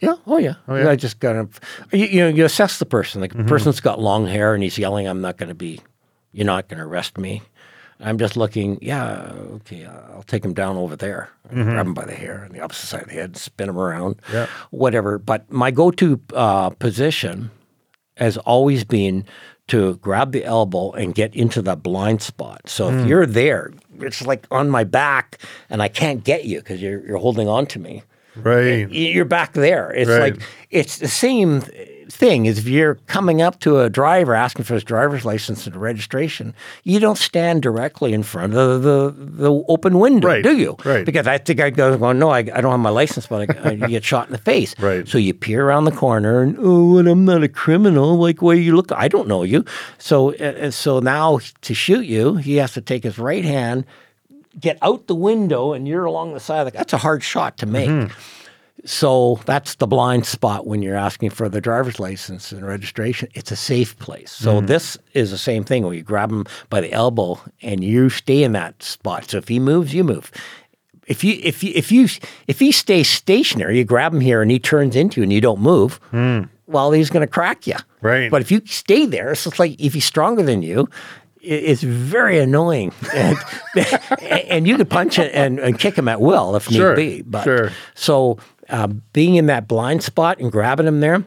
Yeah. 0.00 0.14
Oh, 0.26 0.38
yeah. 0.38 0.54
Oh, 0.66 0.76
yeah? 0.76 0.88
I 0.88 0.96
just 0.96 1.20
got 1.20 1.32
to, 1.34 1.48
you, 1.96 2.06
you 2.06 2.20
know, 2.20 2.28
you 2.28 2.44
assess 2.44 2.78
the 2.78 2.86
person. 2.86 3.20
Like, 3.20 3.32
the 3.32 3.40
mm-hmm. 3.40 3.48
person's 3.48 3.80
got 3.80 4.00
long 4.00 4.26
hair 4.26 4.54
and 4.54 4.62
he's 4.62 4.78
yelling, 4.78 5.06
I'm 5.06 5.20
not 5.20 5.36
going 5.36 5.50
to 5.50 5.54
be, 5.54 5.80
you're 6.32 6.46
not 6.46 6.68
going 6.68 6.78
to 6.78 6.86
arrest 6.86 7.18
me. 7.18 7.42
I'm 8.02 8.16
just 8.16 8.34
looking, 8.36 8.78
yeah, 8.80 9.30
okay, 9.56 9.84
uh, 9.84 9.92
I'll 10.14 10.22
take 10.22 10.42
him 10.42 10.54
down 10.54 10.78
over 10.78 10.96
there, 10.96 11.28
mm-hmm. 11.48 11.64
grab 11.64 11.86
him 11.86 11.94
by 11.94 12.06
the 12.06 12.14
hair 12.14 12.44
on 12.46 12.52
the 12.52 12.60
opposite 12.60 12.86
side 12.86 13.02
of 13.02 13.08
the 13.08 13.14
head, 13.14 13.36
spin 13.36 13.68
him 13.68 13.78
around, 13.78 14.22
Yeah. 14.32 14.46
whatever. 14.70 15.18
But 15.18 15.50
my 15.52 15.70
go 15.70 15.90
to 15.90 16.18
uh, 16.32 16.70
position 16.70 17.50
has 18.16 18.38
always 18.38 18.84
been 18.84 19.24
to 19.70 19.94
grab 19.98 20.32
the 20.32 20.44
elbow 20.44 20.90
and 20.92 21.14
get 21.14 21.34
into 21.34 21.62
that 21.62 21.80
blind 21.80 22.22
spot. 22.22 22.68
So 22.68 22.88
if 22.88 23.02
hmm. 23.02 23.06
you're 23.06 23.26
there, 23.26 23.72
it's 24.00 24.26
like 24.26 24.46
on 24.50 24.68
my 24.68 24.82
back 24.82 25.38
and 25.68 25.80
I 25.80 25.86
can't 25.86 26.24
get 26.24 26.44
you 26.44 26.58
because 26.58 26.82
you're, 26.82 27.06
you're 27.06 27.18
holding 27.18 27.48
on 27.48 27.66
to 27.66 27.78
me 27.78 28.02
Right. 28.36 28.88
you're 28.90 29.24
back 29.24 29.52
there. 29.54 29.90
It's 29.92 30.08
Right. 30.10 30.34
like 30.34 30.42
it's 30.70 30.98
the 30.98 31.08
same 31.08 31.62
thing 32.08 32.48
as 32.48 32.58
if 32.58 32.66
you're 32.66 32.96
coming 33.06 33.40
up 33.40 33.60
to 33.60 33.78
a 33.80 33.88
driver 33.88 34.34
asking 34.34 34.64
for 34.64 34.74
his 34.74 34.82
driver's 34.84 35.24
license 35.24 35.66
and 35.66 35.76
registration. 35.76 36.54
You 36.84 36.98
don't 37.00 37.16
stand 37.18 37.62
directly 37.62 38.12
in 38.12 38.22
front 38.24 38.54
of 38.54 38.82
the 38.82 39.14
the 39.16 39.50
open 39.68 39.98
window, 39.98 40.28
Right. 40.28 40.42
do 40.42 40.56
you? 40.56 40.76
Right. 40.84 41.04
Because 41.06 41.26
I 41.26 41.38
think 41.38 41.60
I 41.60 41.70
go, 41.70 41.96
going, 41.96 42.18
no, 42.18 42.30
I, 42.30 42.38
I 42.38 42.60
don't 42.60 42.70
have 42.72 42.80
my 42.80 42.90
license, 42.90 43.26
but 43.26 43.50
I, 43.50 43.68
I 43.68 43.72
you 43.72 43.86
get 43.96 44.04
shot 44.04 44.26
in 44.26 44.32
the 44.32 44.38
face. 44.38 44.74
Right. 44.78 45.06
So 45.08 45.18
you 45.18 45.34
peer 45.34 45.66
around 45.66 45.84
the 45.84 45.92
corner 45.92 46.42
and 46.42 46.56
oh, 46.58 46.98
and 46.98 47.08
I'm 47.08 47.24
not 47.24 47.42
a 47.42 47.48
criminal. 47.48 48.16
Like 48.16 48.42
where 48.42 48.56
you 48.56 48.74
look, 48.76 48.90
I 48.92 49.08
don't 49.08 49.28
know 49.28 49.42
you. 49.44 49.64
So 49.98 50.34
uh, 50.34 50.66
uh, 50.66 50.70
so 50.70 51.00
now 51.00 51.40
to 51.62 51.74
shoot 51.74 52.06
you, 52.06 52.36
he 52.36 52.56
has 52.56 52.72
to 52.74 52.80
take 52.80 53.04
his 53.04 53.18
right 53.18 53.44
hand 53.44 53.84
get 54.58 54.78
out 54.82 55.06
the 55.06 55.14
window 55.14 55.72
and 55.72 55.86
you're 55.86 56.04
along 56.04 56.34
the 56.34 56.40
side 56.40 56.66
of 56.66 56.72
the 56.72 56.76
that's 56.76 56.92
a 56.92 56.98
hard 56.98 57.22
shot 57.22 57.56
to 57.58 57.66
make. 57.66 57.88
Mm-hmm. 57.88 58.12
So 58.84 59.40
that's 59.44 59.74
the 59.74 59.86
blind 59.86 60.24
spot 60.26 60.66
when 60.66 60.82
you're 60.82 60.96
asking 60.96 61.30
for 61.30 61.48
the 61.48 61.60
driver's 61.60 62.00
license 62.00 62.50
and 62.50 62.66
registration. 62.66 63.28
It's 63.34 63.52
a 63.52 63.56
safe 63.56 63.98
place. 63.98 64.32
So 64.32 64.56
mm-hmm. 64.56 64.66
this 64.66 64.96
is 65.12 65.30
the 65.30 65.38
same 65.38 65.64
thing 65.64 65.84
where 65.84 65.94
you 65.94 66.02
grab 66.02 66.30
him 66.30 66.46
by 66.70 66.80
the 66.80 66.92
elbow 66.92 67.40
and 67.60 67.84
you 67.84 68.08
stay 68.08 68.42
in 68.42 68.52
that 68.52 68.82
spot. 68.82 69.30
So 69.30 69.38
if 69.38 69.48
he 69.48 69.58
moves, 69.58 69.92
you 69.92 70.04
move. 70.04 70.30
If 71.06 71.24
you 71.24 71.40
if 71.42 71.64
you 71.64 71.72
if 71.74 71.90
you 71.90 72.08
if 72.46 72.60
he 72.60 72.72
stays 72.72 73.08
stationary, 73.08 73.78
you 73.78 73.84
grab 73.84 74.14
him 74.14 74.20
here 74.20 74.42
and 74.42 74.50
he 74.50 74.58
turns 74.58 74.94
into 74.94 75.20
you 75.20 75.24
and 75.24 75.32
you 75.32 75.40
don't 75.40 75.60
move. 75.60 76.00
Mm. 76.12 76.48
Well, 76.66 76.92
he's 76.92 77.10
going 77.10 77.26
to 77.26 77.32
crack 77.32 77.66
you. 77.66 77.74
Right. 78.00 78.30
But 78.30 78.42
if 78.42 78.52
you 78.52 78.62
stay 78.64 79.04
there, 79.04 79.32
it's 79.32 79.42
just 79.42 79.58
like 79.58 79.78
if 79.80 79.92
he's 79.92 80.04
stronger 80.04 80.44
than 80.44 80.62
you, 80.62 80.88
it's 81.42 81.82
very 81.82 82.38
annoying. 82.38 82.92
and, 83.14 83.38
and 84.22 84.68
you 84.68 84.76
could 84.76 84.90
punch 84.90 85.18
it 85.18 85.32
and, 85.34 85.58
and 85.58 85.78
kick 85.78 85.96
him 85.96 86.08
at 86.08 86.20
will 86.20 86.56
if 86.56 86.64
Sure, 86.64 86.94
need 86.94 87.16
be. 87.16 87.22
But 87.22 87.44
sure. 87.44 87.72
so 87.94 88.38
uh, 88.68 88.88
being 89.12 89.36
in 89.36 89.46
that 89.46 89.68
blind 89.68 90.02
spot 90.02 90.38
and 90.38 90.50
grabbing 90.52 90.86
him 90.86 91.00
there, 91.00 91.24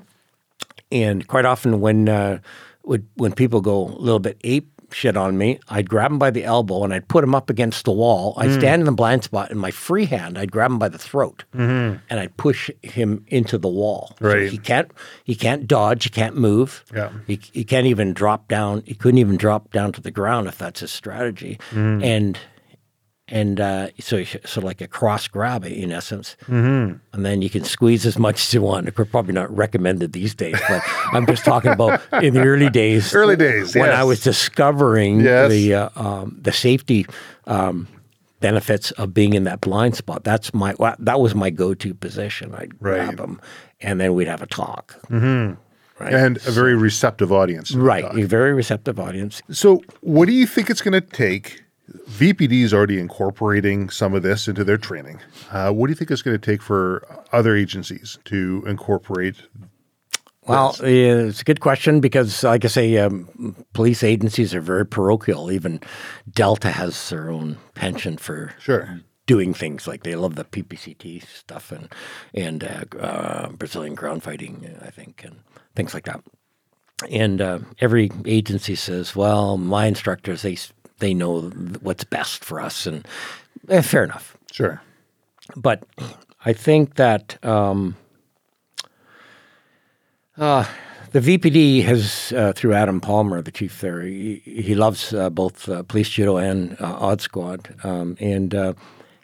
and 0.92 1.28
quite 1.28 1.46
often 1.46 1.82
when 1.82 2.08
uh, 2.10 2.40
would 2.84 3.08
when 3.16 3.32
people 3.32 3.62
go 3.62 3.88
a 3.88 4.00
little 4.00 4.20
bit 4.20 4.38
ape 4.44 4.73
shit 4.94 5.18
on 5.18 5.38
me, 5.38 5.60
I'd 5.70 5.90
grab 5.90 6.12
him 6.12 6.20
by 6.20 6.32
the 6.32 6.44
elbow 6.44 6.84
and 6.84 6.94
I'd 6.94 7.08
put 7.08 7.24
him 7.24 7.36
up 7.36 7.50
against 7.50 7.86
the 7.86 7.92
wall. 7.92 8.34
I'd 8.38 8.52
hmm. 8.52 8.60
stand 8.60 8.82
in 8.82 8.86
the 8.86 8.92
blind 8.92 9.24
spot 9.24 9.52
in 9.52 9.58
my 9.58 9.72
free 9.72 10.06
hand. 10.06 10.38
I'd 10.38 10.52
grab 10.52 10.72
him 10.72 10.80
by 10.80 10.90
the 10.90 10.98
throat 10.98 11.44
mm-hmm. 11.54 11.98
and 12.10 12.20
I'd 12.20 12.36
push 12.38 12.70
him 12.82 13.26
into 13.28 13.58
the 13.58 13.70
wall. 13.70 14.16
So 14.20 14.28
Right. 14.28 14.52
he 14.52 14.58
can't 14.58 14.92
he 15.24 15.36
can't 15.36 15.68
dodge. 15.68 16.04
He 16.04 16.10
can't 16.10 16.36
move. 16.36 16.84
Yeah. 16.94 17.12
He, 17.28 17.40
he 17.52 17.64
can't 17.64 17.88
even 17.88 18.14
drop 18.14 18.48
down. 18.48 18.84
He 18.86 18.94
couldn't 18.94 19.20
even 19.20 19.38
drop 19.38 19.72
down 19.72 19.92
to 19.94 20.02
the 20.02 20.12
ground 20.12 20.48
if 20.48 20.58
that's 20.58 20.82
his 20.82 20.92
strategy. 20.92 21.60
Hmm. 21.72 22.04
And 22.04 22.38
and 23.30 23.60
uh, 23.60 23.88
so 24.00 24.24
sort 24.24 24.58
of 24.58 24.64
like 24.64 24.82
a 24.82 24.88
cross 24.88 25.28
grab 25.28 25.64
in 25.66 25.92
essence, 25.92 26.36
mm-hmm. 26.44 26.98
and 27.14 27.26
then 27.26 27.42
you 27.42 27.50
can 27.50 27.64
squeeze 27.64 28.06
as 28.06 28.20
much 28.20 28.42
as 28.44 28.54
you 28.54 28.62
want. 28.62 28.88
It's 28.88 29.10
probably 29.10 29.34
not 29.34 29.56
recommended 29.56 30.14
these 30.14 30.36
days, 30.36 30.60
but 30.68 30.84
I'm 31.14 31.26
just 31.26 31.46
talking 31.46 31.72
about 31.72 32.02
in 32.22 32.34
the 32.34 32.42
early 32.44 32.70
days. 32.70 33.14
Early 33.24 33.36
days, 33.36 33.76
when 33.76 33.86
yes. 33.86 33.98
I 33.98 34.04
was 34.04 34.22
discovering 34.22 35.22
Yes. 35.22 35.50
the 35.52 35.74
uh, 35.74 35.90
um, 35.96 36.38
the 36.42 36.52
safety 36.52 37.06
um, 37.48 37.88
benefits 38.42 38.92
of 38.92 39.14
being 39.14 39.34
in 39.34 39.46
that 39.46 39.62
blind 39.62 39.96
spot. 39.96 40.26
That's 40.26 40.54
my 40.54 40.76
well, 40.78 40.96
that 41.00 41.20
was 41.20 41.34
my 41.34 41.50
go 41.50 41.74
to 41.74 41.94
position. 41.94 42.54
I'd 42.54 42.78
grab 42.78 43.18
them, 43.18 43.40
and 43.82 44.02
then 44.02 44.16
we'd 44.16 44.28
have 44.28 44.42
a 44.42 44.48
talk. 44.48 45.00
right? 45.10 46.14
and 46.14 46.38
a 46.46 46.52
very 46.52 46.76
receptive 46.76 47.32
audience. 47.32 47.74
Right, 47.74 48.04
a 48.04 48.28
very 48.28 48.54
receptive 48.54 49.00
audience. 49.00 49.42
So, 49.50 49.82
what 50.02 50.26
do 50.26 50.34
you 50.34 50.46
think 50.46 50.70
it's 50.70 50.82
going 50.82 50.94
to 50.94 51.02
take? 51.02 51.63
VPD 52.10 52.62
is 52.64 52.74
already 52.74 53.00
incorporating 53.00 53.90
some 53.90 54.14
of 54.14 54.24
this 54.24 54.48
into 54.48 54.64
their 54.64 54.78
training. 54.78 55.20
Uh, 55.52 55.72
what 55.72 55.88
do 55.88 55.92
you 55.92 55.96
think 55.96 56.12
it's 56.12 56.22
going 56.22 56.40
to 56.40 56.52
take 56.52 56.62
for 56.62 57.06
other 57.32 57.56
agencies 57.56 58.18
to 58.26 58.64
incorporate? 58.68 59.36
Well, 60.46 60.76
it's 60.82 61.42
a 61.42 61.44
good 61.46 61.62
question 61.62 62.02
because, 62.02 62.44
like 62.44 62.66
I 62.66 62.68
say, 62.68 62.98
um, 62.98 63.56
police 63.74 64.04
agencies 64.04 64.54
are 64.54 64.60
very 64.60 64.86
parochial. 64.86 65.52
Even 65.52 65.80
Delta 66.30 66.70
has 66.72 67.10
their 67.10 67.30
own 67.30 67.58
penchant 67.76 68.20
for 68.20 68.54
Sure. 68.60 69.00
doing 69.26 69.54
things 69.54 69.88
like 69.88 70.04
they 70.04 70.16
love 70.16 70.36
the 70.36 70.44
PPCT 70.44 71.24
stuff 71.26 71.72
and 71.72 71.88
and 72.34 72.64
uh, 72.66 72.84
uh, 73.00 73.50
Brazilian 73.52 73.96
ground 73.96 74.22
fighting, 74.24 74.76
I 74.86 74.90
think, 74.90 75.24
and 75.24 75.38
things 75.76 75.94
like 75.94 76.04
that. 76.06 76.22
And 77.10 77.42
uh, 77.42 77.60
every 77.80 78.12
agency 78.26 78.76
says, 78.76 79.16
"Well, 79.16 79.58
my 79.58 79.86
instructors 79.86 80.42
they 80.42 80.58
they 81.04 81.14
know 81.14 81.42
what's 81.82 82.04
best 82.04 82.44
for 82.44 82.60
us," 82.60 82.88
and 82.88 83.08
eh, 83.70 83.82
fair 83.82 84.04
enough. 84.04 84.38
Sure. 84.52 84.82
But 85.56 85.84
I 86.46 86.54
think 86.54 86.96
that 86.96 87.44
um, 87.44 87.96
uh, 90.38 90.66
the 91.12 91.20
VPD 91.20 91.84
has, 91.84 92.34
uh, 92.36 92.54
through 92.56 92.74
Adam 92.74 93.00
Palmer, 93.00 93.42
the 93.42 93.52
chief 93.52 93.82
there, 93.82 94.02
he, 94.02 94.42
he 94.46 94.76
loves 94.76 95.14
uh, 95.14 95.30
both 95.30 95.70
uh, 95.70 95.84
police 95.84 96.10
judo 96.10 96.38
and 96.38 96.76
uh, 96.82 96.98
odd 97.00 97.22
squad. 97.22 97.76
Um, 97.84 98.18
and 98.20 98.56
uh, 98.56 98.74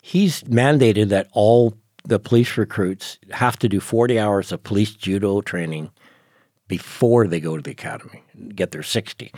he's 0.01 0.43
mandated 0.43 1.09
that 1.09 1.27
all 1.31 1.73
the 2.05 2.19
police 2.19 2.57
recruits 2.57 3.17
have 3.31 3.57
to 3.59 3.67
do 3.67 3.79
40 3.79 4.19
hours 4.19 4.51
of 4.51 4.63
police 4.63 4.93
judo 4.93 5.41
training 5.41 5.89
before 6.67 7.27
they 7.27 7.39
go 7.39 7.57
to 7.57 7.63
the 7.63 7.71
academy 7.71 8.23
and 8.33 8.55
get 8.55 8.71
their 8.71 8.83
60. 8.83 9.31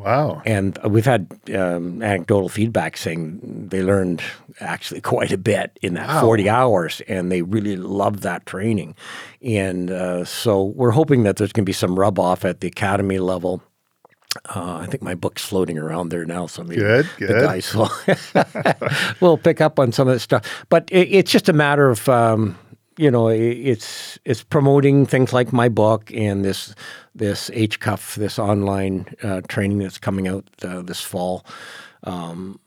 Wow. 0.00 0.42
And 0.44 0.78
we've 0.84 1.04
had 1.04 1.26
um, 1.54 2.02
anecdotal 2.02 2.48
feedback 2.48 2.96
saying 2.96 3.68
they 3.70 3.82
learned 3.82 4.22
actually 4.60 5.00
quite 5.14 5.32
a 5.32 5.38
bit 5.38 5.78
in 5.82 5.94
that 5.94 6.08
Wow. 6.08 6.20
40 6.22 6.48
hours 6.48 7.02
and 7.08 7.30
they 7.32 7.42
really 7.42 7.76
loved 7.76 8.20
that 8.22 8.46
training. 8.46 8.94
And 9.42 9.90
uh, 9.90 10.24
so 10.24 10.64
we're 10.64 10.90
hoping 10.92 11.22
that 11.24 11.36
there's 11.36 11.52
going 11.52 11.64
to 11.64 11.68
be 11.68 11.72
some 11.72 11.98
rub 11.98 12.18
off 12.18 12.44
at 12.44 12.60
the 12.60 12.68
academy 12.68 13.18
level. 13.18 13.62
Uh, 14.54 14.76
I 14.82 14.86
think 14.86 15.02
my 15.02 15.14
book's 15.14 15.42
floating 15.44 15.78
around 15.78 16.10
there 16.10 16.24
now, 16.24 16.46
so 16.46 16.62
maybe 16.62 16.80
Good, 16.82 17.06
the 17.18 17.26
good. 17.26 17.42
guys 17.42 17.74
will, 17.74 17.90
will 19.20 19.38
pick 19.38 19.60
up 19.60 19.78
on 19.78 19.90
some 19.90 20.06
of 20.06 20.14
this 20.14 20.22
stuff. 20.22 20.64
But 20.68 20.88
it, 20.92 21.08
it's 21.10 21.32
just 21.32 21.48
a 21.48 21.52
matter 21.52 21.88
of 21.88 22.08
um, 22.08 22.56
you 22.98 23.10
know, 23.10 23.28
it's 23.28 24.18
it's 24.24 24.42
promoting 24.42 25.06
things 25.06 25.32
like 25.32 25.52
my 25.52 25.68
book 25.68 26.12
and 26.12 26.44
this 26.44 26.74
this 27.14 27.48
HCUF, 27.50 28.16
this 28.16 28.38
online 28.38 29.06
uh, 29.22 29.40
training 29.48 29.78
that's 29.78 29.98
coming 29.98 30.28
out 30.28 30.44
uh, 30.62 30.82
this 30.82 31.00
fall. 31.00 31.46
Um, 32.04 32.58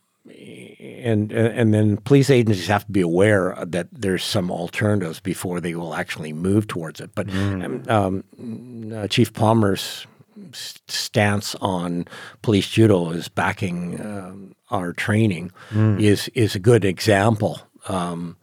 and 0.79 1.32
and 1.32 1.73
then 1.73 1.97
police 1.97 2.29
agencies 2.29 2.67
have 2.67 2.86
to 2.86 2.91
be 2.91 3.01
aware 3.01 3.57
that 3.61 3.88
there's 3.91 4.23
some 4.23 4.49
alternatives 4.49 5.19
before 5.19 5.59
they 5.59 5.75
will 5.75 5.93
actually 5.93 6.32
move 6.32 6.67
towards 6.67 7.01
it. 7.01 7.11
But 7.13 7.29
um, 7.29 7.84
um, 7.89 8.93
uh, 8.95 9.07
Chief 9.07 9.34
Palmer's 9.34 10.07
stance 10.53 11.55
on 11.55 12.05
police 12.41 12.69
judo 12.69 13.09
is 13.09 13.27
backing 13.27 13.99
um, 13.99 14.55
our 14.69 14.93
training 14.93 15.51
is 15.99 16.29
is 16.29 16.55
a 16.55 16.59
good 16.59 16.86
example. 16.86 17.59
Um, 17.89 18.38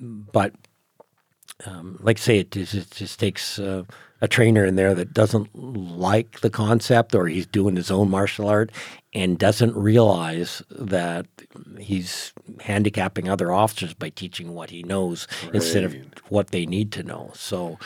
but 0.00 0.54
um, 1.66 1.98
like 2.02 2.18
say, 2.18 2.38
it 2.38 2.50
just, 2.50 2.74
it 2.74 2.90
just 2.90 3.18
takes 3.20 3.58
uh, 3.58 3.84
a 4.20 4.28
trainer 4.28 4.64
in 4.64 4.76
there 4.76 4.94
that 4.94 5.12
doesn't 5.12 5.54
like 5.54 6.40
the 6.40 6.50
concept 6.50 7.14
or 7.14 7.26
he's 7.26 7.46
doing 7.46 7.76
his 7.76 7.90
own 7.90 8.10
martial 8.10 8.48
art 8.48 8.70
and 9.12 9.38
doesn't 9.38 9.76
realize 9.76 10.62
that 10.70 11.26
he's 11.78 12.32
handicapping 12.60 13.28
other 13.28 13.52
officers 13.52 13.94
by 13.94 14.08
teaching 14.08 14.54
what 14.54 14.70
he 14.70 14.82
knows 14.84 15.26
instead 15.52 15.84
of 15.84 15.94
what 16.28 16.50
they 16.50 16.66
need 16.66 16.92
to 16.92 17.02
know. 17.02 17.30
So, 17.34 17.78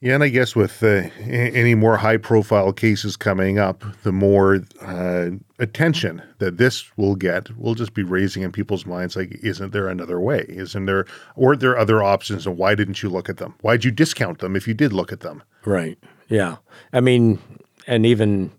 Yeah, 0.00 0.14
and 0.14 0.22
I 0.22 0.28
guess 0.28 0.54
with 0.54 0.80
uh, 0.84 1.08
any 1.26 1.74
more 1.74 1.96
high 1.96 2.18
profile 2.18 2.72
cases 2.72 3.16
coming 3.16 3.58
up, 3.58 3.82
the 4.04 4.12
more 4.12 4.60
uh, 4.80 5.30
attention 5.58 6.22
that 6.38 6.56
this 6.56 6.96
will 6.96 7.16
get 7.16 7.56
will 7.58 7.74
just 7.74 7.94
be 7.94 8.04
raising 8.04 8.44
in 8.44 8.52
people's 8.52 8.86
minds 8.86 9.16
like, 9.16 9.40
isn't 9.42 9.72
there 9.72 9.88
another 9.88 10.20
way? 10.20 10.44
Isn't 10.48 10.86
there, 10.86 11.04
or 11.34 11.52
are 11.52 11.56
there 11.56 11.76
other 11.76 12.00
options? 12.00 12.46
And 12.46 12.56
why 12.56 12.76
didn't 12.76 13.02
you 13.02 13.08
look 13.08 13.28
at 13.28 13.38
them? 13.38 13.54
Why'd 13.62 13.84
you 13.84 13.90
discount 13.90 14.38
them 14.38 14.54
if 14.54 14.68
you 14.68 14.74
did 14.74 14.92
look 14.92 15.12
at 15.12 15.20
them? 15.20 15.42
right. 15.64 15.98
Yeah. 16.28 16.56
I 16.92 17.00
mean, 17.00 17.38
and 17.86 18.04
even 18.04 18.52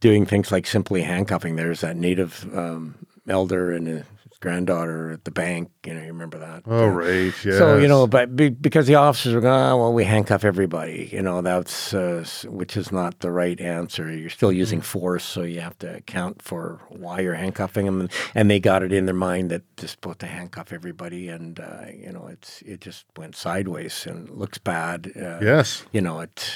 doing 0.00 0.26
things 0.26 0.50
like 0.50 0.66
simply 0.66 1.02
handcuffing, 1.02 1.56
there's 1.56 1.80
that 1.82 1.96
native 1.96 2.48
um, 2.52 2.96
elder 3.28 3.72
and 3.72 3.86
his 3.86 4.04
granddaughter 4.40 5.10
at 5.10 5.24
the 5.24 5.30
bank. 5.30 5.70
You 5.84 5.94
know, 5.94 6.00
you 6.00 6.08
remember 6.08 6.38
that? 6.38 6.62
Oh, 6.66 6.86
right. 6.86 7.32
Yeah. 7.44 7.58
So 7.58 7.78
you 7.78 7.88
know, 7.88 8.06
but 8.06 8.34
be, 8.36 8.50
because 8.50 8.86
the 8.86 8.94
officers 8.96 9.34
are 9.34 9.40
going, 9.40 9.60
oh, 9.60 9.76
well, 9.76 9.92
we 9.92 10.04
handcuff 10.04 10.44
everybody. 10.44 11.08
You 11.12 11.22
know, 11.22 11.42
that's 11.42 11.94
uh, 11.94 12.24
which 12.46 12.76
is 12.76 12.92
not 12.92 13.20
the 13.20 13.30
right 13.30 13.60
answer. 13.60 14.10
You're 14.10 14.30
still 14.30 14.52
using 14.52 14.80
force, 14.80 15.24
so 15.24 15.42
you 15.42 15.60
have 15.60 15.78
to 15.80 15.96
account 15.96 16.42
for 16.42 16.80
why 16.88 17.20
you're 17.20 17.34
handcuffing 17.34 17.86
them. 17.86 18.00
And, 18.02 18.12
and 18.34 18.50
they 18.50 18.60
got 18.60 18.82
it 18.82 18.92
in 18.92 19.06
their 19.06 19.14
mind 19.14 19.50
that 19.50 19.62
they're 19.76 19.88
supposed 19.88 20.20
to 20.20 20.26
handcuff 20.26 20.72
everybody, 20.72 21.28
and 21.28 21.58
uh, 21.58 21.86
you 21.94 22.12
know, 22.12 22.28
it's 22.28 22.62
it 22.62 22.80
just 22.80 23.06
went 23.16 23.36
sideways 23.36 24.06
and 24.06 24.30
looks 24.30 24.58
bad. 24.58 25.12
Uh, 25.16 25.38
yes. 25.40 25.84
you 25.92 26.00
know, 26.00 26.20
it 26.20 26.54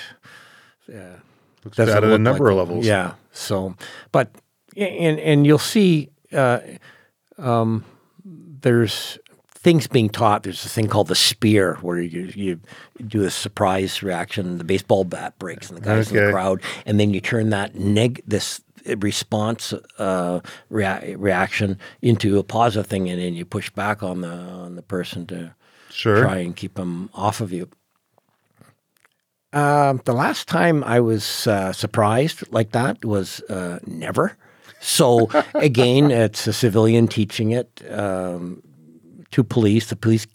Looks 1.65 1.77
doesn't 1.77 1.95
bad 1.95 2.05
at 2.05 2.11
a 2.13 2.19
number 2.19 2.45
like 2.45 2.63
of 2.63 2.69
levels. 2.69 2.87
Yeah. 2.87 3.15
So, 3.33 3.75
but 4.11 4.31
and 4.77 5.19
and 5.21 5.47
you'll 5.47 5.59
see 5.59 6.11
uh, 6.33 6.61
um, 7.39 7.85
there's 8.25 9.19
things 9.55 9.87
being 9.87 10.09
taught. 10.09 10.43
There's 10.43 10.65
a 10.65 10.69
thing 10.69 10.89
called 10.89 11.09
the 11.09 11.15
spear 11.15 11.79
where 11.83 12.01
you 12.01 12.33
you 12.35 12.61
do 13.07 13.23
a 13.25 13.31
surprise 13.31 14.03
reaction. 14.03 14.59
The 14.59 14.65
baseball 14.65 15.05
bat 15.05 15.39
breaks 15.39 15.69
and 15.69 15.77
the 15.77 15.83
guys 15.83 16.11
in 16.11 16.17
the 16.27 16.33
crowd, 16.33 16.63
and 16.87 16.99
then 17.01 17.13
you 17.15 17.21
turn 17.21 17.51
that 17.51 17.75
neg 17.75 18.23
this 18.27 18.61
response 18.99 19.73
uh, 19.99 20.41
rea- 20.69 21.15
reaction 21.17 21.79
into 22.01 22.39
a 22.39 22.43
positive 22.43 22.89
thing, 22.89 23.09
and 23.09 23.21
then 23.21 23.35
you 23.35 23.45
push 23.45 23.71
back 23.71 24.03
on 24.03 24.21
the 24.23 24.29
on 24.33 24.75
the 24.77 24.83
person 24.83 25.27
to 25.29 25.55
Sure. 25.91 26.23
try 26.23 26.39
and 26.39 26.57
keep 26.57 26.75
them 26.75 27.11
off 27.13 27.41
of 27.43 27.53
you. 27.53 27.69
Um, 29.53 30.01
the 30.07 30.15
last 30.15 30.49
time 30.49 30.83
I 30.85 31.01
was 31.01 31.47
uh, 31.47 31.73
surprised 31.75 32.51
like 32.51 32.73
that 32.73 33.05
was 33.05 33.41
uh, 33.51 33.79
never. 33.87 34.37
So 34.83 35.31
again, 35.55 36.11
it's 36.25 36.47
a 36.47 36.53
civilian 36.53 37.09
teaching 37.09 37.53
it 37.53 37.83
um, 37.91 38.63
to 39.31 39.45
police. 39.45 39.87
The 39.87 39.97
police, 39.97 40.27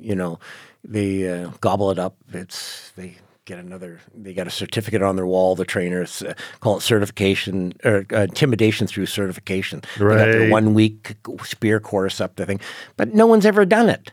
you 0.00 0.14
know, 0.14 0.38
they 0.82 1.28
uh, 1.28 1.50
gobble 1.60 1.90
it 1.90 1.98
up. 1.98 2.16
It's 2.32 2.90
they 2.96 3.16
get 3.44 3.58
another. 3.58 4.00
They 4.14 4.32
got 4.34 4.46
a 4.46 4.50
certificate 4.50 5.02
on 5.02 5.16
their 5.16 5.26
wall. 5.26 5.54
The 5.54 5.64
trainers 5.64 6.22
uh, 6.22 6.34
call 6.60 6.78
it 6.78 6.80
certification 6.82 7.74
or 7.84 8.04
uh, 8.12 8.22
intimidation 8.22 8.86
through 8.86 9.06
certification. 9.06 9.82
They 9.98 10.04
got 10.04 10.32
their 10.32 10.50
one 10.50 10.74
week 10.74 11.16
spear 11.44 11.78
course 11.78 12.20
up 12.20 12.36
the 12.36 12.46
thing, 12.46 12.60
but 12.96 13.14
no 13.14 13.26
one's 13.26 13.46
ever 13.46 13.64
done 13.64 13.88
it. 13.88 14.10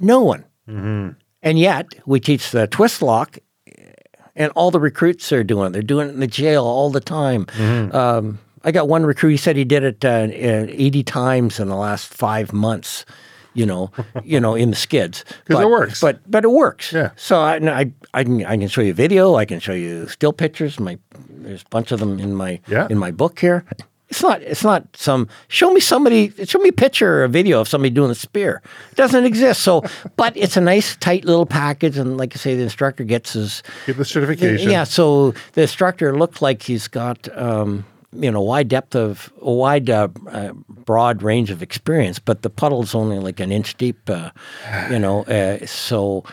No 0.00 0.20
one. 0.22 0.44
And 1.42 1.58
yet, 1.58 1.86
we 2.06 2.20
teach 2.20 2.50
the 2.50 2.66
twist 2.66 3.02
lock, 3.02 3.38
and 4.36 4.52
all 4.54 4.70
the 4.70 4.80
recruits 4.80 5.32
are 5.32 5.42
doing 5.44 5.68
it. 5.68 5.72
They're 5.72 5.82
doing 5.82 6.08
it 6.08 6.12
in 6.12 6.20
the 6.20 6.26
jail 6.26 6.64
all 6.64 6.90
the 6.90 7.00
time. 7.00 7.46
Um, 7.92 8.38
I 8.64 8.72
got 8.72 8.88
one 8.88 9.04
recruit. 9.06 9.30
He 9.30 9.36
said 9.36 9.56
he 9.56 9.64
did 9.64 9.82
it 9.84 10.04
uh, 10.04 10.08
uh, 10.08 10.66
eighty 10.68 11.02
times 11.02 11.58
in 11.60 11.68
the 11.68 11.76
last 11.76 12.12
five 12.14 12.52
months. 12.52 13.04
You 13.52 13.66
know, 13.66 13.90
you 14.24 14.38
know, 14.38 14.54
in 14.54 14.70
the 14.70 14.76
skids 14.76 15.24
'Cause 15.48 15.60
it 15.60 15.68
works. 15.68 16.00
But 16.00 16.20
but 16.30 16.44
it 16.44 16.50
works. 16.50 16.92
Yeah. 16.92 17.10
So 17.16 17.40
I, 17.40 17.56
I 17.56 17.92
I 18.14 18.24
can 18.24 18.44
I 18.46 18.56
can 18.56 18.68
show 18.68 18.80
you 18.80 18.92
a 18.92 18.94
video. 18.94 19.34
I 19.34 19.44
can 19.44 19.58
show 19.60 19.72
you 19.72 20.06
still 20.08 20.32
pictures. 20.32 20.78
My 20.78 20.98
there's 21.28 21.62
a 21.62 21.68
bunch 21.70 21.90
of 21.90 21.98
them 22.00 22.18
in 22.20 22.34
my 22.34 22.60
Yeah. 22.68 22.86
in 22.90 22.98
my 22.98 23.10
book 23.10 23.38
here. 23.40 23.64
It's 24.08 24.22
not. 24.22 24.42
It's 24.42 24.64
not 24.64 24.82
some. 24.96 25.28
Show 25.46 25.72
me 25.72 25.78
somebody. 25.80 26.32
Show 26.44 26.58
me 26.58 26.70
a 26.70 26.72
picture 26.72 27.18
or 27.20 27.24
a 27.24 27.28
video 27.28 27.60
of 27.60 27.68
somebody 27.68 27.90
doing 27.90 28.10
a 28.10 28.14
spear. 28.16 28.60
It 28.90 28.96
doesn't 28.96 29.24
exist. 29.24 29.62
So, 29.62 29.84
but 30.16 30.36
it's 30.36 30.56
a 30.56 30.60
nice, 30.60 30.96
tight 30.96 31.24
little 31.24 31.46
package, 31.46 31.96
and 31.96 32.16
like 32.18 32.34
I 32.34 32.38
say, 32.38 32.56
the 32.56 32.62
instructor 32.64 33.04
gets 33.04 33.34
his. 33.34 33.62
Get 33.86 33.96
the 33.98 34.04
certification. 34.04 34.68
Yeah. 34.68 34.82
So 34.82 35.32
the 35.52 35.62
instructor 35.62 36.16
looks 36.18 36.42
like 36.42 36.60
he's 36.64 36.88
got, 36.88 37.28
um, 37.38 37.84
you 38.12 38.30
know, 38.30 38.40
wide 38.40 38.68
depth 38.68 38.94
of 38.96 39.32
a 39.40 39.52
wide, 39.52 39.88
uh, 39.90 40.08
uh, 40.30 40.52
broad 40.84 41.22
range 41.22 41.50
of 41.50 41.62
experience, 41.62 42.18
but 42.18 42.42
the 42.42 42.50
puddle's 42.50 42.94
only 42.94 43.18
like 43.18 43.38
an 43.40 43.52
inch 43.52 43.76
deep. 43.76 43.98
Uh, 44.10 44.30
you 44.90 44.98
know, 44.98 45.22
uh, 45.26 45.64
so. 45.66 46.24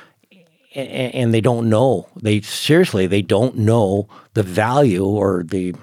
a- 0.76 0.80
a- 0.80 1.12
And 1.14 1.34
they 1.34 1.42
don't 1.42 1.70
know. 1.70 2.08
They 2.22 2.42
seriously, 2.42 3.08
they 3.08 3.22
don't 3.24 3.56
know 3.58 4.08
the 4.34 4.44
value 4.44 5.06
or 5.06 5.44
the 5.44 5.74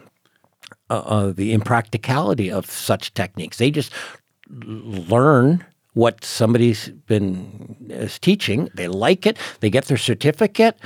uh, 0.91 0.95
uh, 1.07 1.33
the 1.33 1.53
impracticality 1.53 2.51
of 2.51 2.67
such 2.67 3.13
techniques. 3.15 3.57
They 3.59 3.71
just 3.71 3.91
learn 4.51 5.65
what 5.95 6.25
somebody's 6.25 6.89
been 7.07 7.77
is 7.89 8.19
teaching. 8.19 8.69
They 8.75 8.89
like 8.89 9.27
it. 9.27 9.39
They 9.61 9.71
get 9.71 9.85
their 9.87 9.97
certificate, 9.97 10.77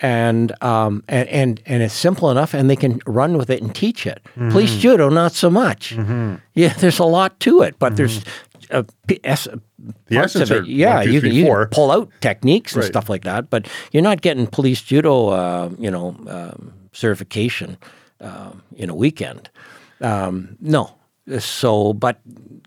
and 0.00 0.52
um, 0.62 1.02
and, 1.08 1.28
and 1.28 1.60
and 1.66 1.82
it's 1.82 1.94
simple 1.94 2.30
enough, 2.30 2.54
and 2.54 2.68
they 2.70 2.76
can 2.76 3.00
run 3.06 3.36
with 3.36 3.50
it 3.50 3.62
and 3.62 3.74
teach 3.74 4.06
it. 4.06 4.20
Police 4.50 4.76
judo, 4.76 5.08
not 5.08 5.32
so 5.32 5.50
much. 5.50 5.92
Yeah, 6.54 6.72
there's 6.74 6.98
a 7.00 7.04
lot 7.04 7.38
to 7.40 7.62
it, 7.62 7.78
but 7.78 7.96
there's. 7.96 8.22
A, 8.70 8.84
p- 9.06 9.18
es- 9.24 9.48
parts 10.10 10.36
essence 10.36 10.50
of 10.50 10.64
it, 10.64 10.66
yeah, 10.66 10.96
one, 10.96 11.04
two, 11.06 11.12
you, 11.12 11.20
three, 11.20 11.28
can, 11.30 11.36
you 11.38 11.46
can 11.46 11.66
pull 11.68 11.90
out 11.90 12.10
techniques 12.20 12.74
and 12.74 12.82
Right. 12.82 12.90
stuff 12.92 13.08
like 13.08 13.24
that, 13.24 13.48
but 13.48 13.66
you're 13.92 14.02
not 14.02 14.20
getting 14.20 14.46
police 14.46 14.82
judo, 14.82 15.28
uh, 15.28 15.70
you 15.78 15.90
know, 15.90 16.14
um, 16.28 16.74
certification 16.92 17.78
um, 18.20 18.62
in 18.76 18.90
a 18.90 18.94
weekend. 18.94 19.48
Um, 20.02 20.58
no, 20.60 20.97
so 21.38 21.92
but 21.92 22.20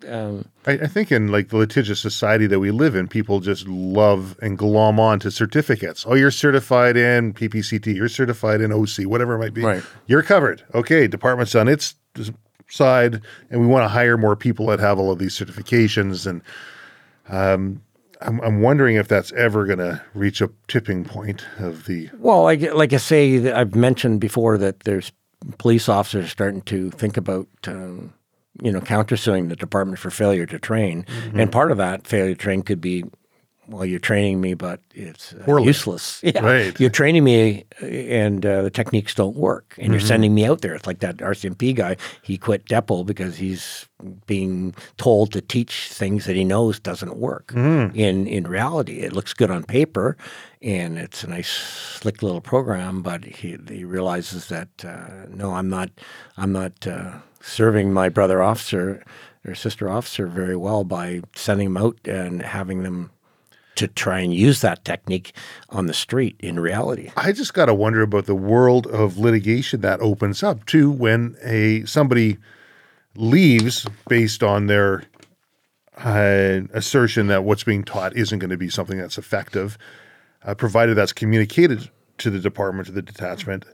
um, 0.07 0.45
I, 0.65 0.73
I 0.73 0.87
think 0.87 1.11
in 1.11 1.31
like 1.31 1.49
the 1.49 1.57
litigious 1.57 1.99
society 1.99 2.47
that 2.47 2.59
we 2.59 2.71
live 2.71 2.95
in, 2.95 3.07
people 3.07 3.39
just 3.39 3.67
love 3.67 4.37
and 4.41 4.57
glom 4.57 4.99
on 4.99 5.19
to 5.19 5.31
certificates. 5.31 6.05
Oh, 6.07 6.15
you're 6.15 6.31
certified 6.31 6.97
in 6.97 7.33
PPCT, 7.33 7.95
you're 7.95 8.09
certified 8.09 8.61
in 8.61 8.71
OC, 8.71 9.05
whatever 9.05 9.35
it 9.35 9.39
might 9.39 9.53
be. 9.53 9.63
Right. 9.63 9.83
You're 10.07 10.23
covered. 10.23 10.63
Okay, 10.73 11.07
department's 11.07 11.55
on 11.55 11.67
its 11.67 11.95
side, 12.71 13.21
and 13.49 13.61
we 13.61 13.67
want 13.67 13.83
to 13.83 13.89
hire 13.89 14.17
more 14.17 14.35
people 14.35 14.67
that 14.67 14.79
have 14.79 14.97
all 14.97 15.11
of 15.11 15.19
these 15.19 15.37
certifications. 15.37 16.25
And 16.25 16.41
um, 17.29 17.81
I'm, 18.21 18.39
I'm 18.41 18.61
wondering 18.61 18.95
if 18.95 19.07
that's 19.07 19.31
ever 19.33 19.65
going 19.65 19.79
to 19.79 20.01
reach 20.13 20.41
a 20.41 20.49
tipping 20.67 21.03
point 21.03 21.45
of 21.59 21.85
the. 21.85 22.09
Well, 22.17 22.43
like, 22.43 22.61
like 22.73 22.93
I 22.93 22.97
say, 22.97 23.51
I've 23.51 23.75
mentioned 23.75 24.21
before 24.21 24.57
that 24.57 24.81
there's 24.81 25.11
police 25.57 25.89
officers 25.89 26.29
starting 26.29 26.61
to 26.63 26.91
think 26.91 27.17
about, 27.17 27.47
um, 27.67 28.13
you 28.61 28.71
know, 28.71 28.81
countersuing 28.81 29.49
the 29.49 29.55
department 29.55 29.99
for 29.99 30.09
failure 30.09 30.45
to 30.45 30.59
train, 30.59 31.05
and 31.07 31.33
mm-hmm. 31.33 31.49
part 31.49 31.71
of 31.71 31.77
that 31.77 32.07
failure 32.07 32.33
to 32.33 32.39
train 32.39 32.63
could 32.63 32.81
be 32.81 33.03
well, 33.71 33.85
you're 33.85 33.99
training 33.99 34.41
me, 34.41 34.53
but 34.53 34.81
it's 34.93 35.33
uh, 35.33 35.57
useless. 35.57 36.21
Yeah. 36.31 36.45
Right. 36.45 36.79
You're 36.79 36.89
training 36.89 37.23
me, 37.23 37.65
uh, 37.81 37.85
and 37.85 38.45
uh, 38.45 38.61
the 38.61 38.69
techniques 38.69 39.15
don't 39.15 39.35
work, 39.35 39.75
and 39.77 39.91
you're 39.91 39.99
sending 39.99 40.33
me 40.35 40.45
out 40.45 40.61
there. 40.61 40.75
It's 40.75 40.85
like 40.85 40.99
that 40.99 41.17
RCMP 41.17 41.75
guy. 41.75 41.97
He 42.21 42.37
quit 42.37 42.65
Depot 42.65 43.03
because 43.03 43.37
he's 43.37 43.87
being 44.27 44.75
told 44.97 45.31
to 45.33 45.41
teach 45.41 45.89
things 45.91 46.25
that 46.25 46.35
he 46.35 46.43
knows 46.43 46.79
doesn't 46.79 47.15
work. 47.17 47.53
In 47.55 48.27
in 48.27 48.43
reality, 48.47 48.99
it 48.99 49.13
looks 49.13 49.33
good 49.33 49.49
on 49.51 49.63
paper, 49.63 50.15
and 50.61 50.97
it's 50.97 51.23
a 51.23 51.27
nice, 51.27 51.49
slick 51.49 52.21
little 52.21 52.41
program. 52.41 53.01
But 53.01 53.23
he 53.25 53.57
he 53.69 53.83
realizes 53.83 54.47
that 54.47 54.69
uh, 54.85 55.25
no, 55.29 55.53
I'm 55.53 55.69
not, 55.69 55.89
I'm 56.37 56.51
not 56.51 56.85
uh, 56.87 57.13
serving 57.41 57.93
my 57.93 58.09
brother 58.09 58.41
officer 58.41 59.03
or 59.45 59.55
sister 59.55 59.89
officer 59.89 60.27
very 60.27 60.55
well 60.55 60.83
by 60.83 61.21
sending 61.35 61.73
them 61.73 61.83
out 61.83 61.97
and 62.05 62.41
having 62.41 62.83
them 62.83 63.11
to 63.81 63.87
try 63.87 64.19
and 64.19 64.33
use 64.33 64.61
that 64.61 64.85
technique 64.85 65.33
on 65.69 65.87
the 65.87 65.93
street 65.93 66.35
in 66.39 66.59
reality. 66.59 67.11
I 67.17 67.31
just 67.31 67.53
got 67.53 67.65
to 67.65 67.73
wonder 67.73 68.01
about 68.01 68.27
the 68.27 68.35
world 68.35 68.85
of 68.87 69.17
litigation 69.17 69.81
that 69.81 69.99
opens 70.01 70.43
up 70.43 70.65
too 70.65 70.91
when 70.91 71.35
a 71.43 71.83
somebody 71.85 72.37
leaves 73.15 73.87
based 74.07 74.43
on 74.43 74.67
their 74.67 75.03
uh, 75.97 76.61
assertion 76.73 77.27
that 77.27 77.43
what's 77.43 77.63
being 77.63 77.83
taught 77.83 78.15
isn't 78.15 78.39
going 78.39 78.51
to 78.51 78.57
be 78.57 78.69
something 78.69 78.97
that's 78.97 79.17
effective, 79.17 79.77
uh, 80.45 80.53
provided 80.53 80.95
that's 80.95 81.13
communicated 81.13 81.89
to 82.19 82.29
the 82.29 82.39
department 82.39 82.85
to 82.85 82.91
the 82.91 83.01
detachment. 83.01 83.65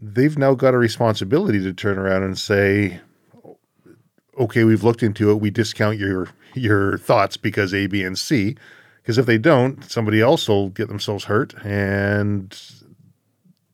They've 0.00 0.36
now 0.36 0.54
got 0.54 0.74
a 0.74 0.78
responsibility 0.78 1.60
to 1.62 1.72
turn 1.72 1.98
around 1.98 2.22
and 2.22 2.38
say, 2.38 3.00
"Okay, 4.38 4.64
we've 4.64 4.84
looked 4.84 5.02
into 5.02 5.30
it. 5.30 5.40
We 5.40 5.50
discount 5.50 5.98
your 5.98 6.28
your 6.54 6.98
thoughts 6.98 7.36
because 7.36 7.72
A, 7.72 7.86
B, 7.86 8.04
and 8.04 8.18
C." 8.18 8.56
Because 9.08 9.16
if 9.16 9.24
they 9.24 9.38
don't, 9.38 9.82
somebody 9.90 10.20
else 10.20 10.46
will 10.50 10.68
get 10.68 10.88
themselves 10.88 11.24
hurt, 11.24 11.54
and 11.64 12.54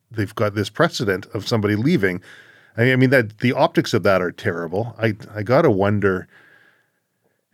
they've 0.09 0.32
got 0.32 0.55
this 0.55 0.70
precedent 0.70 1.26
of 1.35 1.49
somebody 1.49 1.74
leaving. 1.74 2.22
I 2.76 2.95
mean 2.95 3.11
that 3.11 3.41
the 3.41 3.53
optics 3.53 3.93
of 3.95 4.05
that 4.05 4.22
are 4.22 4.30
terrible. 4.30 4.95
I 4.97 5.16
I 5.35 5.43
gotta 5.43 5.72
wonder. 5.72 6.28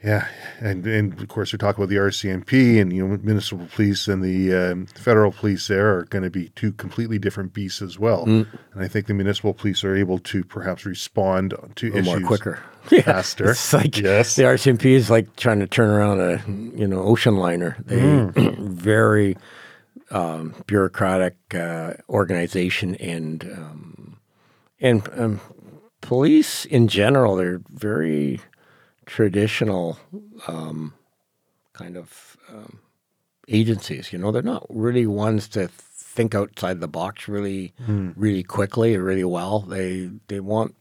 Yeah, 0.04 0.28
and 0.60 0.86
and 0.86 1.18
of 1.22 1.28
course 1.28 1.52
we 1.52 1.58
talk 1.58 1.78
about 1.78 1.88
the 1.88 1.96
RCMP 1.96 2.78
and 2.78 2.92
you 2.92 3.08
know 3.08 3.18
municipal 3.22 3.66
police 3.74 4.08
and 4.08 4.22
the 4.22 4.54
um, 4.54 4.84
federal 4.84 5.32
police. 5.32 5.66
There 5.68 5.96
are 5.96 6.04
going 6.04 6.24
to 6.24 6.30
be 6.30 6.50
two 6.50 6.72
completely 6.72 7.18
different 7.18 7.54
beasts 7.54 7.80
as 7.80 7.98
well. 7.98 8.24
And 8.74 8.84
I 8.84 8.88
think 8.88 9.06
the 9.06 9.14
municipal 9.14 9.54
police 9.54 9.84
are 9.84 9.96
able 9.96 10.18
to 10.18 10.44
perhaps 10.44 10.84
respond 10.84 11.54
to 11.76 11.86
A 11.86 11.90
issues 11.92 12.04
more 12.04 12.20
quicker. 12.20 12.62
faster. 13.04 13.50
It's 13.50 13.72
like 13.72 13.96
Yes. 13.98 14.36
the 14.36 14.44
RCMP 14.44 14.86
is 14.92 15.10
like 15.10 15.36
trying 15.36 15.60
to 15.60 15.66
turn 15.66 15.90
around 15.90 16.20
a 16.20 16.42
you 16.78 16.86
know 16.86 17.02
ocean 17.02 17.36
liner. 17.36 17.76
They 17.84 18.28
very 18.58 19.36
um, 20.10 20.54
bureaucratic 20.66 21.36
uh, 21.54 21.94
organization 22.08 22.94
and 22.96 23.44
um, 23.44 24.16
and 24.80 25.08
um, 25.16 25.40
police 26.00 26.64
in 26.64 26.88
general. 26.88 27.36
They're 27.36 27.60
very 27.70 28.40
traditional 29.06 29.98
um, 30.46 30.94
kind 31.72 31.96
of 31.96 32.36
um, 32.48 32.78
agencies. 33.48 34.12
You 34.12 34.18
know, 34.18 34.30
they're 34.32 34.42
not 34.42 34.66
really 34.68 35.06
ones 35.06 35.48
to 35.48 35.68
think 35.68 36.34
outside 36.34 36.80
the 36.80 36.88
box 36.88 37.28
really, 37.28 37.72
really 38.16 38.42
quickly 38.42 38.96
or 38.96 39.02
really 39.02 39.24
well. 39.24 39.60
They 39.60 40.10
they 40.28 40.40
want 40.40 40.74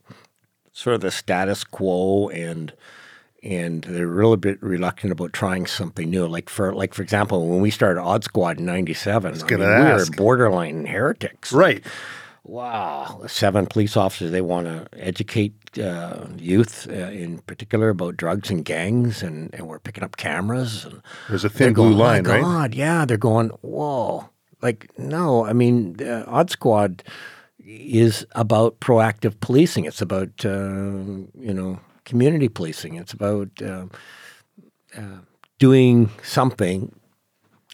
sort 0.80 0.96
of 0.96 1.02
the 1.02 1.12
status 1.12 1.64
quo 1.64 2.30
and 2.30 2.72
and 3.42 3.84
they're 3.84 4.08
really 4.08 4.34
a 4.34 4.38
bit 4.38 4.62
reluctant 4.62 5.12
about 5.14 5.32
trying 5.32 5.66
something 5.66 6.10
new. 6.10 6.28
Like 6.28 6.50
for 6.50 6.74
like 6.74 6.94
for 6.94 7.02
example, 7.02 7.48
when 7.48 7.62
we 7.62 7.70
started 7.70 8.02
Odd 8.02 8.24
Squad 8.24 8.60
in 8.60 8.66
'97, 8.66 9.34
I 9.34 9.46
mean, 9.46 9.60
we 9.60 9.66
were 9.66 10.06
borderline 10.16 10.86
heretics. 10.86 11.52
Right. 11.54 11.86
Wow, 12.44 13.22
seven 13.28 13.68
police 13.68 13.96
officers. 13.96 14.32
They 14.32 14.42
want 14.42 14.66
to 14.66 14.88
educate 14.98 15.54
uh, 15.78 16.26
youth, 16.36 16.88
uh, 16.90 16.94
in 16.94 17.40
particular, 17.40 17.90
about 17.90 18.18
drugs 18.18 18.50
and 18.50 18.66
gangs, 18.66 19.22
and, 19.22 19.54
and 19.54 19.68
we're 19.68 19.78
picking 19.78 20.04
up 20.04 20.18
cameras. 20.18 20.84
And 20.84 21.04
There's 21.28 21.46
a 21.46 21.50
thin 21.50 21.74
blue 21.74 21.90
going, 21.90 21.98
line, 21.98 22.26
oh 22.26 22.30
my 22.30 22.36
right? 22.36 22.42
God, 22.42 22.74
yeah, 22.74 23.06
they're 23.06 23.18
going, 23.18 23.50
whoa. 23.62 24.30
Like, 24.64 24.90
no, 24.98 25.46
I 25.46 25.54
mean, 25.54 25.98
uh, 26.02 26.24
Odd 26.26 26.50
Squad 26.50 27.04
is 27.70 28.26
about 28.32 28.80
proactive 28.80 29.40
policing. 29.40 29.86
It's 29.86 30.02
about, 30.02 30.44
uh, 30.46 30.50
you 31.40 31.54
know, 31.54 31.80
community 32.06 32.50
policing. 32.50 32.96
It's 32.96 33.14
about 33.14 33.50
uh, 33.62 33.86
uh, 34.98 35.20
doing 35.60 36.10
something, 36.24 36.94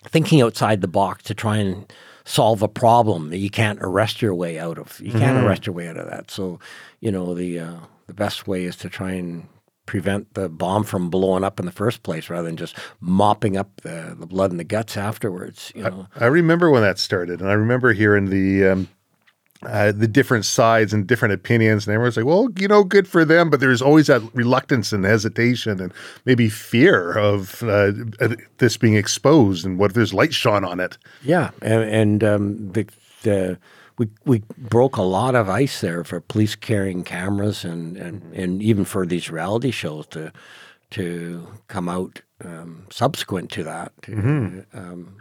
thinking 0.04 0.42
outside 0.42 0.82
the 0.82 0.88
box 0.88 1.24
to 1.24 1.34
try 1.34 1.58
and 1.58 1.92
solve 2.26 2.62
a 2.62 2.68
problem 2.68 3.30
that 3.30 3.38
you 3.38 3.50
can't 3.50 3.80
arrest 3.82 4.22
your 4.22 4.34
way 4.36 4.60
out 4.60 4.78
of. 4.78 5.00
You 5.00 5.12
can't 5.12 5.38
Mm-hmm. 5.38 5.46
arrest 5.46 5.66
your 5.68 5.76
way 5.76 5.88
out 5.88 5.98
of 5.98 6.10
that. 6.10 6.30
So, 6.32 6.60
you 7.00 7.12
know, 7.12 7.34
the 7.34 7.60
uh, 7.60 7.76
the 8.08 8.14
best 8.14 8.48
way 8.48 8.66
is 8.66 8.76
to 8.78 8.90
try 8.90 9.12
and 9.14 9.48
prevent 9.86 10.34
the 10.34 10.50
bomb 10.50 10.84
from 10.84 11.10
blowing 11.10 11.44
up 11.44 11.60
in 11.60 11.66
the 11.66 11.72
first 11.72 12.02
place 12.04 12.30
rather 12.30 12.48
than 12.48 12.58
just 12.58 12.76
mopping 13.00 13.56
up 13.56 13.70
the, 13.82 14.16
the 14.20 14.26
blood 14.26 14.50
and 14.52 14.60
the 14.60 14.64
guts 14.64 14.98
afterwards. 14.98 15.72
You 15.76 15.84
know, 15.84 16.08
I 16.20 16.26
remember 16.26 16.70
when 16.72 16.82
that 16.82 16.98
started, 17.00 17.40
and 17.40 17.50
I 17.50 17.54
remember 17.54 17.94
hearing 17.94 18.30
the 18.32 18.66
um, 18.68 18.88
uh, 19.68 19.92
the 19.92 20.08
different 20.08 20.46
sides 20.46 20.94
and 20.94 21.08
different 21.08 21.34
opinions, 21.34 21.88
and 21.88 21.94
everyone's 21.94 22.18
like, 22.18 22.26
"Well, 22.26 22.50
you 22.58 22.68
know, 22.68 22.84
good 22.84 23.08
for 23.08 23.26
them," 23.26 23.50
but 23.50 23.60
there's 23.60 23.82
always 23.82 24.08
that 24.08 24.22
reluctance 24.34 24.92
and 24.92 25.06
hesitation 25.06 25.82
and 25.82 25.94
maybe 26.26 26.50
fear 26.50 27.18
of 27.18 27.64
uh, 27.64 27.92
uh, 28.20 28.36
this 28.58 28.78
being 28.78 28.96
exposed, 28.96 29.66
and 29.66 29.78
what 29.78 29.92
if 29.92 29.96
there's 29.96 30.14
light 30.14 30.34
shone 30.34 30.64
on 30.64 30.80
it? 30.80 30.98
Yeah, 31.24 31.52
and, 31.62 31.84
and 31.84 32.24
um, 32.24 32.72
the, 32.72 32.88
the 33.24 33.58
we 33.98 34.10
we 34.26 34.44
broke 34.58 34.98
a 34.98 35.02
lot 35.02 35.36
of 35.36 35.50
ice 35.50 35.82
there 35.82 36.04
for 36.04 36.20
police 36.20 36.56
carrying 36.56 37.04
cameras 37.04 37.64
and, 37.64 37.98
and, 37.98 38.34
and 38.34 38.62
even 38.62 38.86
for 38.86 39.06
these 39.06 39.30
reality 39.30 39.72
shows 39.72 40.06
to 40.08 40.32
to 40.92 41.48
come 41.68 41.90
out 41.90 42.22
um, 42.44 42.86
subsequent 42.90 43.52
to 43.52 43.64
that. 43.64 43.92
Um, 44.74 45.18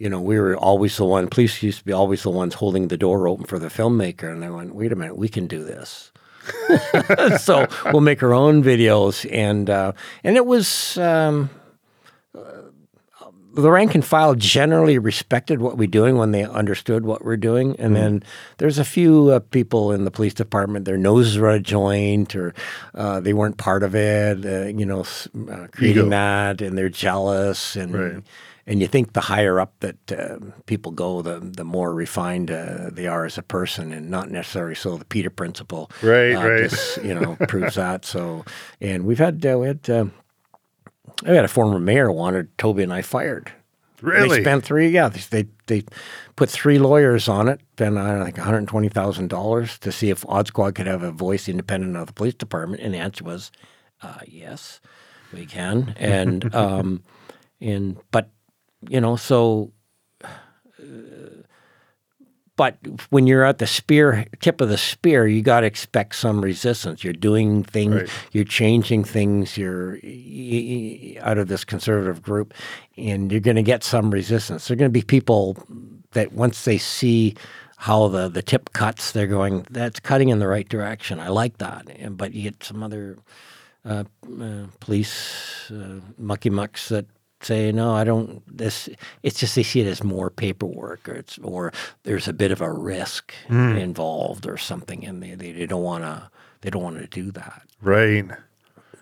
you 0.00 0.08
know, 0.08 0.20
we 0.20 0.40
were 0.40 0.56
always 0.56 0.96
the 0.96 1.04
one. 1.04 1.28
Police 1.28 1.62
used 1.62 1.80
to 1.80 1.84
be 1.84 1.92
always 1.92 2.22
the 2.22 2.30
ones 2.30 2.54
holding 2.54 2.88
the 2.88 2.96
door 2.96 3.28
open 3.28 3.44
for 3.44 3.58
the 3.58 3.68
filmmaker, 3.68 4.32
and 4.32 4.42
they 4.42 4.48
went, 4.48 4.74
"Wait 4.74 4.92
a 4.92 4.96
minute, 4.96 5.18
we 5.18 5.28
can 5.28 5.46
do 5.46 5.62
this." 5.62 6.10
so 7.38 7.68
we'll 7.92 8.00
make 8.00 8.22
our 8.22 8.32
own 8.32 8.64
videos, 8.64 9.30
and 9.30 9.68
uh, 9.68 9.92
and 10.24 10.36
it 10.36 10.46
was. 10.46 10.96
Um, 10.96 11.50
the 13.52 13.70
rank 13.70 13.96
and 13.96 14.04
file 14.04 14.36
generally 14.36 14.96
respected 14.96 15.60
what 15.60 15.76
we're 15.76 15.88
doing 15.88 16.16
when 16.16 16.30
they 16.30 16.44
understood 16.44 17.04
what 17.04 17.24
we're 17.24 17.36
doing. 17.36 17.74
And 17.80 17.96
then 17.96 18.22
there's 18.58 18.78
a 18.78 18.84
few 18.84 19.30
uh, 19.30 19.40
people 19.40 19.90
in 19.90 20.04
the 20.04 20.10
police 20.12 20.34
department, 20.34 20.84
their 20.84 20.96
noses 20.96 21.36
were 21.36 21.50
a 21.50 21.58
joint 21.58 22.36
or 22.36 22.54
uh, 22.94 23.18
they 23.18 23.32
weren't 23.32 23.56
part 23.56 23.82
of 23.82 23.96
it, 23.96 24.46
uh, 24.46 24.68
you 24.68 24.86
know, 24.86 25.00
uh, 25.00 25.66
creating 25.72 26.06
Ego. 26.06 26.10
that 26.10 26.62
and 26.62 26.78
they're 26.78 26.88
jealous. 26.88 27.74
And, 27.74 27.92
Right. 27.92 28.22
And 28.66 28.80
you 28.80 28.86
think 28.86 29.12
the 29.12 29.20
higher 29.20 29.60
up 29.60 29.74
that 29.80 30.12
uh, 30.12 30.38
people 30.66 30.92
go, 30.92 31.22
the, 31.22 31.40
the 31.40 31.64
more 31.64 31.94
refined 31.94 32.50
uh, 32.50 32.90
they 32.92 33.06
are 33.06 33.24
as 33.24 33.38
a 33.38 33.42
person 33.42 33.92
and 33.92 34.10
not 34.10 34.30
necessarily 34.30 34.74
so 34.74 34.96
the 34.96 35.04
Peter 35.04 35.30
principle. 35.30 35.90
Right, 36.02 36.34
uh, 36.34 36.48
right. 36.48 36.70
Just, 36.70 37.02
you 37.02 37.14
know, 37.14 37.36
proves 37.48 37.74
that. 37.74 38.04
So, 38.04 38.44
and 38.80 39.04
we've 39.04 39.18
had, 39.18 39.44
uh, 39.44 39.58
we 39.58 39.66
had, 39.68 39.88
uh, 39.88 40.06
I 41.24 41.30
had 41.30 41.44
a 41.44 41.48
former 41.48 41.78
mayor 41.78 42.10
wanted 42.10 42.56
Toby 42.58 42.82
and 42.82 42.92
I 42.92 43.02
fired. 43.02 43.52
Really? 44.02 44.38
They 44.38 44.42
spent 44.42 44.64
three, 44.64 44.88
yeah, 44.88 45.08
they, 45.08 45.46
they 45.66 45.84
put 46.36 46.48
three 46.48 46.78
lawyers 46.78 47.28
on 47.28 47.48
it, 47.48 47.60
then 47.76 47.98
I 47.98 48.08
don't 48.08 48.18
know, 48.20 48.24
like 48.24 48.36
one 48.38 48.46
hundred 48.46 48.66
twenty 48.66 48.88
thousand 48.88 49.28
dollars 49.28 49.78
to 49.80 49.92
see 49.92 50.08
if 50.08 50.24
Odd 50.26 50.46
Squad 50.46 50.74
could 50.74 50.86
have 50.86 51.02
a 51.02 51.12
voice 51.12 51.48
independent 51.48 51.96
of 51.96 52.06
the 52.06 52.12
police 52.14 52.34
department, 52.34 52.82
and 52.82 52.94
the 52.94 52.98
answer 52.98 53.24
was, 53.24 53.50
uh, 54.02 54.20
yes, 54.26 54.80
we 55.34 55.44
can, 55.44 55.94
and 55.98 56.54
um, 56.54 57.02
and 57.60 57.98
but 58.10 58.30
you 58.88 59.00
know 59.00 59.16
so. 59.16 59.72
uh, 60.24 61.42
But 62.56 62.76
when 63.08 63.26
you're 63.26 63.44
at 63.44 63.56
the 63.58 63.66
spear 63.66 64.26
tip 64.40 64.60
of 64.60 64.68
the 64.68 64.76
spear, 64.76 65.26
you 65.26 65.40
got 65.42 65.60
to 65.60 65.66
expect 65.66 66.14
some 66.14 66.42
resistance. 66.42 67.02
You're 67.02 67.14
doing 67.14 67.64
things, 67.64 67.94
Right. 67.94 68.10
you're 68.32 68.44
changing 68.44 69.04
things. 69.04 69.56
You're 69.56 69.98
out 71.22 71.38
of 71.38 71.48
this 71.48 71.64
conservative 71.64 72.20
group, 72.22 72.52
and 72.98 73.32
you're 73.32 73.40
going 73.40 73.56
to 73.56 73.62
get 73.62 73.82
some 73.82 74.10
resistance. 74.10 74.68
There 74.68 74.74
are 74.74 74.78
going 74.78 74.90
to 74.90 75.00
be 75.00 75.02
people 75.02 75.56
that 76.12 76.32
once 76.32 76.64
they 76.64 76.76
see 76.78 77.34
how 77.78 78.08
the, 78.08 78.28
the 78.28 78.42
tip 78.42 78.74
cuts, 78.74 79.12
they're 79.12 79.26
going, 79.38 79.64
"That's 79.70 79.98
cutting 80.00 80.28
in 80.28 80.38
the 80.38 80.48
right 80.48 80.68
direction. 80.68 81.18
I 81.18 81.28
like 81.28 81.56
that." 81.58 81.86
And 81.98 82.18
but 82.18 82.34
you 82.34 82.42
get 82.42 82.62
some 82.62 82.82
other 82.82 83.16
uh, 83.86 84.04
uh, 84.42 84.66
police 84.80 85.70
uh, 85.70 86.00
mucky 86.18 86.50
mucks 86.50 86.88
that 86.90 87.06
say 87.42 87.72
no 87.72 87.92
i 87.94 88.04
don't 88.04 88.42
this 88.46 88.88
it's 89.22 89.40
just 89.40 89.54
they 89.54 89.62
see 89.62 89.80
it 89.80 89.86
as 89.86 90.02
more 90.04 90.28
paperwork 90.30 91.08
or 91.08 91.14
it's 91.14 91.38
or 91.38 91.72
there's 92.02 92.28
a 92.28 92.32
bit 92.32 92.52
of 92.52 92.60
a 92.60 92.70
risk 92.72 93.32
involved 93.48 94.46
or 94.46 94.56
something 94.56 95.04
and 95.06 95.22
they, 95.22 95.34
they, 95.34 95.52
they 95.52 95.66
don't 95.66 95.82
want 95.82 96.04
to 96.04 96.30
they 96.60 96.70
don't 96.70 96.82
want 96.82 96.98
to 96.98 97.06
do 97.06 97.30
that 97.32 97.62
Right. 97.82 98.26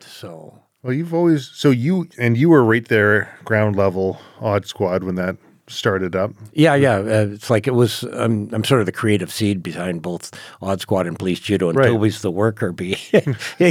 so 0.01 0.59
Well, 0.83 0.93
you've 0.93 1.13
always 1.15 1.47
so 1.47 1.71
you 1.71 2.09
and 2.19 2.37
you 2.37 2.49
were 2.49 2.65
right 2.65 2.87
there, 2.87 3.37
ground 3.45 3.77
level, 3.77 4.21
odd 4.41 4.67
squad 4.67 5.03
when 5.03 5.17
that 5.17 5.37
started 5.67 6.15
up. 6.17 6.31
Yeah, 6.53 6.75
yeah. 6.77 6.95
Uh, 6.97 7.27
it's 7.35 7.51
like 7.51 7.67
it 7.67 7.75
was. 7.75 8.03
Um, 8.13 8.49
I'm 8.53 8.65
sort 8.65 8.81
of 8.81 8.87
the 8.87 8.93
creative 8.93 9.31
seed 9.33 9.63
behind 9.63 10.01
both 10.01 10.31
Odd 10.63 10.81
Squad 10.81 11.07
and 11.07 11.19
Police 11.19 11.41
Judo, 11.41 11.69
and 11.69 11.77
Right. 11.77 11.89
Toby's 11.89 12.23
the 12.23 12.31
worker 12.31 12.73
bee. 12.73 12.95
he, 13.59 13.71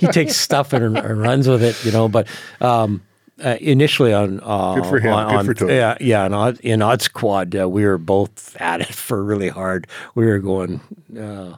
he 0.00 0.06
takes 0.08 0.34
stuff 0.36 0.72
and, 0.72 0.96
and 0.98 1.20
runs 1.20 1.46
with 1.46 1.62
it, 1.62 1.76
you 1.84 1.92
know. 1.92 2.08
But 2.08 2.26
um, 2.60 3.02
uh, 3.44 3.56
initially 3.60 4.12
on 4.12 4.40
uh, 4.42 4.74
Good 4.76 4.86
for 4.86 4.98
him. 4.98 5.12
on, 5.12 5.36
Good 5.36 5.46
for 5.46 5.54
Toby. 5.54 5.74
yeah, 5.74 5.96
yeah. 6.00 6.26
In 6.26 6.32
Odd, 6.34 6.60
in 6.60 6.82
Odd 6.82 7.02
Squad, 7.02 7.54
uh, 7.54 7.68
we 7.68 7.84
were 7.84 7.98
both 7.98 8.56
at 8.60 8.80
it 8.80 8.94
for 8.94 9.22
really 9.22 9.48
hard. 9.48 9.86
We 10.14 10.26
were 10.26 10.38
going 10.38 10.80
uh, 11.18 11.56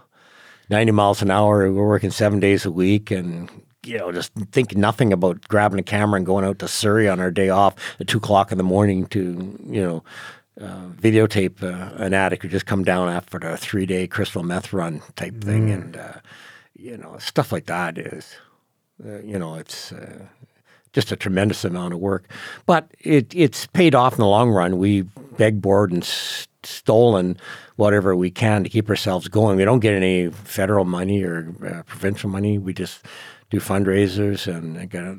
90 0.70 0.92
miles 0.92 1.22
an 1.22 1.30
hour. 1.30 1.62
We 1.68 1.74
were 1.74 1.88
working 1.88 2.10
seven 2.10 2.40
days 2.40 2.64
a 2.66 2.70
week, 2.70 3.10
and 3.10 3.48
you 3.86 3.96
know, 3.96 4.12
just 4.12 4.32
think 4.52 4.76
nothing 4.76 5.12
about 5.12 5.46
grabbing 5.48 5.78
a 5.78 5.82
camera 5.84 6.16
and 6.16 6.26
going 6.26 6.44
out 6.44 6.58
to 6.58 6.68
Surrey 6.68 7.08
on 7.08 7.20
our 7.20 7.30
day 7.30 7.48
off 7.48 7.74
at 8.00 8.08
two 8.08 8.18
o'clock 8.18 8.50
in 8.52 8.58
the 8.58 8.64
morning 8.64 9.06
to, 9.06 9.58
you 9.66 9.82
know, 9.82 10.04
uh, 10.60 10.88
videotape 11.00 11.62
uh, 11.62 11.94
an 12.02 12.12
addict 12.12 12.42
who 12.42 12.48
just 12.48 12.66
come 12.66 12.82
down 12.82 13.08
after 13.08 13.38
a 13.38 13.56
three 13.56 13.86
day 13.86 14.06
crystal 14.08 14.42
meth 14.42 14.72
run 14.72 15.00
type 15.14 15.40
thing, 15.42 15.70
and 15.70 15.96
uh, 15.96 16.14
you 16.74 16.96
know, 16.96 17.16
stuff 17.18 17.52
like 17.52 17.66
that 17.66 17.96
is, 17.96 18.34
uh, 19.06 19.20
you 19.20 19.38
know, 19.38 19.54
it's. 19.54 19.92
Just 20.92 21.12
a 21.12 21.16
tremendous 21.16 21.64
amount 21.64 21.92
of 21.94 22.00
work, 22.00 22.28
but 22.66 22.90
it, 23.00 23.34
it's 23.34 23.66
paid 23.66 23.94
off 23.94 24.14
in 24.14 24.20
the 24.20 24.26
long 24.26 24.50
run. 24.50 24.78
We 24.78 25.02
begged, 25.36 25.60
board, 25.60 25.92
and 25.92 26.02
s- 26.02 26.48
stolen 26.62 27.36
whatever 27.76 28.16
we 28.16 28.30
can 28.30 28.64
to 28.64 28.70
keep 28.70 28.88
ourselves 28.88 29.28
going. 29.28 29.56
We 29.56 29.64
don't 29.64 29.80
get 29.80 29.94
any 29.94 30.30
federal 30.30 30.84
money 30.84 31.22
or 31.22 31.54
uh, 31.64 31.82
provincial 31.84 32.30
money. 32.30 32.58
We 32.58 32.72
just 32.72 33.04
do 33.50 33.60
fundraisers 33.60 34.46
and 34.52 34.90
get, 34.90 35.16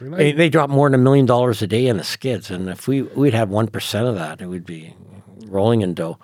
they, 0.00 0.32
they 0.32 0.48
drop 0.48 0.70
more 0.70 0.88
than 0.88 0.98
a 1.00 1.02
million 1.02 1.26
dollars 1.26 1.60
a 1.60 1.66
day 1.66 1.86
in 1.86 1.96
the 1.96 2.04
skids. 2.04 2.50
And 2.50 2.68
if 2.68 2.86
we 2.88 3.02
we'd 3.02 3.34
have 3.34 3.50
one 3.50 3.66
percent 3.66 4.06
of 4.06 4.14
that, 4.14 4.40
it 4.40 4.46
would 4.46 4.64
be 4.64 4.94
rolling 5.46 5.82
in 5.82 5.94
dough. 5.94 6.18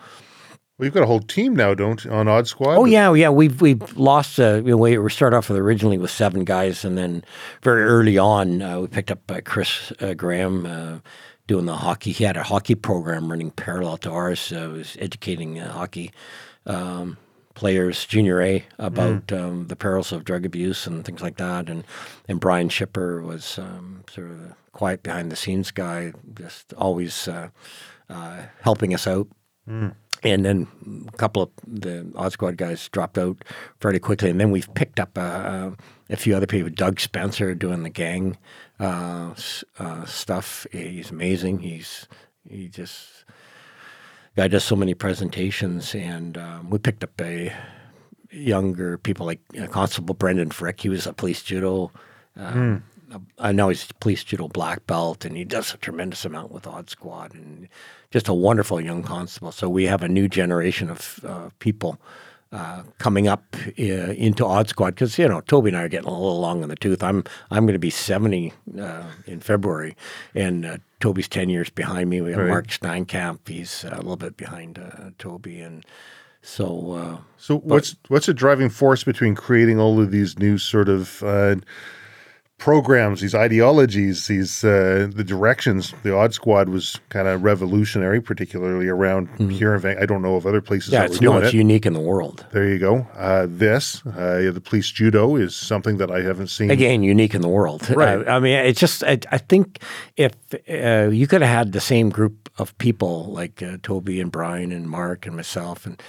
Well, 0.80 0.86
you've 0.86 0.94
got 0.94 1.02
a 1.02 1.06
whole 1.06 1.20
team 1.20 1.54
now, 1.54 1.74
don't 1.74 2.02
you, 2.02 2.10
on 2.10 2.26
odd 2.26 2.48
squad? 2.48 2.78
Oh 2.78 2.86
yeah, 2.86 3.12
yeah. 3.12 3.28
We've 3.28 3.60
we've 3.60 3.98
lost. 3.98 4.40
Uh, 4.40 4.62
you 4.64 4.70
know, 4.70 4.78
we, 4.78 4.96
we 4.96 5.10
started 5.10 5.36
off 5.36 5.50
with 5.50 5.58
originally 5.58 5.98
with 5.98 6.10
seven 6.10 6.42
guys, 6.42 6.86
and 6.86 6.96
then 6.96 7.22
very 7.60 7.84
early 7.84 8.16
on 8.16 8.62
uh, 8.62 8.80
we 8.80 8.86
picked 8.86 9.10
up 9.10 9.30
uh, 9.30 9.42
Chris 9.44 9.92
uh, 10.00 10.14
Graham 10.14 10.64
uh, 10.64 11.00
doing 11.46 11.66
the 11.66 11.76
hockey. 11.76 12.12
He 12.12 12.24
had 12.24 12.38
a 12.38 12.42
hockey 12.42 12.74
program 12.74 13.30
running 13.30 13.50
parallel 13.50 13.98
to 13.98 14.10
ours. 14.10 14.50
Uh, 14.54 14.70
was 14.72 14.96
educating 14.98 15.60
uh, 15.60 15.70
hockey 15.70 16.12
um, 16.64 17.18
players, 17.52 18.06
junior 18.06 18.40
A, 18.40 18.64
about 18.78 19.30
um, 19.34 19.66
the 19.66 19.76
perils 19.76 20.12
of 20.12 20.24
drug 20.24 20.46
abuse 20.46 20.86
and 20.86 21.04
things 21.04 21.20
like 21.20 21.36
that. 21.36 21.68
And 21.68 21.84
and 22.26 22.40
Brian 22.40 22.70
Chipper 22.70 23.20
was 23.20 23.58
um, 23.58 24.02
sort 24.10 24.30
of 24.30 24.38
the 24.40 24.54
quiet 24.72 25.02
behind 25.02 25.30
the 25.30 25.36
scenes 25.36 25.72
guy, 25.72 26.14
just 26.32 26.72
always 26.72 27.28
uh, 27.28 27.50
uh, 28.08 28.38
helping 28.62 28.94
us 28.94 29.06
out. 29.06 29.28
And 30.22 30.44
then 30.44 30.66
a 31.08 31.16
couple 31.16 31.42
of 31.44 31.50
the 31.66 32.10
Odd 32.14 32.32
Squad 32.32 32.56
guys 32.58 32.88
dropped 32.90 33.16
out 33.16 33.42
fairly 33.80 33.98
quickly, 33.98 34.28
and 34.28 34.38
then 34.38 34.50
we've 34.50 34.72
picked 34.74 35.00
up 35.00 35.16
uh, 35.16 35.70
a 36.10 36.16
few 36.16 36.36
other 36.36 36.46
people. 36.46 36.70
Doug 36.70 37.00
Spencer 37.00 37.54
doing 37.54 37.84
the 37.84 37.90
gang 37.90 38.36
uh, 38.78 39.34
uh, 39.78 40.04
stuff. 40.04 40.66
He's 40.72 41.10
amazing. 41.10 41.60
He's 41.60 42.06
he 42.46 42.68
just 42.68 43.24
guy 44.36 44.48
does 44.48 44.64
so 44.64 44.76
many 44.76 44.94
presentations, 44.94 45.94
and 45.94 46.36
um, 46.36 46.70
we 46.70 46.78
picked 46.78 47.02
up 47.02 47.18
a 47.20 47.54
younger 48.30 48.98
people 48.98 49.26
like 49.26 49.40
uh, 49.60 49.66
Constable 49.66 50.14
Brendan 50.14 50.50
Frick. 50.50 50.80
He 50.80 50.88
was 50.88 51.06
a 51.06 51.12
police 51.12 51.42
judo. 51.42 51.90
Um, 52.36 52.84
I 53.38 53.52
know 53.52 53.68
he's 53.68 53.88
a 53.90 53.94
police 53.94 54.22
judo 54.24 54.48
black 54.48 54.86
belt, 54.86 55.24
and 55.24 55.36
he 55.36 55.44
does 55.44 55.74
a 55.74 55.76
tremendous 55.76 56.24
amount 56.24 56.52
with 56.52 56.66
Odd 56.66 56.90
Squad, 56.90 57.34
and 57.34 57.68
just 58.10 58.28
a 58.28 58.34
wonderful 58.34 58.80
young 58.80 59.02
constable. 59.02 59.52
So 59.52 59.68
we 59.68 59.86
have 59.86 60.02
a 60.02 60.08
new 60.08 60.28
generation 60.28 60.90
of 60.90 61.20
uh, 61.26 61.50
people 61.58 61.98
uh, 62.52 62.82
coming 62.98 63.28
up 63.28 63.44
uh, 63.78 63.82
into 63.82 64.44
Odd 64.44 64.68
Squad 64.68 64.90
because 64.94 65.18
you 65.18 65.28
know 65.28 65.40
Toby 65.40 65.70
and 65.70 65.76
I 65.76 65.82
are 65.84 65.88
getting 65.88 66.08
a 66.08 66.12
little 66.12 66.40
long 66.40 66.62
in 66.62 66.68
the 66.68 66.76
tooth. 66.76 67.02
I'm 67.02 67.24
I'm 67.50 67.64
going 67.64 67.74
to 67.74 67.78
be 67.78 67.90
seventy 67.90 68.52
uh, 68.78 69.04
in 69.26 69.40
February, 69.40 69.96
and 70.34 70.64
uh, 70.66 70.76
Toby's 71.00 71.28
ten 71.28 71.48
years 71.48 71.70
behind 71.70 72.10
me. 72.10 72.20
We 72.20 72.30
have 72.30 72.40
Right. 72.40 72.48
Mark 72.48 72.68
Steinkamp. 72.68 73.48
He's 73.48 73.84
a 73.84 73.96
little 73.96 74.16
bit 74.16 74.36
behind 74.36 74.78
uh, 74.78 75.10
Toby, 75.18 75.60
and 75.60 75.84
so. 76.42 76.92
Uh, 76.92 77.18
So 77.38 77.58
what's 77.58 77.96
what's 78.08 78.28
a 78.28 78.34
driving 78.34 78.68
force 78.70 79.02
between 79.04 79.34
creating 79.34 79.78
all 79.80 80.00
of 80.00 80.10
these 80.10 80.38
new 80.38 80.58
sort 80.58 80.88
of 80.88 81.22
uh, 81.22 81.56
programs, 82.60 83.20
these 83.22 83.34
ideologies, 83.34 84.26
these 84.28 84.62
uh, 84.62 85.08
the 85.12 85.24
directions? 85.24 85.92
The 86.04 86.14
Odd 86.14 86.32
Squad 86.34 86.68
was 86.68 87.00
kind 87.08 87.26
of 87.26 87.42
revolutionary, 87.42 88.20
particularly 88.20 88.86
around 88.86 89.28
here 89.50 89.74
in 89.74 89.80
Van- 89.80 89.98
I 90.00 90.06
don't 90.06 90.22
know 90.22 90.36
of 90.36 90.46
other 90.46 90.60
places 90.60 90.92
Mm-hmm. 90.92 90.94
yeah, 90.94 91.00
that 91.08 91.10
it's 91.12 91.20
no, 91.20 91.38
it's 91.38 91.48
it. 91.48 91.54
unique 91.56 91.86
in 91.86 91.94
the 91.94 92.00
world. 92.00 92.46
There 92.52 92.68
you 92.68 92.78
go. 92.78 93.06
Uh, 93.16 93.46
this 93.48 94.04
uh, 94.06 94.50
the 94.52 94.60
police 94.62 94.88
judo 94.92 95.34
is 95.36 95.56
something 95.56 95.96
that 95.96 96.10
I 96.10 96.20
haven't 96.22 96.48
seen. 96.48 96.70
again 96.70 97.02
unique 97.02 97.34
in 97.34 97.40
the 97.42 97.48
world. 97.48 97.88
Right. 97.90 98.26
Uh, 98.28 98.30
I 98.36 98.38
mean, 98.38 98.56
it's 98.58 98.78
just 98.78 99.02
I, 99.02 99.18
I 99.32 99.38
think 99.38 99.80
if 100.16 100.32
uh, 100.68 101.08
you 101.10 101.26
could 101.26 101.42
have 101.42 101.50
had 101.58 101.72
the 101.72 101.80
same 101.80 102.10
group 102.10 102.48
of 102.58 102.76
people 102.78 103.32
like 103.32 103.62
uh, 103.62 103.78
Toby 103.82 104.20
and 104.20 104.30
Brian 104.30 104.70
and 104.70 104.88
Mark 104.88 105.26
and 105.26 105.34
myself 105.34 105.86
and 105.86 106.00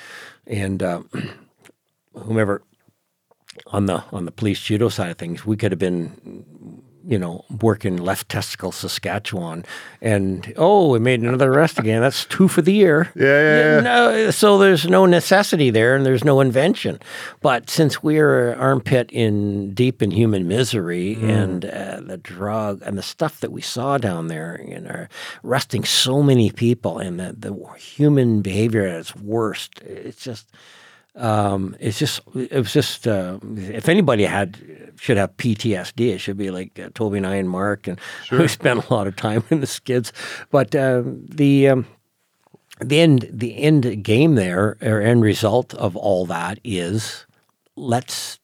and 0.46 0.84
whomever 2.14 2.62
on 3.68 3.86
the 3.86 4.04
on 4.12 4.26
the 4.26 4.32
police 4.32 4.62
judo 4.62 4.90
side 4.90 5.12
of 5.12 5.18
things, 5.18 5.46
we 5.46 5.58
could 5.58 5.72
have 5.72 5.80
been. 5.80 6.84
You 7.04 7.18
know, 7.18 7.46
working 7.62 7.98
left 7.98 8.30
testicle, 8.30 8.72
Saskatchewan, 8.72 9.66
and 10.04 10.54
oh, 10.56 10.90
we 10.90 11.00
made 11.00 11.22
another 11.22 11.52
arrest 11.52 11.80
again. 11.80 12.00
That's 12.00 12.26
two 12.26 12.48
for 12.48 12.62
the 12.62 12.74
year. 12.74 13.12
Yeah, 13.16 13.26
yeah, 13.26 13.76
yeah. 13.76 13.80
No, 13.80 14.30
so 14.30 14.60
there's 14.60 14.86
no 14.86 15.08
necessity 15.08 15.72
there, 15.72 15.96
and 15.96 16.06
there's 16.06 16.24
no 16.24 16.42
invention. 16.42 17.00
But 17.42 17.72
since 17.72 18.04
we're 18.04 18.54
armpit 18.54 19.10
in 19.12 19.74
deep 19.74 20.04
in 20.04 20.12
human 20.12 20.48
misery, 20.48 21.16
and 21.16 21.66
uh, 21.66 22.02
the 22.02 22.20
drug 22.20 22.84
and 22.86 23.00
the 23.00 23.04
stuff 23.04 23.40
that 23.40 23.52
we 23.52 23.62
saw 23.62 23.98
down 23.98 24.28
there, 24.28 24.54
and 24.54 24.86
are 24.86 25.10
arresting 25.44 25.84
so 25.84 26.22
many 26.22 26.52
people, 26.52 27.00
and 27.00 27.20
the, 27.20 27.36
the 27.36 27.52
human 27.80 28.44
behavior 28.44 28.86
at 28.86 29.00
its 29.00 29.16
worst, 29.16 29.82
it's 29.82 30.24
just. 30.24 30.48
Um, 31.16 31.76
it's 31.80 32.00
just 32.00 32.22
it 32.36 32.54
was 32.54 32.72
just 32.72 33.08
uh, 33.08 33.40
if 33.56 33.90
anybody 33.90 34.24
had 34.24 34.58
should 34.98 35.18
have 35.18 35.36
PTSD, 35.38 36.14
it 36.14 36.20
should 36.20 36.38
be 36.38 36.52
like 36.52 36.80
uh, 36.80 36.90
Toby 36.94 37.18
and 37.18 37.28
I 37.28 37.36
and 37.36 37.50
Mark, 37.50 37.88
and 37.88 38.00
we 38.32 38.48
spent 38.48 38.86
a 38.86 38.94
lot 38.94 39.08
of 39.08 39.16
time 39.16 39.44
in 39.50 39.60
the 39.60 39.68
skids. 39.68 40.14
But 40.52 40.74
uh, 40.74 41.04
the 41.06 41.70
um, 41.70 41.86
the 42.80 43.00
end 43.00 43.28
the 43.32 43.58
end 43.58 44.04
game 44.04 44.36
there 44.36 44.78
or 44.82 45.02
end 45.02 45.24
result 45.24 45.74
of 45.74 45.96
all 45.96 46.26
that 46.28 46.60
is 46.64 47.26
let's 47.76 48.40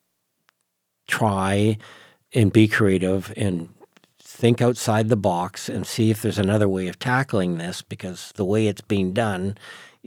try 1.07 1.77
and 2.33 2.51
be 2.51 2.67
creative 2.67 3.33
and 3.37 3.69
think 4.19 4.61
outside 4.61 5.09
the 5.09 5.17
box 5.17 5.69
and 5.69 5.87
see 5.87 6.11
if 6.11 6.21
there's 6.21 6.37
another 6.37 6.69
way 6.69 6.87
of 6.87 6.99
tackling 6.99 7.57
this 7.57 7.81
because 7.81 8.31
the 8.35 8.45
way 8.45 8.67
it's 8.67 8.81
being 8.81 9.13
done 9.13 9.57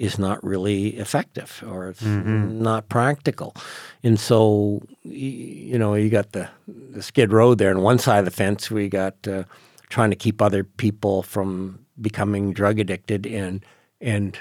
is 0.01 0.19
not 0.19 0.43
really 0.43 0.97
effective 0.97 1.63
or 1.69 1.91
it's 1.91 2.01
not 2.03 2.89
practical. 2.89 3.55
And 4.03 4.19
so, 4.19 4.81
you 5.03 5.79
know, 5.79 5.93
you 5.95 6.09
got 6.09 6.33
the, 6.33 6.49
the 6.67 7.03
skid 7.03 7.33
road 7.33 7.59
there 7.59 7.71
and 7.71 7.83
one 7.83 7.99
side 7.99 8.21
of 8.21 8.25
the 8.25 8.31
fence. 8.31 8.71
We 8.71 8.89
got 8.89 9.15
uh, 9.29 9.45
trying 9.91 10.09
to 10.09 10.17
keep 10.17 10.41
other 10.41 10.65
people 10.65 11.23
from 11.23 11.85
becoming 12.01 12.55
drug 12.55 12.79
addicted 12.79 13.27
and 13.27 13.63
and 14.01 14.39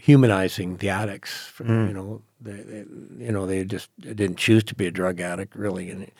humanizing 0.00 0.76
the 0.76 0.88
addicts. 0.90 1.52
You 1.88 1.94
know, 1.94 2.22
they, 2.40 2.62
they, 2.62 2.84
you 3.26 3.32
know, 3.32 3.44
they 3.44 3.64
just 3.64 3.90
didn't 3.98 4.36
choose 4.36 4.62
to 4.64 4.74
be 4.76 4.86
a 4.86 4.92
drug 4.92 5.20
addict 5.20 5.56
really, 5.56 5.90
and 5.90 6.12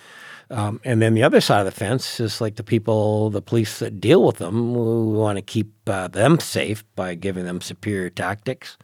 um, 0.52 0.80
and 0.84 1.02
then 1.02 1.14
the 1.14 1.22
other 1.24 1.40
side 1.40 1.60
of 1.60 1.64
the 1.66 1.72
fence 1.72 2.20
is 2.20 2.40
like 2.40 2.56
the 2.56 2.62
people, 2.62 3.30
the 3.30 3.42
police 3.42 3.78
that 3.80 4.00
deal 4.00 4.22
with 4.24 4.36
them. 4.36 4.72
We 4.74 5.16
want 5.18 5.38
to 5.38 5.42
keep 5.42 5.72
uh, 5.88 6.08
them 6.08 6.38
safe 6.40 6.84
by 6.94 7.14
giving 7.16 7.44
them 7.44 7.60
superior 7.60 8.10
tactics. 8.10 8.76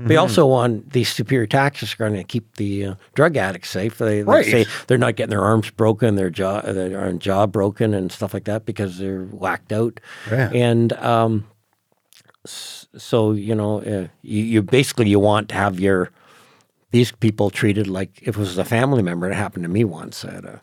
We 0.00 0.14
also 0.16 0.46
want 0.46 0.92
these 0.92 1.08
superior 1.08 1.48
tactics 1.48 1.92
are 1.94 1.96
going 1.96 2.12
to 2.14 2.22
keep 2.22 2.54
the 2.54 2.84
uh, 2.86 2.94
drug 3.14 3.36
addicts 3.36 3.70
safe. 3.70 3.98
They, 3.98 4.18
they 4.18 4.22
Right. 4.22 4.44
say 4.46 4.66
they're 4.86 4.96
not 4.96 5.16
getting 5.16 5.30
their 5.30 5.42
arms 5.42 5.70
broken, 5.70 6.14
their 6.14 6.30
jaw, 6.30 6.60
their 6.60 7.12
jaw 7.14 7.48
broken, 7.48 7.94
and 7.94 8.12
stuff 8.12 8.32
like 8.32 8.44
that 8.44 8.64
because 8.64 8.98
they're 8.98 9.24
whacked 9.24 9.72
out. 9.72 9.98
Yeah. 10.30 10.50
And 10.54 10.92
um, 10.92 11.48
so 12.44 13.32
you 13.32 13.56
know, 13.56 13.80
uh, 13.80 14.06
you, 14.22 14.42
you 14.44 14.62
basically 14.62 15.08
you 15.08 15.18
want 15.18 15.48
to 15.48 15.56
have 15.56 15.80
your 15.80 16.10
these 16.92 17.10
people 17.12 17.50
treated 17.50 17.88
like 17.88 18.20
if 18.22 18.36
it 18.36 18.38
was 18.38 18.56
a 18.56 18.64
family 18.64 19.02
member. 19.02 19.28
It 19.28 19.34
happened 19.34 19.64
to 19.64 19.68
me 19.68 19.82
once. 19.84 20.22
Had 20.22 20.44
a 20.44 20.62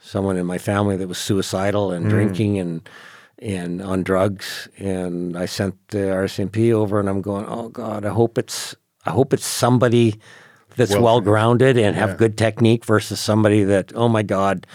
someone 0.00 0.36
in 0.36 0.46
my 0.46 0.58
family 0.58 0.96
that 0.96 1.08
was 1.08 1.18
suicidal 1.18 1.90
and 1.92 2.08
drinking 2.08 2.58
and 2.58 2.88
and 3.40 3.82
on 3.82 4.02
drugs 4.02 4.68
and 4.78 5.36
I 5.36 5.46
sent 5.46 5.74
the 5.88 5.98
RCMP 5.98 6.72
over 6.72 7.00
and 7.00 7.08
I'm 7.08 7.20
going 7.22 7.46
oh 7.48 7.68
god 7.68 8.04
I 8.04 8.10
hope 8.10 8.38
it's 8.38 8.76
I 9.06 9.10
hope 9.10 9.32
it's 9.34 9.46
somebody 9.46 10.14
that's 10.76 10.92
Well 10.92 11.02
well 11.02 11.20
grounded 11.20 11.76
and 11.78 11.96
have 11.96 12.10
Yeah. 12.10 12.16
good 12.16 12.36
technique 12.38 12.84
versus 12.84 13.18
somebody 13.20 13.64
that 13.64 13.92
oh 13.94 14.08
my 14.08 14.22
god 14.22 14.66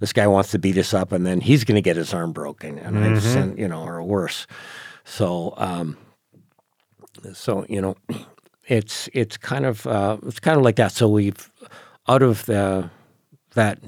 this 0.00 0.12
guy 0.12 0.26
wants 0.26 0.50
to 0.52 0.58
beat 0.58 0.78
us 0.78 0.92
up 0.94 1.12
and 1.12 1.24
then 1.26 1.40
he's 1.40 1.64
going 1.64 1.76
to 1.76 1.82
get 1.82 1.96
his 1.96 2.12
arm 2.14 2.32
broken 2.32 2.78
and 2.78 2.96
Mm-hmm. 2.96 3.18
seen 3.20 3.56
you 3.58 3.68
know 3.68 3.84
or 3.84 4.02
worse. 4.02 4.46
So 5.04 5.54
um 5.56 5.96
so 7.32 7.64
you 7.68 7.80
know 7.80 7.96
it's 8.66 9.08
it's 9.12 9.36
kind 9.36 9.64
of 9.64 9.86
uh, 9.86 10.18
it's 10.26 10.40
kind 10.40 10.56
of 10.58 10.62
like 10.64 10.76
that. 10.76 10.92
So 10.92 11.08
we've 11.08 11.50
out 12.08 12.22
of 12.22 12.44
the 12.46 12.90
that 13.54 13.78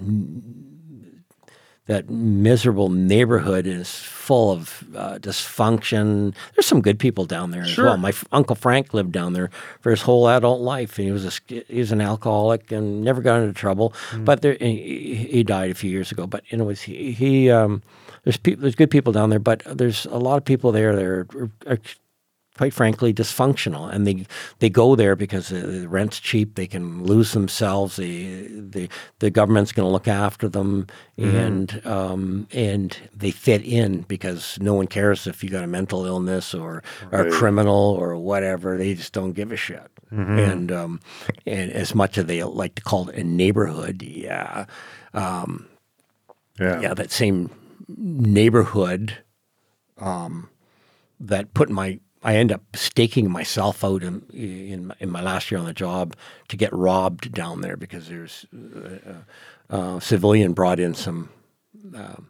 that 1.87 2.09
miserable 2.09 2.89
neighborhood 2.89 3.67
is 3.67 3.93
full 3.93 4.53
of 4.53 4.85
uh, 4.95 5.19
dysfunction. 5.19 6.33
There's 6.55 6.67
some 6.67 6.83
good 6.83 7.01
people 7.01 7.25
down 7.25 7.51
there 7.51 7.63
as 7.63 7.71
well. 7.77 7.97
My 7.97 8.11
f- 8.11 8.25
uncle 8.31 8.55
Frank 8.55 8.95
lived 8.95 9.11
down 9.11 9.33
there 9.33 9.51
for 9.81 9.91
his 9.91 10.03
whole 10.03 10.29
adult 10.29 10.61
life, 10.61 10.99
and 10.99 11.07
he 11.07 11.13
was 11.13 11.27
a 11.27 11.33
he 11.67 11.79
was 11.81 11.91
an 11.91 12.01
alcoholic 12.01 12.71
and 12.71 13.03
never 13.03 13.21
got 13.21 13.41
into 13.41 13.53
trouble. 13.55 13.93
But 14.25 14.43
there, 14.43 14.57
he, 14.61 15.15
he 15.17 15.43
died 15.43 15.73
a 15.73 15.75
few 15.75 15.91
years 15.91 16.13
ago. 16.13 16.29
But 16.29 16.45
anyways, 16.53 16.83
he, 16.83 17.11
he 17.11 17.51
um, 17.51 17.83
there's 18.23 18.37
people 18.37 18.63
there's 18.63 18.77
good 18.77 18.91
people 18.91 19.13
down 19.13 19.31
there, 19.31 19.41
but 19.41 19.65
there's 19.67 20.07
a 20.07 20.19
lot 20.19 20.37
of 20.37 20.45
people 20.45 20.71
there 20.71 20.95
that 20.95 21.05
are, 21.05 21.27
are 21.67 21.79
quite 22.61 22.75
frankly 22.75 23.15
dysfunctional. 23.15 23.91
And 23.91 24.07
they 24.07 24.27
they 24.59 24.69
go 24.69 24.95
there 24.95 25.17
because 25.17 25.49
the, 25.49 25.89
rent's 25.89 26.21
cheap. 26.21 26.57
They 26.57 26.67
can 26.67 27.03
lose 27.05 27.33
themselves. 27.33 27.97
The 27.97 28.49
the, 28.49 28.87
the 29.21 29.31
government's 29.31 29.73
going 29.73 29.89
to 29.89 29.91
look 29.91 30.07
after 30.07 30.47
them. 30.47 30.87
And 31.17 31.81
um, 31.87 32.47
and 32.53 32.95
they 33.17 33.31
fit 33.31 33.63
in 33.65 34.03
because 34.03 34.59
no 34.61 34.75
one 34.75 34.89
cares 34.89 35.27
if 35.27 35.43
you 35.43 35.49
got 35.49 35.65
a 35.65 35.67
mental 35.67 36.05
illness 36.05 36.53
or, 36.53 36.83
or 37.13 37.21
a 37.21 37.31
criminal 37.31 37.97
or 37.99 38.15
whatever. 38.17 38.77
They 38.77 38.93
just 38.95 39.15
don't 39.15 39.33
give 39.33 39.53
a 39.53 39.57
shit. 39.57 39.89
And 40.11 40.71
um, 40.71 41.01
and 41.47 41.73
as 41.73 41.95
much 41.95 42.19
as 42.19 42.27
they 42.27 42.43
like 42.45 42.75
to 42.75 42.83
call 42.83 43.09
it 43.09 43.17
a 43.17 43.25
neighborhood 43.25 44.03
yeah 44.03 44.67
Yeah. 46.59 46.81
yeah, 46.83 46.93
that 46.95 47.11
same 47.11 47.49
neighborhood 47.89 49.17
um, 49.99 50.51
that 51.19 51.55
put 51.55 51.71
my 51.71 52.01
I 52.23 52.37
end 52.37 52.53
up 52.53 52.63
staking 52.75 53.31
myself 53.31 53.83
out 53.85 54.03
in 54.03 54.23
in 54.33 54.87
my, 54.89 54.95
in 55.01 55.11
my 55.11 55.23
last 55.23 55.51
year 55.51 55.59
on 55.59 55.67
the 55.67 55.73
job 55.73 56.15
to 56.49 56.57
get 56.57 56.73
robbed 56.73 57.33
down 57.33 57.61
there 57.63 57.77
because 57.77 58.09
there's 58.09 58.47
uh, 58.55 59.15
uh, 59.75 60.01
civilian 60.01 60.53
brought 60.53 60.79
in 60.81 60.95
some 60.95 61.31
um, 61.95 62.29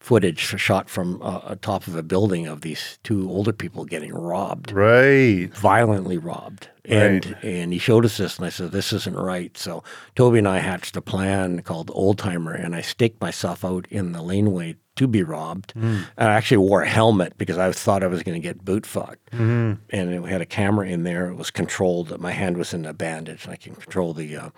footage 0.00 0.38
shot 0.40 0.90
from 0.90 1.22
uh, 1.22 1.40
atop 1.46 1.86
of 1.86 1.94
a 1.96 2.02
building 2.02 2.46
of 2.46 2.60
these 2.60 2.98
two 3.02 3.28
older 3.30 3.52
people 3.52 3.84
getting 3.84 4.12
robbed 4.12 4.72
Right. 4.72 5.48
violently 5.54 6.18
robbed. 6.18 6.68
And 6.84 7.36
and 7.42 7.72
he 7.72 7.78
showed 7.78 8.04
us 8.04 8.18
this, 8.18 8.36
and 8.36 8.44
I 8.44 8.50
said, 8.50 8.72
"This 8.72 8.92
isn't 8.92 9.16
right." 9.16 9.56
So 9.56 9.82
Toby 10.16 10.38
and 10.40 10.48
I 10.48 10.58
hatched 10.58 10.96
a 10.98 11.00
plan 11.00 11.62
called 11.62 11.90
Old 11.94 12.18
Timer, 12.18 12.52
and 12.52 12.74
I 12.76 12.82
staked 12.82 13.22
myself 13.22 13.64
out 13.64 13.86
in 13.90 14.12
the 14.12 14.20
laneway 14.20 14.76
to 14.96 15.06
be 15.06 15.22
robbed. 15.22 15.72
And 15.74 16.06
I 16.16 16.34
actually 16.34 16.58
wore 16.58 16.82
a 16.82 16.88
helmet 16.88 17.36
because 17.38 17.58
I 17.58 17.70
thought 17.72 18.02
I 18.02 18.06
was 18.06 18.22
going 18.22 18.40
to 18.40 18.48
get 18.48 18.64
boot 18.64 18.86
fucked. 18.86 19.32
And 19.32 19.78
we 20.22 20.30
had 20.30 20.40
a 20.40 20.46
camera 20.46 20.86
in 20.88 21.02
there. 21.02 21.28
It 21.28 21.34
was 21.36 21.50
controlled. 21.50 22.18
My 22.20 22.32
hand 22.32 22.56
was 22.56 22.72
in 22.74 22.86
a 22.86 22.92
bandage. 22.92 23.44
And 23.44 23.52
I 23.52 23.56
can 23.56 23.74
control 23.74 24.14
the. 24.14 24.36
Uh, 24.36 24.48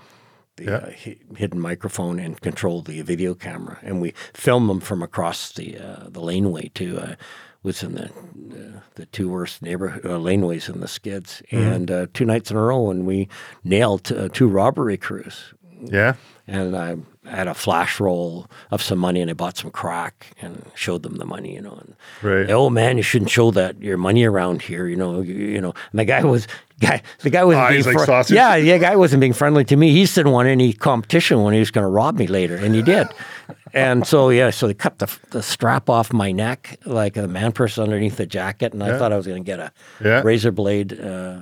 the 0.57 0.65
Yeah. 0.65 0.77
uh, 0.77 0.91
hi- 1.05 1.17
hidden 1.37 1.61
microphone 1.61 2.19
and 2.19 2.41
control 2.41 2.81
the 2.81 3.03
video 3.03 3.35
camera, 3.35 3.77
and 3.83 4.01
we 4.01 4.15
filmed 4.33 4.71
them 4.71 4.81
from 4.81 5.03
across 5.03 5.53
the 5.53 5.77
uh, 5.79 6.09
the 6.09 6.21
laneway 6.21 6.71
too. 6.75 6.99
Uh, 6.99 7.15
was 7.63 7.83
in 7.83 7.95
the 7.95 8.05
uh, 8.07 8.81
the 8.95 9.05
two 9.05 9.29
worst 9.29 9.61
neighborhood 9.61 10.07
uh, 10.07 10.19
laneways 10.19 10.71
in 10.75 10.81
the 10.81 10.89
skids, 10.89 11.43
and 11.51 11.91
uh, 11.91 12.07
two 12.15 12.25
nights 12.25 12.51
in 12.51 12.57
a 12.57 12.63
row, 12.63 12.91
and 12.91 13.05
we 13.07 13.29
nailed 13.65 14.11
uh, 14.11 14.31
two 14.33 14.49
robbery 14.49 14.97
crews. 14.97 15.53
Yeah. 15.83 16.15
And 16.47 16.75
I 16.75 16.97
had 17.29 17.49
a 17.49 17.55
flash 17.55 17.99
roll 18.01 18.47
of 18.71 18.81
some 18.83 18.99
money, 18.99 19.21
and 19.21 19.31
I 19.31 19.35
bought 19.35 19.57
some 19.57 19.71
crack 19.71 20.29
and 20.41 20.65
showed 20.75 21.03
them 21.03 21.17
the 21.17 21.25
money, 21.25 21.55
you 21.55 21.61
know. 21.61 21.79
And 21.81 21.95
Right. 22.23 22.51
oh 22.51 22.71
man, 22.71 22.97
you 22.97 23.03
shouldn't 23.03 23.31
show 23.31 23.51
that 23.53 23.81
your 23.83 23.97
money 23.97 24.25
around 24.25 24.63
here, 24.63 24.87
you 24.87 24.97
know. 24.97 25.21
You, 25.21 25.35
you 25.35 25.61
know, 25.61 25.75
and 25.93 25.99
the 25.99 26.05
guy 26.05 26.25
was 26.25 26.47
guy. 26.81 27.03
The 27.21 27.31
guy 27.31 27.45
was 27.45 27.57
Eyes 27.57 27.87
like 27.87 27.99
sausage? 28.01 28.35
Yeah, 28.35 28.55
yeah, 28.57 28.79
guy 28.79 28.97
wasn't 28.97 29.21
being 29.21 29.33
friendly 29.33 29.65
to 29.67 29.77
me. 29.77 29.93
He 29.93 30.05
didn't 30.07 30.33
want 30.33 30.49
any 30.49 30.73
competition 30.73 31.43
when 31.43 31.53
he 31.55 31.61
was 31.61 31.71
going 31.71 31.85
to 31.85 31.89
rob 31.89 32.17
me 32.19 32.27
later, 32.27 32.57
and 32.57 32.75
he 32.75 32.83
did. 32.83 33.09
and 33.73 34.07
so 34.07 34.31
yeah, 34.31 34.51
so 34.51 34.67
they 34.67 34.75
cut 34.75 34.99
the, 34.99 35.09
the 35.31 35.43
strap 35.43 35.91
off 35.91 36.13
my 36.13 36.33
neck 36.33 36.79
like 36.87 37.17
a 37.17 37.27
man 37.29 37.53
purse 37.53 37.79
underneath 37.79 38.17
the 38.17 38.27
jacket, 38.27 38.73
and 38.73 38.83
I 38.83 38.99
thought 38.99 39.13
I 39.13 39.17
was 39.17 39.27
going 39.27 39.43
to 39.43 39.47
get 39.47 39.59
a 39.61 39.73
Yeah. 40.03 40.23
razor 40.23 40.51
blade 40.53 40.99
uh, 41.01 41.39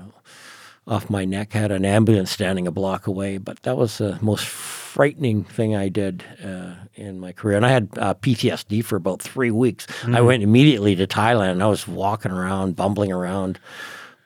off 0.87 1.09
my 1.11 1.25
neck. 1.25 1.53
Had 1.53 1.73
an 1.73 1.85
ambulance 1.85 2.31
standing 2.31 2.67
a 2.67 2.71
block 2.71 3.07
away, 3.07 3.39
but 3.39 3.63
that 3.63 3.77
was 3.77 3.99
the 3.99 4.19
most 4.21 4.47
frightening 4.47 5.45
thing 5.45 5.75
I 5.75 5.89
did 5.89 6.23
uh, 6.45 6.75
in 6.95 7.19
my 7.19 7.33
career. 7.33 7.57
And 7.57 7.67
I 7.67 7.71
had 7.71 7.89
uh, 7.99 8.15
PTSD 8.15 8.85
for 8.85 8.97
about 8.97 9.23
three 9.23 9.51
weeks. 9.51 9.87
I 10.07 10.21
went 10.21 10.43
immediately 10.43 10.95
to 10.97 11.07
Thailand. 11.07 11.63
I 11.63 11.67
was 11.67 11.89
walking 11.89 12.33
around, 12.33 12.77
bumbling 12.77 13.13
around, 13.13 13.59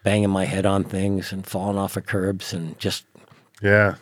banging 0.03 0.31
my 0.31 0.45
head 0.45 0.67
on 0.67 0.85
things 0.85 1.33
and 1.33 1.47
falling 1.47 1.79
off 1.79 1.97
of 1.97 2.07
curbs, 2.07 2.53
and 2.53 2.79
just 2.79 3.05
Yeah. 3.63 3.95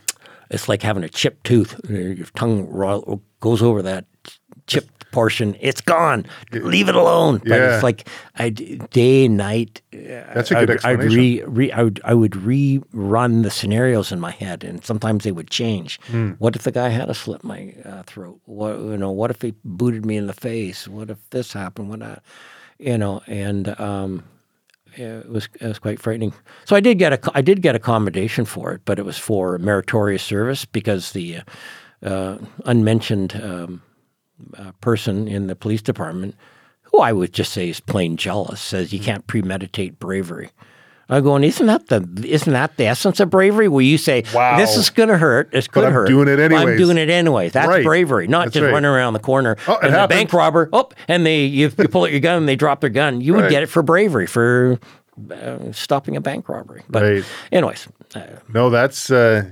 it's 0.50 0.68
like 0.68 0.82
having 0.82 1.04
a 1.04 1.08
chipped 1.08 1.44
tooth. 1.44 1.78
Your 1.88 2.26
tongue 2.34 3.20
goes 3.40 3.62
over 3.62 3.82
that 3.82 4.06
chipped 4.66 4.95
portion. 5.16 5.56
It's 5.60 5.80
gone. 5.80 6.26
Leave 6.52 6.88
it 6.92 6.94
alone. 6.94 7.38
But 7.38 7.48
Yeah. 7.58 7.74
it's 7.74 7.82
like 7.82 8.08
I 8.44 8.50
day 8.50 9.28
night. 9.28 9.80
That's 10.34 10.50
a 10.50 10.58
I'd, 10.58 10.60
good 10.68 10.70
I'd 10.84 11.00
explanation. 11.00 11.18
re, 11.18 11.42
re, 11.46 11.72
I 11.72 11.82
would 11.84 12.00
I 12.04 12.14
would 12.14 12.32
rerun 12.32 13.42
the 13.42 13.50
scenarios 13.50 14.12
in 14.12 14.20
my 14.20 14.32
head, 14.32 14.64
and 14.64 14.84
sometimes 14.84 15.24
they 15.24 15.32
would 15.32 15.50
change. 15.50 15.98
Hmm. 16.10 16.32
What 16.38 16.54
if 16.56 16.62
the 16.62 16.72
guy 16.72 16.88
had 16.90 17.08
a 17.08 17.14
slit 17.14 17.42
my 17.44 17.74
uh, 17.84 18.02
throat? 18.04 18.38
What 18.44 18.78
you 18.78 18.96
know? 18.98 19.10
What 19.20 19.30
if 19.30 19.40
he 19.42 19.54
booted 19.64 20.04
me 20.04 20.16
in 20.16 20.26
the 20.26 20.34
face? 20.50 20.86
What 20.88 21.10
if 21.10 21.18
this 21.30 21.52
happened? 21.54 21.88
What, 21.90 22.02
uh, 22.02 22.16
you 22.78 22.98
know? 22.98 23.22
And 23.26 23.68
um, 23.80 24.22
it 24.96 25.28
was 25.28 25.48
it 25.60 25.66
was 25.66 25.78
quite 25.78 25.98
frightening. 26.00 26.32
So 26.64 26.76
I 26.76 26.80
did 26.80 26.98
get 26.98 27.12
a 27.12 27.18
I 27.38 27.42
did 27.42 27.62
get 27.62 27.74
accommodation 27.74 28.44
for 28.44 28.72
it, 28.74 28.80
but 28.84 28.98
it 28.98 29.04
was 29.04 29.18
for 29.18 29.58
meritorious 29.58 30.22
service 30.22 30.66
because 30.66 31.12
the 31.12 31.40
uh, 32.02 32.36
unmentioned 32.66 33.32
um, 33.42 33.80
uh, 34.58 34.72
person 34.80 35.28
in 35.28 35.46
the 35.46 35.56
police 35.56 35.82
department, 35.82 36.34
who 36.82 37.00
I 37.00 37.12
would 37.12 37.32
just 37.32 37.52
say 37.52 37.68
is 37.68 37.80
plain 37.80 38.16
jealous, 38.16 38.60
says 38.60 38.92
you 38.92 39.00
can't 39.00 39.26
premeditate 39.26 39.98
bravery. 39.98 40.50
I'm 41.08 41.22
going, 41.22 41.44
isn't 41.44 41.66
that 41.66 41.86
the 41.86 42.04
isn't 42.28 42.52
that 42.52 42.76
the 42.78 42.86
essence 42.86 43.20
of 43.20 43.30
bravery? 43.30 43.68
Where 43.68 43.80
you 43.84 43.96
say, 43.96 44.24
Wow. 44.34 44.56
this 44.56 44.76
is 44.76 44.90
going 44.90 45.08
to 45.08 45.16
hurt, 45.18 45.52
this 45.52 45.68
could 45.68 45.84
I'm 45.84 45.92
hurt, 45.92 46.08
doing 46.08 46.26
it 46.26 46.40
anyway. 46.40 46.60
I'm 46.72 46.76
doing 46.76 46.98
it 46.98 47.08
anyway. 47.08 47.48
That's 47.48 47.68
Right. 47.68 47.84
bravery, 47.84 48.26
not 48.26 48.46
That's 48.46 48.54
just 48.54 48.64
right. 48.64 48.72
running 48.72 48.90
around 48.90 49.12
the 49.12 49.20
corner 49.20 49.56
Oh, 49.68 49.78
and 49.82 49.94
the 49.94 50.08
bank 50.08 50.32
robber, 50.32 50.68
oh, 50.72 50.88
and 51.06 51.24
they 51.24 51.44
you, 51.44 51.70
you 51.78 51.88
pull 51.88 52.02
out 52.04 52.10
your 52.10 52.18
gun 52.18 52.38
and 52.38 52.48
they 52.48 52.56
drop 52.56 52.80
their 52.80 52.90
gun. 52.90 53.20
You 53.20 53.34
would 53.34 53.42
Right. 53.42 53.50
get 53.50 53.62
it 53.62 53.66
for 53.68 53.82
bravery 53.84 54.26
for 54.26 54.80
uh, 55.30 55.70
stopping 55.70 56.16
a 56.16 56.20
bank 56.20 56.48
robbery. 56.48 56.82
But 56.90 57.02
Right. 57.04 57.24
anyways, 57.52 57.86
uh, 58.16 58.20
No, 58.52 58.68
that's 58.68 59.08
uh, 59.08 59.44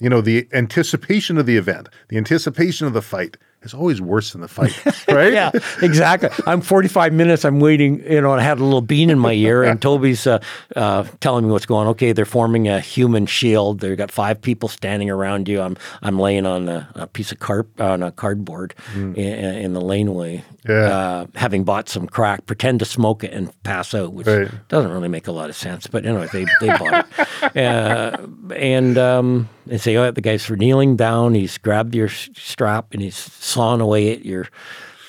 you 0.00 0.10
know 0.10 0.20
the 0.20 0.46
anticipation 0.52 1.38
of 1.38 1.46
the 1.46 1.56
event, 1.56 1.88
the 2.08 2.18
anticipation 2.18 2.86
of 2.86 2.92
the 2.92 3.02
fight 3.02 3.38
is 3.62 3.74
always 3.74 4.00
worse 4.00 4.32
than 4.32 4.40
the 4.40 4.48
fight, 4.48 4.84
right? 5.08 5.32
yeah, 5.32 5.50
exactly. 5.82 6.30
I'm 6.46 6.60
45 6.60 7.12
minutes. 7.12 7.44
I'm 7.44 7.60
waiting. 7.60 8.00
You 8.10 8.20
know, 8.20 8.32
I 8.32 8.40
had 8.40 8.58
a 8.58 8.64
little 8.64 8.80
bean 8.80 9.10
in 9.10 9.18
my 9.18 9.32
ear, 9.32 9.64
and 9.64 9.80
Toby's 9.88 10.26
uh, 10.26 10.38
uh, 10.76 11.04
telling 11.20 11.46
me 11.46 11.50
what's 11.52 11.66
going. 11.66 11.86
on. 11.86 11.90
Okay, 11.92 12.12
they're 12.12 12.24
forming 12.24 12.68
a 12.68 12.80
human 12.80 13.26
shield. 13.26 13.80
They've 13.80 13.96
got 13.96 14.10
five 14.10 14.40
people 14.40 14.68
standing 14.68 15.10
around 15.10 15.48
you. 15.48 15.60
I'm 15.60 15.76
I'm 16.02 16.18
laying 16.18 16.46
on 16.46 16.68
a, 16.68 16.88
a 16.94 17.06
piece 17.06 17.32
of 17.32 17.38
carp 17.40 17.80
on 17.80 18.02
a 18.02 18.12
cardboard 18.12 18.74
in, 18.94 19.14
in 19.16 19.72
the 19.72 19.80
laneway. 19.80 20.44
Yeah. 20.68 20.74
Uh, 20.98 21.26
having 21.34 21.64
bought 21.64 21.88
some 21.88 22.06
crack, 22.06 22.44
pretend 22.46 22.80
to 22.80 22.84
smoke 22.84 23.24
it 23.24 23.32
and 23.32 23.50
pass 23.62 23.94
out, 23.94 24.12
which 24.12 24.26
Right. 24.26 24.50
doesn't 24.68 24.90
really 24.90 25.08
make 25.08 25.26
a 25.26 25.32
lot 25.32 25.48
of 25.48 25.56
sense. 25.56 25.86
But 25.86 26.04
anyway, 26.04 26.28
they, 26.32 26.44
they 26.60 26.68
bought 26.68 27.06
it. 27.06 27.28
Uh, 27.56 28.26
and 28.56 28.98
um, 28.98 29.48
they 29.66 29.78
say, 29.78 29.96
oh, 29.96 30.10
the 30.10 30.20
guy's 30.20 30.44
for 30.44 30.56
kneeling 30.56 30.96
down. 30.96 31.34
He's 31.34 31.56
grabbed 31.56 31.94
your 31.94 32.08
strap 32.08 32.92
and 32.92 33.00
he's 33.00 33.16
sawing 33.16 33.80
away 33.80 34.12
at 34.12 34.24
your 34.24 34.46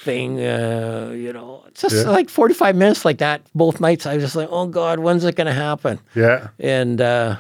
thing. 0.04 0.40
Uh, 0.40 1.12
you 1.16 1.34
know, 1.34 1.64
it's 1.68 1.82
just 1.82 1.96
Yeah. 1.96 2.12
like 2.12 2.30
45 2.30 2.76
minutes 2.76 3.04
like 3.04 3.18
that 3.18 3.42
both 3.54 3.82
nights. 3.82 4.06
I 4.06 4.14
was 4.16 4.24
just 4.24 4.36
like, 4.36 4.48
oh, 4.52 4.68
God, 4.68 5.00
when's 5.00 5.26
it 5.26 5.36
going 5.36 5.48
to 5.48 5.54
happen? 5.54 6.00
Yeah. 6.16 6.48
And, 6.60 7.02
uh, 7.02 7.38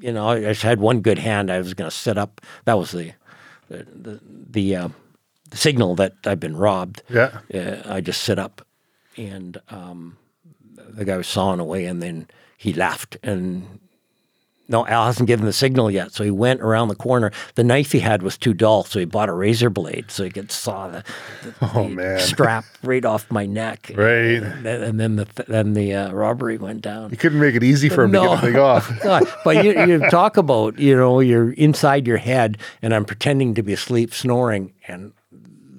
you 0.00 0.12
know, 0.12 0.28
I 0.28 0.40
just 0.40 0.62
had 0.62 0.80
one 0.80 1.00
good 1.00 1.18
hand. 1.18 1.50
I 1.50 1.58
was 1.58 1.74
going 1.74 1.90
to 1.90 1.96
sit 1.96 2.16
up. 2.16 2.40
That 2.64 2.78
was 2.78 2.92
the, 2.92 3.12
the, 3.68 3.86
the, 3.92 4.20
the, 4.50 4.76
uh, 4.76 4.88
the 4.88 4.92
signal 5.56 5.94
that 5.96 6.14
I've 6.24 6.40
been 6.40 6.56
robbed 6.56 7.02
Yeah. 7.08 7.38
uh, 7.52 7.82
I 7.86 8.00
just 8.00 8.22
sit 8.22 8.38
up, 8.38 8.64
and 9.16 9.58
um, 9.70 10.16
the 10.76 11.04
guy 11.04 11.16
was 11.16 11.26
sawing 11.26 11.60
away, 11.60 11.84
and 11.86 12.02
then 12.02 12.28
he 12.56 12.72
laughed, 12.72 13.16
and 13.22 13.80
no, 14.68 14.84
Al 14.88 15.06
hasn't 15.06 15.28
given 15.28 15.46
the 15.46 15.52
signal 15.52 15.92
yet. 15.92 16.12
So 16.12 16.24
he 16.24 16.30
went 16.32 16.60
around 16.60 16.88
the 16.88 16.96
corner. 16.96 17.30
The 17.54 17.62
knife 17.62 17.92
he 17.92 18.00
had 18.00 18.22
was 18.24 18.36
too 18.36 18.52
dull, 18.52 18.82
so 18.82 18.98
he 18.98 19.04
bought 19.04 19.28
a 19.28 19.32
razor 19.32 19.70
blade 19.70 20.10
so 20.10 20.24
he 20.24 20.30
could 20.30 20.50
saw 20.50 20.88
the, 20.88 21.04
the, 21.44 21.54
Oh, 21.74 21.88
the 21.94 22.18
strap 22.18 22.64
right 22.82 23.04
off 23.04 23.30
my 23.30 23.46
neck. 23.46 23.92
Right. 23.96 24.42
And 24.42 24.66
then, 24.66 24.82
and 24.82 24.98
then 25.00 25.16
the 25.16 25.26
then 25.46 25.74
the 25.74 25.94
uh, 25.94 26.12
robbery 26.12 26.58
went 26.58 26.82
down. 26.82 27.10
You 27.10 27.16
couldn't 27.16 27.38
make 27.38 27.54
it 27.54 27.62
easy 27.62 27.88
for 27.88 28.02
him 28.04 28.12
to 28.12 28.18
get 28.20 28.30
the 28.40 28.46
thing 28.48 28.56
off. 28.56 29.00
God. 29.02 29.24
But 29.44 29.64
you, 29.64 29.70
you 29.86 30.10
talk 30.10 30.36
about, 30.36 30.80
you 30.80 30.96
know, 30.96 31.20
you're 31.20 31.52
inside 31.52 32.04
your 32.08 32.16
head 32.18 32.58
and 32.82 32.92
I'm 32.92 33.04
pretending 33.04 33.54
to 33.54 33.62
be 33.62 33.72
asleep, 33.72 34.12
snoring, 34.12 34.72
and 34.88 35.12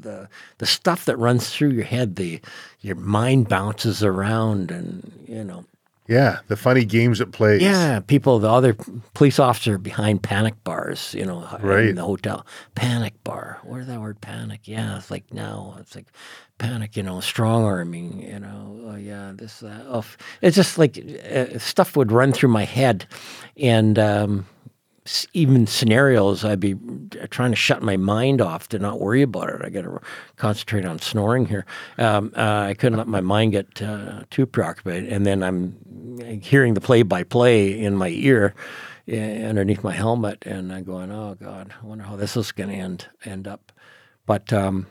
the 0.07 0.29
the 0.57 0.65
stuff 0.65 1.05
that 1.05 1.17
runs 1.17 1.49
through 1.49 1.71
your 1.71 1.84
head, 1.85 2.15
the 2.15 2.39
your 2.81 2.95
mind 2.95 3.47
bounces 3.49 4.03
around 4.03 4.71
and 4.71 4.89
you 5.27 5.43
know. 5.43 5.65
Yeah, 6.09 6.39
the 6.47 6.55
funny 6.55 6.85
games 6.85 7.19
it 7.19 7.34
plays. 7.34 7.61
Yeah, 7.61 7.99
people, 7.99 8.39
the 8.39 8.49
other 8.49 8.75
police 9.13 9.39
officer 9.39 9.77
behind 9.77 10.23
panic 10.23 10.55
bars, 10.63 11.13
you 11.13 11.25
know, 11.25 11.45
Right. 11.59 11.89
in 11.89 11.95
the 11.95 12.05
hotel. 12.05 12.45
Panic 12.75 13.13
bar. 13.25 13.59
What 13.63 13.81
is 13.81 13.88
that 13.88 13.99
word 13.99 14.21
panic? 14.21 14.61
Yeah, 14.63 14.95
it's 14.97 15.11
like 15.11 15.25
now. 15.34 15.75
It's 15.81 15.95
like 15.97 16.05
panic, 16.59 16.95
you 16.95 17.03
know, 17.03 17.19
strong 17.19 17.65
arming, 17.65 18.21
you 18.23 18.39
know, 18.39 18.79
oh 18.88 18.95
yeah, 18.95 19.34
this, 19.35 19.59
that. 19.59 19.84
Oh, 19.89 20.05
it's 20.41 20.55
just 20.55 20.77
like 20.77 20.97
uh, 21.29 21.59
stuff 21.59 21.97
would 21.97 22.13
run 22.13 22.31
through 22.31 22.51
my 22.55 22.63
head. 22.63 23.05
And 23.57 23.99
um, 23.99 24.45
even 25.34 25.67
scenarios, 25.67 26.43
I'd 26.43 26.59
be 26.59 26.75
trying 27.29 27.51
to 27.51 27.55
shut 27.55 27.81
my 27.81 27.97
mind 27.97 28.41
off 28.41 28.69
to 28.69 28.79
not 28.79 28.99
worry 28.99 29.21
about 29.21 29.49
it. 29.49 29.61
I 29.63 29.69
got 29.69 29.84
to 29.84 30.01
concentrate 30.35 30.85
on 30.85 30.99
snoring 30.99 31.45
here. 31.45 31.65
Um, 31.97 32.34
uh, 32.35 32.67
I 32.69 32.73
couldn't 32.73 32.97
let 32.97 33.07
my 33.07 33.21
mind 33.21 33.53
get 33.53 33.81
uh, 33.81 34.23
too 34.29 34.45
preoccupied. 34.45 35.05
And 35.05 35.25
then 35.25 35.43
I'm 35.43 36.39
hearing 36.41 36.73
the 36.73 36.81
play 36.81 37.03
by 37.03 37.23
play 37.23 37.79
in 37.79 37.95
my 37.95 38.09
ear 38.09 38.53
uh, 39.09 39.15
underneath 39.15 39.84
my 39.84 39.93
helmet, 39.93 40.43
and 40.45 40.73
I'm 40.73 40.84
going, 40.84 41.11
oh 41.11 41.35
God, 41.39 41.73
I 41.81 41.85
wonder 41.85 42.03
how 42.03 42.15
this 42.15 42.35
is 42.35 42.51
going 42.51 42.69
to 42.69 42.75
end 42.75 43.07
end 43.23 43.47
up. 43.47 43.71
But 44.25 44.51
um, 44.51 44.88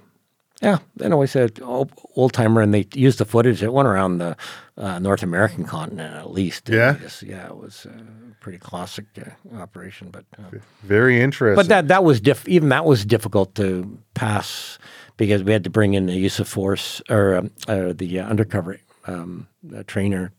yeah, 0.62 0.78
then 0.96 1.12
I 1.12 1.14
always 1.14 1.30
said 1.32 1.60
old 1.62 2.32
timer, 2.32 2.62
and 2.62 2.72
they 2.72 2.86
used 2.94 3.18
the 3.18 3.24
footage. 3.24 3.62
It 3.62 3.72
went 3.72 3.88
around 3.88 4.18
the 4.18 4.36
uh, 4.78 4.98
North 4.98 5.22
American 5.22 5.64
continent 5.64 6.14
at 6.14 6.30
least. 6.30 6.68
Yeah? 6.68 6.94
Just- 7.00 7.22
yeah, 7.22 7.46
it 7.46 7.56
was 7.56 7.86
a 7.86 8.34
pretty 8.40 8.58
classic 8.58 9.04
uh, 9.18 9.56
operation. 9.56 10.08
But 10.10 10.24
uh, 10.38 10.58
Very 10.82 11.20
interesting. 11.20 11.56
but 11.56 11.68
that 11.68 11.88
that 11.88 12.04
was 12.04 12.20
diff- 12.20 12.48
even 12.48 12.70
that 12.70 12.84
was 12.86 13.04
difficult 13.04 13.54
to 13.56 13.98
pass 14.14 14.78
because 15.16 15.42
we 15.42 15.52
had 15.52 15.64
to 15.64 15.70
bring 15.70 15.94
in 15.94 16.06
the 16.06 16.14
use 16.14 16.38
of 16.40 16.48
force 16.48 17.02
or 17.10 17.36
um, 17.36 17.50
uh, 17.68 17.92
the 17.94 18.20
uh, 18.20 18.26
undercover 18.28 18.78
um, 19.06 19.48
uh, 19.76 19.82
trainer 19.86 20.32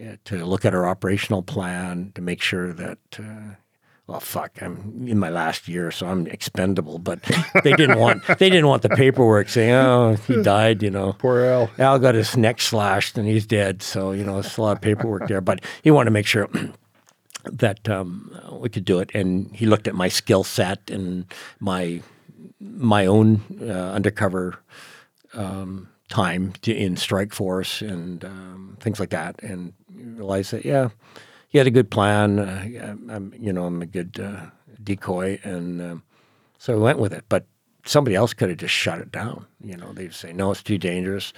uh, 0.00 0.16
to 0.24 0.44
look 0.44 0.64
at 0.64 0.74
our 0.74 0.86
operational 0.86 1.42
plan 1.42 2.12
to 2.14 2.20
make 2.22 2.42
sure 2.42 2.72
that. 2.74 2.98
Well, 4.06 4.20
fuck! 4.20 4.60
I'm 4.60 5.06
in 5.08 5.18
my 5.18 5.30
last 5.30 5.66
year, 5.66 5.90
so 5.90 6.06
I'm 6.06 6.26
expendable. 6.26 6.98
But 6.98 7.22
they 7.62 7.72
didn't 7.72 7.98
want 7.98 8.22
they 8.38 8.50
didn't 8.50 8.66
want 8.66 8.82
the 8.82 8.90
paperwork 8.90 9.48
saying, 9.48 9.72
"Oh, 9.72 10.16
he 10.26 10.42
died," 10.42 10.82
you 10.82 10.90
know. 10.90 11.14
Poor 11.14 11.42
Al. 11.42 11.70
Al 11.78 11.98
got 11.98 12.14
his 12.14 12.36
neck 12.36 12.60
slashed 12.60 13.16
and 13.16 13.26
he's 13.26 13.46
dead. 13.46 13.82
So, 13.82 14.12
you 14.12 14.22
know, 14.22 14.40
it's 14.40 14.58
a 14.58 14.62
lot 14.62 14.76
of 14.76 14.82
paperwork 14.82 15.26
there. 15.28 15.40
But 15.40 15.64
he 15.82 15.90
wanted 15.90 16.06
to 16.06 16.10
make 16.10 16.26
sure 16.26 16.50
that 17.44 17.88
um, 17.88 18.38
we 18.52 18.68
could 18.68 18.84
do 18.84 18.98
it. 18.98 19.10
And 19.14 19.54
he 19.56 19.64
looked 19.64 19.88
at 19.88 19.94
my 19.94 20.08
skill 20.08 20.44
set 20.44 20.90
and 20.90 21.24
my 21.58 22.02
my 22.60 23.06
own 23.06 23.40
uh, 23.62 23.92
undercover 23.92 24.58
um, 25.32 25.88
time 26.08 26.52
to, 26.62 26.74
in 26.74 26.98
Strike 26.98 27.32
Force 27.32 27.80
and 27.80 28.22
um, 28.24 28.76
things 28.80 29.00
like 29.00 29.10
that, 29.10 29.42
and 29.42 29.72
realized 29.94 30.52
that 30.52 30.64
yeah, 30.66 30.90
he 31.54 31.58
had 31.58 31.68
a 31.68 31.70
good 31.70 31.88
plan. 31.88 32.40
Uh, 32.40 32.96
I'm, 33.08 33.32
you 33.38 33.52
know, 33.52 33.66
I'm 33.66 33.80
a 33.80 33.86
good 33.86 34.18
uh, 34.20 34.46
decoy, 34.82 35.38
and 35.44 35.80
um, 35.80 36.02
so 36.58 36.74
we 36.74 36.82
went 36.82 36.98
with 36.98 37.12
it. 37.12 37.24
But 37.28 37.46
somebody 37.86 38.16
else 38.16 38.34
could 38.34 38.48
have 38.48 38.58
just 38.58 38.74
shut 38.74 38.98
it 38.98 39.12
down. 39.12 39.46
You 39.62 39.76
know, 39.76 39.92
they'd 39.92 40.12
say 40.12 40.32
no, 40.32 40.50
it's 40.50 40.64
too 40.64 40.78
dangerous. 40.78 41.32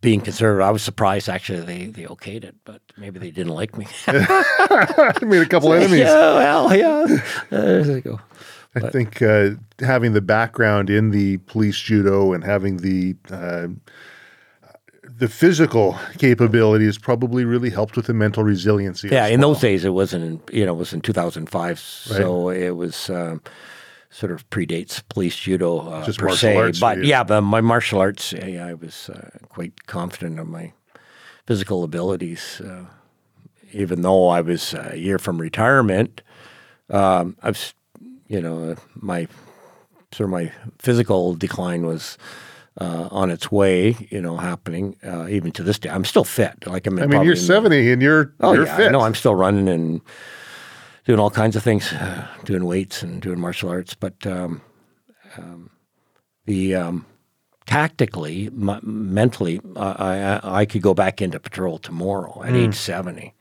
Being 0.00 0.22
conservative, 0.22 0.66
I 0.66 0.70
was 0.70 0.82
surprised 0.82 1.28
actually 1.28 1.60
they 1.60 1.84
they 1.88 2.04
okayed 2.04 2.44
it, 2.44 2.54
but 2.64 2.80
maybe 2.96 3.18
they 3.18 3.30
didn't 3.30 3.52
like 3.52 3.76
me. 3.76 3.86
made 4.08 5.42
a 5.42 5.46
couple 5.46 5.70
enemies. 5.74 5.98
yeah, 5.98 6.36
well, 6.38 6.74
yeah. 6.74 7.04
Uh, 7.52 7.60
there 7.60 7.96
you 7.96 8.00
go. 8.00 8.20
I 8.74 8.88
think 8.88 9.20
uh, 9.20 9.50
having 9.80 10.14
the 10.14 10.22
background 10.22 10.88
in 10.88 11.10
the 11.10 11.36
police 11.38 11.78
judo 11.78 12.32
and 12.32 12.42
having 12.42 12.78
the 12.78 13.16
uh, 13.30 13.68
the 15.20 15.28
physical 15.28 15.98
capabilities 16.16 16.96
probably 16.96 17.44
really 17.44 17.68
helped 17.68 17.94
with 17.94 18.06
the 18.06 18.14
mental 18.14 18.42
resiliency. 18.42 19.08
Yeah, 19.08 19.26
as 19.26 19.32
in 19.32 19.40
those 19.40 19.60
days 19.60 19.84
it 19.84 19.90
wasn't. 19.90 20.42
You 20.50 20.64
know, 20.64 20.72
it 20.72 20.78
was 20.78 20.92
in 20.94 21.02
2005, 21.02 21.78
so 21.78 22.48
it 22.48 22.70
was 22.70 23.10
um, 23.10 23.42
sort 24.08 24.32
of 24.32 24.48
predates 24.48 25.02
police 25.10 25.36
judo 25.36 25.78
uh, 25.78 26.04
Just 26.06 26.18
per 26.18 26.26
martial 26.26 26.48
se. 26.48 26.56
arts 26.56 26.80
but 26.80 26.98
you. 26.98 27.04
yeah, 27.04 27.22
but 27.22 27.42
my 27.42 27.60
martial 27.60 28.00
arts, 28.00 28.32
yeah, 28.32 28.66
I 28.66 28.74
was 28.74 29.10
uh, 29.10 29.28
quite 29.50 29.86
confident 29.86 30.40
of 30.40 30.48
my 30.48 30.72
physical 31.46 31.84
abilities. 31.84 32.62
Uh, 32.62 32.86
even 33.72 34.00
though 34.00 34.28
I 34.28 34.40
was 34.40 34.74
a 34.74 34.96
year 34.96 35.18
from 35.18 35.38
retirement, 35.38 36.22
um, 36.88 37.36
I 37.42 37.48
was, 37.50 37.74
you 38.26 38.40
know, 38.40 38.74
my 38.94 39.28
sort 40.12 40.28
of 40.28 40.30
my 40.30 40.50
physical 40.78 41.34
decline 41.34 41.84
was. 41.84 42.16
Uh, 42.80 43.08
on 43.10 43.30
its 43.30 43.52
way, 43.52 43.94
you 44.08 44.22
know, 44.22 44.38
happening. 44.38 44.96
Uh, 45.04 45.26
even 45.28 45.52
to 45.52 45.62
this 45.62 45.78
day, 45.78 45.90
I'm 45.90 46.04
still 46.06 46.24
fit. 46.24 46.66
Like 46.66 46.86
I'm. 46.86 46.98
I 46.98 47.06
mean, 47.06 47.22
you're 47.24 47.36
70 47.36 47.92
and 47.92 48.00
you're 48.00 48.32
Oh 48.40 48.54
you're 48.54 48.64
yeah, 48.64 48.76
fit. 48.76 48.90
no, 48.92 49.00
I'm 49.02 49.14
still 49.14 49.34
running 49.34 49.68
and 49.68 50.00
doing 51.04 51.18
all 51.20 51.30
kinds 51.30 51.56
of 51.56 51.62
things, 51.62 51.92
uh, 51.92 52.26
doing 52.44 52.64
weights 52.64 53.02
and 53.02 53.20
doing 53.20 53.38
martial 53.38 53.68
arts. 53.68 53.92
But 53.94 54.26
um, 54.26 54.62
um, 55.36 55.68
the 56.46 56.74
um, 56.74 57.04
tactically, 57.66 58.46
m- 58.46 58.80
mentally, 58.82 59.60
uh, 59.76 59.94
I, 59.98 60.16
I 60.48 60.60
I 60.60 60.64
could 60.64 60.80
go 60.82 60.94
back 60.94 61.20
into 61.20 61.38
patrol 61.38 61.78
tomorrow 61.78 62.42
at 62.44 62.54
age 62.54 62.74
70 62.76 63.34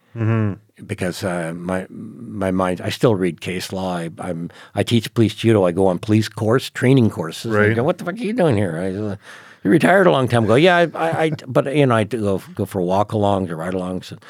because 0.86 1.24
uh, 1.24 1.54
my 1.56 1.86
my 1.90 2.52
mind. 2.52 2.82
I 2.82 2.90
still 2.90 3.16
read 3.16 3.42
case 3.42 3.72
law. 3.74 3.96
I, 3.98 4.10
I'm 4.20 4.50
I 4.76 4.84
teach 4.84 5.14
police 5.14 5.34
judo. 5.36 5.66
I 5.66 5.72
go 5.72 5.88
on 5.88 6.00
police 6.00 6.30
course 6.30 6.70
training 6.70 7.10
courses. 7.10 7.52
Right. 7.52 7.76
Go, 7.76 7.84
what 7.84 7.98
the 7.98 8.06
fuck 8.06 8.16
are 8.16 8.18
you 8.18 8.34
doing 8.34 8.56
here? 8.58 8.78
I, 8.78 8.94
uh, 8.96 9.16
you 9.64 9.72
retired 9.72 10.08
a 10.08 10.12
long 10.12 10.28
time 10.28 10.46
ago. 10.46 10.56
Yeah, 10.56 10.78
I, 10.78 10.84
I, 10.94 11.22
I 11.24 11.30
but 11.48 11.76
you 11.76 11.86
know 11.86 11.96
I 11.96 12.04
go 12.06 12.42
go 12.56 12.66
for 12.66 12.82
walk-alongs 12.82 13.50
or 13.50 13.58
ride-alongs. 13.58 14.12
And, 14.12 14.22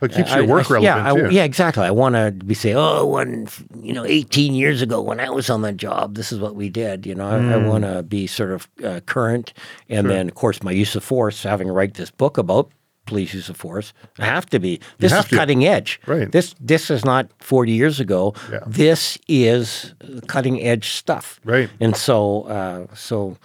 It 0.00 0.12
keeps 0.12 0.32
your 0.32 0.46
work 0.46 0.70
I- 0.70 0.74
relevant 0.74 0.82
yeah, 0.84 1.12
I- 1.26 1.30
yeah, 1.30 1.42
exactly. 1.44 1.82
I 1.84 1.90
want 1.90 2.14
to 2.14 2.30
be 2.30 2.54
say, 2.54 2.72
oh, 2.72 3.04
when 3.04 3.48
you 3.82 3.92
know, 3.92 4.04
18 4.04 4.54
years 4.54 4.80
ago 4.80 5.02
when 5.02 5.18
I 5.20 5.28
was 5.28 5.50
on 5.50 5.62
the 5.62 5.72
job, 5.72 6.14
this 6.14 6.30
is 6.32 6.38
what 6.38 6.54
we 6.54 6.70
did. 6.70 7.04
You 7.04 7.16
know, 7.16 7.26
I, 7.28 7.34
I 7.36 7.58
Mm. 7.58 7.68
want 7.68 7.84
to 7.84 8.02
be 8.04 8.26
sort 8.28 8.52
of 8.52 8.68
uh, 8.84 9.00
current, 9.06 9.52
and 9.90 10.08
then 10.08 10.28
of 10.28 10.34
course 10.36 10.62
my 10.62 10.70
use 10.70 10.94
of 10.96 11.02
force, 11.04 11.42
having 11.42 11.66
to 11.66 11.72
write 11.72 11.94
this 11.94 12.10
book 12.12 12.38
about 12.38 12.70
police 13.08 13.34
use 13.34 13.48
of 13.48 13.56
force, 13.56 13.92
I 14.18 14.26
have 14.26 14.46
to 14.50 14.58
be. 14.58 14.80
This 14.98 15.12
is 15.12 15.24
to. 15.26 15.36
cutting 15.36 15.64
edge. 15.64 16.00
Right. 16.06 16.30
This 16.30 16.54
this 16.60 16.90
is 16.90 17.04
not 17.04 17.30
40 17.40 17.72
years 17.72 18.00
ago. 18.00 18.34
Yeah. 18.52 18.60
This 18.66 19.18
is 19.26 19.94
cutting 20.26 20.62
edge 20.62 20.90
stuff. 20.90 21.40
Right. 21.44 21.70
And 21.80 21.96
so, 21.96 22.42
uh, 22.42 22.94
so, 22.94 23.36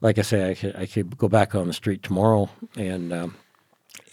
like 0.00 0.18
I 0.18 0.22
say, 0.22 0.50
I 0.50 0.54
could 0.54 0.76
I 0.76 0.86
could 0.86 1.18
go 1.18 1.28
back 1.28 1.54
on 1.54 1.66
the 1.66 1.74
street 1.74 2.02
tomorrow 2.02 2.48
and 2.76 3.12
um, 3.12 3.34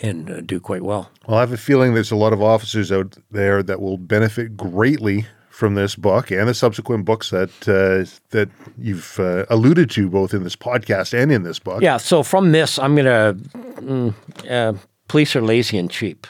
and 0.01 0.29
uh, 0.29 0.41
do 0.41 0.59
quite 0.59 0.83
well. 0.83 1.11
Well, 1.27 1.37
I 1.37 1.41
have 1.41 1.53
a 1.53 1.57
feeling 1.57 1.93
there's 1.93 2.11
a 2.11 2.15
lot 2.15 2.33
of 2.33 2.41
officers 2.41 2.91
out 2.91 3.17
there 3.31 3.63
that 3.63 3.81
will 3.81 3.97
benefit 3.97 4.57
greatly 4.57 5.25
from 5.53 5.75
this 5.75 5.95
book 5.95 6.31
and 6.31 6.49
the 6.49 6.53
subsequent 6.53 7.05
books 7.05 7.29
that 7.29 7.51
uh, 7.67 8.09
that 8.31 8.49
you've 8.77 9.19
uh, 9.19 9.45
alluded 9.49 9.89
to 9.91 10.09
both 10.09 10.33
in 10.33 10.43
this 10.43 10.55
podcast 10.55 11.13
and 11.13 11.31
in 11.31 11.43
this 11.43 11.59
book. 11.59 11.81
Yeah. 11.81 11.97
So 11.97 12.23
from 12.23 12.51
this, 12.51 12.79
I'm 12.79 12.95
gonna. 12.95 13.35
Mm, 13.79 14.13
uh, 14.49 14.73
police 15.07 15.35
are 15.35 15.41
lazy 15.41 15.77
and 15.77 15.89
cheap. 15.89 16.27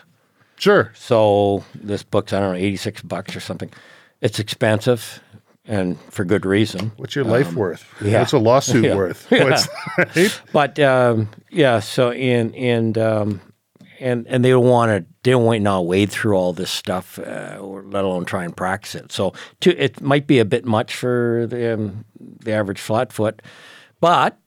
Sure. 0.57 0.91
So 0.95 1.63
this 1.75 2.03
book's 2.03 2.33
I 2.33 2.39
don't 2.39 2.53
know, 2.53 2.57
86 2.59 3.01
bucks 3.03 3.35
or 3.35 3.39
something. 3.39 3.69
It's 4.21 4.39
expensive, 4.39 5.21
and 5.65 5.99
for 6.09 6.23
good 6.23 6.45
reason. 6.45 6.93
What's 6.95 7.15
your 7.15 7.25
life 7.25 7.53
worth? 7.53 7.85
Um, 8.01 8.07
yeah. 8.07 8.19
What's 8.19 8.31
a 8.33 8.37
lawsuit 8.37 8.85
Yeah. 8.85 8.95
worth? 8.95 9.29
What's, 9.29 9.67
right? 9.97 10.41
But 10.53 10.79
um, 10.79 11.27
yeah, 11.49 11.79
so 11.81 12.11
and 12.11 12.55
and 12.55 12.97
um, 12.97 13.41
and 13.99 14.25
and 14.27 14.45
they 14.45 14.49
don't 14.49 14.65
want 14.67 14.89
to. 14.91 15.05
They 15.23 15.31
don't 15.31 15.45
want 15.45 15.63
to 15.63 15.81
wade 15.81 16.09
through 16.11 16.35
all 16.35 16.53
this 16.53 16.69
stuff, 16.71 17.17
uh, 17.19 17.57
or 17.59 17.83
let 17.83 18.03
alone 18.05 18.25
try 18.25 18.43
and 18.45 18.55
practice 18.55 18.95
it. 18.95 19.11
So 19.11 19.33
to, 19.61 19.71
it 19.81 20.01
might 20.01 20.27
be 20.27 20.39
a 20.39 20.45
bit 20.45 20.65
much 20.65 20.95
for 20.95 21.45
the 21.49 21.73
um, 21.73 22.05
the 22.19 22.51
average 22.53 22.79
flatfoot, 22.79 23.41
but 23.99 24.37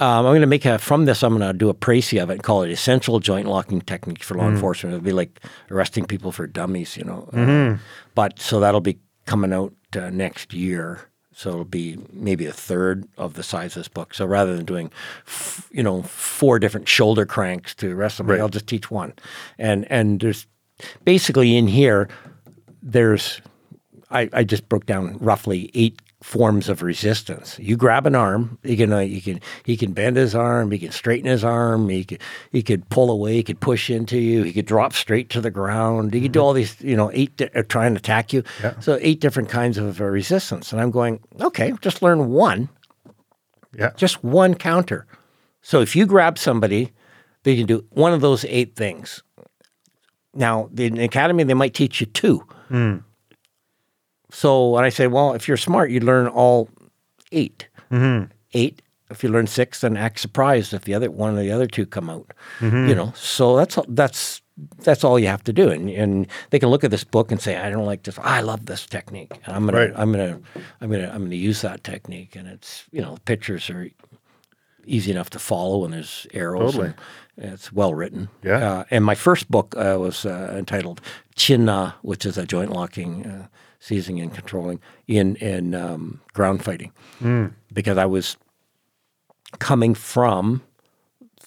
um, 0.00 0.26
I'm 0.26 0.30
going 0.32 0.40
to 0.40 0.46
make 0.46 0.64
a 0.64 0.78
from 0.78 1.04
this. 1.04 1.22
I'm 1.22 1.36
going 1.38 1.52
to 1.52 1.56
do 1.56 1.68
a 1.68 1.74
précis 1.74 2.22
of 2.22 2.30
it 2.30 2.34
and 2.34 2.42
call 2.42 2.62
it 2.62 2.70
essential 2.70 3.20
joint 3.20 3.46
locking 3.46 3.80
techniques 3.82 4.26
for 4.26 4.34
law 4.34 4.48
enforcement. 4.48 4.94
It'll 4.94 5.04
be 5.04 5.12
like 5.12 5.40
arresting 5.70 6.06
people 6.06 6.32
for 6.32 6.46
dummies, 6.46 6.96
you 6.96 7.04
know. 7.04 7.28
Uh, 7.32 7.76
but 8.14 8.38
so 8.40 8.58
that'll 8.60 8.80
be 8.80 8.98
coming 9.26 9.52
out 9.52 9.72
uh, 9.96 10.10
next 10.10 10.52
year. 10.52 11.00
So 11.32 11.50
it'll 11.50 11.64
be 11.64 11.96
maybe 12.12 12.46
a 12.46 12.52
third 12.52 13.06
of 13.16 13.34
the 13.34 13.42
size 13.42 13.76
of 13.76 13.80
this 13.80 13.88
book. 13.88 14.12
So 14.14 14.26
rather 14.26 14.56
than 14.56 14.64
doing, 14.66 14.90
f- 15.26 15.68
you 15.70 15.82
know, 15.82 16.02
four 16.02 16.58
different 16.58 16.88
shoulder 16.88 17.24
cranks 17.24 17.74
to 17.76 17.92
arrest 17.92 18.16
somebody, 18.16 18.38
Right. 18.38 18.42
I'll 18.42 18.48
just 18.50 18.66
teach 18.66 18.90
one. 18.90 19.12
And 19.58 19.90
and 19.90 20.20
there's 20.20 20.46
basically 21.04 21.56
in 21.56 21.68
here 21.68 22.08
there's, 22.82 23.40
I, 24.10 24.28
I 24.32 24.44
just 24.44 24.68
broke 24.68 24.86
down 24.86 25.18
roughly 25.18 25.70
eight 25.74 26.00
forms 26.22 26.68
of 26.68 26.82
resistance. 26.82 27.58
You 27.58 27.76
grab 27.76 28.06
an 28.06 28.14
arm, 28.14 28.58
he 28.62 28.76
can 28.76 28.92
uh, 28.92 29.00
he 29.00 29.20
can 29.22 29.40
he 29.64 29.76
can 29.76 29.92
bend 29.92 30.16
his 30.16 30.34
arm, 30.34 30.70
he 30.70 30.78
can 30.78 30.92
straighten 30.92 31.30
his 31.30 31.42
arm, 31.44 31.88
he 31.88 32.04
could 32.04 32.20
he 32.52 32.62
could 32.62 32.88
pull 32.90 33.10
away, 33.10 33.34
he 33.34 33.42
could 33.42 33.60
push 33.60 33.88
into 33.88 34.18
you, 34.18 34.42
he 34.42 34.52
could 34.52 34.66
drop 34.66 34.92
straight 34.92 35.30
to 35.30 35.40
the 35.40 35.50
ground. 35.50 36.12
He 36.12 36.20
could 36.20 36.32
do 36.32 36.40
all 36.40 36.52
these, 36.52 36.78
you 36.80 36.94
know, 36.96 37.10
eight 37.14 37.36
di- 37.38 37.48
uh, 37.54 37.62
try 37.62 37.86
and 37.86 37.96
attack 37.96 38.32
you. 38.34 38.42
Yeah. 38.62 38.78
So 38.80 38.98
eight 39.00 39.20
different 39.20 39.48
kinds 39.48 39.78
of 39.78 40.00
uh, 40.00 40.04
resistance, 40.04 40.72
and 40.72 40.80
I'm 40.80 40.90
going, 40.90 41.20
okay, 41.40 41.72
just 41.80 42.02
learn 42.02 42.28
one, 42.30 42.68
Yeah. 43.74 43.92
just 43.96 44.22
one 44.22 44.54
counter. 44.54 45.06
So 45.62 45.80
if 45.80 45.96
you 45.96 46.04
grab 46.06 46.38
somebody, 46.38 46.92
they 47.44 47.56
can 47.56 47.64
do 47.66 47.84
one 47.90 48.12
of 48.12 48.20
those 48.20 48.44
eight 48.44 48.76
things. 48.76 49.22
Now, 50.34 50.68
in 50.76 50.94
the 50.94 51.04
academy, 51.04 51.44
they 51.44 51.54
might 51.54 51.72
teach 51.74 52.00
you 52.00 52.06
two. 52.06 52.46
So 54.32 54.68
when 54.70 54.84
I 54.84 54.88
say, 54.90 55.06
well, 55.06 55.32
if 55.34 55.48
you're 55.48 55.56
smart, 55.56 55.90
you 55.90 56.00
learn 56.00 56.26
all 56.28 56.68
8 57.32 57.68
Eight. 58.54 58.82
If 59.10 59.24
you 59.24 59.28
learn 59.30 59.48
six, 59.48 59.80
then 59.80 59.96
act 59.96 60.20
surprised 60.20 60.72
if 60.72 60.84
the 60.84 60.94
other 60.94 61.10
one 61.10 61.30
of 61.30 61.36
the 61.36 61.50
other 61.50 61.66
two 61.66 61.84
come 61.84 62.08
out. 62.08 62.32
You 62.88 62.94
know, 62.94 63.12
so 63.16 63.56
that's 63.56 63.76
that's 63.88 64.40
that's 64.84 65.02
all 65.02 65.18
you 65.18 65.26
have 65.26 65.42
to 65.44 65.52
do, 65.52 65.68
and 65.70 65.90
and 65.90 66.26
they 66.50 66.60
can 66.60 66.68
look 66.68 66.84
at 66.84 66.92
this 66.92 67.02
book 67.02 67.32
and 67.32 67.40
say, 67.40 67.56
I 67.56 67.70
don't 67.70 67.86
like 67.86 68.04
this. 68.04 68.16
I 68.22 68.40
love 68.42 68.66
this 68.66 68.86
technique, 68.86 69.32
and 69.44 69.56
I'm 69.56 69.66
gonna 69.66 69.78
Right. 69.78 69.92
I'm 69.96 70.12
gonna 70.12 70.38
I'm 70.80 70.90
gonna 70.90 71.10
I'm 71.12 71.22
gonna 71.24 71.34
use 71.34 71.62
that 71.62 71.82
technique, 71.82 72.36
and 72.36 72.46
it's 72.46 72.84
you 72.92 73.02
know 73.02 73.16
pictures 73.24 73.68
are 73.70 73.90
easy 74.86 75.10
enough 75.10 75.30
to 75.30 75.38
follow, 75.40 75.84
and 75.84 75.92
there's 75.94 76.26
arrows. 76.32 76.74
Totally. 76.74 76.94
And 77.36 77.52
it's 77.54 77.72
well 77.72 77.94
written. 77.94 78.28
Yeah. 78.44 78.58
Uh, 78.72 78.84
and 78.92 79.04
my 79.04 79.16
first 79.16 79.50
book 79.50 79.74
uh, 79.76 79.96
was 79.98 80.24
uh, 80.24 80.54
entitled 80.56 81.00
Chin 81.34 81.64
Na, 81.64 81.92
which 82.02 82.24
is 82.26 82.38
a 82.38 82.46
joint 82.46 82.70
locking, 82.70 83.26
uh, 83.26 83.46
seizing, 83.80 84.20
and 84.20 84.32
controlling 84.32 84.78
in 85.08 85.34
in 85.36 85.74
um, 85.74 86.20
ground 86.32 86.62
fighting, 86.62 86.92
because 87.72 87.98
I 87.98 88.06
was 88.06 88.36
coming 89.58 89.94
from 89.94 90.62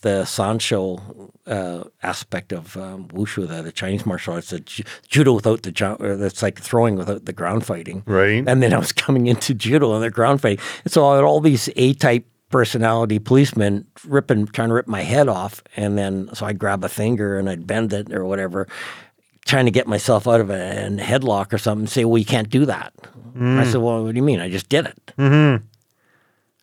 the 0.02 0.24
Shuai 0.26 0.58
Jiao 0.60 1.30
uh, 1.48 1.84
aspect 2.02 2.52
of 2.52 2.76
um, 2.76 3.08
wushu, 3.10 3.48
the, 3.48 3.62
the 3.62 3.72
Chinese 3.72 4.06
martial 4.06 4.34
arts, 4.34 4.50
the 4.50 4.60
ju- 4.60 4.84
judo 5.08 5.32
without 5.32 5.62
the 5.64 5.72
ju- 5.72 5.96
that's 6.00 6.42
like 6.44 6.60
throwing 6.60 6.98
without 6.98 7.24
the 7.24 7.32
ground 7.32 7.66
fighting, 7.66 8.04
Right. 8.06 8.44
And 8.46 8.62
then 8.62 8.74
I 8.74 8.78
was 8.80 8.92
coming 8.92 9.28
into 9.28 9.54
judo 9.54 9.94
and 9.94 10.04
the 10.04 10.10
ground 10.12 10.42
fighting, 10.42 10.64
and 10.84 10.92
so 10.92 11.08
I 11.08 11.16
had 11.16 11.24
all 11.24 11.40
these 11.40 11.70
A-type 11.78 12.26
personality 12.50 13.18
policemen 13.18 13.86
ripping, 14.06 14.46
trying 14.48 14.68
to 14.68 14.76
rip 14.76 14.88
my 14.88 15.02
head 15.02 15.28
off, 15.30 15.64
and 15.78 15.98
then 15.98 16.30
so 16.34 16.46
I'd 16.46 16.60
grab 16.60 16.84
a 16.84 16.90
finger 16.90 17.40
and 17.40 17.50
I'd 17.50 17.66
bend 17.66 17.94
it 17.94 18.12
or 18.14 18.26
whatever, 18.26 18.68
trying 19.46 19.66
to 19.66 19.72
get 19.72 19.88
myself 19.88 20.28
out 20.28 20.42
of 20.42 20.50
a, 20.50 20.90
headlock 21.00 21.54
or 21.54 21.58
something, 21.58 21.84
and 21.84 21.90
say, 21.90 22.06
"Well, 22.06 22.18
you 22.18 22.26
can't 22.26 22.50
do 22.50 22.66
that." 22.66 22.94
I 23.36 23.40
mm. 23.40 23.72
said, 23.72 23.82
"Well, 23.82 24.04
what 24.04 24.12
do 24.12 24.18
you 24.18 24.24
mean? 24.24 24.40
I 24.40 24.50
just 24.50 24.70
did 24.70 24.86
it." 24.86 25.14
Mm-hmm. 25.18 25.66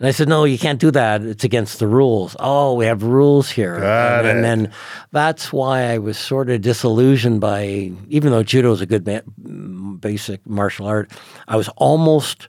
And 0.00 0.08
I 0.08 0.12
said, 0.12 0.30
no, 0.30 0.44
you 0.44 0.58
can't 0.58 0.80
do 0.80 0.90
that. 0.92 1.20
It's 1.20 1.44
against 1.44 1.78
the 1.78 1.86
rules. 1.86 2.34
Oh, 2.40 2.72
we 2.72 2.86
have 2.86 3.02
rules 3.02 3.50
here. 3.50 3.74
And, 3.74 4.26
and 4.26 4.42
then 4.42 4.72
that's 5.12 5.52
why 5.52 5.82
I 5.82 5.98
was 5.98 6.18
sort 6.18 6.48
of 6.48 6.62
disillusioned 6.62 7.42
by, 7.42 7.92
even 8.08 8.32
though 8.32 8.42
judo 8.42 8.72
is 8.72 8.80
a 8.80 8.86
good 8.86 9.06
ma- 9.06 9.92
basic 9.96 10.46
martial 10.46 10.86
art, 10.86 11.12
I 11.48 11.56
was 11.56 11.68
almost, 11.76 12.48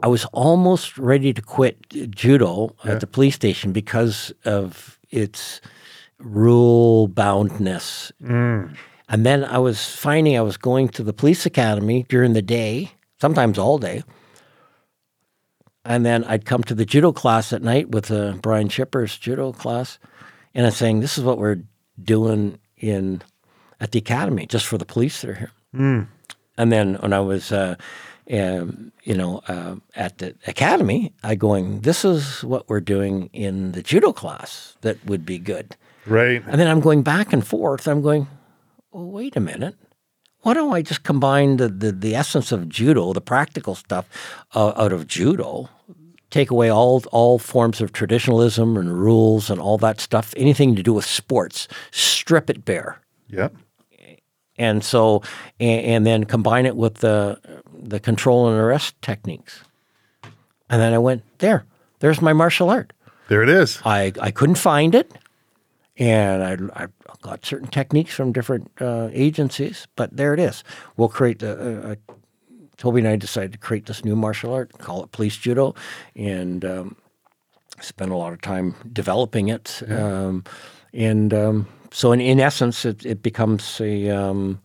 I 0.00 0.06
was 0.06 0.26
almost 0.26 0.96
ready 0.96 1.32
to 1.32 1.42
quit 1.42 1.88
judo 1.88 2.76
at 2.84 3.00
the 3.00 3.08
police 3.08 3.34
station 3.34 3.72
because 3.72 4.32
of 4.44 5.00
its 5.10 5.60
rule 6.20 7.08
boundness. 7.08 8.12
Mm. 8.22 8.76
And 9.08 9.24
then 9.24 9.44
I 9.44 9.58
was 9.58 9.94
finding 9.94 10.36
I 10.36 10.42
was 10.42 10.56
going 10.56 10.88
to 10.90 11.02
the 11.02 11.12
police 11.12 11.44
academy 11.44 12.06
during 12.08 12.32
the 12.32 12.42
day, 12.42 12.92
sometimes 13.20 13.58
all 13.58 13.78
day. 13.78 14.02
And 15.84 16.06
then 16.06 16.24
I'd 16.24 16.46
come 16.46 16.62
to 16.64 16.74
the 16.74 16.86
judo 16.86 17.12
class 17.12 17.52
at 17.52 17.62
night 17.62 17.90
with 17.90 18.10
uh, 18.10 18.32
Brian 18.40 18.68
Chipper's 18.68 19.18
judo 19.18 19.52
class, 19.52 19.98
and 20.54 20.64
I'm 20.64 20.72
saying, 20.72 21.00
"This 21.00 21.18
is 21.18 21.24
what 21.24 21.36
we're 21.36 21.62
doing 22.02 22.58
in 22.78 23.20
at 23.80 23.92
the 23.92 23.98
academy, 23.98 24.46
just 24.46 24.66
for 24.66 24.78
the 24.78 24.86
police 24.86 25.20
that 25.20 25.30
are 25.30 25.34
here." 25.34 25.52
And 26.56 26.72
then 26.72 26.94
when 26.94 27.12
I 27.12 27.20
was, 27.20 27.52
uh, 27.52 27.74
um, 28.30 28.92
you 29.02 29.14
know, 29.14 29.42
uh, 29.46 29.74
at 29.94 30.18
the 30.18 30.34
academy, 30.46 31.12
I 31.22 31.34
going, 31.34 31.80
"This 31.80 32.02
is 32.02 32.42
what 32.42 32.66
we're 32.66 32.80
doing 32.80 33.28
in 33.34 33.72
the 33.72 33.82
judo 33.82 34.12
class 34.12 34.78
that 34.80 35.04
would 35.04 35.26
be 35.26 35.38
good." 35.38 35.76
Right. 36.06 36.42
And 36.46 36.58
then 36.58 36.68
I'm 36.68 36.80
going 36.80 37.02
back 37.02 37.34
and 37.34 37.46
forth. 37.46 37.86
I'm 37.86 38.00
going, 38.00 38.26
well, 38.94 39.10
wait 39.10 39.36
a 39.36 39.40
minute. 39.40 39.74
Why 40.42 40.54
don't 40.54 40.72
I 40.72 40.82
just 40.82 41.02
combine 41.02 41.56
the, 41.56 41.68
the, 41.68 41.90
the 41.90 42.14
essence 42.14 42.52
of 42.52 42.68
judo, 42.68 43.12
the 43.12 43.20
practical 43.20 43.74
stuff 43.74 44.08
uh, 44.54 44.72
out 44.76 44.92
of 44.92 45.08
judo, 45.08 45.68
take 46.30 46.50
away 46.50 46.68
all 46.68 47.02
all 47.10 47.38
forms 47.38 47.80
of 47.80 47.92
traditionalism 47.92 48.76
and 48.76 48.98
rules 48.98 49.50
and 49.50 49.60
all 49.60 49.78
that 49.78 50.00
stuff, 50.00 50.32
anything 50.36 50.76
to 50.76 50.82
do 50.82 50.92
with 50.92 51.04
sports, 51.04 51.66
strip 51.90 52.48
it 52.50 52.64
bare. 52.64 53.00
Yep. 53.28 53.54
And 54.56 54.84
so, 54.84 55.22
and, 55.58 55.80
and 55.86 56.06
then 56.06 56.24
combine 56.24 56.66
it 56.66 56.76
with 56.76 56.96
the 56.96 57.40
the 57.72 57.98
control 57.98 58.48
and 58.48 58.58
arrest 58.58 58.94
techniques. 59.02 59.64
And 60.70 60.80
then 60.80 60.92
I 60.92 60.98
went 60.98 61.22
there. 61.38 61.64
There's 61.98 62.20
my 62.20 62.32
martial 62.32 62.70
art. 62.70 62.92
There 63.28 63.42
it 63.42 63.48
is. 63.48 63.80
I, 63.84 64.12
I 64.20 64.30
couldn't 64.30 64.56
find 64.56 64.94
it, 64.94 65.10
and 65.96 66.42
I, 66.42 66.84
I 66.84 66.86
got 67.22 67.44
certain 67.44 67.68
techniques 67.68 68.14
from 68.14 68.32
different 68.32 68.70
uh, 68.80 69.08
agencies, 69.12 69.86
but 69.96 70.16
there 70.16 70.34
it 70.34 70.40
is. 70.40 70.64
We'll 70.96 71.08
create 71.08 71.38
the. 71.40 71.52
Uh, 71.52 71.92
uh, 71.92 71.94
Toby 72.76 72.98
and 72.98 73.08
I 73.08 73.14
decided 73.14 73.52
to 73.52 73.58
create 73.58 73.86
this 73.86 74.04
new 74.04 74.16
martial 74.16 74.52
art, 74.52 74.76
call 74.78 75.04
it 75.04 75.12
police 75.12 75.36
judo, 75.36 75.76
and 76.16 76.64
um, 76.64 76.96
spent 77.80 78.10
a 78.10 78.16
lot 78.16 78.32
of 78.32 78.40
time 78.40 78.74
developing 78.92 79.48
it. 79.48 79.80
Um, 79.88 80.42
and 80.92 81.32
um, 81.32 81.68
so, 81.92 82.10
in, 82.10 82.20
in 82.20 82.40
essence, 82.40 82.84
it, 82.84 83.06
it 83.06 83.22
becomes 83.22 83.80
a 83.80 84.10
um, 84.10 84.60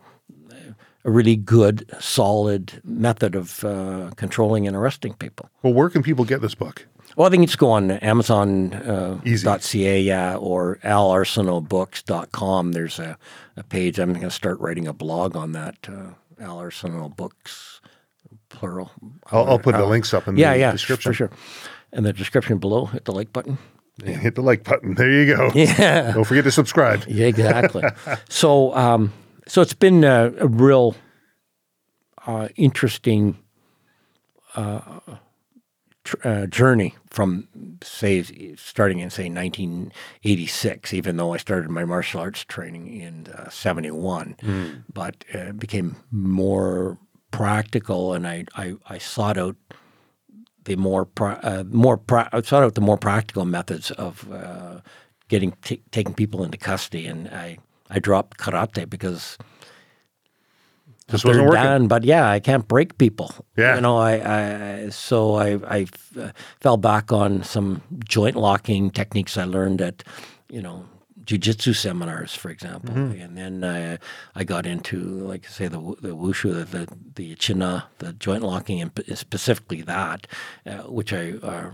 a 1.06 1.12
really 1.12 1.36
good, 1.36 1.90
solid 2.00 2.82
method 2.84 3.36
of 3.36 3.64
uh, 3.64 4.12
controlling 4.16 4.68
and 4.68 4.76
arresting 4.76 5.14
people. 5.14 5.50
Well, 5.64 5.74
where 5.74 5.90
can 5.90 6.04
people 6.04 6.26
get 6.26 6.42
this 6.42 6.56
book? 6.56 6.88
Well, 7.16 7.28
I 7.28 7.30
think 7.32 7.42
you 7.42 7.48
just 7.48 7.58
go 7.60 7.72
on 7.72 7.92
Amazon.ca, 7.92 8.78
uh, 8.88 9.18
Easy. 9.26 9.44
dot 9.44 9.62
.ca, 9.64 10.00
yeah, 10.02 10.36
or 10.36 10.80
alarsenaultbooks.com. 10.84 12.72
There's 12.72 13.00
a, 13.00 13.18
a 13.58 13.64
page. 13.64 14.00
I'm 14.00 14.10
going 14.14 14.22
to 14.22 14.32
start 14.32 14.60
writing 14.60 14.88
a 14.88 14.94
blog 14.94 15.36
on 15.36 15.52
that. 15.54 15.76
Uh, 15.88 16.12
Al 16.40 16.58
Arsenault 16.60 17.16
Books, 17.18 17.82
plural. 18.50 18.92
I'll, 19.32 19.46
I'll 19.50 19.60
put 19.60 19.76
the 19.76 19.86
links 19.86 20.14
up 20.14 20.28
in 20.28 20.38
Yeah, 20.38 20.54
the 20.54 20.60
yeah, 20.60 20.72
description. 20.72 21.10
for 21.10 21.14
sure. 21.14 21.32
And 21.92 22.06
the 22.06 22.14
description 22.14 22.60
below, 22.60 22.86
hit 22.86 23.06
the 23.06 23.12
like 23.12 23.34
button. 23.34 23.58
And 24.06 24.16
hit 24.16 24.36
the 24.36 24.42
like 24.42 24.64
button. 24.64 24.96
There 24.96 25.12
you 25.12 25.36
go. 25.36 25.52
Yeah. 25.54 26.14
Don't 26.14 26.24
forget 26.24 26.46
to 26.46 26.52
subscribe. 26.52 27.04
Yeah, 27.08 27.26
exactly. 27.28 27.84
so, 28.30 28.74
um, 28.76 29.12
so 29.48 29.62
it's 29.62 29.74
been 29.74 30.06
a, 30.06 30.32
a 30.40 30.48
real 30.48 30.96
uh, 32.26 32.48
interesting 32.56 33.38
uh, 34.56 35.00
uh, 36.24 36.46
journey 36.46 36.96
from, 37.10 37.48
say, 37.84 38.24
starting 38.56 39.00
in 39.00 39.10
say 39.10 39.30
1986. 39.30 40.94
Even 40.94 41.18
though 41.18 41.34
I 41.34 41.38
started 41.38 41.70
my 41.70 41.86
martial 41.86 42.22
arts 42.22 42.44
training 42.46 42.88
in 42.88 43.28
uh, 43.28 43.50
'71, 43.50 44.36
but 44.94 45.24
uh, 45.34 45.40
it 45.40 45.60
became 45.60 45.96
more 46.12 46.98
practical, 47.32 48.14
and 48.14 48.28
I, 48.28 48.46
I, 48.56 48.76
I 48.88 48.98
sought 48.98 49.38
out 49.38 49.56
the 50.66 50.76
more 50.76 51.08
uh, 51.20 51.64
more 51.70 52.00
I 52.10 52.42
sought 52.42 52.64
out 52.64 52.76
the 52.76 52.82
more 52.82 52.98
practical 52.98 53.46
methods 53.46 53.92
of 53.92 54.32
uh, 54.32 54.82
getting 55.28 55.54
t- 55.62 55.82
taking 55.92 56.14
people 56.14 56.44
into 56.44 56.58
custody, 56.58 57.06
and 57.08 57.28
I 57.30 57.58
I 57.90 58.00
dropped 58.00 58.38
karate 58.38 58.90
because 58.90 59.38
Just 61.12 61.26
wasn't 61.26 61.46
working. 61.48 61.64
done. 61.64 61.88
But 61.88 62.04
yeah, 62.04 62.30
I 62.30 62.40
can't 62.40 62.68
break 62.68 62.98
people. 62.98 63.34
Yeah. 63.58 63.76
you 63.76 63.82
know, 63.82 63.98
I, 63.98 64.14
I 64.86 64.90
so 64.90 65.36
I 65.36 65.60
I 65.68 65.80
f- 65.82 66.18
uh, 66.18 66.32
fell 66.62 66.78
back 66.78 67.12
on 67.12 67.44
some 67.44 67.82
joint 68.08 68.36
locking 68.36 68.92
techniques 68.92 69.38
I 69.38 69.46
learned 69.46 69.82
at 69.82 70.04
you 70.50 70.62
know 70.62 70.86
jujitsu 71.24 71.76
seminars, 71.76 72.34
for 72.36 72.50
example, 72.50 72.94
Mm-hmm. 72.96 73.22
and 73.22 73.38
then 73.38 73.64
I 73.64 73.98
I 74.36 74.44
got 74.44 74.66
into 74.66 74.98
like 75.32 75.46
I 75.46 75.50
say 75.50 75.68
the 75.68 75.80
the 76.02 76.16
wushu, 76.16 76.54
the 76.54 76.66
the, 76.66 76.88
the 77.16 77.36
chin 77.36 77.60
na, 77.60 77.82
the 78.00 78.14
joint 78.14 78.44
locking, 78.44 78.82
and 78.82 78.92
specifically 79.16 79.82
that, 79.84 80.28
uh, 80.66 80.84
which 80.92 81.12
I 81.14 81.34
uh, 81.42 81.72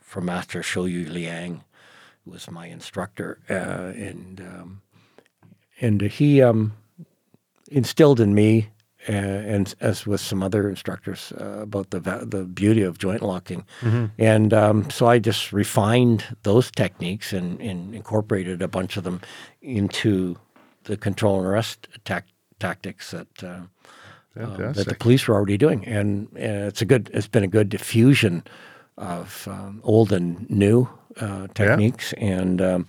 from 0.00 0.24
Master 0.26 0.62
Shou-Yu 0.62 1.10
Liang, 1.10 1.64
who 2.24 2.30
was 2.30 2.50
my 2.50 2.66
instructor, 2.66 3.38
uh, 3.50 3.92
and 4.08 4.40
um, 4.40 4.82
and 5.80 6.00
he 6.02 6.40
um, 6.42 6.72
instilled 7.68 8.20
in 8.20 8.34
me, 8.34 8.68
uh, 9.08 9.12
and 9.12 9.74
as 9.80 10.06
with 10.06 10.20
some 10.20 10.42
other 10.42 10.68
instructors, 10.68 11.32
uh, 11.40 11.60
about 11.62 11.90
the 11.90 12.00
the 12.00 12.44
beauty 12.44 12.82
of 12.82 12.98
joint 12.98 13.22
locking, 13.22 13.64
and 14.18 14.52
um, 14.52 14.90
so 14.90 15.06
I 15.06 15.18
just 15.18 15.52
refined 15.52 16.24
those 16.42 16.70
techniques 16.70 17.32
and, 17.32 17.60
and 17.60 17.94
incorporated 17.94 18.62
a 18.62 18.68
bunch 18.68 18.96
of 18.96 19.04
them 19.04 19.20
into 19.62 20.36
the 20.84 20.96
control 20.96 21.38
and 21.38 21.46
arrest 21.46 21.88
tech 22.04 22.24
tactics 22.58 23.10
that. 23.10 23.42
Uh, 23.42 23.60
um, 24.38 24.56
that 24.76 24.86
the 24.88 24.94
police 24.94 25.26
were 25.26 25.34
already 25.34 25.56
doing, 25.56 25.82
and 25.86 26.28
uh, 26.36 26.68
it's 26.68 26.82
a 26.82 26.84
good. 26.84 27.10
It's 27.14 27.26
been 27.26 27.44
a 27.44 27.48
good 27.48 27.70
diffusion 27.70 28.42
of 28.98 29.48
um, 29.50 29.80
old 29.82 30.12
and 30.12 30.48
new 30.50 30.88
uh, 31.18 31.46
techniques, 31.54 32.12
and 32.18 32.60
um, 32.60 32.86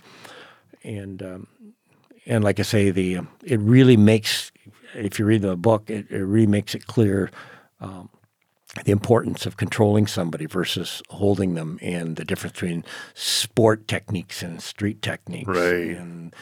and 0.84 1.22
um, 1.22 1.46
and 2.26 2.44
like 2.44 2.60
I 2.60 2.64
say, 2.64 2.90
the 2.90 3.16
um, 3.18 3.28
it 3.44 3.60
really 3.60 3.96
makes 3.96 4.52
if 4.98 5.18
you 5.18 5.24
read 5.24 5.42
the 5.42 5.56
book, 5.56 5.88
it, 5.90 6.10
it 6.10 6.24
really 6.24 6.46
makes 6.46 6.74
it 6.74 6.86
clear 6.86 7.30
um, 7.80 8.08
the 8.84 8.92
importance 8.92 9.46
of 9.46 9.56
controlling 9.56 10.06
somebody 10.06 10.46
versus 10.46 11.02
holding 11.08 11.54
them, 11.54 11.78
and 11.82 12.16
the 12.16 12.24
difference 12.24 12.52
between 12.54 12.84
sport 13.14 13.88
techniques 13.88 14.42
and 14.42 14.62
street 14.62 15.00
techniques, 15.02 15.48
Right. 15.48 15.96
and 15.96 16.34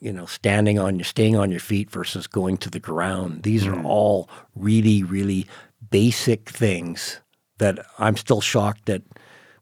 you 0.00 0.12
know, 0.12 0.26
standing 0.26 0.78
on 0.80 0.96
your 0.96 1.04
staying 1.04 1.36
on 1.36 1.50
your 1.52 1.60
feet 1.60 1.88
versus 1.90 2.26
going 2.26 2.56
to 2.58 2.68
the 2.70 2.80
ground. 2.80 3.44
These 3.44 3.64
Hmm. 3.64 3.74
are 3.74 3.82
all 3.84 4.28
really, 4.56 5.02
really 5.04 5.46
basic 5.90 6.48
things 6.50 7.20
that 7.58 7.78
I'm 7.98 8.16
still 8.16 8.40
shocked 8.40 8.86
that 8.86 9.02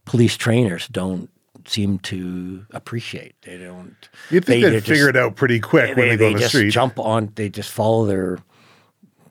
police 0.06 0.36
trainers 0.38 0.88
don't 0.88 1.28
seem 1.70 1.98
to 2.00 2.66
appreciate. 2.72 3.34
They 3.42 3.58
don't. 3.58 3.96
You'd 4.30 4.44
think 4.44 4.64
they- 4.64 4.80
figure 4.80 5.08
it 5.08 5.16
out 5.16 5.36
pretty 5.36 5.60
quick 5.60 5.96
when 5.96 6.08
they, 6.08 6.16
go 6.16 6.26
on 6.28 6.32
the 6.34 6.38
just 6.40 6.54
street. 6.54 6.70
jump 6.70 6.98
on. 6.98 7.32
They 7.36 7.48
just 7.48 7.70
follow 7.70 8.06
their 8.06 8.38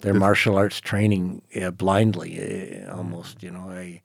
their 0.02 0.14
martial 0.14 0.58
arts 0.58 0.80
training 0.80 1.42
uh, 1.62 1.72
blindly, 1.72 2.84
uh, 2.86 2.96
almost. 2.96 3.44
You 3.44 3.52
know, 3.52 3.70
I 3.70 4.02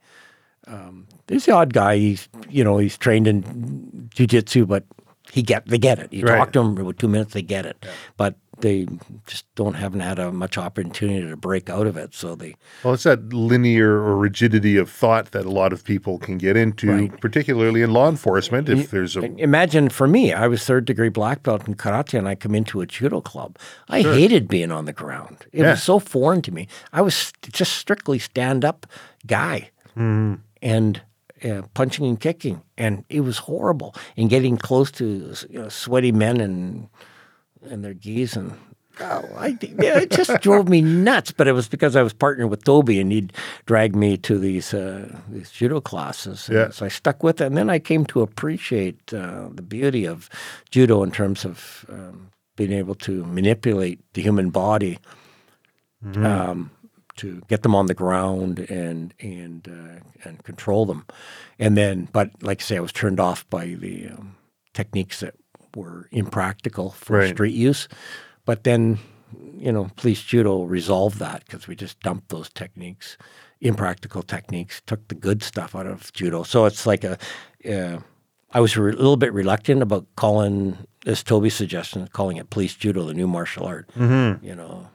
um, 0.66 1.06
there's 1.28 1.44
the 1.47 1.52
odd 1.52 1.73
guy. 1.73 1.97
He's 1.97 2.28
you 2.48 2.65
know 2.65 2.78
he's 2.78 2.98
trained 2.98 3.27
in 3.27 4.11
jujitsu, 4.15 4.66
but 4.66 4.85
he 5.32 5.42
get 5.42 5.66
they 5.66 5.78
get 5.78 5.98
it. 5.98 6.12
You 6.12 6.24
Right. 6.24 6.38
talk 6.38 6.52
to 6.52 6.60
them 6.60 6.74
with 6.74 6.98
two 6.98 7.09
minutes, 7.09 7.32
they 7.34 7.42
get 7.42 7.66
it. 7.66 7.84
But 8.16 8.36
they 8.60 8.86
just 9.26 9.52
don't 9.56 9.74
haven't 9.74 9.98
had 10.01 10.20
a 10.20 10.30
much 10.30 10.56
opportunity 10.56 11.28
to 11.28 11.36
break 11.36 11.68
out 11.68 11.88
of 11.88 11.96
it. 11.96 12.14
So 12.14 12.36
they 12.36 12.55
Well, 12.84 12.94
it's 12.94 13.02
that 13.02 13.32
linear 13.32 13.90
or 13.94 14.16
rigidity 14.16 14.76
of 14.76 14.88
thought 14.88 15.32
that 15.32 15.44
a 15.44 15.51
lot 15.51 15.72
of 15.72 15.82
people 15.82 16.18
can 16.18 16.38
get 16.38 16.56
into, 16.56 16.88
Right. 16.92 17.20
particularly 17.20 17.82
in 17.82 17.90
law 17.92 18.09
enforcement. 18.09 18.68
If 18.68 18.90
there's 18.92 19.16
a 19.16 19.24
Imagine 19.42 19.88
for 19.88 20.06
me, 20.06 20.32
I 20.32 20.46
was 20.46 20.64
third 20.64 20.84
degree 20.84 21.09
black 21.09 21.42
belt 21.42 21.66
in 21.66 21.74
karate, 21.74 22.16
and 22.16 22.28
I 22.28 22.36
come 22.36 22.55
into 22.55 22.80
a 22.80 22.86
judo 22.86 23.20
club. 23.20 23.56
I 23.88 24.02
hated 24.02 24.46
being 24.46 24.70
on 24.70 24.84
the 24.84 24.92
ground. 24.92 25.46
It 25.52 25.62
Yeah. 25.62 25.70
was 25.72 25.82
so 25.82 25.98
foreign 25.98 26.42
to 26.42 26.52
me. 26.52 26.68
I 26.92 27.01
was 27.02 27.32
just 27.51 27.72
strictly 27.72 28.20
stand 28.20 28.64
up 28.64 28.86
guy, 29.26 29.70
mm-hmm. 29.98 30.34
and 30.62 31.02
uh, 31.44 31.62
punching 31.74 32.06
and 32.06 32.20
kicking, 32.20 32.62
and 32.76 33.04
it 33.08 33.20
was 33.20 33.38
horrible. 33.38 33.94
And 34.16 34.30
getting 34.30 34.56
close 34.56 34.90
to 34.92 35.34
you 35.50 35.60
know, 35.60 35.68
sweaty 35.68 36.12
men 36.12 36.40
and 36.40 36.88
and 37.68 37.84
their 37.84 37.94
gis 37.94 38.36
and. 38.36 38.52
Oh, 39.00 39.28
I, 39.36 39.58
yeah, 39.60 39.98
it 39.98 40.12
just 40.12 40.40
drove 40.40 40.68
me 40.68 40.80
nuts. 40.80 41.32
But 41.32 41.48
it 41.48 41.52
was 41.52 41.66
because 41.66 41.96
I 41.96 42.02
was 42.02 42.12
partnered 42.12 42.48
with 42.48 42.62
Toby, 42.62 43.00
and 43.00 43.10
he'd 43.10 43.32
drag 43.66 43.96
me 43.96 44.16
to 44.18 44.38
these 44.38 44.72
uh, 44.72 45.18
these 45.28 45.50
judo 45.50 45.80
classes. 45.80 46.48
And 46.48 46.56
Yeah. 46.56 46.70
So 46.70 46.86
I 46.86 46.88
stuck 46.88 47.24
with 47.24 47.40
it, 47.40 47.46
and 47.46 47.56
then 47.56 47.68
I 47.68 47.80
came 47.80 48.06
to 48.06 48.22
appreciate 48.22 49.12
uh, 49.12 49.48
the 49.52 49.62
beauty 49.62 50.06
of 50.06 50.30
judo 50.70 51.02
in 51.02 51.10
terms 51.10 51.44
of 51.44 51.84
um, 51.88 52.30
being 52.54 52.72
able 52.72 52.94
to 52.94 53.24
manipulate 53.24 53.98
the 54.14 54.22
human 54.22 54.50
body 54.50 54.98
um, 56.14 56.70
to 57.16 57.42
get 57.48 57.62
them 57.62 57.74
on 57.74 57.86
the 57.86 57.94
ground 57.94 58.58
and 58.70 59.14
and 59.20 59.68
uh, 59.68 60.00
and 60.28 60.42
control 60.44 60.86
them. 60.86 61.04
And 61.58 61.76
then, 61.76 62.08
but 62.12 62.30
like 62.42 62.60
I 62.60 62.64
say, 62.64 62.76
I 62.76 62.80
was 62.80 62.92
turned 62.92 63.20
off 63.20 63.48
by 63.50 63.66
the 63.66 64.08
um, 64.08 64.36
techniques 64.72 65.20
that 65.20 65.34
were 65.76 66.08
impractical 66.12 66.90
for 66.90 67.18
Right. 67.18 67.34
street 67.34 67.54
use. 67.54 67.88
But 68.44 68.64
then, 68.64 68.98
you 69.56 69.72
know, 69.72 69.90
police 69.96 70.22
judo 70.22 70.62
resolved 70.64 71.18
that 71.18 71.44
because 71.44 71.66
we 71.68 71.74
just 71.76 71.98
dumped 72.00 72.28
those 72.28 72.48
techniques, 72.50 73.16
impractical 73.60 74.22
techniques, 74.22 74.82
took 74.86 75.08
the 75.08 75.14
good 75.14 75.42
stuff 75.42 75.74
out 75.74 75.86
of 75.86 76.12
judo. 76.12 76.42
So 76.42 76.64
it's 76.66 76.86
like 76.86 77.04
a. 77.04 77.18
Uh, 77.68 77.98
I 78.52 78.60
was 78.60 78.76
a 78.76 78.82
re- 78.82 78.92
little 78.92 79.16
bit 79.16 79.32
reluctant 79.32 79.82
about 79.82 80.06
calling, 80.14 80.78
as 81.06 81.24
Toby's 81.24 81.54
suggestion, 81.56 82.06
calling 82.12 82.36
it 82.36 82.50
police 82.50 82.74
judo, 82.76 83.04
the 83.04 83.14
new 83.14 83.26
martial 83.26 83.66
art. 83.66 83.90
You 83.96 84.54
know, 84.54 84.86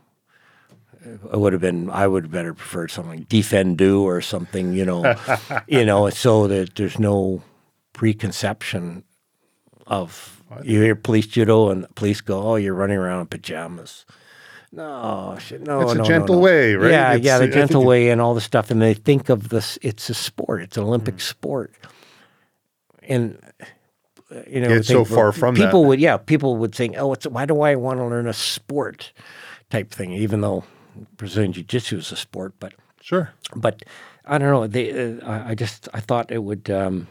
it 1.06 1.38
would 1.40 1.54
have 1.54 1.62
been 1.62 1.90
I 1.90 2.08
would 2.08 2.24
have 2.26 2.32
better 2.32 2.54
preferred 2.54 2.92
something 2.92 3.20
like 3.20 3.30
defendu 3.30 4.02
or 4.02 4.22
something, 4.22 4.74
you 4.74 4.86
know, 4.86 5.16
you 5.68 5.86
know, 5.86 6.10
so 6.10 6.48
that 6.48 6.76
there's 6.76 7.00
no 7.00 7.42
preconception 7.94 9.04
of 9.88 10.42
you 10.64 10.82
hear 10.82 10.96
police 10.96 11.28
judo 11.28 11.70
and 11.70 11.84
the 11.84 11.88
police 11.90 12.22
go, 12.22 12.42
oh, 12.42 12.56
you're 12.56 12.74
running 12.74 12.98
around 12.98 13.22
in 13.22 13.28
pajamas. 13.28 14.06
No, 14.72 15.36
shit, 15.40 15.62
no, 15.62 15.82
It's 15.82 15.94
a 15.94 15.96
no, 15.96 16.04
no, 16.04 16.08
gentle 16.08 16.36
no. 16.36 16.42
way, 16.42 16.76
right? 16.76 16.92
Yeah, 16.92 17.10
It's- 17.14 17.26
yeah, 17.26 17.38
the 17.40 17.48
gentle 17.48 17.84
way 17.84 18.10
and 18.10 18.22
all 18.22 18.34
the 18.36 18.42
stuff, 18.42 18.70
and 18.72 18.82
they 18.82 18.94
think 18.94 19.30
of 19.30 19.50
this. 19.50 19.78
It's 19.82 20.10
a 20.10 20.14
sport. 20.14 20.62
It's 20.62 20.78
an 20.78 20.84
Olympic 20.84 21.16
Mm. 21.18 21.22
sport, 21.22 21.74
and 23.04 23.40
you 24.48 24.62
know, 24.62 24.70
It's 24.70 24.88
so 24.88 25.04
far 25.06 25.32
from 25.32 25.56
that. 25.56 25.66
people 25.66 25.86
would, 25.86 26.00
yeah, 26.00 26.18
people 26.18 26.58
would 26.58 26.74
think, 26.76 26.96
oh, 27.00 27.14
it's 27.14 27.26
why 27.26 27.46
do 27.48 27.62
I 27.62 27.74
want 27.76 28.00
to 28.00 28.06
learn 28.06 28.28
a 28.28 28.34
sport 28.34 29.12
type 29.72 29.90
thing, 29.92 30.12
even 30.14 30.42
though 30.42 30.64
Brazilian 31.18 31.54
Jiu 31.54 31.64
Jitsu 31.64 31.98
is 31.98 32.12
a 32.12 32.16
sport, 32.16 32.54
but 32.60 32.74
sure. 33.02 33.32
but 33.56 33.84
I 34.26 34.38
don't 34.38 34.52
know. 34.52 34.68
They, 34.68 35.20
uh, 35.20 35.44
I 35.46 35.56
just 35.56 35.88
I 35.94 36.00
thought 36.00 36.32
it 36.32 36.44
would 36.44 36.70
um, 36.70 37.08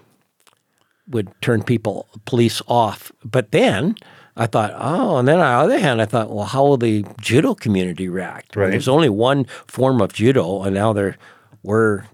would 1.09 1.29
turn 1.41 1.63
people 1.63 2.07
police 2.25 2.63
off. 2.69 3.11
But 3.25 3.51
then 3.51 3.97
I 4.37 4.47
thought, 4.47 4.73
oh, 4.77 5.17
and 5.19 5.27
then 5.27 5.41
on 5.41 5.69
the 5.69 5.75
other 5.75 5.81
hand, 5.81 6.01
I 6.01 6.05
thought, 6.05 6.31
well, 6.31 6.47
how 6.47 6.65
will 6.65 6.77
the 6.77 7.05
judo 7.21 7.55
community 7.55 8.09
react? 8.09 8.55
Right. 8.55 8.71
There's 8.71 8.89
only 8.89 9.09
one 9.09 9.45
form 9.67 10.01
of 10.01 10.13
judo, 10.13 10.63
and 10.63 10.75
now 10.75 10.93
they're 10.93 11.17
we're 11.63 12.05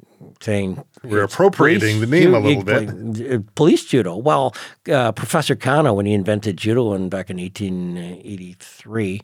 saying 0.41 0.83
We're 1.03 1.23
appropriating 1.25 2.01
the 2.01 2.07
name 2.07 2.35
a 2.35 2.41
little 2.41 2.63
bit. 2.63 3.13
bit. 3.13 3.55
Police 3.55 3.85
judo. 3.85 4.17
Well, 4.17 4.55
uh, 4.91 5.13
Professor 5.13 5.55
Kano, 5.55 5.95
when 5.95 6.07
he 6.07 6.13
invented 6.13 6.57
judo 6.57 6.93
in 6.95 7.09
back 7.09 7.31
in 7.31 7.39
1883, 7.39 9.21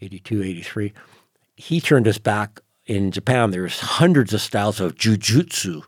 82, 0.00 0.42
83, 0.42 0.92
he 1.62 1.80
turned 1.80 2.06
his 2.06 2.18
back 2.18 2.60
in 2.86 3.10
Japan. 3.12 3.50
There's 3.52 3.78
hundreds 3.80 4.34
of 4.34 4.40
styles 4.40 4.80
of 4.80 4.96
jujutsu 4.96 5.82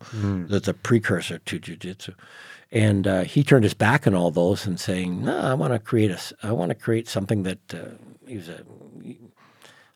that's 0.48 0.68
a 0.68 0.74
precursor 0.74 1.38
to 1.38 1.58
jujitsu. 1.58 2.14
And 2.70 3.06
uh, 3.06 3.22
he 3.24 3.42
turned 3.44 3.64
his 3.64 3.74
back 3.74 4.06
on 4.06 4.14
all 4.14 4.30
those 4.30 4.66
and 4.66 4.78
saying, 4.78 5.24
"No, 5.24 5.36
I 5.36 5.54
want 5.54 5.72
to 5.72 5.78
create 5.78 6.10
a, 6.10 6.20
I 6.42 6.52
want 6.52 6.70
to 6.70 6.74
create 6.74 7.08
something 7.08 7.42
that 7.44 7.74
uh, 7.74 7.78
he 8.26 8.36
was 8.36 8.48
a 8.48 8.64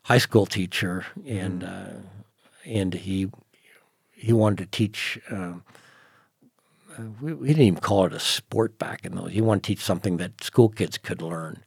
high 0.03 0.17
school 0.17 0.45
teacher, 0.45 1.05
and 1.25 1.63
uh, 1.63 1.93
and 2.65 2.93
he 2.93 3.29
he 4.11 4.33
wanted 4.33 4.59
to 4.59 4.65
teach. 4.77 5.19
Um, 5.31 5.63
uh, 6.97 7.03
we, 7.21 7.33
we 7.33 7.47
didn't 7.47 7.63
even 7.63 7.79
call 7.79 8.05
it 8.05 8.13
a 8.13 8.19
sport 8.19 8.77
back 8.79 9.05
in 9.05 9.15
those. 9.15 9.31
He 9.31 9.41
wanted 9.41 9.63
to 9.63 9.67
teach 9.67 9.83
something 9.83 10.17
that 10.17 10.43
school 10.43 10.69
kids 10.69 10.97
could 10.97 11.21
learn, 11.21 11.63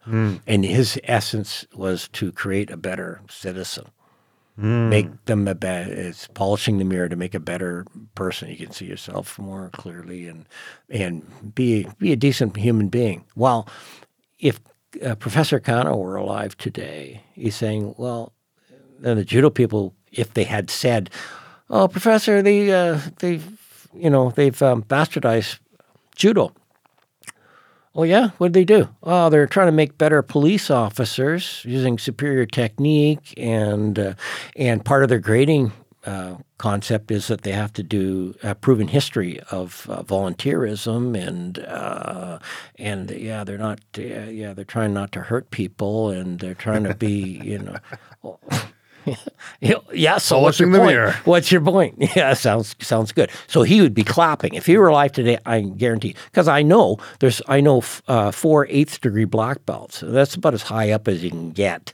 and 0.47 0.64
his 0.64 0.98
essence 1.05 1.66
was 1.74 2.09
to 2.09 2.32
create 2.32 2.70
a 2.70 2.76
better 2.76 3.20
citizen, 3.30 3.86
make 4.62 5.24
them 5.24 5.48
a 5.48 5.55
better. 5.55 5.93
It's 5.93 6.28
polishing 6.28 6.78
the 6.78 6.84
mirror 6.84 7.09
to 7.09 7.16
make 7.16 7.34
a 7.34 7.40
better 7.40 7.84
person. 8.14 8.48
You 8.48 8.56
can 8.56 8.72
see 8.72 8.86
yourself 8.86 9.39
more 9.39 9.70
clearly, 9.72 10.28
and 10.28 10.47
and 10.89 11.55
be 11.55 11.86
be 11.98 12.12
a 12.12 12.16
decent 12.16 12.56
human 12.56 12.89
being. 12.89 13.24
Well, 13.34 13.68
if 14.39 14.60
uh, 15.05 15.14
Professor 15.16 15.59
Kano 15.59 15.97
were 15.97 16.16
alive 16.16 16.56
today, 16.56 17.22
he's 17.34 17.56
saying, 17.56 17.94
well, 17.98 18.32
then 19.01 19.16
the 19.16 19.24
judo 19.24 19.51
people, 19.51 19.94
if 20.12 20.34
they 20.34 20.44
had 20.44 20.70
said, 20.70 21.10
"Oh, 21.68 21.89
professor, 21.89 22.40
they 22.43 22.70
uh, 22.70 23.01
they've 23.18 23.89
you 23.94 24.10
know 24.10 24.30
they've 24.30 24.60
um, 24.62 24.82
bastardized 24.84 25.59
judo." 26.14 26.52
Oh 27.94 28.05
yeah, 28.05 28.31
what 28.39 28.52
did 28.52 28.55
they 28.55 28.64
do? 28.64 28.89
Oh, 29.02 29.28
they're 29.28 29.47
trying 29.47 29.69
to 29.69 29.73
make 29.73 29.98
better 29.98 30.23
police 30.23 30.70
officers 30.70 31.62
using 31.66 31.98
superior 31.98 32.47
technique, 32.47 33.35
and 33.36 33.98
uh, 33.98 34.14
and 34.56 34.82
part 34.85 35.02
of 35.02 35.10
their 35.10 35.19
grading 35.19 35.73
uh, 36.06 36.36
concept 36.56 37.10
is 37.10 37.27
that 37.28 37.43
they 37.43 37.52
have 37.52 37.73
to 37.74 37.82
do 37.82 38.35
a 38.43 38.55
proven 38.55 38.89
history 38.89 39.40
of 39.51 39.86
uh, 39.90 40.02
volunteerism, 40.02 41.14
and 41.16 41.59
uh, 41.59 42.39
and 42.77 43.10
yeah, 43.10 43.44
they're 43.44 43.59
not 43.59 43.81
yeah 43.98 44.55
they're 44.55 44.64
trying 44.64 44.94
not 44.94 45.12
to 45.12 45.20
hurt 45.20 45.51
people, 45.51 46.09
and 46.09 46.40
they're 46.40 46.55
trying 46.55 46.85
to 46.85 46.94
be 46.94 47.40
you 47.44 47.59
know. 47.59 48.39
yeah, 49.92 50.18
so 50.18 50.38
what's 50.40 50.58
your 50.58 50.70
the 50.70 50.78
point? 50.78 50.90
mirror. 50.90 51.12
What's 51.24 51.50
your 51.52 51.60
point? 51.60 51.96
Yeah, 52.16 52.34
sounds 52.34 52.74
sounds 52.80 53.12
good. 53.12 53.30
So 53.46 53.62
he 53.62 53.80
would 53.80 53.94
be 53.94 54.04
clapping 54.04 54.54
if 54.54 54.66
he 54.66 54.76
were 54.76 54.88
alive 54.88 55.12
today. 55.12 55.38
I 55.46 55.60
guarantee, 55.60 56.14
because 56.30 56.48
I 56.48 56.62
know 56.62 56.98
there's 57.20 57.40
I 57.48 57.60
know 57.60 57.78
f- 57.78 58.02
uh, 58.08 58.30
four 58.30 58.66
eighth 58.68 59.00
degree 59.00 59.24
black 59.24 59.64
belts. 59.66 60.00
That's 60.04 60.34
about 60.34 60.54
as 60.54 60.62
high 60.62 60.90
up 60.90 61.08
as 61.08 61.22
you 61.24 61.30
can 61.30 61.50
get. 61.52 61.92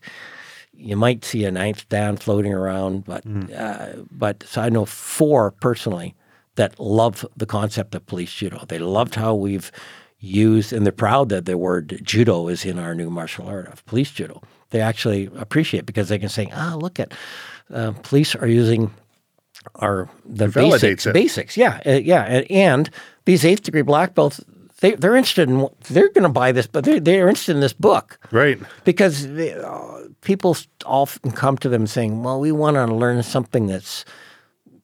You 0.75 0.97
might 0.97 1.25
see 1.25 1.45
a 1.45 1.51
ninth 1.51 1.89
dan 1.89 2.17
floating 2.17 2.53
around, 2.55 3.05
but 3.05 3.25
uh, 3.57 4.05
but 4.11 4.43
so 4.45 4.61
I 4.63 4.69
know 4.69 4.85
four 4.85 5.51
personally 5.53 6.15
that 6.57 6.79
love 6.81 7.25
the 7.37 7.47
concept 7.47 7.95
of 7.95 8.05
police 8.07 8.33
judo. 8.33 8.65
They 8.69 8.79
loved 8.79 9.15
how 9.15 9.35
we've 9.35 9.71
used, 10.21 10.73
and 10.73 10.85
they're 10.85 10.93
proud 10.93 11.29
that 11.29 11.45
the 11.47 11.57
word 11.57 12.01
judo 12.03 12.49
is 12.49 12.65
in 12.65 12.79
our 12.79 12.95
new 12.95 13.11
martial 13.11 13.47
art 13.47 13.69
of 13.69 13.85
police 13.87 14.11
judo. 14.11 14.43
They 14.71 14.81
actually 14.81 15.31
appreciate 15.37 15.87
because 15.87 16.09
they 16.09 16.19
can 16.19 16.29
say, 16.29 16.51
ah, 16.55 16.77
look 16.79 16.99
at 17.01 17.13
uh, 17.73 17.93
police 18.03 18.35
are 18.35 18.47
using 18.47 18.91
our 19.77 20.09
the 20.25 20.49
basics, 20.49 21.07
it. 21.07 21.13
basics, 21.13 21.57
yeah, 21.57 21.81
uh, 21.87 21.91
yeah, 21.93 22.23
and, 22.25 22.51
and 22.51 22.91
these 23.25 23.45
eighth 23.45 23.63
degree 23.63 23.83
black 23.83 24.15
belts. 24.15 24.41
They, 24.81 24.93
they're 24.95 25.17
interested 25.17 25.49
in 25.49 25.69
they're 25.91 26.09
going 26.11 26.23
to 26.23 26.29
buy 26.29 26.53
this, 26.53 26.69
but 26.69 26.85
they're, 26.85 27.01
they're 27.01 27.29
interested 27.29 27.57
in 27.57 27.61
this 27.61 27.73
book 27.73 28.17
Right. 28.31 28.61
because 28.85 29.27
they, 29.27 29.53
uh, 29.53 30.03
people 30.21 30.57
often 30.87 31.33
come 31.33 31.59
to 31.59 31.69
them 31.69 31.89
saying, 31.89 32.23
"Well, 32.23 32.39
we 32.39 32.53
want 32.53 32.77
to 32.77 32.87
learn 32.87 33.21
something 33.25 33.67
that's 33.67 34.05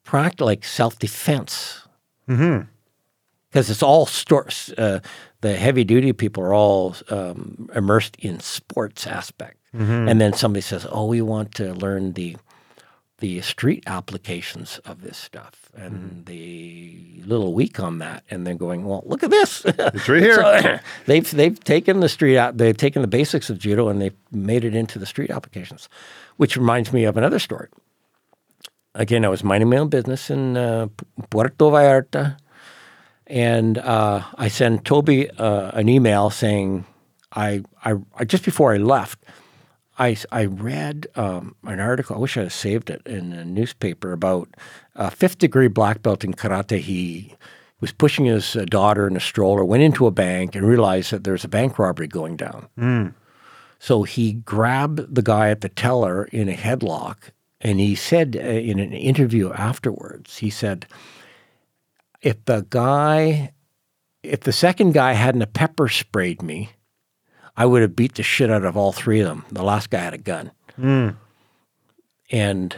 practical, 0.02 0.46
like 0.48 0.64
self 0.64 0.98
defense." 0.98 1.86
Because 2.26 3.70
it's 3.70 3.82
all 3.84 4.06
stor- 4.06 4.48
uh, 4.76 4.98
the 5.42 5.54
heavy 5.56 5.84
duty 5.84 6.12
people 6.12 6.42
are 6.42 6.54
all 6.54 6.96
um, 7.10 7.68
immersed 7.74 8.16
in 8.18 8.40
sports 8.40 9.06
aspect, 9.06 9.58
and 9.74 10.20
then 10.20 10.32
somebody 10.32 10.60
says, 10.60 10.86
"Oh, 10.90 11.06
we 11.06 11.20
want 11.20 11.54
to 11.56 11.74
learn 11.74 12.12
the 12.12 12.36
the 13.18 13.40
street 13.42 13.82
applications 13.86 14.78
of 14.84 15.02
this 15.02 15.16
stuff," 15.18 15.70
and 15.74 16.26
the 16.26 17.22
little 17.26 17.54
weak 17.54 17.80
on 17.80 17.98
that, 17.98 18.22
and 18.30 18.46
then 18.46 18.56
going, 18.56 18.84
"Well, 18.84 19.02
look 19.06 19.22
at 19.22 19.30
this." 19.30 19.64
It's 19.94 20.08
right 20.08 20.22
here. 20.22 20.34
So, 20.36 20.78
they've 21.06 21.28
they've 21.30 21.58
taken 21.58 22.00
the 22.00 22.08
street 22.08 22.38
out. 22.38 22.56
They've 22.58 22.76
taken 22.76 23.02
the 23.02 23.08
basics 23.08 23.50
of 23.50 23.58
judo 23.58 23.88
and 23.88 24.00
they've 24.00 24.16
made 24.30 24.64
it 24.64 24.74
into 24.74 24.98
the 24.98 25.06
street 25.06 25.30
applications, 25.30 25.88
which 26.36 26.56
reminds 26.56 26.92
me 26.92 27.04
of 27.04 27.16
another 27.16 27.38
story. 27.38 27.68
Again, 28.94 29.24
I 29.24 29.28
was 29.28 29.42
minding 29.42 29.70
my 29.70 29.78
own 29.78 29.88
business 29.88 30.30
in 30.30 30.56
uh, 30.56 30.86
Puerto 31.30 31.64
Vallarta, 31.64 32.36
and 33.26 33.78
uh, 33.78 34.22
I 34.36 34.48
sent 34.48 34.84
Toby 34.84 35.28
uh, 35.30 35.72
an 35.74 35.88
email 35.88 36.30
saying, 36.30 36.84
I, 37.32 37.62
I, 37.84 37.94
I 38.16 38.24
just 38.24 38.44
before 38.44 38.72
I 38.72 38.76
left, 38.76 39.18
I, 39.98 40.16
I 40.32 40.46
read 40.46 41.06
um, 41.14 41.54
an 41.62 41.80
article. 41.80 42.16
I 42.16 42.18
wish 42.18 42.36
I 42.36 42.42
had 42.42 42.52
saved 42.52 42.90
it 42.90 43.02
in 43.06 43.32
a 43.32 43.44
newspaper 43.44 44.12
about 44.12 44.48
a 44.94 45.10
fifth 45.10 45.38
degree 45.38 45.68
black 45.68 46.02
belt 46.02 46.24
in 46.24 46.34
karate. 46.34 46.78
He 46.80 47.34
was 47.80 47.92
pushing 47.92 48.24
his 48.24 48.56
uh, 48.56 48.64
daughter 48.64 49.06
in 49.06 49.16
a 49.16 49.20
stroller, 49.20 49.64
went 49.64 49.82
into 49.82 50.06
a 50.06 50.10
bank, 50.10 50.54
and 50.54 50.66
realized 50.66 51.12
that 51.12 51.24
there's 51.24 51.44
a 51.44 51.48
bank 51.48 51.78
robbery 51.78 52.08
going 52.08 52.36
down. 52.36 52.68
So 53.78 54.02
he 54.04 54.32
grabbed 54.32 55.14
the 55.14 55.22
guy 55.22 55.50
at 55.50 55.60
the 55.60 55.68
teller 55.68 56.24
in 56.24 56.48
a 56.48 56.54
headlock, 56.54 57.30
and 57.60 57.78
he 57.78 57.94
said 57.94 58.36
uh, 58.36 58.40
in 58.40 58.78
an 58.78 58.92
interview 58.92 59.52
afterwards, 59.52 60.38
he 60.38 60.50
said, 60.50 60.86
"If 62.22 62.44
the 62.46 62.66
guy, 62.70 63.52
if 64.22 64.40
the 64.40 64.52
second 64.52 64.94
guy 64.94 65.12
hadn't 65.12 65.52
pepper 65.52 65.88
sprayed 65.88 66.42
me, 66.42 66.70
I 67.56 67.66
would 67.66 67.82
have 67.82 67.96
beat 67.96 68.14
the 68.14 68.22
shit 68.22 68.50
out 68.50 68.64
of 68.64 68.76
all 68.76 68.92
three 68.92 69.20
of 69.20 69.28
them. 69.28 69.44
The 69.50 69.62
last 69.62 69.90
guy 69.90 70.00
had 70.00 70.14
a 70.14 70.18
gun. 70.18 70.50
Hmm. 70.76 71.10
And 72.30 72.76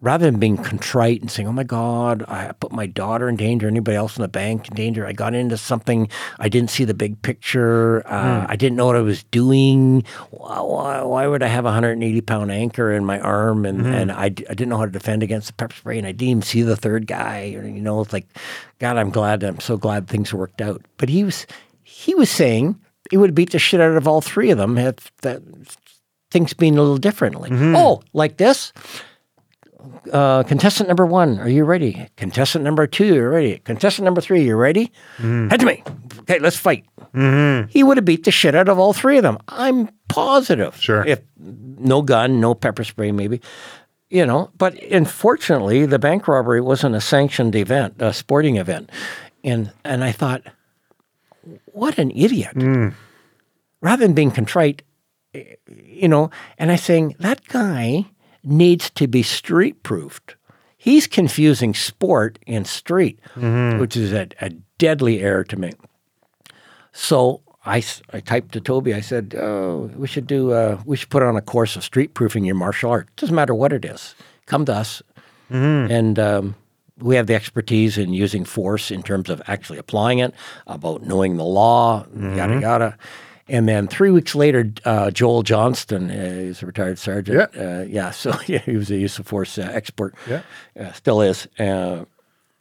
rather 0.00 0.26
than 0.26 0.38
being 0.38 0.56
contrite 0.56 1.20
and 1.20 1.30
saying, 1.30 1.48
"Oh 1.48 1.52
my 1.52 1.64
God, 1.64 2.24
I 2.28 2.52
put 2.52 2.72
my 2.72 2.86
daughter 2.86 3.28
in 3.28 3.36
danger, 3.36 3.66
anybody 3.66 3.96
else 3.96 4.16
in 4.16 4.22
the 4.22 4.28
bank 4.28 4.68
in 4.68 4.74
danger," 4.74 5.06
I 5.06 5.12
got 5.12 5.34
into 5.34 5.56
something. 5.56 6.08
I 6.38 6.48
didn't 6.48 6.70
see 6.70 6.84
the 6.84 6.94
big 6.94 7.20
picture. 7.22 8.06
Uh, 8.06 8.40
hmm. 8.40 8.46
I 8.50 8.56
didn't 8.56 8.76
know 8.76 8.86
what 8.86 8.96
I 8.96 9.00
was 9.00 9.24
doing. 9.24 10.04
Why, 10.30 11.02
why, 11.02 11.26
would 11.26 11.42
I 11.42 11.48
have 11.48 11.64
a 11.64 11.68
180 11.68 12.20
pound 12.22 12.50
anchor 12.50 12.92
in 12.92 13.04
my 13.04 13.20
arm? 13.20 13.66
And 13.66 13.80
hmm. 13.82 13.92
and 13.92 14.12
I, 14.12 14.24
I 14.24 14.28
didn't 14.28 14.68
know 14.68 14.78
how 14.78 14.86
to 14.86 14.92
defend 14.92 15.22
against 15.22 15.48
the 15.48 15.54
pepper 15.54 15.74
spray, 15.74 15.98
and 15.98 16.06
I 16.06 16.12
didn't 16.12 16.30
even 16.30 16.42
see 16.42 16.62
the 16.62 16.76
third 16.76 17.06
guy. 17.06 17.54
Or, 17.54 17.66
you 17.66 17.80
know, 17.80 18.00
it's 18.00 18.12
like, 18.12 18.28
God, 18.78 18.96
I'm 18.96 19.10
glad. 19.10 19.42
I'm 19.42 19.60
so 19.60 19.76
glad 19.76 20.08
things 20.08 20.32
worked 20.32 20.60
out. 20.60 20.82
But 20.96 21.08
he 21.08 21.24
was 21.24 21.46
he 21.82 22.14
was 22.14 22.30
saying 22.30 22.78
he 23.10 23.16
would 23.16 23.34
beat 23.34 23.50
the 23.50 23.58
shit 23.58 23.80
out 23.80 23.96
of 23.96 24.08
all 24.08 24.20
three 24.20 24.50
of 24.50 24.58
them 24.58 24.78
if 24.78 25.10
that 25.22 25.42
things 26.30 26.52
being 26.52 26.76
a 26.76 26.80
little 26.80 26.98
differently. 26.98 27.50
Mm-hmm. 27.50 27.76
Oh, 27.76 28.02
like 28.12 28.36
this 28.36 28.72
uh, 30.12 30.42
contestant 30.44 30.88
number 30.88 31.06
one, 31.06 31.38
are 31.38 31.48
you 31.48 31.64
ready? 31.64 32.08
Contestant 32.16 32.64
number 32.64 32.86
two, 32.86 33.14
you're 33.14 33.30
ready. 33.30 33.58
Contestant 33.58 34.04
number 34.04 34.20
three, 34.20 34.44
you 34.44 34.56
ready? 34.56 34.92
Mm-hmm. 35.18 35.48
Head 35.48 35.60
to 35.60 35.66
me. 35.66 35.82
Okay, 36.20 36.38
let's 36.38 36.56
fight. 36.56 36.84
Mm-hmm. 37.14 37.68
He 37.68 37.82
would 37.82 37.96
have 37.96 38.04
beat 38.04 38.24
the 38.24 38.30
shit 38.30 38.54
out 38.54 38.68
of 38.68 38.78
all 38.78 38.92
three 38.92 39.16
of 39.16 39.22
them. 39.22 39.38
I'm 39.48 39.90
positive. 40.08 40.76
Sure. 40.76 41.04
If 41.04 41.20
no 41.38 42.02
gun, 42.02 42.40
no 42.40 42.54
pepper 42.54 42.84
spray, 42.84 43.12
maybe. 43.12 43.40
You 44.08 44.24
know, 44.24 44.50
but 44.56 44.80
unfortunately, 44.84 45.84
the 45.84 45.98
bank 45.98 46.28
robbery 46.28 46.60
wasn't 46.60 46.94
a 46.94 47.00
sanctioned 47.00 47.56
event, 47.56 47.96
a 47.98 48.12
sporting 48.12 48.56
event, 48.56 48.90
and 49.42 49.72
and 49.84 50.04
I 50.04 50.12
thought, 50.12 50.42
what 51.66 51.98
an 51.98 52.10
idiot! 52.12 52.56
Rather 53.80 54.04
than 54.06 54.14
being 54.14 54.30
contrite, 54.30 54.82
you 55.68 56.08
know, 56.08 56.30
and 56.58 56.70
I 56.72 56.76
saying 56.76 57.14
that 57.20 57.46
guy 57.48 58.06
needs 58.42 58.90
to 58.90 59.06
be 59.06 59.22
street 59.22 59.82
proofed. 59.82 60.36
He's 60.76 61.06
confusing 61.06 61.74
sport 61.74 62.38
and 62.46 62.66
street, 62.66 63.18
which 63.80 63.96
is 63.96 64.12
a, 64.12 64.28
a 64.40 64.50
deadly 64.78 65.20
error 65.20 65.44
to 65.44 65.56
me. 65.56 65.72
So 66.92 67.42
I, 67.64 67.82
I 68.12 68.20
typed 68.20 68.52
to 68.52 68.60
Toby. 68.60 68.94
I 68.94 69.00
said, 69.00 69.34
oh, 69.38 69.90
we 69.96 70.06
should 70.06 70.26
do 70.26 70.52
uh, 70.52 70.80
we 70.86 70.96
should 70.96 71.10
put 71.10 71.22
on 71.22 71.36
a 71.36 71.42
course 71.42 71.76
of 71.76 71.82
street 71.84 72.14
proofing 72.14 72.44
your 72.44 72.54
martial 72.54 72.90
art. 72.90 73.08
Doesn't 73.16 73.34
matter 73.34 73.54
what 73.54 73.72
it 73.72 73.84
is. 73.84 74.14
Come 74.46 74.64
to 74.66 74.72
us, 74.74 75.02
and 75.50 76.18
um, 76.18 76.54
we 76.98 77.16
have 77.16 77.26
the 77.26 77.34
expertise 77.34 77.98
in 77.98 78.12
using 78.12 78.44
force 78.44 78.90
in 78.90 79.02
terms 79.02 79.28
of 79.28 79.42
actually 79.46 79.78
applying 79.78 80.18
it, 80.18 80.34
about 80.66 81.02
knowing 81.02 81.36
the 81.36 81.44
law, 81.44 82.06
yada 82.14 82.60
yada. 82.60 82.98
And 83.48 83.68
then 83.68 83.86
three 83.86 84.10
weeks 84.10 84.34
later, 84.34 84.72
uh, 84.84 85.10
Joel 85.12 85.42
Johnston, 85.44 86.10
uh, 86.10 86.40
he's 86.40 86.62
a 86.62 86.66
retired 86.66 86.98
sergeant. 86.98 87.50
Yeah. 87.54 87.62
Uh, 87.62 87.82
yeah. 87.82 88.10
So 88.10 88.34
yeah, 88.46 88.58
he 88.58 88.76
was 88.76 88.90
a 88.90 88.96
use 88.96 89.18
of 89.18 89.26
force 89.26 89.56
uh, 89.58 89.70
expert. 89.72 90.14
Yeah. 90.28 90.42
Uh, 90.78 90.92
still 90.92 91.20
is. 91.20 91.46
Uh, 91.58 92.06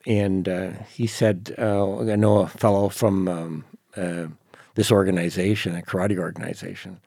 and 0.05 0.47
uh, 0.47 0.71
he 0.93 1.07
said, 1.07 1.55
uh, 1.57 1.99
I 2.01 2.15
know 2.15 2.39
a 2.39 2.47
fellow 2.47 2.89
from 2.89 3.27
um, 3.27 3.65
uh, 3.97 4.27
this 4.75 4.91
organization, 4.91 5.75
a 5.75 5.81
karate 5.81 6.17
organization, 6.17 6.99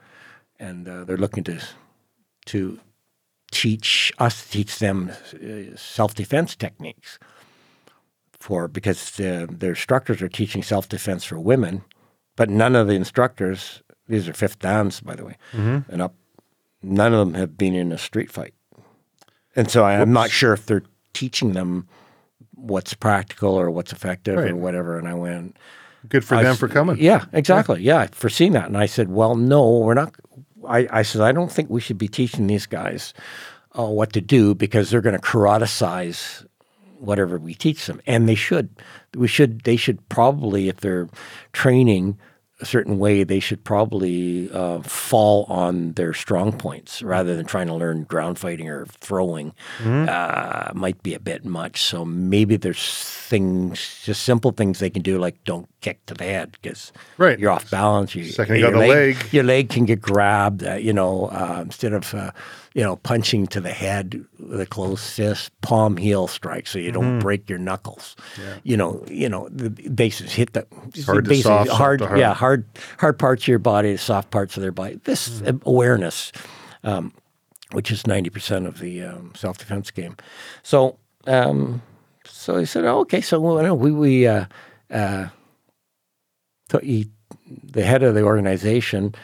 and 0.58 0.88
uh, 0.88 1.04
they're 1.04 1.16
looking 1.16 1.44
to 1.44 1.60
to 2.46 2.80
teach 3.50 4.12
us 4.18 4.44
to 4.44 4.50
teach 4.50 4.78
them 4.78 5.10
uh, 5.34 5.76
self 5.76 6.14
defense 6.14 6.54
techniques 6.56 7.18
for 8.38 8.68
because 8.68 9.18
uh, 9.20 9.46
their 9.50 9.70
instructors 9.70 10.22
are 10.22 10.28
teaching 10.28 10.62
self 10.62 10.88
defense 10.88 11.24
for 11.24 11.38
women, 11.38 11.82
but 12.36 12.48
none 12.50 12.76
of 12.76 12.86
the 12.86 12.94
instructors 12.94 13.82
these 14.08 14.28
are 14.28 14.32
fifth 14.32 14.58
dans 14.60 15.00
by 15.00 15.14
the 15.14 15.24
way 15.24 15.36
and 15.52 16.00
up 16.00 16.14
none 16.82 17.12
of 17.12 17.18
them 17.18 17.34
have 17.34 17.58
been 17.58 17.74
in 17.74 17.92
a 17.92 17.98
street 17.98 18.30
fight, 18.30 18.54
and 19.56 19.70
so 19.70 19.84
I, 19.84 20.00
I'm 20.00 20.12
not 20.12 20.30
sure 20.30 20.52
if 20.52 20.64
they're 20.66 20.84
teaching 21.12 21.52
them 21.52 21.88
what's 22.54 22.94
practical 22.94 23.54
or 23.54 23.70
what's 23.70 23.92
effective 23.92 24.36
Right. 24.36 24.50
or 24.50 24.56
whatever. 24.56 24.98
And 24.98 25.06
I 25.08 25.14
went, 25.14 25.56
Good 26.08 26.24
for 26.24 26.34
I 26.36 26.42
them 26.42 26.56
for 26.56 26.68
coming. 26.68 26.96
Yeah, 26.98 27.24
exactly. 27.32 27.82
Yeah. 27.82 28.06
for 28.12 28.28
seeing 28.28 28.52
that. 28.52 28.66
And 28.66 28.76
I 28.76 28.86
said, 28.86 29.08
well, 29.10 29.34
no, 29.36 29.78
we're 29.78 29.94
not. 29.94 30.14
I, 30.68 30.88
I 30.90 31.02
said, 31.02 31.22
I 31.22 31.32
don't 31.32 31.50
think 31.50 31.70
we 31.70 31.80
should 31.80 31.98
be 31.98 32.08
teaching 32.08 32.46
these 32.46 32.66
guys 32.66 33.14
uh, 33.78 33.84
what 33.84 34.12
to 34.12 34.20
do 34.20 34.54
because 34.54 34.90
they're 34.90 35.00
going 35.00 35.16
to 35.16 35.22
karatecize 35.22 36.46
whatever 36.98 37.38
we 37.38 37.54
teach 37.54 37.86
them, 37.86 38.00
and 38.06 38.28
they 38.28 38.34
should. 38.34 38.70
We 39.16 39.28
should. 39.28 39.62
They 39.62 39.76
should 39.76 40.08
probably, 40.08 40.68
if 40.68 40.78
they're 40.78 41.08
training 41.52 42.18
a 42.60 42.66
certain 42.66 42.98
way, 42.98 43.22
they 43.22 43.38
should 43.38 43.62
probably 43.62 44.50
uh, 44.52 44.80
fall 44.82 45.44
on 45.44 45.92
their 45.92 46.12
strong 46.12 46.50
points 46.52 47.02
rather 47.02 47.36
than 47.36 47.46
trying 47.46 47.68
to 47.68 47.74
learn 47.74 48.02
ground 48.04 48.36
fighting 48.38 48.68
or 48.68 48.86
throwing. 49.00 49.52
Uh, 49.84 50.72
might 50.74 51.00
be 51.02 51.14
a 51.14 51.20
bit 51.20 51.44
much. 51.44 51.80
So 51.82 52.04
maybe 52.04 52.56
there's 52.56 52.82
things, 53.28 54.00
just 54.04 54.22
simple 54.24 54.50
things 54.52 54.78
they 54.80 54.90
can 54.90 55.02
do, 55.02 55.18
like 55.18 55.42
don't 55.44 55.68
kick 55.80 56.04
to 56.06 56.14
the 56.14 56.24
head 56.24 56.52
because 56.60 56.92
Right. 57.16 57.38
you're 57.38 57.50
off 57.52 57.70
balance. 57.70 58.14
You, 58.14 58.24
Second 58.24 58.56
you 58.56 58.62
your 58.62 58.72
got 58.72 58.80
the 58.80 58.86
leg. 58.88 59.16
your 59.32 59.44
leg 59.44 59.68
can 59.68 59.84
get 59.84 60.00
grabbed. 60.00 60.64
Uh, 60.64 60.74
you 60.74 60.92
know, 60.92 61.26
uh, 61.26 61.60
instead 61.62 61.92
of 61.92 62.12
uh, 62.14 62.32
you 62.78 62.84
know 62.84 62.96
punching 63.10 63.48
to 63.48 63.60
the 63.60 63.72
head 63.72 64.24
with 64.38 64.60
a 64.60 64.66
closed 64.66 65.02
fist, 65.02 65.50
palm 65.62 65.96
heel 65.96 66.28
strike, 66.28 66.66
so 66.68 66.78
you 66.78 66.92
don't 66.92 67.04
Mm-hmm. 67.04 67.18
break 67.26 67.50
your 67.50 67.58
knuckles. 67.58 68.14
You 68.62 68.76
know, 68.76 69.04
you 69.08 69.28
know 69.28 69.48
the 69.50 69.70
bases 69.90 70.32
hit 70.32 70.52
the 70.52 70.64
hard 71.06 71.24
to 71.24 71.28
bases- 71.30 71.44
soft, 71.44 71.68
soft 71.68 71.78
hard, 71.78 71.98
to 72.00 72.06
hard. 72.06 72.20
yeah, 72.20 72.34
hard 72.34 72.64
hard 72.98 73.18
parts 73.18 73.42
of 73.44 73.48
your 73.48 73.58
body, 73.58 73.92
the 73.92 73.98
soft 73.98 74.30
parts 74.30 74.56
of 74.56 74.62
their 74.62 74.72
body. 74.72 75.00
This 75.04 75.28
Mm-hmm. 75.28 75.68
awareness, 75.68 76.30
um, 76.84 77.12
which 77.72 77.90
is 77.90 78.06
ninety 78.06 78.30
percent 78.30 78.66
of 78.66 78.78
the 78.78 79.02
um, 79.02 79.32
self 79.34 79.58
defense 79.58 79.90
game. 79.90 80.16
So. 80.62 80.98
Um, 81.26 81.82
so 82.24 82.56
he 82.58 82.64
said, 82.64 82.84
oh, 82.84 83.00
"Okay, 83.00 83.20
so 83.20 83.40
well, 83.40 83.76
we 83.76 83.90
we 83.90 84.26
uh, 84.26 84.44
uh, 84.90 85.28
to- 86.68 86.80
he, 86.84 87.10
the 87.72 87.82
head 87.84 88.02
of 88.02 88.14
the 88.14 88.22
organization 88.22 89.14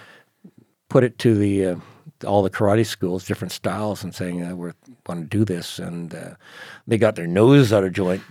put 0.89 1.05
it 1.05 1.19
to 1.21 1.35
the 1.35 1.67
uh, 1.67 1.77
all 2.25 2.43
the 2.43 2.51
karate 2.51 2.87
schools, 2.87 3.27
different 3.27 3.53
styles, 3.53 4.03
and 4.03 4.15
saying 4.15 4.43
uh, 4.43 4.55
we 4.57 4.71
want 5.07 5.21
to 5.31 5.39
do 5.39 5.45
this, 5.45 5.79
and 5.79 6.15
uh, 6.15 6.35
they 6.87 6.99
got 6.99 7.17
their 7.17 7.27
nose 7.27 7.73
out 7.73 7.85
of 7.85 7.93
joint. 7.93 8.23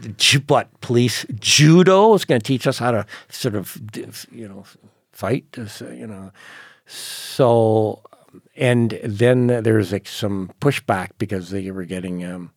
What 0.48 0.82
police 0.82 1.26
judo 1.40 2.14
is 2.14 2.26
going 2.26 2.42
to 2.42 2.46
teach 2.46 2.68
us 2.68 2.80
how 2.80 2.92
to 2.92 3.06
sort 3.30 3.56
of 3.56 3.78
you 4.32 4.48
know 4.48 4.66
fight, 5.12 5.46
uh, 5.58 5.86
you 5.92 6.08
know. 6.08 6.32
So 6.86 8.02
and 8.56 9.00
then 9.04 9.48
there's 9.48 9.92
like 9.92 10.08
some 10.08 10.52
pushback 10.60 11.10
because 11.18 11.50
they 11.50 11.70
were 11.72 11.86
getting 11.86 12.24
um, 12.24 12.52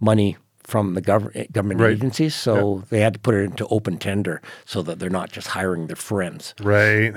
money 0.00 0.36
from 0.62 0.94
the 0.94 1.00
gov- 1.02 1.50
government 1.52 1.80
Right. 1.80 1.92
agencies, 1.92 2.34
so 2.34 2.84
they 2.90 3.00
had 3.00 3.14
to 3.14 3.18
put 3.18 3.34
it 3.34 3.44
into 3.44 3.66
open 3.68 3.96
tender 3.96 4.42
so 4.66 4.82
that 4.82 4.98
they're 4.98 5.08
not 5.08 5.32
just 5.32 5.48
hiring 5.48 5.86
their 5.86 5.96
friends. 5.96 6.54
Right. 6.60 7.14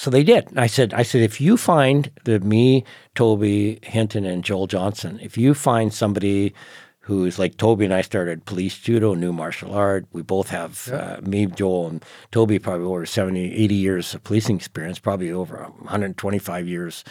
So 0.00 0.08
they 0.08 0.22
did. 0.24 0.48
And 0.48 0.58
I 0.58 0.66
said, 0.66 0.94
I 0.94 1.02
said, 1.02 1.20
if 1.20 1.42
you 1.42 1.58
find 1.58 2.10
that 2.24 2.42
me, 2.42 2.84
Toby 3.14 3.80
Hinton, 3.82 4.24
and 4.24 4.42
Joel 4.42 4.66
Johnston, 4.66 5.20
if 5.20 5.36
you 5.36 5.52
find 5.52 5.92
somebody 5.92 6.54
who's 7.00 7.38
like 7.38 7.58
Toby 7.58 7.84
and 7.84 7.92
I 7.92 8.00
started 8.00 8.46
police 8.46 8.78
judo, 8.78 9.12
new 9.12 9.32
martial 9.32 9.74
art. 9.74 10.06
We 10.12 10.22
both 10.22 10.48
have 10.48 10.88
uh, 10.88 11.20
me, 11.22 11.46
Joel, 11.46 11.88
and 11.88 12.04
Toby 12.30 12.58
probably 12.58 12.86
over 12.86 13.04
70, 13.04 13.52
80 13.52 13.74
years 13.74 14.14
of 14.14 14.24
policing 14.24 14.56
experience, 14.56 14.98
probably 14.98 15.30
over 15.32 15.56
125 15.80 16.68
years. 16.68 17.04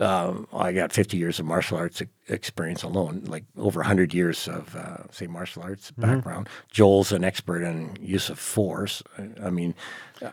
Um, 0.00 0.46
I 0.52 0.72
got 0.72 0.92
50 0.92 1.16
years 1.18 1.38
of 1.38 1.44
martial 1.46 1.76
arts 1.76 2.02
experience 2.28 2.82
alone, 2.82 3.22
like 3.26 3.44
over 3.58 3.80
100 3.80 4.14
years 4.14 4.48
of, 4.48 4.74
uh, 4.74 5.08
say, 5.10 5.26
martial 5.26 5.62
arts 5.62 5.90
background. 5.90 6.48
Joel's 6.70 7.12
an 7.12 7.22
expert 7.22 7.62
in 7.62 7.96
use 8.00 8.30
of 8.30 8.38
force. 8.38 9.02
I- 9.18 9.46
I 9.46 9.50
mean, 9.50 9.74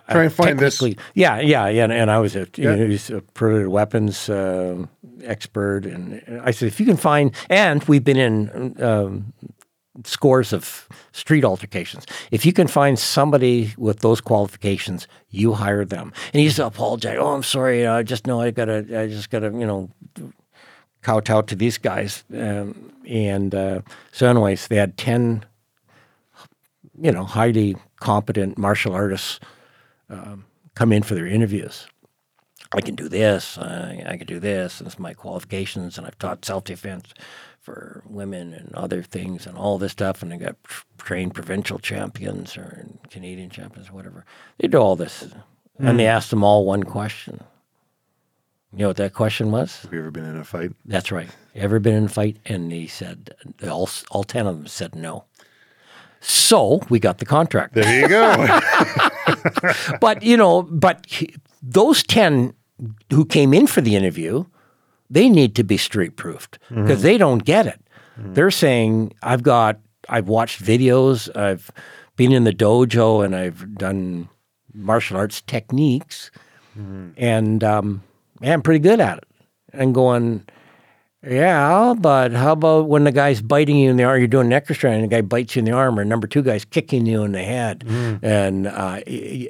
Try 0.10 0.24
and 0.24 0.34
find 0.34 0.60
this- 0.60 0.82
Yeah, 1.14 1.40
yeah, 1.40 1.68
yeah. 1.68 1.84
And, 1.86 1.94
and 1.94 2.12
I 2.12 2.20
was 2.20 2.36
a, 2.36 2.40
you 2.56 2.70
Yeah. 2.70 2.76
know, 2.76 2.88
he's 2.88 3.10
a 3.10 3.22
prohibited 3.22 3.68
weapons 3.70 4.30
uh, 4.30 4.86
expert, 5.24 5.86
and 5.86 6.22
I 6.44 6.52
said 6.52 6.68
if 6.68 6.80
you 6.80 6.86
can 6.86 6.98
find, 6.98 7.32
and 7.50 7.84
we've 7.86 8.04
been 8.04 8.18
in 8.18 8.82
um, 8.84 9.34
scores 10.04 10.54
of 10.54 10.88
street 11.12 11.44
altercations. 11.44 12.06
If 12.32 12.46
you 12.46 12.54
can 12.54 12.68
find 12.68 12.98
somebody 13.00 13.74
with 13.78 14.00
those 14.00 14.22
qualifications, 14.22 15.08
you 15.30 15.54
hire 15.54 15.86
them. 15.86 16.14
And 16.34 16.40
he 16.40 16.44
used 16.44 16.58
to 16.58 16.66
apologize. 16.66 17.18
Oh, 17.20 17.34
I'm 17.34 17.44
sorry. 17.44 17.88
I 17.88 18.04
just 18.04 18.28
know 18.28 18.42
I 18.42 18.52
gotta. 18.52 18.86
I 19.00 19.08
just 19.08 19.30
gotta. 19.30 19.48
You 19.48 19.66
know. 19.66 19.90
Kowtow 21.04 21.42
to 21.44 21.56
these 21.56 21.78
guys, 21.78 22.26
um, 22.34 22.92
and 23.08 23.56
uh, 23.56 23.82
so, 24.12 24.28
anyways, 24.28 24.68
they 24.68 24.76
had 24.76 24.98
ten, 24.98 25.46
you 27.00 27.12
know, 27.12 27.24
highly 27.24 27.78
competent 28.00 28.58
martial 28.58 28.94
artists 28.94 29.40
um, 30.10 30.44
come 30.76 30.92
in 30.92 31.04
for 31.04 31.16
their 31.16 31.28
interviews. 31.28 31.88
I 32.74 32.82
can 32.82 32.96
do 32.96 33.08
this. 33.08 33.58
I, 33.58 34.04
I 34.06 34.18
can 34.18 34.28
do 34.28 34.40
this. 34.40 34.80
This 34.80 34.94
is 34.94 35.00
my 35.00 35.14
qualifications, 35.14 35.98
and 35.98 36.06
I've 36.06 36.20
taught 36.20 36.44
self 36.44 36.66
defense 36.66 37.14
for 37.68 38.02
women 38.06 38.54
and 38.54 38.74
other 38.74 39.04
things 39.04 39.46
and 39.46 39.58
all 39.58 39.78
this 39.78 39.92
stuff. 39.92 40.24
And 40.24 40.32
they 40.32 40.38
got 40.38 40.56
trained 40.98 41.34
provincial 41.34 41.80
champions 41.80 42.56
or 42.56 42.88
Canadian 43.10 43.50
champions 43.50 43.90
or 43.90 43.92
whatever. 43.92 44.24
They 44.58 44.70
do 44.70 44.78
all 44.78 44.96
this, 44.96 45.28
and 45.78 46.00
they 46.00 46.06
hmm. 46.06 46.16
asked 46.16 46.30
them 46.30 46.46
all 46.46 46.64
one 46.64 46.84
question. 46.84 47.44
You 48.72 48.80
know 48.80 48.88
what 48.88 48.98
that 48.98 49.14
question 49.14 49.52
was? 49.52 49.82
Have 49.82 49.92
you 49.92 50.00
ever 50.00 50.12
been 50.12 50.24
in 50.24 50.38
a 50.38 50.46
fight? 50.46 50.72
That's 50.86 51.12
right. 51.12 51.28
Ever 51.56 51.80
been 51.80 51.96
in 51.96 52.06
a 52.06 52.10
fight? 52.10 52.38
And 52.46 52.72
they 52.72 52.88
said 52.88 53.36
all 53.68 53.90
all 54.12 54.24
ten 54.24 54.48
of 54.48 54.56
them 54.56 54.68
said 54.68 54.96
no. 54.96 55.26
So 56.22 56.80
we 56.88 57.00
got 57.00 57.18
the 57.18 57.26
contract. 57.26 57.74
There 57.74 58.02
you 58.02 58.08
go. 58.08 58.60
but 60.00 60.24
you 60.24 60.38
know, 60.38 60.64
but 60.64 61.06
he- 61.06 61.36
those 61.62 62.02
ten 62.02 62.54
who 63.10 63.26
came 63.26 63.54
in 63.54 63.68
for 63.68 63.82
the 63.82 63.98
interview, 63.98 64.46
they 65.10 65.30
need 65.30 65.56
to 65.56 65.64
be 65.64 65.78
street 65.78 66.16
proofed 66.16 66.60
because 66.70 67.00
mm-hmm. 67.00 67.02
they 67.02 67.18
don't 67.18 67.44
get 67.44 67.68
it. 67.68 67.82
Mm-hmm. 68.20 68.34
They're 68.34 68.52
saying, 68.52 69.14
"I've 69.24 69.44
got, 69.44 69.80
I've 70.10 70.28
watched 70.28 70.64
videos, 70.64 71.36
I've 71.36 71.72
been 72.16 72.32
in 72.32 72.44
the 72.44 72.54
dojo, 72.54 73.24
and 73.24 73.36
I've 73.36 73.76
done 73.76 74.30
martial 74.74 75.18
arts 75.18 75.42
techniques, 75.42 76.32
mm-hmm. 76.78 77.10
and 77.18 77.64
um, 77.64 78.04
yeah, 78.42 78.54
I'm 78.54 78.62
pretty 78.62 78.80
good 78.80 79.00
at 79.00 79.20
it." 79.20 79.28
And 79.74 79.94
going, 79.94 80.46
yeah, 81.26 81.96
but 81.98 82.32
how 82.32 82.52
about 82.52 82.88
when 82.88 83.04
the 83.04 83.12
guy's 83.12 83.42
biting 83.42 83.76
you 83.76 83.90
in 83.90 83.98
the 83.98 84.04
arm, 84.04 84.20
you're 84.20 84.28
doing 84.28 84.50
neck 84.50 84.70
restraint, 84.70 85.02
and 85.02 85.04
the 85.04 85.16
guy 85.16 85.22
bites 85.22 85.56
you 85.56 85.62
in 85.62 85.66
the 85.66 85.72
arm, 85.72 86.00
or 86.00 86.06
number 86.06 86.28
two 86.28 86.44
guy's 86.44 86.64
kicking 86.64 87.08
you 87.08 87.24
in 87.24 87.32
the 87.32 87.44
head, 87.44 87.84
and 88.22 88.68
uh, 88.68 89.02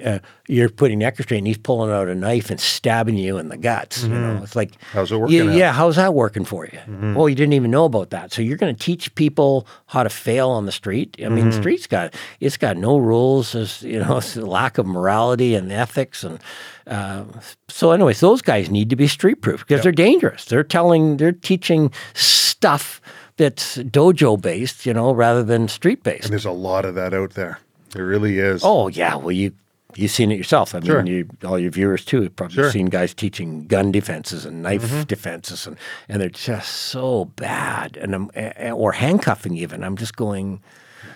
uh, 0.06 0.19
you're 0.48 0.69
putting 0.69 0.99
neck 0.99 1.18
restraint, 1.18 1.39
and 1.41 1.48
he's 1.48 1.57
pulling 1.57 1.91
out 1.91 2.07
a 2.07 2.15
knife 2.15 2.49
and 2.49 2.60
stabbing 2.61 3.18
you 3.18 3.38
in 3.38 3.49
the 3.49 3.57
guts. 3.57 4.03
You 4.03 4.10
know, 4.10 4.39
it's 4.41 4.56
like, 4.56 4.81
How's 4.94 5.11
it 5.11 5.15
yeah, 5.15 5.22
working 5.22 5.49
out? 5.49 5.56
Yeah, 5.56 5.72
how's 5.73 5.98
that 5.98 6.14
working 6.14 6.45
for 6.45 6.65
you? 6.65 6.80
Well, 7.15 7.27
you 7.27 7.35
didn't 7.35 7.53
even 7.53 7.69
know 7.69 7.84
about 7.84 8.11
that, 8.11 8.31
so 8.31 8.41
you're 8.41 8.57
going 8.57 8.73
to 8.73 8.81
teach 8.81 9.14
people 9.15 9.68
how 9.88 10.03
to 10.03 10.10
fail 10.10 10.49
on 10.49 10.65
the 10.68 10.72
street. 10.72 11.18
I 11.23 11.27
mean, 11.27 11.52
streets 11.52 11.85
got 11.85 12.14
it's 12.39 12.56
got 12.56 12.77
no 12.77 12.98
rules. 12.98 13.52
There's 13.52 13.84
you 13.84 13.99
know, 13.99 14.18
it's 14.19 14.38
a 14.38 14.45
lack 14.45 14.77
of 14.77 14.85
morality 14.85 15.53
and 15.53 15.69
ethics, 15.69 16.23
and 16.23 16.39
uh, 16.88 17.23
so 17.68 17.91
anyways, 17.91 18.19
those 18.19 18.41
guys 18.41 18.69
need 18.69 18.89
to 18.89 18.95
be 18.95 19.07
street 19.07 19.41
proof 19.41 19.65
because 19.65 19.84
they're 19.84 19.91
dangerous. 19.91 20.45
They're 20.45 20.64
telling, 20.64 21.18
they're 21.18 21.31
teaching 21.31 21.91
stuff 22.14 23.01
that's 23.38 23.77
dojo 23.77 24.41
based, 24.41 24.85
you 24.85 24.93
know, 24.93 25.11
rather 25.14 25.43
than 25.43 25.68
street 25.68 26.03
based. 26.03 26.26
and 26.26 26.31
there's 26.34 26.45
a 26.45 26.51
lot 26.51 26.85
of 26.85 26.95
that 26.95 27.14
out 27.14 27.31
there. 27.31 27.59
There 27.91 28.05
really 28.05 28.39
is. 28.39 28.61
Oh 28.64 28.88
yeah, 28.88 29.15
well 29.15 29.31
you 29.31 29.51
you've 29.95 30.11
seen 30.11 30.31
it 30.31 30.38
yourself. 30.38 30.76
I 30.76 30.80
mean, 30.80 30.88
Sure. 30.88 31.05
you, 31.05 31.27
all 31.45 31.57
your 31.57 31.72
viewers 31.72 32.03
too 32.03 32.22
have 32.23 32.35
probably 32.35 32.55
Sure. 32.55 32.72
seen 32.72 32.88
guys 32.88 33.14
teaching 33.14 33.65
gun 33.68 33.91
defenses 33.91 34.45
and 34.45 34.61
knife 34.61 35.07
defenses, 35.07 35.65
and 35.68 35.77
and 36.09 36.22
they're 36.22 36.30
just 36.30 36.69
so 36.69 37.26
bad, 37.35 37.97
and 37.97 38.14
I'm, 38.15 38.31
or 38.73 38.91
handcuffing 38.93 39.55
even. 39.57 39.84
I'm 39.84 39.97
just 39.97 40.15
going. 40.15 40.61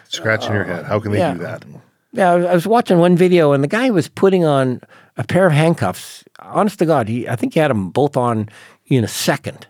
Scratching 0.08 0.54
your 0.54 0.64
head. 0.66 0.86
How 0.86 1.00
can 1.00 1.12
they 1.12 1.20
yeah. 1.20 1.34
do 1.34 1.40
that? 1.40 1.64
Yeah, 2.14 2.34
I 2.34 2.54
was- 2.54 2.68
watching 2.68 3.00
one 3.00 3.16
video, 3.16 3.54
and 3.54 3.64
the 3.64 3.68
guy 3.68 3.90
was 3.90 4.08
putting 4.08 4.44
on 4.44 4.82
a 5.18 5.24
pair 5.24 5.48
of 5.48 5.54
handcuffs. 5.54 6.24
Honest 6.40 6.80
to 6.80 6.86
God, 6.86 7.08
he 7.08 7.28
I 7.28 7.36
think 7.36 7.54
he 7.54 7.60
had 7.60 7.72
them 7.72 7.90
both 7.90 8.18
on 8.18 8.50
in 8.88 9.04
a 9.04 9.08
second, 9.08 9.68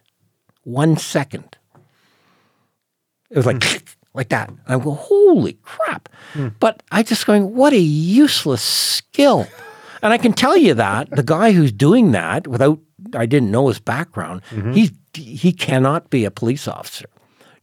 one 0.64 0.98
second. 0.98 1.58
It 3.30 3.38
was 3.38 3.46
like 3.46 3.64
hmm. 3.64 3.78
like 4.14 4.30
that. 4.30 4.50
And 4.50 4.60
I'm 4.68 4.82
going, 4.82 4.98
holy 4.98 5.54
crap! 5.62 6.10
Hmm. 6.34 6.50
But 6.60 6.84
I 6.92 7.04
just 7.04 7.26
going, 7.26 7.54
what 7.56 7.74
a 7.74 7.80
useless 7.80 8.64
skill. 8.64 9.48
And 10.02 10.14
I 10.14 10.18
can 10.18 10.34
tell 10.34 10.58
you 10.58 10.74
that 10.74 11.10
the 11.12 11.24
guy 11.24 11.52
who's 11.52 11.72
doing 11.72 12.12
that 12.12 12.48
without 12.48 12.80
I 13.14 13.26
didn't 13.26 13.52
know 13.52 13.68
his 13.68 13.80
background, 13.80 14.42
mm-hmm. 14.50 14.74
he's 14.74 14.92
he 15.14 15.52
cannot 15.52 16.10
be 16.10 16.26
a 16.26 16.32
police 16.32 16.68
officer. 16.68 17.06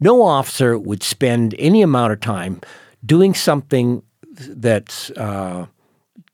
No 0.01 0.23
officer 0.23 0.79
would 0.79 1.03
spend 1.03 1.55
any 1.59 1.83
amount 1.83 2.13
of 2.13 2.21
time 2.21 2.61
doing 3.05 3.35
something 3.35 4.03
that's 4.48 5.10
uh, 5.10 5.66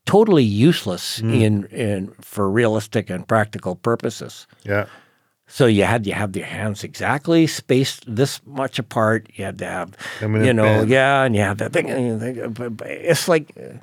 totally 0.06 0.44
useless 0.44 1.20
in, 1.20 1.64
in 1.66 2.08
for 2.20 2.50
realistic 2.50 3.10
and 3.10 3.26
practical 3.26 3.76
purposes. 3.76 4.46
Yeah. 4.64 4.86
So 5.46 5.66
you 5.66 5.84
had 5.84 6.04
to 6.04 6.12
have 6.12 6.34
your 6.36 6.46
hands 6.46 6.84
exactly 6.84 7.46
spaced 7.46 8.04
this 8.08 8.40
much 8.46 8.78
apart. 8.78 9.28
You 9.34 9.44
had 9.44 9.58
to 9.58 9.66
have, 9.66 9.96
Come 10.18 10.36
in 10.36 10.44
you 10.44 10.52
know, 10.54 10.82
yeah, 10.82 11.22
and 11.24 11.34
you 11.36 11.42
have 11.42 11.58
that 11.58 11.72
thing. 11.72 11.90
and 11.90 12.06
you 12.06 12.18
think- 12.18 12.54
but- 12.58 12.76
but 12.78 12.86
It's 12.88 13.28
like 13.28 13.52
uh, 13.58 13.76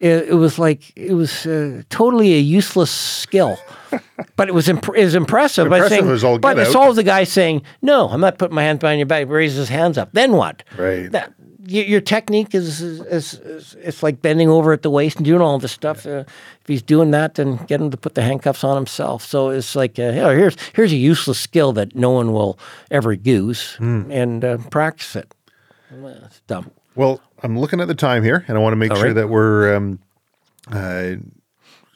it, 0.00 0.28
it 0.28 0.34
was 0.34 0.58
like 0.58 0.92
it 0.96 1.12
was 1.12 1.44
uh, 1.44 1.82
totally 1.90 2.34
a 2.34 2.38
useless 2.38 2.90
skill, 2.90 3.58
but 4.36 4.48
it 4.48 4.54
was 4.54 4.68
imp- 4.68 4.96
it 4.96 5.04
was 5.04 5.14
impressive. 5.16 5.66
Impressive 5.66 5.88
saying, 5.90 6.08
as 6.08 6.22
all 6.24 6.38
but 6.38 6.54
get 6.56 6.66
it's 6.66 6.74
all 6.76 6.94
the 6.94 7.02
guy 7.02 7.24
saying, 7.24 7.62
"No, 7.82 8.08
I'm 8.08 8.20
not 8.20 8.38
putting 8.38 8.54
my 8.54 8.62
hands 8.62 8.78
behind 8.78 9.00
your 9.00 9.06
back." 9.06 9.28
Raises 9.28 9.56
his 9.58 9.68
hands 9.68 9.98
up. 9.98 10.10
Then 10.12 10.32
what? 10.32 10.62
Right. 10.78 11.10
That 11.10 11.32
your, 11.68 12.00
technique 12.00 12.54
is, 12.54 12.80
is, 12.80 13.00
is, 13.00 13.34
is 13.40 13.76
it's 13.80 14.02
like 14.02 14.22
bending 14.22 14.48
over 14.48 14.72
at 14.72 14.82
the 14.82 14.90
waist 14.90 15.16
and 15.16 15.24
doing 15.24 15.40
all 15.42 15.58
this 15.58 15.72
stuff. 15.72 16.06
Uh, 16.06 16.24
if 16.60 16.66
he's 16.66 16.82
doing 16.82 17.10
that, 17.12 17.34
then 17.34 17.56
get 17.66 17.80
him 17.80 17.90
to 17.90 17.96
put 17.96 18.14
the 18.14 18.22
handcuffs 18.22 18.64
on 18.64 18.76
himself. 18.76 19.24
So 19.24 19.50
it's 19.50 19.76
like, 19.76 19.98
uh, 19.98 20.12
here's 20.12 20.56
here's 20.74 20.92
a 20.92 20.96
useless 20.96 21.38
skill 21.38 21.72
that 21.74 21.94
no 21.94 22.10
one 22.10 22.32
will 22.32 22.58
ever 22.90 23.12
use, 23.12 23.74
Hmm. 23.76 24.10
and 24.10 24.44
uh, 24.44 24.58
practice 24.70 25.14
it. 25.16 25.34
Well, 25.90 26.18
It's 26.26 26.40
dumb. 26.46 26.70
Well, 26.94 27.20
I'm 27.42 27.58
looking 27.58 27.80
at 27.80 27.88
the 27.88 27.94
time 27.94 28.22
here, 28.24 28.44
and 28.48 28.58
I 28.58 28.60
want 28.60 28.72
to 28.72 28.76
make 28.76 28.90
All 28.90 28.96
sure 28.96 29.06
right. 29.06 29.14
that 29.14 29.28
we're 29.28 29.76
um, 29.76 29.98
uh, 30.72 31.14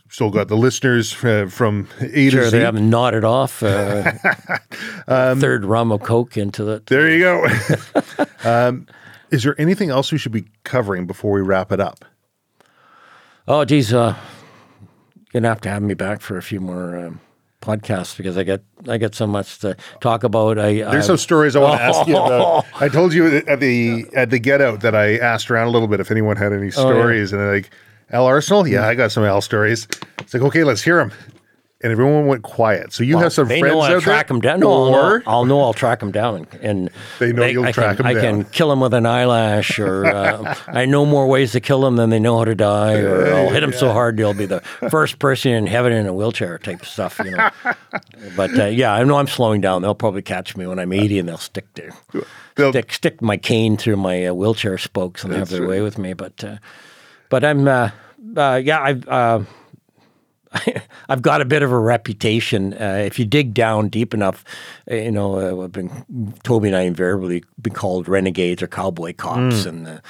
still 0.09 0.31
got 0.31 0.49
the 0.49 0.57
listeners 0.57 1.13
uh, 1.25 1.47
from 1.51 1.89
A 2.01 2.31
Sure, 2.31 2.45
to 2.45 2.51
they 2.51 2.61
haven't 2.61 2.89
nodded 2.89 3.25
off 3.25 3.63
uh, 3.63 4.13
Um, 5.09 5.41
third 5.41 5.65
rum 5.65 5.91
of 5.93 6.03
coke 6.03 6.37
into 6.37 6.71
it. 6.71 6.87
There 6.87 7.11
you 7.11 7.19
go. 7.19 7.47
um, 8.45 8.87
is 9.33 9.43
there 9.43 9.61
anything 9.61 9.91
else 9.91 10.13
we 10.13 10.19
should 10.19 10.33
be 10.33 10.45
covering 10.63 11.07
before 11.07 11.33
we 11.33 11.41
wrap 11.41 11.73
it 11.73 11.81
up? 11.81 12.05
Oh, 13.49 13.65
geez, 13.65 13.93
uh, 13.93 14.15
you're 15.17 15.41
gonna 15.41 15.49
have 15.49 15.61
to 15.63 15.69
have 15.71 15.83
me 15.83 15.95
back 15.95 16.21
for 16.21 16.37
a 16.37 16.43
few 16.43 16.61
more 16.61 16.97
um, 16.97 17.21
podcasts 17.61 18.17
because 18.17 18.37
I 18.37 18.45
get 18.45 18.63
I 18.87 18.99
get 18.99 19.15
so 19.15 19.27
much 19.27 19.59
to 19.61 19.77
talk 20.01 20.23
about. 20.23 20.59
I 20.59 20.75
There's 20.75 21.05
I, 21.05 21.07
some 21.09 21.17
stories 21.17 21.57
I 21.57 21.61
want 21.61 21.79
to 21.79 21.83
ask 21.83 22.07
you 22.07 22.17
about. 22.17 22.67
I 22.81 22.89
told 22.89 23.15
you 23.15 23.39
at 23.39 23.59
the 23.59 24.07
at 24.15 24.31
the 24.31 24.39
get 24.39 24.61
out 24.61 24.81
that 24.81 24.95
I 24.95 25.17
asked 25.17 25.51
around 25.51 25.69
a 25.69 25.71
little 25.71 25.89
bit 25.89 25.99
if 25.99 26.11
anyone 26.11 26.37
had 26.37 26.53
any 26.53 26.71
stories, 26.71 27.33
and 27.33 27.41
they're 27.41 27.55
like 27.55 27.71
Al 28.11 28.27
Arsenault, 28.27 28.71
yeah, 28.71 28.87
I 28.87 28.95
got 28.95 29.11
some 29.11 29.25
Al 29.25 29.41
stories. 29.41 29.89
It's 30.19 30.35
like 30.35 30.43
okay, 30.43 30.63
let's 30.63 30.83
hear 30.83 30.99
them. 30.99 31.13
And 31.83 31.91
everyone 31.93 32.27
went 32.27 32.43
quiet. 32.43 32.93
So 32.93 33.03
you 33.05 33.17
Well, 33.17 33.25
have 33.25 33.33
some 33.33 33.49
they 33.49 33.61
friends 33.61 33.75
know 33.75 33.81
I'll 33.81 33.97
out 33.97 34.03
track 34.03 34.29
there, 34.29 34.35
them 34.35 34.41
down. 34.41 34.61
No, 34.61 34.71
I'll 34.73 34.91
know, 34.91 35.21
I'll 35.27 35.45
know 35.45 35.61
I'll 35.63 35.73
track 35.73 36.01
them 36.01 36.13
down, 36.13 36.37
and, 36.37 36.55
and 36.63 36.91
They 37.19 37.33
know 37.33 37.45
you'll 37.47 37.65
I 37.65 37.73
track 37.73 37.97
can, 37.97 38.07
'em 38.07 38.11
I 38.11 38.15
down. 38.15 38.43
can 38.43 38.45
kill 38.53 38.69
them 38.69 38.81
with 38.81 38.95
an 38.95 39.05
eyelash, 39.07 39.79
or 39.79 40.07
uh, 40.07 40.55
I 40.69 40.85
know 40.87 41.05
more 41.05 41.27
ways 41.27 41.53
to 41.53 41.61
kill 41.61 41.81
them 41.81 41.97
than 41.97 42.11
they 42.11 42.19
know 42.21 42.39
how 42.39 42.45
to 42.45 42.55
die, 42.55 42.99
or 43.01 43.35
I'll 43.35 43.51
hit 43.51 43.61
them 43.61 43.73
so 43.73 43.93
hard 43.93 44.17
they'll 44.17 44.35
be 44.35 44.47
the 44.47 44.61
first 44.91 45.19
person 45.19 45.53
in 45.53 45.67
heaven 45.67 45.93
in 45.93 46.07
a 46.07 46.15
wheelchair 46.15 46.59
type 46.59 46.83
of 46.83 46.89
stuff, 46.89 47.21
you 47.25 47.31
know. 47.33 47.51
but 48.37 48.59
uh, 48.59 48.65
yeah, 48.67 48.93
I 48.93 49.03
know 49.05 49.17
I'm 49.17 49.27
slowing 49.27 49.61
down. 49.61 49.83
They'll 49.83 49.95
probably 49.95 50.23
catch 50.23 50.57
me 50.57 50.67
when 50.67 50.79
I'm 50.79 50.93
80, 50.93 51.19
and 51.19 51.29
they'll 51.29 51.37
stick 51.39 51.67
They'll- 52.55 52.71
stick 52.71 52.93
stick 52.93 53.23
my 53.23 53.37
cane 53.39 53.77
through 53.77 53.97
my 53.97 54.27
uh, 54.27 54.35
wheelchair 54.35 54.77
spokes 54.79 55.25
and 55.25 55.33
have 55.33 55.49
their 55.49 55.63
right. 55.63 55.69
way 55.71 55.81
with 55.81 55.97
me. 55.99 56.13
But 56.13 56.45
uh, 56.45 56.57
but 57.31 57.45
I'm 57.45 57.67
uh, 57.67 57.91
uh, 58.37 58.61
yeah 58.63 58.81
I've. 59.09 59.47
I've 61.09 61.23
got 61.23 61.41
a 61.41 61.45
bit 61.45 61.63
of 61.63 61.73
a 61.73 61.79
reputation. 61.79 62.75
Uh, 62.75 63.03
if 63.05 63.19
you 63.19 63.25
dig 63.25 63.55
down 63.55 63.89
deep 63.89 64.15
enough, 64.15 64.45
uh, 64.91 64.95
you 64.95 65.11
know, 65.11 65.61
uh, 65.61 65.65
I've 65.65 65.73
been 65.73 66.35
Toby 66.43 66.69
and 66.69 66.77
I 66.77 66.83
invariably 66.83 67.43
been 67.61 67.73
called 67.75 68.09
renegades 68.09 68.63
or 68.63 68.67
cowboy 68.69 69.15
cops, 69.15 69.65
and 69.67 69.87
the 69.87 70.03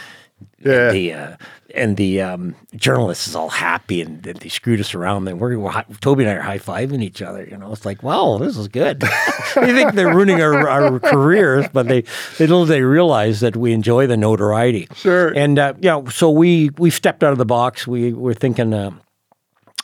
Yeah. 0.60 0.90
the 0.92 1.12
uh, 1.12 1.36
and 1.74 1.96
the 1.96 2.20
um, 2.20 2.54
journalist 2.76 3.26
is 3.26 3.34
all 3.34 3.48
happy 3.48 4.02
and 4.02 4.22
they, 4.22 4.32
they 4.34 4.48
screwed 4.50 4.78
us 4.80 4.94
around. 4.94 5.26
And 5.26 5.40
we're, 5.40 5.58
we're 5.58 5.84
Toby 6.02 6.24
and 6.24 6.30
I 6.30 6.34
are 6.34 6.40
high 6.42 6.58
fiving 6.58 7.02
each 7.02 7.22
other. 7.22 7.44
You 7.50 7.56
know, 7.56 7.72
it's 7.72 7.86
like, 7.86 8.02
wow, 8.02 8.36
this 8.38 8.56
is 8.58 8.68
good. 8.68 9.00
they 9.54 9.72
think 9.72 9.94
they're 9.94 10.14
ruining 10.14 10.42
our, 10.42 10.68
our 10.68 11.00
careers, 11.00 11.66
but 11.72 11.88
they 11.88 12.04
they 12.38 12.46
don't 12.46 12.68
they 12.68 12.82
realize 12.82 13.40
that 13.40 13.56
we 13.56 13.72
enjoy 13.72 14.06
the 14.06 14.16
notoriety. 14.16 14.88
Sure. 14.94 15.28
And 15.34 15.58
uh, 15.58 15.74
yeah, 15.80 16.02
so 16.10 16.30
we 16.30 16.70
we 16.78 16.90
stepped 16.90 17.22
out 17.24 17.32
of 17.32 17.38
the 17.38 17.46
box. 17.46 17.86
We 17.86 18.12
were 18.12 18.34
thinking. 18.34 18.74
Uh, 18.74 18.90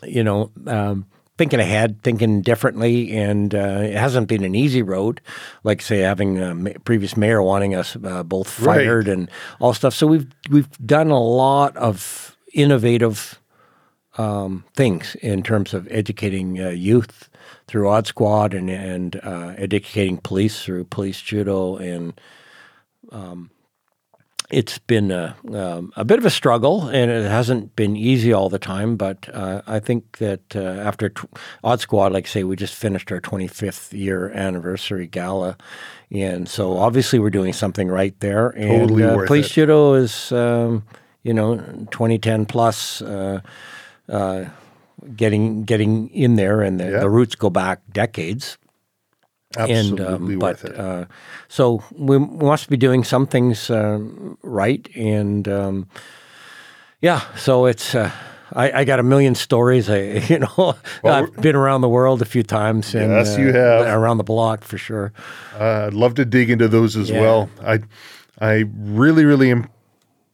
you 0.05 0.23
know, 0.25 0.51
um, 0.67 1.07
thinking 1.37 1.61
ahead, 1.61 2.03
thinking 2.03 2.43
differently, 2.43 3.17
and 3.17 3.55
uh, 3.55 3.81
it 3.83 3.95
hasn't 3.97 4.29
been 4.29 4.45
an 4.45 4.55
easy 4.55 4.83
road. 4.83 5.21
Like 5.65 5.81
say, 5.83 5.99
having 6.01 6.39
a 6.41 6.55
ma- 6.55 6.71
previous 6.85 7.17
mayor 7.17 7.43
wanting 7.43 7.75
us 7.75 7.97
uh, 8.03 8.23
both 8.25 8.61
Right. 8.61 8.77
fired 8.79 9.09
and 9.09 9.31
all 9.61 9.73
stuff. 9.73 9.95
So 9.95 10.07
we've 10.07 10.27
we've 10.51 10.69
done 10.85 11.11
a 11.11 11.21
lot 11.21 11.77
of 11.77 12.37
innovative 12.55 13.39
um, 14.17 14.65
things 14.75 15.15
in 15.23 15.43
terms 15.43 15.75
of 15.75 15.87
educating 15.91 16.59
uh, 16.61 16.71
youth 16.71 17.29
through 17.69 17.89
Odd 17.89 18.07
Squad 18.07 18.53
and 18.55 18.69
and 18.71 19.17
uh, 19.23 19.55
educating 19.57 20.17
police 20.19 20.65
through 20.65 20.85
police 20.85 21.21
judo 21.21 21.77
and 21.77 22.19
it's 24.51 24.79
been 24.79 25.11
a, 25.11 25.37
um, 25.53 25.93
a 25.97 26.05
bit 26.05 26.19
of 26.19 26.25
a 26.25 26.31
struggle, 26.31 26.89
and 26.89 27.11
it 27.11 27.31
hasn't 27.31 27.77
been 27.77 27.97
easy 27.97 28.33
all 28.33 28.49
the 28.49 28.59
time. 28.59 28.97
But 28.97 29.29
uh, 29.35 29.61
I 29.67 29.79
think 29.79 30.19
that 30.19 30.57
uh, 30.57 30.61
after 30.61 31.11
t- 31.11 31.29
Odd 31.63 31.81
Squad, 31.81 32.13
like 32.13 32.27
I 32.27 32.29
say, 32.29 32.45
we 32.45 32.57
just 32.57 32.75
finished 32.75 33.13
our 33.13 33.21
25th 33.21 33.93
year 33.93 34.31
anniversary 34.31 35.07
gala, 35.07 35.57
and 36.11 36.49
so 36.49 36.79
obviously 36.79 37.19
we're 37.19 37.31
doing 37.31 37.53
something 37.53 37.89
right 37.89 38.19
there. 38.21 38.49
And 38.51 38.81
Totally 38.89 39.05
uh, 39.05 39.17
worth 39.17 39.27
police 39.27 39.47
it. 39.49 39.53
judo 39.55 39.95
is, 39.95 40.33
um, 40.33 40.83
you 41.23 41.35
know, 41.35 41.57
2010 41.91 42.47
plus. 42.47 43.03
Uh, 43.03 43.41
uh, 44.09 44.47
getting 45.15 45.63
getting 45.65 46.09
in 46.11 46.35
there, 46.37 46.61
and 46.63 46.81
the, 46.81 46.91
Yeah. 46.91 47.01
the 47.01 47.11
roots 47.11 47.35
go 47.37 47.51
back 47.51 47.81
decades 47.93 48.59
absolutely 49.57 50.05
and 50.05 50.15
um, 50.15 50.39
worth 50.39 50.63
but 50.63 50.71
it. 50.73 50.79
uh, 50.79 51.05
so 51.49 51.83
we 51.93 52.19
must 52.19 52.69
be 52.69 52.77
doing 52.77 53.05
some 53.05 53.27
things 53.27 53.71
um, 53.71 54.37
right 54.43 54.89
and 54.95 55.49
um, 55.49 55.87
yeah 57.01 57.21
so 57.37 57.67
it's 57.67 57.95
uh, 57.95 58.11
I, 58.53 58.81
I 58.81 58.85
got 58.85 58.99
a 58.99 59.03
million 59.03 59.35
stories 59.35 59.89
I 59.89 59.99
you 60.29 60.39
know 60.41 60.75
I've 61.05 61.35
been 61.37 61.57
around 61.57 61.81
the 61.81 61.89
world 61.89 62.21
a 62.23 62.27
few 62.27 62.43
times 62.43 62.95
and 62.95 63.13
Yes, 63.13 63.37
uh, 63.39 63.41
you 63.41 63.53
have. 63.53 63.87
around 63.87 64.19
the 64.19 64.25
block 64.25 64.65
for 64.65 64.79
sure 64.79 65.13
Uh, 65.59 65.87
I'd 65.87 65.95
love 65.95 66.15
to 66.15 66.25
dig 66.25 66.51
into 66.51 66.69
those 66.69 66.97
as 66.97 67.11
Yeah. 67.11 67.21
well. 67.21 67.51
I 67.65 67.81
I 68.41 68.65
really 68.77 69.25
really 69.25 69.53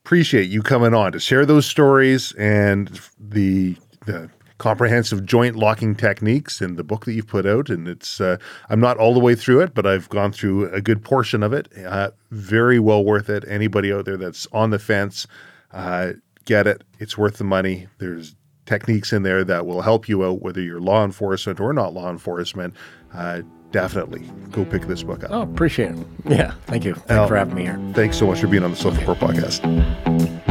appreciate 0.05 0.51
you 0.51 0.63
coming 0.63 0.93
on 0.93 1.13
to 1.13 1.21
share 1.21 1.47
those 1.47 1.67
stories 1.67 2.33
and 2.33 3.01
the 3.19 3.77
the 4.07 4.29
comprehensive 4.59 5.25
joint 5.27 5.57
locking 5.57 5.95
techniques 5.95 6.61
in 6.61 6.77
the 6.77 6.85
book 6.85 7.05
that 7.05 7.13
you've 7.13 7.27
put 7.27 7.47
out. 7.47 7.69
And 7.69 7.89
it's 7.89 8.21
uh, 8.21 8.37
I'm 8.71 8.81
not 8.81 8.97
all 8.99 9.15
the 9.15 9.21
way 9.21 9.35
through 9.35 9.61
it, 9.61 9.75
but 9.75 9.87
I've 9.87 10.09
gone 10.09 10.33
through 10.33 10.71
a 10.71 10.81
good 10.81 11.03
portion 11.03 11.43
of 11.43 11.53
it. 11.53 11.69
Uh, 11.85 12.11
very 12.31 12.79
well 12.79 13.05
worth 13.05 13.29
it. 13.29 13.45
Anybody 13.49 13.93
out 13.93 14.05
there 14.05 14.17
that's 14.17 14.47
on 14.53 14.71
the 14.71 14.79
fence, 14.79 15.27
uh, 15.73 16.13
get 16.45 16.67
it. 16.67 16.85
It's 16.99 17.19
worth 17.19 17.39
the 17.39 17.45
money. 17.45 17.89
There's 17.99 18.35
techniques 18.67 19.13
in 19.13 19.23
there 19.25 19.45
that 19.45 19.67
will 19.67 19.83
help 19.83 20.09
you 20.09 20.25
out, 20.25 20.41
whether 20.41 20.63
you're 20.63 20.81
law 20.81 21.05
enforcement 21.05 21.61
or 21.61 21.73
not 21.73 21.93
law 21.93 22.11
enforcement. 22.11 22.75
Uh, 23.13 23.43
definitely 23.73 24.21
go 24.53 24.65
pick 24.65 24.83
this 24.83 25.03
book 25.03 25.25
up. 25.25 25.33
oh 25.33 25.43
appreciate 25.43 25.91
it 25.91 26.07
yeah 26.29 26.55
thank 26.67 26.85
you 26.85 26.95
thanks 26.95 27.11
Al- 27.11 27.27
for 27.27 27.35
having 27.35 27.57
me 27.57 27.63
here 27.63 27.77
Thanks 27.93 28.17
so 28.17 28.25
much 28.25 28.41
for 28.41 28.47
being 28.47 28.63
on 28.63 28.71
the 28.71 28.77
Silvercore 28.77 29.17
podcast. 29.17 30.44